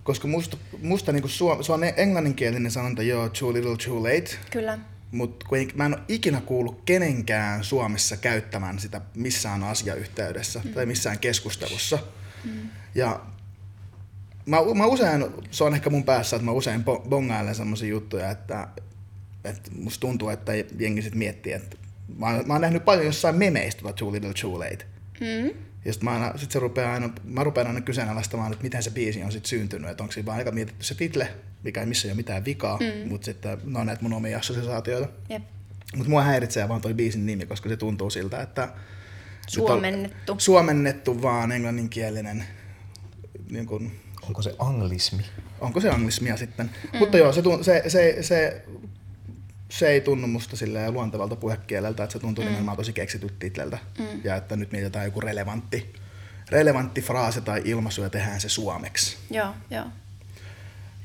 koska 0.03 0.27
musta, 0.27 0.57
musta 0.81 1.11
niinku 1.11 1.27
suom, 1.27 1.63
se 1.63 1.71
on 1.71 1.83
englanninkielinen 1.83 2.71
sanonta, 2.71 3.03
joo, 3.03 3.29
too 3.29 3.53
little 3.53 3.77
too 3.85 4.03
late, 4.03 4.37
Kyllä. 4.51 4.79
mutta 5.11 5.45
mä 5.75 5.85
en 5.85 5.93
ole 5.93 6.03
ikinä 6.07 6.41
kuullut 6.41 6.81
kenenkään 6.85 7.63
Suomessa 7.63 8.17
käyttämään 8.17 8.79
sitä 8.79 9.01
missään 9.15 9.63
asiayhteydessä 9.63 10.61
mm. 10.63 10.73
tai 10.73 10.85
missään 10.85 11.19
keskustelussa. 11.19 11.99
Mm. 12.43 12.69
Ja 12.95 13.21
mä, 14.45 14.57
mä 14.75 14.85
usein, 14.85 15.25
se 15.51 15.63
on 15.63 15.73
ehkä 15.73 15.89
mun 15.89 16.03
päässä, 16.03 16.35
että 16.35 16.45
mä 16.45 16.51
usein 16.51 16.81
bo- 16.81 17.09
bongailen 17.09 17.55
semmoisia 17.55 17.89
juttuja, 17.89 18.29
että, 18.29 18.67
että 19.43 19.71
musta 19.75 20.01
tuntuu, 20.01 20.29
että 20.29 20.51
jengi 20.79 21.01
sit 21.01 21.15
miettii, 21.15 21.53
että 21.53 21.77
mä 22.17 22.25
oon, 22.25 22.47
mä 22.47 22.53
oon 22.53 22.61
nähnyt 22.61 22.85
paljon 22.85 23.05
jossain 23.05 23.35
memeistä 23.35 23.81
tota 23.81 23.93
Too 23.93 24.11
Little 24.11 24.33
Too 24.41 24.59
Late. 24.59 24.85
Mm. 25.19 25.49
Ja 25.85 25.93
sit, 25.93 26.03
mä 26.03 26.11
aina, 26.11 26.33
sit 26.37 26.51
se 26.51 26.59
rupeaa 26.59 26.93
aina, 26.93 27.09
mä 27.23 27.43
rupean 27.43 27.67
aina 27.67 27.81
kyseenalaistamaan, 27.81 28.51
että 28.51 28.63
miten 28.63 28.83
se 28.83 28.91
biisi 28.91 29.23
on 29.23 29.31
sit 29.31 29.45
syntynyt, 29.45 29.89
että 29.89 30.03
onko 30.03 30.11
siinä 30.13 30.25
vaan 30.25 30.37
aika 30.37 30.51
mietitty 30.51 30.85
se 30.85 30.95
title, 30.95 31.27
mikä 31.63 31.79
ei 31.79 31.85
missä 31.85 32.07
ei 32.07 32.11
ole 32.11 32.17
mitään 32.17 32.45
vikaa, 32.45 32.77
mm. 32.77 33.09
mutta 33.09 33.25
sitten 33.25 33.57
ne 33.65 33.79
on 33.79 33.85
näitä 33.85 34.01
mun 34.01 34.13
omia 34.13 34.37
assosiaatioita. 34.37 35.07
Jep. 35.29 35.43
Mutta 35.95 36.09
mua 36.09 36.23
häiritsee 36.23 36.69
vaan 36.69 36.81
toi 36.81 36.93
biisin 36.93 37.25
nimi, 37.25 37.45
koska 37.45 37.69
se 37.69 37.77
tuntuu 37.77 38.09
siltä, 38.09 38.41
että... 38.41 38.69
Suomennettu. 39.47 40.35
Suomennettu 40.37 41.21
vaan 41.21 41.51
englanninkielinen. 41.51 42.43
Niin 43.49 43.65
kun, 43.65 43.91
Onko 44.27 44.41
se 44.41 44.55
anglismi? 44.59 45.25
onko 45.61 45.81
se 45.81 45.89
anglismia 45.89 46.37
sitten? 46.37 46.69
Mm. 46.93 46.99
Mutta 46.99 47.17
joo, 47.17 47.33
se, 47.33 47.41
se, 47.61 47.83
se, 47.87 48.17
se, 48.21 48.65
se 49.71 49.87
ei 49.89 50.01
tunnu 50.01 50.27
musta 50.27 50.55
silleen 50.57 50.93
luontevalta 50.93 51.35
puhekieleltä, 51.35 52.03
että 52.03 52.13
se 52.13 52.19
tuntuu 52.19 52.43
mm. 52.43 52.47
nimenomaan 52.47 52.77
tosi 52.77 52.93
keksityltä 52.93 53.35
titleltä. 53.39 53.77
Mm. 53.99 54.05
Ja 54.23 54.35
että 54.35 54.55
nyt 54.55 54.71
mietitään 54.71 55.05
joku 55.05 55.21
relevantti, 55.21 55.93
relevantti 56.49 57.01
fraasi 57.01 57.41
tai 57.41 57.61
ilmaisu 57.65 58.01
ja 58.01 58.09
tehdään 58.09 58.41
se 58.41 58.49
suomeksi. 58.49 59.17
Joo, 59.29 59.53
joo. 59.69 59.85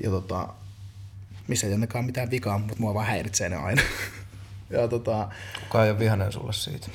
Ja 0.02 0.10
tota, 0.10 0.48
missä 1.48 1.66
ei 1.66 1.72
ainakaan 1.72 2.04
mitään 2.04 2.30
vikaa, 2.30 2.58
mutta 2.58 2.74
mua 2.78 2.94
vaan 2.94 3.06
häiritsee 3.06 3.48
ne 3.48 3.56
aina. 3.56 3.82
ja 4.70 4.88
tota, 4.88 5.28
Kuka 5.60 5.84
ei 5.84 5.90
ole 5.90 5.98
vihainen 5.98 6.32
sulle 6.32 6.52
siitä? 6.52 6.86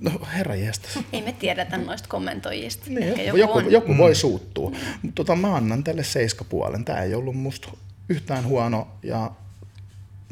no 0.00 0.10
herra 0.32 0.54
jestas. 0.54 0.98
Ei 1.12 1.22
me 1.22 1.32
tiedetä 1.32 1.76
noista 1.76 2.08
kommentoijista. 2.08 2.84
Ehkä 2.86 3.00
Niin, 3.00 3.26
joku, 3.26 3.36
joku, 3.36 3.38
joku, 3.38 3.58
on. 3.58 3.72
joku 3.72 3.92
mm. 3.92 3.98
voi 3.98 4.14
suuttua. 4.14 4.70
Mutta 5.02 5.14
tota, 5.14 5.36
mä 5.36 5.54
annan 5.56 5.84
tälle 5.84 6.04
seiskapuolen. 6.04 6.84
Tämä 6.84 7.02
ei 7.02 7.14
ollut 7.14 7.36
musta 7.36 7.68
yhtään 8.08 8.44
huono 8.44 8.88
ja 9.02 9.30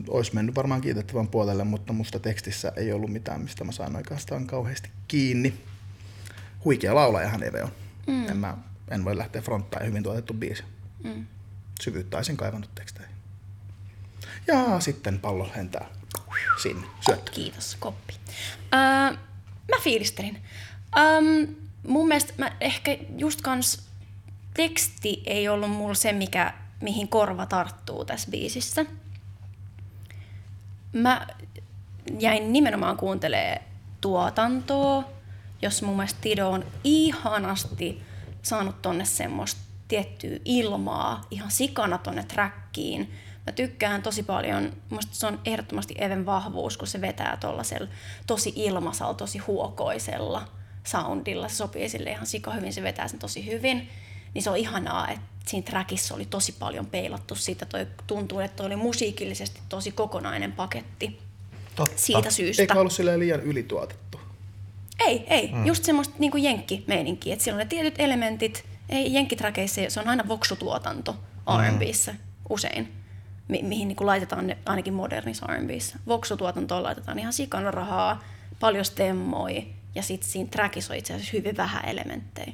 olisi 0.09 0.35
mennyt 0.35 0.55
varmaan 0.55 0.81
kiitettävän 0.81 1.29
puolelle, 1.29 1.65
mutta 1.65 1.93
musta 1.93 2.19
tekstissä 2.19 2.73
ei 2.77 2.93
ollut 2.93 3.11
mitään, 3.11 3.41
mistä 3.41 3.65
mä 3.65 3.73
sain 3.73 3.97
oikeastaan 3.97 4.47
kauheasti 4.47 4.91
kiinni. 5.09 5.55
Huikea 6.65 6.95
laulajahan 6.95 7.43
Eve 7.43 7.63
on. 7.63 7.73
Mm. 8.07 8.29
En, 8.29 8.37
mä, 8.37 8.57
en 8.91 9.05
voi 9.05 9.19
lähteä 9.19 9.43
fronttaamaan 9.43 9.89
hyvin 9.89 10.03
tuotettu 10.03 10.35
biisi. 10.35 10.65
Mm. 11.05 11.27
syvyyttä 11.81 12.17
olisin 12.17 12.37
kaivannut 12.37 12.75
teksteihin. 12.75 13.15
Ja 14.47 14.81
sitten 14.81 15.21
pallo 15.21 15.51
lentää 15.57 15.87
sinne, 16.63 16.87
syöttö. 17.01 17.33
Kiitos, 17.33 17.77
koppi. 17.81 18.15
Öö, 18.75 19.17
mä 19.71 19.81
fiilistelin. 19.81 20.43
Öm, 20.97 21.55
mun 21.87 22.09
mielestä 22.09 22.33
mä 22.39 22.57
ehkä 22.61 22.99
just 23.19 23.41
kans 23.41 23.89
teksti 24.55 25.23
ei 25.27 25.49
ollut 25.49 25.71
mulla 25.71 25.95
se, 25.95 26.13
mikä, 26.13 26.55
mihin 26.81 27.09
korva 27.09 27.47
tarttuu 27.47 28.05
tässä 28.05 28.31
biisissä. 28.31 28.87
Mä 30.93 31.27
jäin 32.19 32.53
nimenomaan 32.53 32.97
kuuntelee 32.97 33.63
tuotantoa, 34.01 35.05
jos 35.63 35.83
mun 35.83 35.97
mielestä 35.97 36.19
Tido 36.21 36.51
on 36.51 36.65
ihanasti 36.85 38.03
saanut 38.43 38.83
tonne 38.83 39.05
semmoista 39.05 39.61
tiettyä 39.89 40.39
ilmaa 40.45 41.21
ihan 41.31 41.51
sikana 41.51 41.99
tonne 41.99 42.25
trackiin. 42.25 43.13
Mä 43.47 43.53
tykkään 43.53 44.03
tosi 44.03 44.23
paljon, 44.23 44.73
musta 44.91 45.15
se 45.15 45.27
on 45.27 45.41
ehdottomasti 45.45 45.95
Even 45.99 46.27
vahvuus, 46.27 46.77
kun 46.77 46.89
se 46.89 47.01
vetää 47.01 47.37
tollasella 47.41 47.89
tosi 48.27 48.53
ilmasalla, 48.57 49.15
tosi 49.15 49.39
huokoisella 49.39 50.49
soundilla. 50.85 51.49
Se 51.49 51.55
sopii 51.55 51.89
sille 51.89 52.11
ihan 52.11 52.27
sika 52.27 52.53
hyvin, 52.53 52.73
se 52.73 52.83
vetää 52.83 53.09
sen 53.09 53.19
tosi 53.19 53.47
hyvin. 53.47 53.89
Niin 54.35 54.43
se 54.43 54.51
on 54.51 54.57
ihanaa, 54.57 55.09
että 55.09 55.27
siinä 55.47 55.65
trackissa 55.65 56.15
oli 56.15 56.27
tosi 56.27 56.53
paljon 56.53 56.87
peilattu 56.87 57.35
siitä. 57.35 57.67
Toi 57.67 57.87
tuntuu, 58.07 58.41
että 58.41 58.57
toi 58.57 58.67
oli 58.67 58.77
musiikillisesti 58.77 59.61
tosi 59.69 59.93
kokonainen 59.93 60.53
paketti 60.53 61.19
Totta. 61.77 61.97
siitä 61.97 62.31
syystä. 62.31 62.63
Eikä 62.63 62.81
ollut 62.81 62.93
silleen 62.93 63.21
liian 63.21 63.41
ylituotettu. 63.41 64.21
Ei, 65.01 65.25
ei. 65.29 65.53
Mm. 65.53 65.67
Just 65.67 65.85
semmoista 65.85 66.15
niinku 66.19 66.37
jenkkimeininkiä, 66.37 67.33
että 67.33 67.45
siellä 67.45 67.57
on 67.57 67.59
ne 67.59 67.69
tietyt 67.69 67.95
elementit. 67.99 68.65
Ei 68.89 69.13
jenkkiträkeissä, 69.15 69.81
se 69.89 70.01
on 70.01 70.09
aina 70.09 70.29
voksutuotanto 70.29 71.17
R&Bssä 71.59 72.15
usein, 72.49 72.93
mi- 73.49 73.63
mihin 73.63 73.89
niinku 73.89 74.07
laitetaan 74.07 74.47
ne, 74.47 74.59
ainakin 74.67 74.95
modernissa 74.95 75.47
R&Bssä. 75.47 75.99
Voksutuotantoon 76.07 76.83
laitetaan 76.83 77.19
ihan 77.19 77.33
sikana 77.33 77.71
rahaa, 77.71 78.23
paljon 78.61 78.85
stemmoi 78.85 79.67
ja 79.95 80.03
sitten 80.03 80.31
siinä 80.31 80.49
trackissa 80.51 80.93
on 80.93 80.99
itse 80.99 81.15
asiassa 81.15 81.37
hyvin 81.37 81.57
vähän 81.57 81.85
elementtejä. 81.89 82.53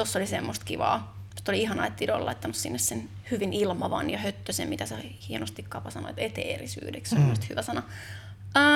Tossa 0.00 0.18
oli 0.18 0.26
semmoista 0.26 0.64
kivaa. 0.64 1.16
Sitten 1.36 1.52
oli 1.52 1.62
ihanaa, 1.62 1.86
että 1.86 1.98
Tido 1.98 2.14
on 2.14 2.26
laittanut 2.26 2.56
sinne 2.56 2.78
sen 2.78 3.08
hyvin 3.30 3.52
ilmavan 3.52 4.10
ja 4.10 4.18
höttösen, 4.18 4.68
mitä 4.68 4.86
sä 4.86 4.96
hienosti 5.28 5.62
Kapa 5.62 5.90
sanoit, 5.90 6.18
eteerisyydeksi. 6.18 7.10
Se 7.10 7.16
on 7.16 7.22
mm. 7.22 7.34
hyvä 7.50 7.62
sana. 7.62 7.82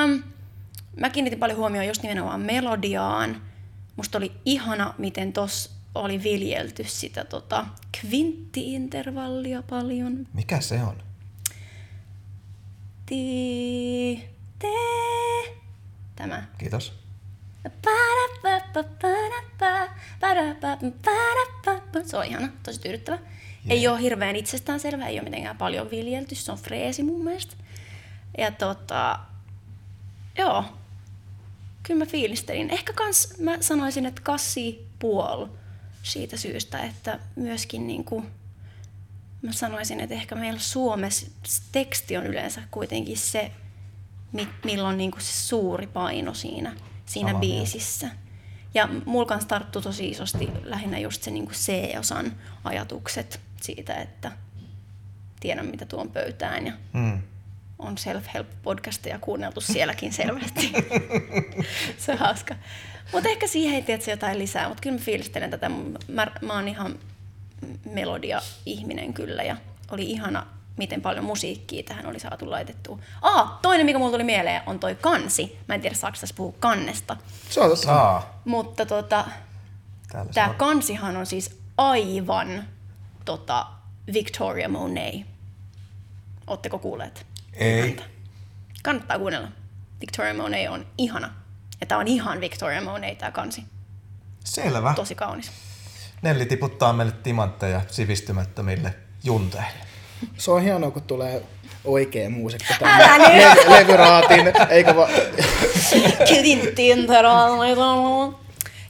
Um, 0.05 0.23
mä 0.97 1.11
kiinnitin 1.11 1.39
paljon 1.39 1.59
huomioon 1.59 1.87
just 1.87 2.03
nimenomaan 2.03 2.41
melodiaan. 2.41 3.43
Musta 3.97 4.19
oli 4.19 4.33
ihana, 4.45 4.95
miten 4.99 5.33
tos 5.33 5.71
oli 5.95 6.23
viljelty 6.23 6.85
sitä 6.87 7.25
tota, 7.25 7.67
kvinttiintervallia 8.01 9.63
paljon. 9.63 10.27
Mikä 10.33 10.61
se 10.61 10.83
on? 10.83 11.03
Ti, 13.07 14.29
te, 14.59 14.69
tämä. 16.17 16.47
Kiitos. 16.59 17.04
Se 22.07 22.17
on 22.17 22.25
ihana, 22.25 22.49
tosi 22.63 22.81
tyydyttävä. 22.81 23.19
Ei 23.69 23.89
ole 23.89 24.01
hirveän 24.01 24.37
itsestäänselvä, 24.37 25.07
ei 25.07 25.19
ole 25.19 25.25
mitenkään 25.25 25.59
paljon 25.59 25.91
viljelty, 25.91 26.35
se 26.35 26.53
on 26.53 26.59
freesi 26.59 27.03
mun 27.03 27.25
mielestä. 27.25 27.57
Ja 28.39 28.51
tota, 28.51 29.19
joo, 30.39 30.65
kyllä 31.83 31.99
mä 31.99 32.07
fiilistelin. 32.07 32.71
Ehkä 32.71 32.93
kans 32.93 33.39
mä 33.39 33.57
sanoisin, 33.61 34.07
että 34.07 34.23
kassi 34.25 34.87
puol 34.99 35.47
siitä 36.03 36.37
syystä, 36.37 36.79
että 36.79 37.19
myöskin 37.37 37.87
niinku, 37.87 38.25
mä 39.43 39.53
sanoisin, 39.53 40.01
että 40.01 40.15
ehkä 40.15 40.35
meillä 40.35 40.61
Suomessa 40.61 41.27
teksti 41.73 42.17
on 42.17 42.27
yleensä 42.27 42.63
kuitenkin 42.71 43.17
se, 43.17 43.53
mi- 44.33 44.49
milloin 44.65 44.99
niinku 44.99 45.21
se 45.21 45.33
suuri 45.33 45.87
paino 45.87 46.35
siinä, 46.35 46.77
siinä 47.07 47.29
Samaa 47.29 47.41
mieltä. 47.41 47.57
biisissä. 47.63 48.09
Ja 48.75 48.89
mulla 49.05 49.27
kanssa 49.27 49.49
tarttu 49.49 49.81
tosi 49.81 50.09
isosti 50.11 50.49
lähinnä 50.63 50.99
just 50.99 51.23
se 51.23 51.31
niinku 51.31 51.53
C-osan 51.53 52.33
ajatukset 52.65 53.41
siitä, 53.63 53.95
että 53.95 54.33
tiedän 55.41 55.67
mitä 55.67 55.87
tuon 55.87 56.11
pöytään 56.11 56.67
ja 56.67 56.73
Mm. 56.93 57.23
on 57.79 57.95
self-help-podcasteja 57.99 59.19
kuunneltu 59.21 59.61
sielläkin 59.61 60.13
selvästi. 60.13 60.73
se 61.99 62.13
on 62.13 62.19
hauska. 62.19 62.55
Mutta 63.13 63.29
ehkä 63.29 63.47
siihen 63.47 63.75
ei 63.75 63.83
tiedä 63.83 64.03
jotain 64.11 64.39
lisää, 64.39 64.69
mutta 64.69 64.81
kyllä 64.81 64.97
mä 64.99 65.05
fiilistelen 65.05 65.51
tätä. 65.51 65.69
Mä, 66.09 66.27
mä 66.43 66.53
oon 66.53 66.69
ihan 66.69 66.99
melodia-ihminen 67.85 69.15
kyllä 69.15 69.43
ja 69.43 69.57
oli 69.91 70.11
ihana, 70.11 70.47
miten 70.77 71.03
paljon 71.03 71.25
musiikkia 71.25 71.83
tähän 71.83 72.07
oli 72.07 72.21
saatu 72.21 72.51
laitettua. 72.51 72.99
Ah, 73.23 73.59
toinen, 73.63 73.87
mikä 73.87 73.99
mulla 73.99 74.13
tuli 74.13 74.25
mieleen, 74.25 74.63
on 74.67 74.79
toi 74.79 74.95
kansi. 74.95 75.59
Mä 75.69 75.75
en 75.75 75.81
tiedä, 75.81 75.97
saako 75.97 76.17
tässä 76.21 76.35
puhua 76.37 76.55
kannesta. 76.61 77.17
Se 77.51 77.61
on 77.61 77.71
totta. 77.71 78.23
Mutta 78.45 78.87
tota, 78.87 79.25
tämä 80.35 80.55
kansihan 80.55 81.17
on 81.17 81.27
siis 81.27 81.61
aivan 81.79 82.65
tota, 83.25 83.67
Victoria 84.13 84.69
Monet. 84.69 85.27
Oletteko 86.47 86.79
kuulleet? 86.79 87.27
Ei. 87.53 87.97
Kannattaa 88.83 89.19
kuunnella. 89.19 89.49
Victoria 90.01 90.35
Monet 90.35 90.71
on 90.71 90.87
ihana. 90.99 91.35
Ja 91.81 91.87
tää 91.87 91.99
on 91.99 92.09
ihan 92.09 92.41
Victoria 92.41 92.83
Monet 92.83 93.19
tää 93.19 93.31
kansi. 93.31 93.65
Selvä. 94.45 94.93
Tosi 94.97 95.15
kaunis. 95.15 95.53
Nelli 96.23 96.47
tiputtaa 96.47 96.93
meille 96.93 97.13
timantteja 97.13 97.81
sivistymättömille 97.89 98.95
junteille. 99.25 99.94
Se 100.39 100.51
on 100.51 100.63
hienoa, 100.63 100.91
kun 100.91 101.03
tulee 101.03 101.43
oikea 101.85 102.31
muusikko 102.31 102.75
Älä 102.85 103.09
tänne 103.09 103.49
nyt! 103.55 103.65
le- 103.69 103.79
levyraatiin, 103.79 104.53
eikä 104.71 104.97
vaan... 104.97 105.11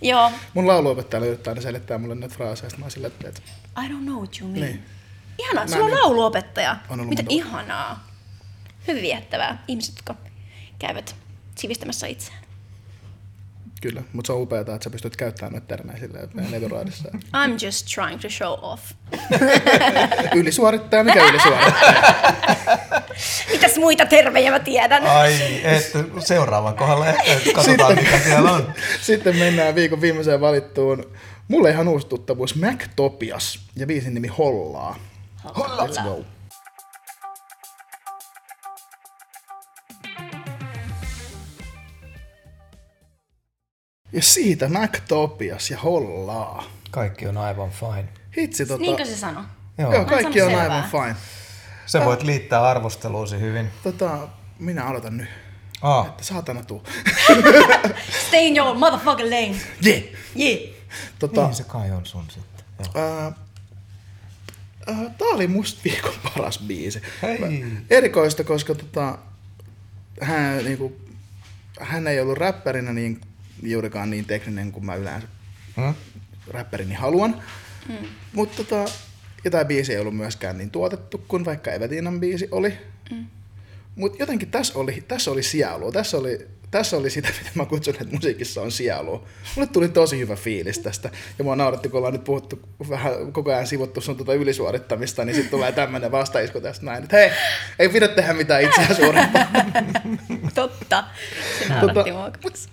Joo, 0.03 0.31
Mun 0.55 0.67
lauluopettaja 0.67 1.25
yrittää 1.27 1.51
aina 1.51 1.63
selittää 1.63 1.99
mulle 1.99 2.15
näitä 2.15 2.35
fraaseja, 2.35 2.71
sitten 2.71 2.81
mä 2.81 2.85
oon 2.85 2.91
silleen, 2.91 3.13
että 3.25 3.43
I 3.85 3.89
don't 3.89 4.03
know 4.05 4.15
what 4.17 4.41
you 4.41 4.51
mean. 4.51 4.65
Niin. 4.67 4.85
Ihanaa, 5.39 5.67
sulla 5.67 5.85
on 5.85 5.91
en- 5.91 5.99
lauluopettaja. 5.99 6.77
On 6.89 7.01
ollut 7.01 7.09
Mitä 7.11 7.23
monta 7.23 7.35
ihanaa. 7.35 8.07
Hyvin 8.89 9.03
viettävää. 9.03 9.65
Ihmiset, 9.69 9.95
jotka 9.97 10.15
käyvät 10.79 11.15
sivistämässä 11.59 12.07
itseään. 12.07 12.44
Kyllä, 13.89 14.03
mutta 14.13 14.27
se 14.27 14.33
on 14.33 14.43
upeaa, 14.43 14.61
että 14.61 14.79
sä 14.85 14.91
pystyt 14.91 15.17
käyttämään 15.17 15.53
noita 15.53 15.67
termejä 15.67 15.99
silleen 15.99 16.51
levyraadissa. 16.51 17.09
I'm 17.15 17.67
just 17.67 17.87
trying 17.95 18.21
to 18.21 18.29
show 18.31 18.59
off. 18.63 18.83
Ylisuorittaja, 20.41 21.05
mikä 21.05 21.29
ylisuorittaja? 21.29 22.03
Mitäs 23.53 23.79
muita 23.79 24.07
termejä 24.07 24.51
mä 24.51 24.59
tiedän? 24.59 25.07
Ai, 25.07 25.61
että 25.65 26.05
seuraavan 26.19 26.77
kohdalla 26.77 27.07
ehkä 27.07 27.53
katsotaan 27.55 27.95
mikä 27.95 28.19
siellä 28.19 28.53
on. 28.53 28.75
Sitten 29.03 29.37
mennään 29.37 29.75
viikon 29.75 30.01
viimeiseen 30.01 30.41
valittuun. 30.41 31.05
Mulle 31.49 31.71
ihan 31.71 31.89
uusi 31.89 32.07
tuttavuus, 32.07 32.55
Mactopias 32.55 33.59
ja 33.77 33.87
biisin 33.87 34.15
nimi 34.15 34.29
Hollaa. 34.29 34.97
Let's 35.45 36.03
go. 36.03 36.25
Ja 44.15 44.23
siitä 44.23 44.69
Mactopias 44.69 45.71
ja 45.71 45.79
Hollaa. 45.79 46.65
Kaikki 46.91 47.27
on 47.27 47.39
aivan 47.39 47.71
fine. 47.71 48.09
Hitsi 48.37 48.67
tota... 48.67 48.81
Niinkö 48.81 49.05
se 49.05 49.17
sano? 49.17 49.45
Joo. 49.79 49.93
Joo, 49.95 50.05
kaikki 50.05 50.43
on 50.43 50.49
selvää. 50.51 50.63
aivan 50.63 50.91
fine. 50.91 51.17
Se 51.87 52.05
voit 52.05 52.23
liittää 52.23 52.69
arvosteluusi 52.69 53.41
hyvin. 53.41 53.71
Tota, 53.83 54.29
minä 54.59 54.85
aloitan 54.85 55.17
nyt. 55.17 55.29
Ah, 55.83 56.13
Saatana 56.21 56.63
tuu. 56.65 56.83
Stay 58.29 58.41
in 58.47 58.57
your 58.57 58.77
motherfucking 58.77 59.29
lane. 59.31 59.57
Yeah. 59.87 60.03
Yeah. 60.41 60.59
Tota, 61.19 61.45
niin 61.45 61.55
se 61.55 61.65
kai 61.65 61.91
on 61.91 62.07
sun 62.07 62.25
sitten. 62.31 62.65
Joo. 62.79 63.05
Ää, 63.05 63.33
ää, 64.87 65.11
tää 65.19 65.29
oli 65.29 65.47
musta 65.47 65.81
viikon 65.85 66.15
paras 66.25 66.59
biisi. 66.59 67.03
Hei. 67.23 67.39
Mä- 67.39 67.81
Erikoista, 67.91 68.45
koska 68.45 68.75
tota, 68.75 69.19
hän, 70.21 70.65
niinku, 70.65 70.97
hän 71.81 72.07
ei 72.07 72.21
ollut 72.21 72.39
räppärinä 72.39 72.93
niin, 72.93 73.21
juurikaan 73.67 74.11
niin 74.11 74.25
tekninen 74.25 74.73
kuin 74.73 74.87
mä 74.87 74.95
yleensä 74.95 75.29
Hmm? 75.77 75.95
räppärini 76.51 76.95
haluan. 76.95 77.43
Mm. 77.89 78.07
Mutta 78.33 78.65
tota, 78.65 78.93
ja 79.45 79.51
tää 79.51 79.65
biisi 79.65 79.93
ei 79.93 79.99
ollut 80.01 80.17
myöskään 80.17 80.59
niin 80.59 80.71
tuotettu 80.71 81.25
kuin 81.29 81.45
vaikka 81.45 81.73
Evetiinan 81.73 82.21
biisi 82.21 82.49
oli. 82.51 82.79
Mm. 83.11 83.27
Mutta 83.97 84.23
jotenkin 84.23 84.51
tässä 84.51 84.79
oli, 84.79 85.05
tässä 85.09 85.31
oli 85.31 85.43
sielua. 85.43 85.93
Tässä 85.93 86.17
oli, 86.17 86.47
tässä 86.71 86.97
oli 86.97 87.11
sitä, 87.11 87.29
mitä 87.39 87.51
mä 87.55 87.67
kutsun, 87.67 87.95
että 87.95 88.15
musiikissa 88.15 88.63
on 88.63 88.73
sielua. 88.73 89.27
Mulle 89.57 89.69
tuli 89.73 89.89
tosi 89.89 90.19
hyvä 90.19 90.37
fiilis 90.37 90.79
tästä. 90.79 91.11
Ja 91.39 91.45
mua 91.45 91.57
nauratti, 91.57 91.89
kun 91.89 91.99
ollaan 91.99 92.13
nyt 92.13 92.25
puhuttu 92.25 92.61
vähän 92.89 93.33
koko 93.33 93.51
ajan 93.51 93.67
sivuttu 93.67 94.01
sun 94.01 94.17
tota 94.17 94.35
ylisuorittamista, 94.35 95.25
niin 95.25 95.35
sitten 95.35 95.51
tulee 95.51 95.73
tämmöinen 95.73 96.11
vastaisku 96.13 96.61
tästä 96.61 96.87
näin, 96.87 97.03
että 97.03 97.17
hei, 97.17 97.31
ei 97.79 97.89
pidä 97.89 98.09
tehdä 98.09 98.33
mitään 98.33 98.63
itseään 98.63 98.97
suurempaa. 98.97 99.47
Totta. 100.55 101.05
Se 101.59 101.65
Tota, 101.65 101.75
nauratti 101.75 102.13
mua 102.13 102.31
kanssa. 102.43 102.69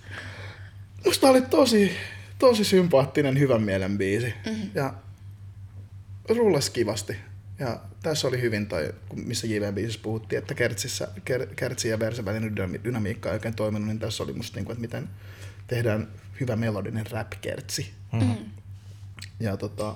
Musta 1.04 1.28
oli 1.28 1.42
tosi, 1.42 1.92
tosi 2.38 2.64
sympaattinen, 2.64 3.38
hyvän 3.38 3.62
mielen 3.62 3.98
biisi. 3.98 4.34
Mm-hmm. 4.46 4.70
Ja 4.74 4.94
rullas 6.28 6.70
kivasti. 6.70 7.16
Ja 7.58 7.80
tässä 8.02 8.28
oli 8.28 8.40
hyvin 8.40 8.66
toi, 8.66 8.94
kun- 9.08 9.26
missä 9.26 9.46
JV-biisissä 9.46 10.00
puhuttiin, 10.02 10.38
että 10.38 10.54
Kertsissä, 10.54 11.08
Ker, 11.24 11.46
Kertsin 11.46 11.90
ja 11.90 11.98
Versen 11.98 12.24
välinen 12.24 12.52
dynami- 12.58 12.84
dynamiikka 12.84 13.28
ei 13.28 13.34
oikein 13.34 13.54
toiminut, 13.54 13.88
niin 13.88 13.98
tässä 13.98 14.22
oli 14.22 14.32
musta 14.32 14.56
niinku, 14.56 14.72
että 14.72 14.80
miten 14.80 15.08
tehdään 15.66 16.08
hyvä 16.40 16.56
melodinen 16.56 17.06
rap-kertsi. 17.10 17.90
Mm. 18.12 18.36
Ja 19.40 19.56
tota, 19.56 19.94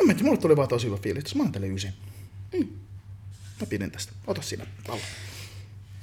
en 0.00 0.06
tiedä, 0.06 0.22
mulle 0.22 0.38
tuli 0.38 0.56
vaan 0.56 0.68
tosi 0.68 0.86
hyvä 0.86 0.96
fiilis. 0.96 1.34
Mä 1.34 1.44
tälle 1.52 1.66
ysin. 1.66 1.92
Mm. 2.52 2.68
Mä 3.60 3.66
pidin 3.68 3.90
tästä. 3.90 4.12
Ota 4.26 4.42
siinä 4.42 4.66
alla. 4.88 5.02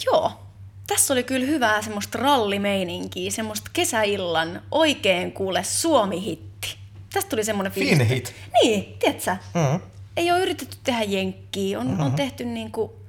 Joo. 0.05 0.51
Tässä 0.87 1.13
oli 1.13 1.23
kyllä 1.23 1.45
hyvää 1.45 1.81
semmoista 1.81 2.17
rallimeininkiä, 2.17 3.31
semmoista 3.31 3.69
kesäillan 3.73 4.61
oikein 4.71 5.31
kuule 5.31 5.63
Suomi-hitti. 5.63 6.75
Tästä 7.13 7.29
tuli 7.29 7.43
semmoinen 7.43 7.71
fiilis. 7.73 7.91
Fine 7.91 8.03
että- 8.03 8.13
hit. 8.13 8.33
Niin, 8.63 8.95
tiedätkö? 8.99 9.35
Mm. 9.53 9.79
Ei 10.17 10.31
ole 10.31 10.39
yritetty 10.39 10.77
tehdä 10.83 11.03
jenkkiä, 11.03 11.79
on, 11.79 11.87
Mm-hmm. 11.87 12.05
on 12.05 12.11
tehty 12.11 12.45
niinku, 12.45 12.99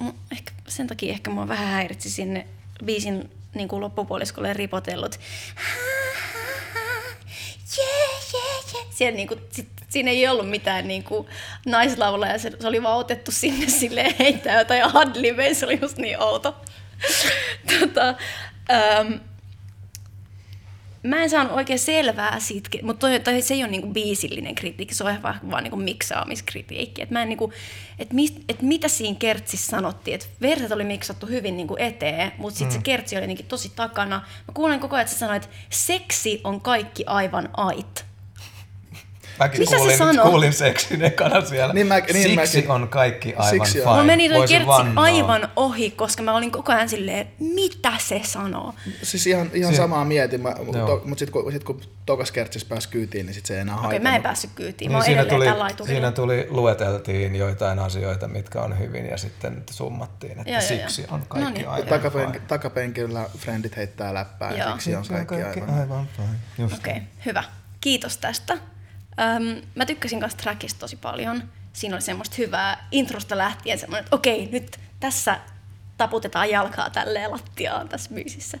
mm, 0.00 0.12
ehkä, 0.32 0.52
sen 0.68 0.86
takia 0.86 1.12
ehkä 1.12 1.30
mua 1.30 1.48
vähän 1.48 1.68
häiritsi 1.68 2.10
sinne 2.10 2.46
biisin 2.84 3.30
niinku 3.54 3.80
loppupuoliskolle 3.80 4.52
ripotellut. 4.52 5.18
Yeah, 7.78 8.22
yeah, 8.34 8.74
yeah. 8.74 8.86
Siellä 8.90 9.16
niinku, 9.16 9.36
sit, 9.50 9.68
siinä 9.88 10.10
ei 10.10 10.28
ollut 10.28 10.50
mitään 10.50 10.88
niinku 10.88 11.28
naislaulaa 11.66 12.28
ja 12.28 12.38
se, 12.38 12.50
se, 12.60 12.66
oli 12.68 12.82
vaan 12.82 12.98
otettu 12.98 13.30
sinne 13.30 13.68
silleen 13.68 14.14
heittää 14.18 14.58
jotain 14.58 14.96
adlibeja, 14.96 15.54
se 15.54 15.66
oli 15.66 15.78
just 15.82 15.96
niin 15.96 16.20
outo. 16.22 16.56
tota, 17.80 18.14
ähm, 18.70 19.12
mä 21.02 21.22
en 21.22 21.30
saanut 21.30 21.52
oikein 21.52 21.78
selvää 21.78 22.40
siitä, 22.40 22.68
mutta 22.82 23.00
toi, 23.00 23.20
toi, 23.20 23.42
se 23.42 23.54
ei 23.54 23.62
ole 23.62 23.70
niinku 23.70 23.88
biisillinen 23.92 24.54
kritiikki, 24.54 24.94
se 24.94 25.04
on 25.04 25.10
ihan 25.10 25.22
vaan, 25.22 25.40
vaan 25.50 25.62
niinku 25.62 25.76
miksaamiskritiikki. 25.76 27.02
Et 27.02 27.10
mä 27.10 27.22
en 27.22 27.28
niinku, 27.28 27.52
et, 27.98 28.12
mis, 28.12 28.34
et 28.48 28.62
mitä 28.62 28.88
siinä 28.88 29.16
kertsissä 29.18 29.70
sanottiin, 29.70 30.14
että 30.14 30.26
verset 30.40 30.72
oli 30.72 30.84
miksattu 30.84 31.26
hyvin 31.26 31.56
niinku 31.56 31.76
eteen, 31.78 32.32
mutta 32.38 32.58
sitten 32.58 32.76
mm. 32.76 32.80
se 32.80 32.84
kertsi 32.84 33.16
oli 33.16 33.22
jotenkin 33.22 33.46
tosi 33.46 33.72
takana. 33.76 34.16
Mä 34.18 34.52
kuulen 34.54 34.80
koko 34.80 34.96
ajan, 34.96 35.02
että 35.02 35.12
sä 35.12 35.18
sanoit, 35.18 35.44
että 35.44 35.56
seksi 35.70 36.40
on 36.44 36.60
kaikki 36.60 37.04
aivan 37.06 37.48
ait. 37.56 38.11
Mäkin 39.38 39.60
Mitä 39.60 39.70
se 39.70 39.76
kuulin, 39.76 39.98
sanoo? 39.98 40.28
kuulin 40.30 40.52
seksin 40.52 41.02
ekana 41.04 41.44
siellä. 41.44 41.74
Niin 41.74 41.86
mä- 41.86 41.98
niin 41.98 42.14
Siksi 42.16 42.34
mäkin. 42.58 42.70
on 42.70 42.88
kaikki 42.88 43.34
aivan 43.34 43.50
Siksi 43.50 43.78
on. 43.78 43.84
fine. 43.84 43.90
Mulla 43.90 44.04
meni 44.04 44.28
toi 44.28 44.38
Voisin 44.38 44.54
kertsi 44.54 44.66
vannoa. 44.68 45.04
aivan 45.04 45.48
ohi, 45.56 45.90
koska 45.90 46.22
mä 46.22 46.36
olin 46.36 46.50
koko 46.50 46.72
ajan 46.72 46.88
silleen, 46.88 47.28
mitä 47.38 47.92
se 47.98 48.20
sanoo. 48.24 48.74
Siis 49.02 49.26
ihan, 49.26 49.50
ihan 49.54 49.72
Si- 49.72 49.76
samaa 49.76 50.04
mietin, 50.04 50.40
mä, 50.40 50.54
to, 50.72 51.02
mutta 51.04 51.18
sitten 51.18 51.32
kun, 51.42 51.52
sit 51.52 51.64
kun 51.64 51.80
tokas 52.06 52.32
kertsissä 52.32 52.68
pääsi 52.68 52.88
kyytiin, 52.88 53.26
niin 53.26 53.34
sit 53.34 53.46
se 53.46 53.54
ei 53.54 53.60
enää 53.60 53.74
Okei, 53.74 53.82
haitannut. 53.84 54.10
mä 54.12 54.16
en 54.16 54.22
päässyt 54.22 54.50
kyytiin, 54.54 54.92
mä 54.92 54.98
Niin 54.98 55.04
siinä, 55.04 55.24
tuli, 55.24 55.44
siinä 55.86 56.12
tuli, 56.12 56.46
lueteltiin 56.50 57.36
joitain 57.36 57.78
asioita, 57.78 58.28
mitkä 58.28 58.60
on 58.62 58.78
hyvin, 58.78 59.06
ja 59.06 59.16
sitten 59.16 59.62
summattiin, 59.70 60.38
että 60.38 60.50
Joo, 60.52 60.60
siksi 60.60 61.02
joo. 61.02 61.14
on 61.14 61.24
kaikki 61.28 61.50
No 61.50 61.54
niin. 61.54 61.68
aivan 61.68 61.88
Takapen, 61.88 62.26
fine. 62.32 62.40
takapenkillä 62.48 63.24
frendit 63.38 63.76
heittää 63.76 64.14
läppää 64.14 64.50
ja 64.52 64.58
Joo. 64.64 64.72
siksi 64.72 64.94
on 64.96 65.04
Siksi 65.04 65.20
on 65.20 65.26
kaikki, 65.26 65.60
aivan. 65.60 65.78
aivan 65.80 66.08
fine. 66.16 66.66
Okei, 66.74 66.92
okay, 66.92 67.02
hyvä. 67.26 67.44
Kiitos 67.80 68.16
tästä. 68.18 68.58
Öm, 69.20 69.62
mä 69.74 69.86
tykkäsin 69.86 70.20
kanssa 70.20 70.38
trackista 70.38 70.80
tosi 70.80 70.96
paljon. 70.96 71.42
Siinä 71.72 71.96
oli 71.96 72.02
semmoista 72.02 72.36
hyvää 72.38 72.88
introsta 72.90 73.38
lähtien 73.38 73.78
semmoinen, 73.78 74.04
että 74.04 74.16
okei, 74.16 74.48
nyt 74.52 74.80
tässä 75.00 75.40
taputetaan 75.96 76.50
jalkaa 76.50 76.90
tälleen 76.90 77.30
lattiaan 77.30 77.88
tässä 77.88 78.14
biisissä. 78.14 78.58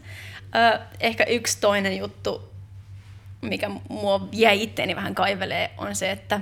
Ö, 0.54 0.80
ehkä 1.00 1.24
yksi 1.24 1.58
toinen 1.60 1.96
juttu, 1.96 2.52
mikä 3.42 3.70
mua 3.88 4.28
jäi 4.32 4.62
itteeni 4.62 4.96
vähän 4.96 5.14
kaivelee, 5.14 5.70
on 5.78 5.96
se, 5.96 6.10
että 6.10 6.40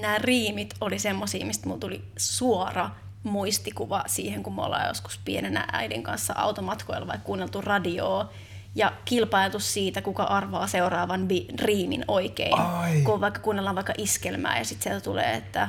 nämä 0.00 0.18
riimit 0.18 0.74
oli 0.80 0.98
semmosia, 0.98 1.46
mistä 1.46 1.66
mulla 1.66 1.80
tuli 1.80 2.04
suora 2.16 2.90
muistikuva 3.22 4.04
siihen, 4.06 4.42
kun 4.42 4.54
me 4.54 4.62
ollaan 4.62 4.88
joskus 4.88 5.20
pienenä 5.24 5.68
äidin 5.72 6.02
kanssa 6.02 6.34
automatkoilla 6.36 7.06
vai 7.06 7.18
kuunneltu 7.24 7.60
radioa 7.60 8.32
ja 8.76 8.92
kilpailtu 9.04 9.60
siitä, 9.60 10.02
kuka 10.02 10.22
arvaa 10.22 10.66
seuraavan 10.66 11.28
bi- 11.30 11.54
riimin 11.62 12.04
oikein. 12.08 12.58
Ai. 12.58 13.00
Kun 13.02 13.20
vaikka 13.20 13.40
kuunnellaan 13.40 13.76
vaikka 13.76 13.92
iskelmää 13.98 14.58
ja 14.58 14.64
sitten 14.64 14.82
sieltä 14.82 15.04
tulee, 15.04 15.34
että 15.34 15.68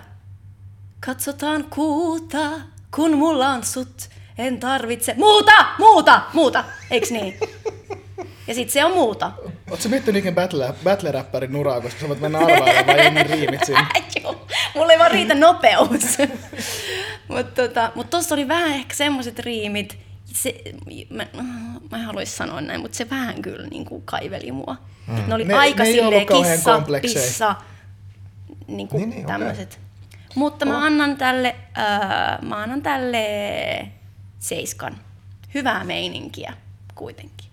katsotaan 1.06 1.64
kuuta, 1.70 2.50
kun 2.96 3.18
mulla 3.18 3.50
on 3.50 3.64
sut, 3.64 4.10
en 4.38 4.60
tarvitse 4.60 5.14
muuta, 5.18 5.66
muuta, 5.80 6.22
muuta, 6.34 6.64
eiks 6.92 7.12
niin? 7.12 7.34
Ja 8.48 8.54
sitten 8.54 8.74
se 8.74 8.86
on 8.86 8.94
muuta. 8.94 9.32
Oletko 9.70 9.90
miettinyt 9.90 10.20
ikinä 10.20 10.36
battle, 10.36 10.74
battle-räppärin 10.84 11.52
nuraa, 11.52 11.82
koska 11.82 12.00
sä 12.00 12.08
voit 12.08 12.20
mennä 12.20 12.38
arvailemaan 12.38 12.86
vai 13.16 13.24
riimit 13.24 13.64
siinä? 13.66 13.88
Joo, 14.24 14.48
mulla 14.76 14.94
ei 14.94 15.00
vaan 15.00 15.12
riitä 15.12 15.36
nopeus. 15.36 15.90
Mutta 17.28 17.62
tota, 17.68 17.92
mut 17.96 18.10
tossa 18.10 18.36
oli 18.36 18.48
vähän 18.48 18.72
ehkä 18.74 18.96
semmoiset 18.96 19.40
riimit, 19.40 19.98
se, 20.42 20.64
mä, 21.10 21.28
mä 21.92 21.98
en 21.98 22.04
haluaisi 22.06 22.36
sanoa 22.36 22.62
näin, 22.62 22.82
mutta 22.82 22.98
se 22.98 23.10
vähän 23.10 23.42
kyllä 23.42 23.68
niin 23.68 23.86
kuin 23.86 24.02
kaiveli 24.02 24.52
mua. 24.52 24.78
Mm. 25.08 25.28
Ne 25.28 25.34
oli 25.34 25.44
Ne- 25.44 25.54
aika 25.54 25.84
ne 25.84 25.92
silleen 25.92 26.28
kissa, 26.28 26.82
pissa, 27.02 27.56
niin 28.68 28.88
kuin 28.88 29.00
Niin, 29.00 29.10
niin, 29.10 29.18
niin, 29.18 29.28
tämmöiset. 29.28 29.80
Mutta 30.36 30.66
mä 30.66 30.86
annan 30.86 31.18
tälle, 31.18 31.56
äh, 31.78 32.42
mä 32.42 32.58
annan 32.58 32.82
tälle 32.82 33.92
seiskan. 34.40 34.98
Hyvää 35.54 35.84
meininkiä 35.84 36.54
kuitenkin. 36.96 37.48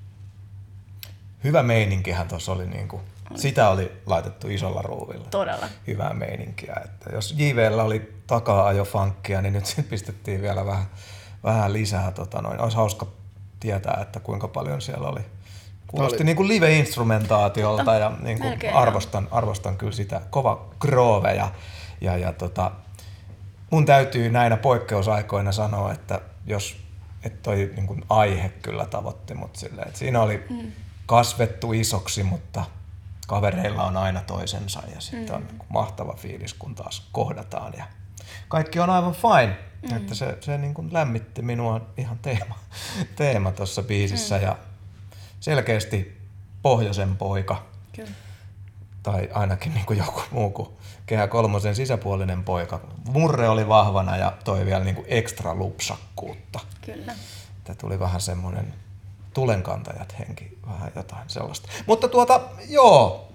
Hyvä 1.44 1.62
meininkihän 1.62 2.28
tuossa 2.28 2.52
oli, 2.52 2.66
niinku, 2.66 3.00
sitä 3.34 3.68
oli 3.68 3.92
laitettu 4.06 4.48
isolla 4.48 4.82
ruuvilla. 4.82 5.26
Todella. 5.30 5.68
Hyvää 5.86 6.14
meininkiä. 6.14 6.76
Että 6.84 7.10
jos 7.12 7.34
JVllä 7.38 7.82
oli 7.82 8.14
takaa 8.26 8.66
ajo 8.66 8.86
niin 9.42 9.52
nyt 9.52 9.66
sitten 9.66 9.84
pistettiin 9.84 10.42
vielä 10.42 10.66
vähän, 10.66 10.86
vähän 11.44 11.72
lisää. 11.72 12.12
Tota 12.12 12.42
noin. 12.42 12.60
Olisi 12.60 12.76
hauska 12.76 13.06
tietää, 13.60 13.98
että 14.02 14.20
kuinka 14.20 14.48
paljon 14.48 14.80
siellä 14.80 15.08
oli. 15.08 15.20
Kuulosti 15.86 16.16
Oli. 16.16 16.24
niin 16.24 16.36
kuin 16.36 16.48
live-instrumentaatiolta 16.48 17.94
ja 17.94 18.12
niin 18.20 18.38
kuin 18.38 18.50
Melkein, 18.50 18.74
arvostan, 18.74 19.28
arvostan 19.30 19.76
kyllä 19.76 19.92
sitä. 19.92 20.20
Kova 20.30 20.68
groove 20.80 21.34
ja, 21.34 21.50
ja, 22.00 22.16
ja 22.16 22.32
tota, 22.32 22.70
mun 23.70 23.86
täytyy 23.86 24.30
näinä 24.30 24.56
poikkeusaikoina 24.56 25.52
sanoa, 25.52 25.92
että 25.92 26.20
jos 26.46 26.84
että 27.24 27.38
toi 27.42 27.72
niin 27.76 27.86
kuin 27.86 28.04
aihe 28.10 28.48
kyllä 28.48 28.86
tavoitti 28.86 29.34
mut 29.34 29.56
silleen, 29.56 29.88
että 29.88 29.98
siinä 29.98 30.22
oli 30.22 30.44
mm. 30.50 30.72
kasvettu 31.06 31.72
isoksi, 31.72 32.22
mutta 32.22 32.64
kavereilla 33.26 33.84
on 33.84 33.96
aina 33.96 34.20
toisensa 34.20 34.82
ja 34.94 35.00
sitten 35.00 35.28
mm. 35.28 35.34
on 35.34 35.46
niin 35.46 35.58
kuin 35.58 35.68
mahtava 35.72 36.12
fiilis, 36.12 36.54
kun 36.54 36.74
taas 36.74 37.08
kohdataan 37.12 37.72
ja 37.76 37.84
kaikki 38.48 38.80
on 38.80 38.90
aivan 38.90 39.14
fine. 39.14 39.56
Mm. 39.90 39.96
Että 39.96 40.14
se, 40.14 40.38
se 40.40 40.58
niin 40.58 40.74
kuin 40.74 40.92
lämmitti 40.92 41.42
minua 41.42 41.80
ihan 41.96 42.18
teema, 42.18 42.58
teema 43.16 43.52
tuossa 43.52 43.82
biisissä 43.82 44.36
mm. 44.36 44.42
ja 44.42 44.56
selkeästi 45.40 46.20
pohjoisen 46.62 47.16
poika 47.16 47.66
Kyllä. 47.92 48.10
tai 49.02 49.28
ainakin 49.32 49.74
niin 49.74 49.86
kuin 49.86 49.98
joku 49.98 50.22
muu 50.30 50.50
kuin 50.50 50.68
Kehä 51.06 51.26
Kolmosen 51.26 51.74
sisäpuolinen 51.74 52.44
poika. 52.44 52.80
Murre 53.08 53.48
oli 53.48 53.68
vahvana 53.68 54.16
ja 54.16 54.32
toi 54.44 54.66
vielä 54.66 54.84
niin 54.84 54.94
kuin 54.94 55.06
ekstra 55.10 55.54
lupsakkuutta. 55.54 56.60
Kyllä. 56.86 57.14
Että 57.58 57.74
tuli 57.74 57.98
vähän 57.98 58.20
semmoinen 58.20 58.74
tulenkantajat 59.34 60.14
henki, 60.18 60.58
vähän 60.66 60.92
jotain 60.96 61.30
sellaista. 61.30 61.68
Mutta 61.86 62.08
tuota, 62.08 62.40
joo, 62.68 63.28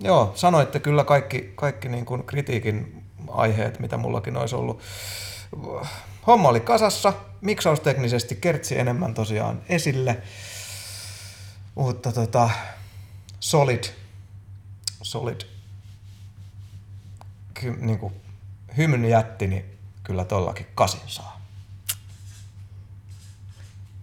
joo 0.00 0.32
sanoitte 0.34 0.80
kyllä 0.80 1.04
kaikki, 1.04 1.52
kaikki 1.54 1.88
niin 1.88 2.04
kuin 2.04 2.24
kritiikin 2.24 3.04
aiheet, 3.28 3.78
mitä 3.78 3.96
mullakin 3.96 4.36
olisi 4.36 4.54
ollut. 4.54 4.80
Homma 6.26 6.48
oli 6.48 6.60
kasassa, 6.60 7.12
miksausteknisesti 7.40 8.34
kertsi 8.34 8.78
enemmän 8.78 9.14
tosiaan 9.14 9.62
esille. 9.68 10.22
Mutta 11.74 12.12
tota, 12.12 12.50
solid, 13.40 13.84
solid, 15.02 15.40
ky, 17.54 17.70
niin 17.80 17.98
kuin, 17.98 18.14
hymyn 18.76 19.04
jätti, 19.04 19.46
niin 19.46 19.64
kyllä 20.02 20.24
tollakin 20.24 20.66
kasin 20.74 21.00
saa. 21.06 21.42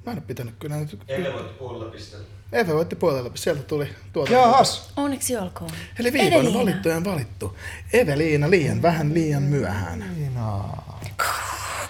Mä 0.06 0.12
en 0.12 0.18
ole 0.18 0.24
pitänyt 0.28 0.56
kyllä 0.60 0.76
nyt... 0.76 1.04
Emme 1.08 1.34
voi 1.34 1.44
puolella 1.60 1.92
pistellä. 1.92 2.26
Eve 2.52 2.74
voitti 2.74 2.96
puolella, 2.96 3.32
sieltä 3.36 3.64
tuli 3.64 3.90
tuota. 4.14 4.32
Jaahas, 4.32 4.92
Onneksi 4.98 5.38
olkoon. 5.38 5.72
Eli 6.00 6.14
viikon 6.14 6.54
valittujen 6.54 7.06
valittu. 7.06 7.58
Eveliina 7.94 8.50
liian 8.50 8.82
vähän 8.82 9.14
liian 9.14 9.44
myöhään. 9.44 10.04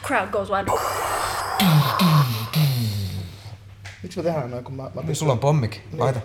Crowd 0.07 0.29
goes 0.29 0.49
wild. 0.49 0.79
Miksi 4.03 4.19
mä 4.19 4.23
tehdään 4.23 4.51
noin, 4.51 4.63
kun 4.63 4.75
mä, 4.75 4.83
mä 4.93 5.01
niin 5.01 5.15
sulla 5.15 5.33
on 5.33 5.39
pommikin, 5.39 5.81
laita. 5.97 6.19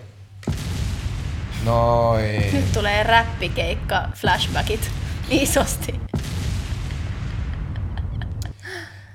Noin. 1.63 2.53
Nyt 2.53 2.71
tulee 2.73 3.03
räppikeikka 3.03 4.09
flashbackit 4.15 4.91
isosti. 5.29 5.99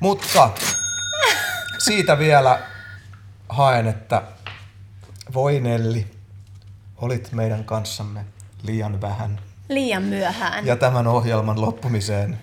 Mutta 0.01 0.51
siitä 1.79 2.19
vielä 2.19 2.61
haen, 3.49 3.87
että 3.87 4.23
voi 5.35 5.61
Nelli, 5.61 6.07
olit 6.97 7.33
meidän 7.33 7.65
kanssamme 7.65 8.25
liian 8.63 9.01
vähän. 9.01 9.41
Liian 9.69 10.03
myöhään. 10.03 10.67
Ja 10.67 10.77
tämän 10.77 11.07
ohjelman 11.07 11.61
loppumiseen 11.61 12.39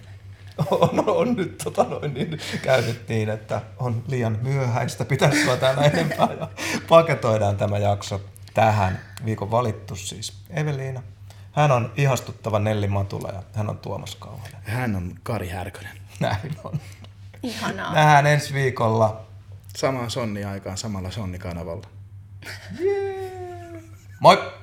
on, 0.71 1.03
on 1.07 1.35
nyt 1.35 1.57
tota 1.63 1.83
noin, 1.83 2.13
niin, 2.13 2.39
käynyt 2.61 3.09
niin, 3.09 3.29
että 3.29 3.61
on 3.77 4.03
liian 4.07 4.39
myöhäistä. 4.41 5.05
Pitäisi 5.05 5.43
olla 5.43 5.57
täällä 5.57 5.81
enempää 5.81 6.29
ja 6.39 6.47
paketoidaan 6.89 7.57
tämä 7.57 7.77
jakso 7.77 8.21
tähän. 8.53 9.01
Viikon 9.25 9.51
valittu 9.51 9.95
siis 9.95 10.33
Eveliina. 10.49 11.03
Hän 11.51 11.71
on 11.71 11.91
ihastuttava 11.97 12.59
Nelli 12.59 12.87
Matula 12.87 13.29
ja 13.29 13.43
hän 13.53 13.69
on 13.69 13.77
Tuomas 13.77 14.15
Kauhanen. 14.15 14.57
Hän 14.63 14.95
on 14.95 15.15
Kari 15.23 15.49
Härkönen. 15.49 15.97
Näin 16.19 16.55
on. 16.63 16.79
Ihanaa. 17.43 17.93
Nähdään 17.93 18.27
ensi 18.27 18.53
viikolla. 18.53 19.21
Samaan 19.75 20.11
Sonni 20.11 20.45
aikaan 20.45 20.77
samalla 20.77 21.11
Sonni-kanavalla. 21.11 21.87
Moi! 24.19 24.53